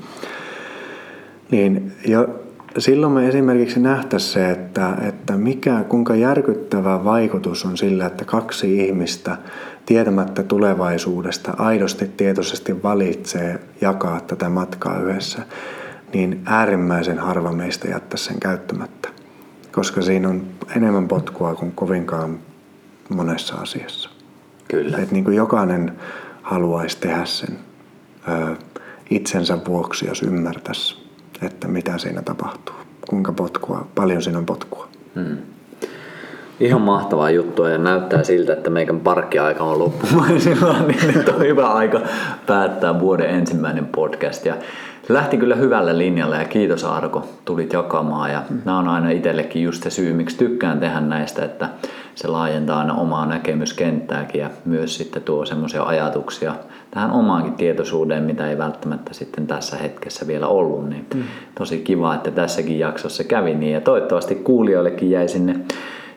Niin 1.51 1.93
jo, 2.07 2.43
silloin 2.79 3.13
me 3.13 3.29
esimerkiksi 3.29 3.81
nähtäisiin 3.81 4.33
se, 4.33 4.51
että, 4.51 4.97
että 5.33 5.45
mikä, 5.45 5.85
kuinka 5.89 6.15
järkyttävä 6.15 7.05
vaikutus 7.05 7.65
on 7.65 7.77
sillä, 7.77 8.07
että 8.07 8.25
kaksi 8.25 8.79
ihmistä 8.87 9.37
tietämättä 9.87 10.43
tulevaisuudesta 10.43 11.55
aidosti 11.59 12.09
tietoisesti 12.09 12.83
valitsee 12.83 13.61
jakaa 13.81 14.21
tätä 14.21 14.49
matkaa 14.49 15.01
yhdessä, 15.01 15.43
niin 16.15 16.43
äärimmäisen 16.45 17.19
harva 17.19 17.53
meistä 17.53 17.89
jättäisi 17.89 18.25
sen 18.25 18.41
käyttämättä. 18.41 19.09
Koska 19.73 20.03
siinä 20.03 20.29
on 20.29 20.47
enemmän 20.77 21.09
potkua 21.09 21.55
kuin 21.55 21.73
kovinkaan 21.73 22.39
monessa 23.09 23.55
asiassa. 23.55 24.11
Kyllä. 24.69 24.99
Et 24.99 25.11
niin 25.11 25.25
kuin 25.25 25.37
jokainen 25.37 25.93
haluaisi 26.43 26.99
tehdä 26.99 27.25
sen 27.25 27.59
ö, 28.29 28.57
itsensä 29.11 29.59
vuoksi, 29.69 30.07
jos 30.07 30.23
ymmärtäisi, 30.23 30.97
että 31.43 31.69
mitä 31.69 31.99
siinä 31.99 32.23
tapahtuu. 32.23 32.77
Kuinka 33.09 33.33
potkua, 33.33 33.87
paljon 33.95 34.23
siinä 34.23 34.39
on 34.39 34.47
potkua. 34.47 34.92
Hmm. 35.15 35.37
Ihan 36.61 36.81
mahtavaa 36.81 37.31
juttua 37.31 37.71
ja 37.71 37.79
näyttää 37.79 38.23
siltä, 38.23 38.53
että 38.53 38.71
meikän 38.71 39.01
parkkiaika 39.01 39.65
on 39.65 39.79
loppumaisillaan, 39.79 40.87
niin 40.89 41.15
nyt 41.15 41.29
on 41.29 41.41
hyvä 41.41 41.67
aika 41.67 42.01
päättää 42.47 43.01
vuoden 43.01 43.31
ensimmäinen 43.31 43.87
podcast. 43.87 44.47
Ja 44.47 44.55
lähti 45.09 45.37
kyllä 45.37 45.55
hyvällä 45.55 45.99
linjalla 45.99 46.37
ja 46.37 46.45
kiitos 46.45 46.85
Arko, 46.85 47.29
tulit 47.45 47.73
jakamaan 47.73 48.33
ja 48.33 48.43
mm. 48.51 48.63
nämä 48.65 48.79
on 48.79 48.89
aina 48.89 49.11
itsellekin 49.11 49.63
just 49.63 49.83
se 49.83 49.91
syy, 49.91 50.13
miksi 50.13 50.39
tykkään 50.39 50.81
tehdä 50.81 51.01
näistä, 51.01 51.45
että 51.45 51.69
se 52.15 52.29
laajentaa 52.29 52.79
aina 52.79 52.95
omaa 52.95 53.27
näkemyskenttääkin 53.27 54.41
ja 54.41 54.51
myös 54.65 54.97
sitten 54.97 55.23
tuo 55.23 55.45
semmoisia 55.45 55.83
ajatuksia 55.83 56.55
tähän 56.95 57.11
omaankin 57.11 57.55
tietoisuuteen, 57.55 58.23
mitä 58.23 58.51
ei 58.51 58.59
välttämättä 58.59 59.15
sitten 59.15 59.47
tässä 59.47 59.77
hetkessä 59.77 60.27
vielä 60.27 60.47
ollut. 60.47 60.89
Niin 60.89 61.07
mm. 61.15 61.23
Tosi 61.59 61.79
kiva, 61.79 62.15
että 62.15 62.31
tässäkin 62.31 62.79
jaksossa 62.79 63.25
kävi 63.25 63.55
niin 63.55 63.73
ja 63.73 63.81
toivottavasti 63.81 64.35
kuulijoillekin 64.35 65.11
jäi 65.11 65.29
sinne 65.29 65.57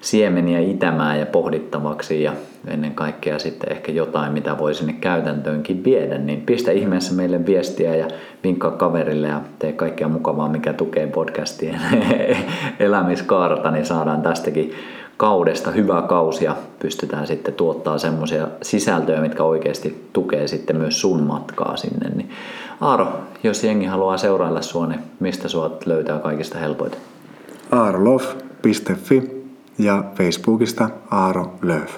siemeniä 0.02 0.60
itämään 0.60 1.20
ja 1.20 1.26
pohdittavaksi 1.26 2.24
ja 2.24 2.34
ennen 2.68 2.92
kaikkea 2.92 3.40
sitten 3.40 3.72
ehkä 3.72 3.92
jotain, 3.92 4.34
mitä 4.34 4.58
voi 4.58 4.74
sinne 4.74 4.94
käytäntöönkin 4.94 5.84
viedä, 5.84 6.18
niin 6.18 6.42
pistä 6.42 6.72
ihmeessä 6.72 7.14
meille 7.14 7.46
viestiä 7.46 7.96
ja 7.96 8.08
vinkkaa 8.44 8.72
kaverille 8.72 9.28
ja 9.28 9.42
tee 9.60 9.74
kaikkea 9.74 10.08
mukavaa, 10.08 10.50
mikä 10.50 10.74
tukee 10.74 11.08
podcastien 11.08 11.80
elämiskaarta, 12.80 13.72
niin 13.72 13.86
saadaan 13.86 14.22
tästäkin 14.22 14.74
kaudesta 15.18 15.72
hyvä 15.72 16.02
kausi 16.02 16.46
ja 16.46 16.56
pystytään 16.80 17.28
sitten 17.28 17.54
tuottaa 17.54 17.98
semmoisia 17.98 18.48
sisältöjä, 18.62 19.22
mitkä 19.22 19.44
oikeasti 19.44 20.10
tukee 20.14 20.48
sitten 20.48 20.78
myös 20.78 21.02
sun 21.02 21.24
matkaa 21.24 21.78
sinne. 21.78 22.10
Niin 22.10 22.30
Aaro, 22.82 23.08
jos 23.44 23.64
jengi 23.64 23.86
haluaa 23.86 24.18
seurailla 24.18 24.62
sua, 24.62 24.88
niin 24.88 25.00
mistä 25.20 25.48
sua 25.48 25.78
löytää 25.86 26.20
kaikista 26.20 26.58
helpoiten? 26.58 27.00
aarolof.fi 27.72 29.46
ja 29.80 30.04
Facebookista 30.16 30.90
Aaro 31.12 31.54
Löf. 31.62 31.96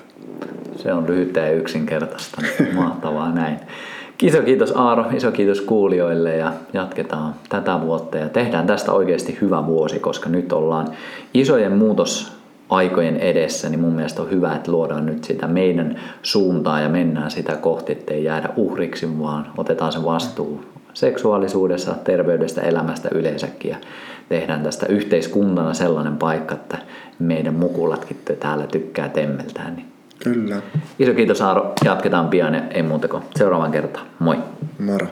Se 0.76 0.94
on 0.94 1.07
lyhyttä 1.07 1.39
ja 1.39 1.52
yksinkertaista. 1.52 2.41
Mahtavaa 2.73 3.31
näin. 3.31 3.60
Iso 4.22 4.41
kiitos 4.41 4.72
Aaro, 4.72 5.06
iso 5.14 5.31
kiitos 5.31 5.61
kuulijoille 5.61 6.35
ja 6.35 6.53
jatketaan 6.73 7.35
tätä 7.49 7.81
vuotta 7.81 8.18
ja 8.18 8.30
tehdään 8.30 8.68
tästä 8.68 8.91
oikeasti 8.91 9.38
hyvä 9.41 9.65
vuosi, 9.65 9.99
koska 9.99 10.30
nyt 10.30 10.53
ollaan 10.53 10.88
isojen 11.34 11.72
muutosaikojen 12.69 13.18
edessä, 13.18 13.69
niin 13.69 13.80
mun 13.80 13.94
mielestä 13.94 14.22
on 14.22 14.31
hyvä, 14.31 14.56
että 14.56 14.72
luodaan 14.72 15.06
nyt 15.06 15.23
sitä 15.23 15.48
meidän 15.48 15.99
suuntaa 16.22 16.81
ja 16.81 16.89
mennään 16.89 17.31
sitä 17.31 17.56
kohti, 17.56 17.91
ettei 17.91 18.23
jäädä 18.23 18.49
uhriksi, 18.56 19.19
vaan 19.19 19.48
otetaan 19.57 19.91
se 19.91 20.03
vastuu 20.03 20.64
seksuaalisuudessa, 20.94 21.95
terveydestä, 22.03 22.61
elämästä 22.61 23.10
yleensäkin 23.11 23.72
ja 23.72 23.77
tehdään 24.30 24.64
tästä 24.64 24.85
yhteiskuntana 24.85 25.73
sellainen 25.73 26.18
paikka, 26.18 26.56
että 26.56 26.77
meidän 27.19 27.53
mukulatkin 27.53 28.18
täällä 28.39 28.68
tykkää 28.68 29.10
temmeltää. 29.10 29.69
Niin 29.69 29.85
Kyllä. 30.23 30.61
Iso 30.99 31.14
kiitos 31.14 31.41
Aaro, 31.41 31.73
jatketaan 31.85 32.27
pian 32.27 32.53
ja 32.53 32.61
ei 32.72 32.84
muuta 32.84 33.07
kuin 33.07 33.23
seuraavan 33.35 33.72
kertaan. 33.72 34.06
Moi! 34.19 34.38
Moro! 34.80 35.07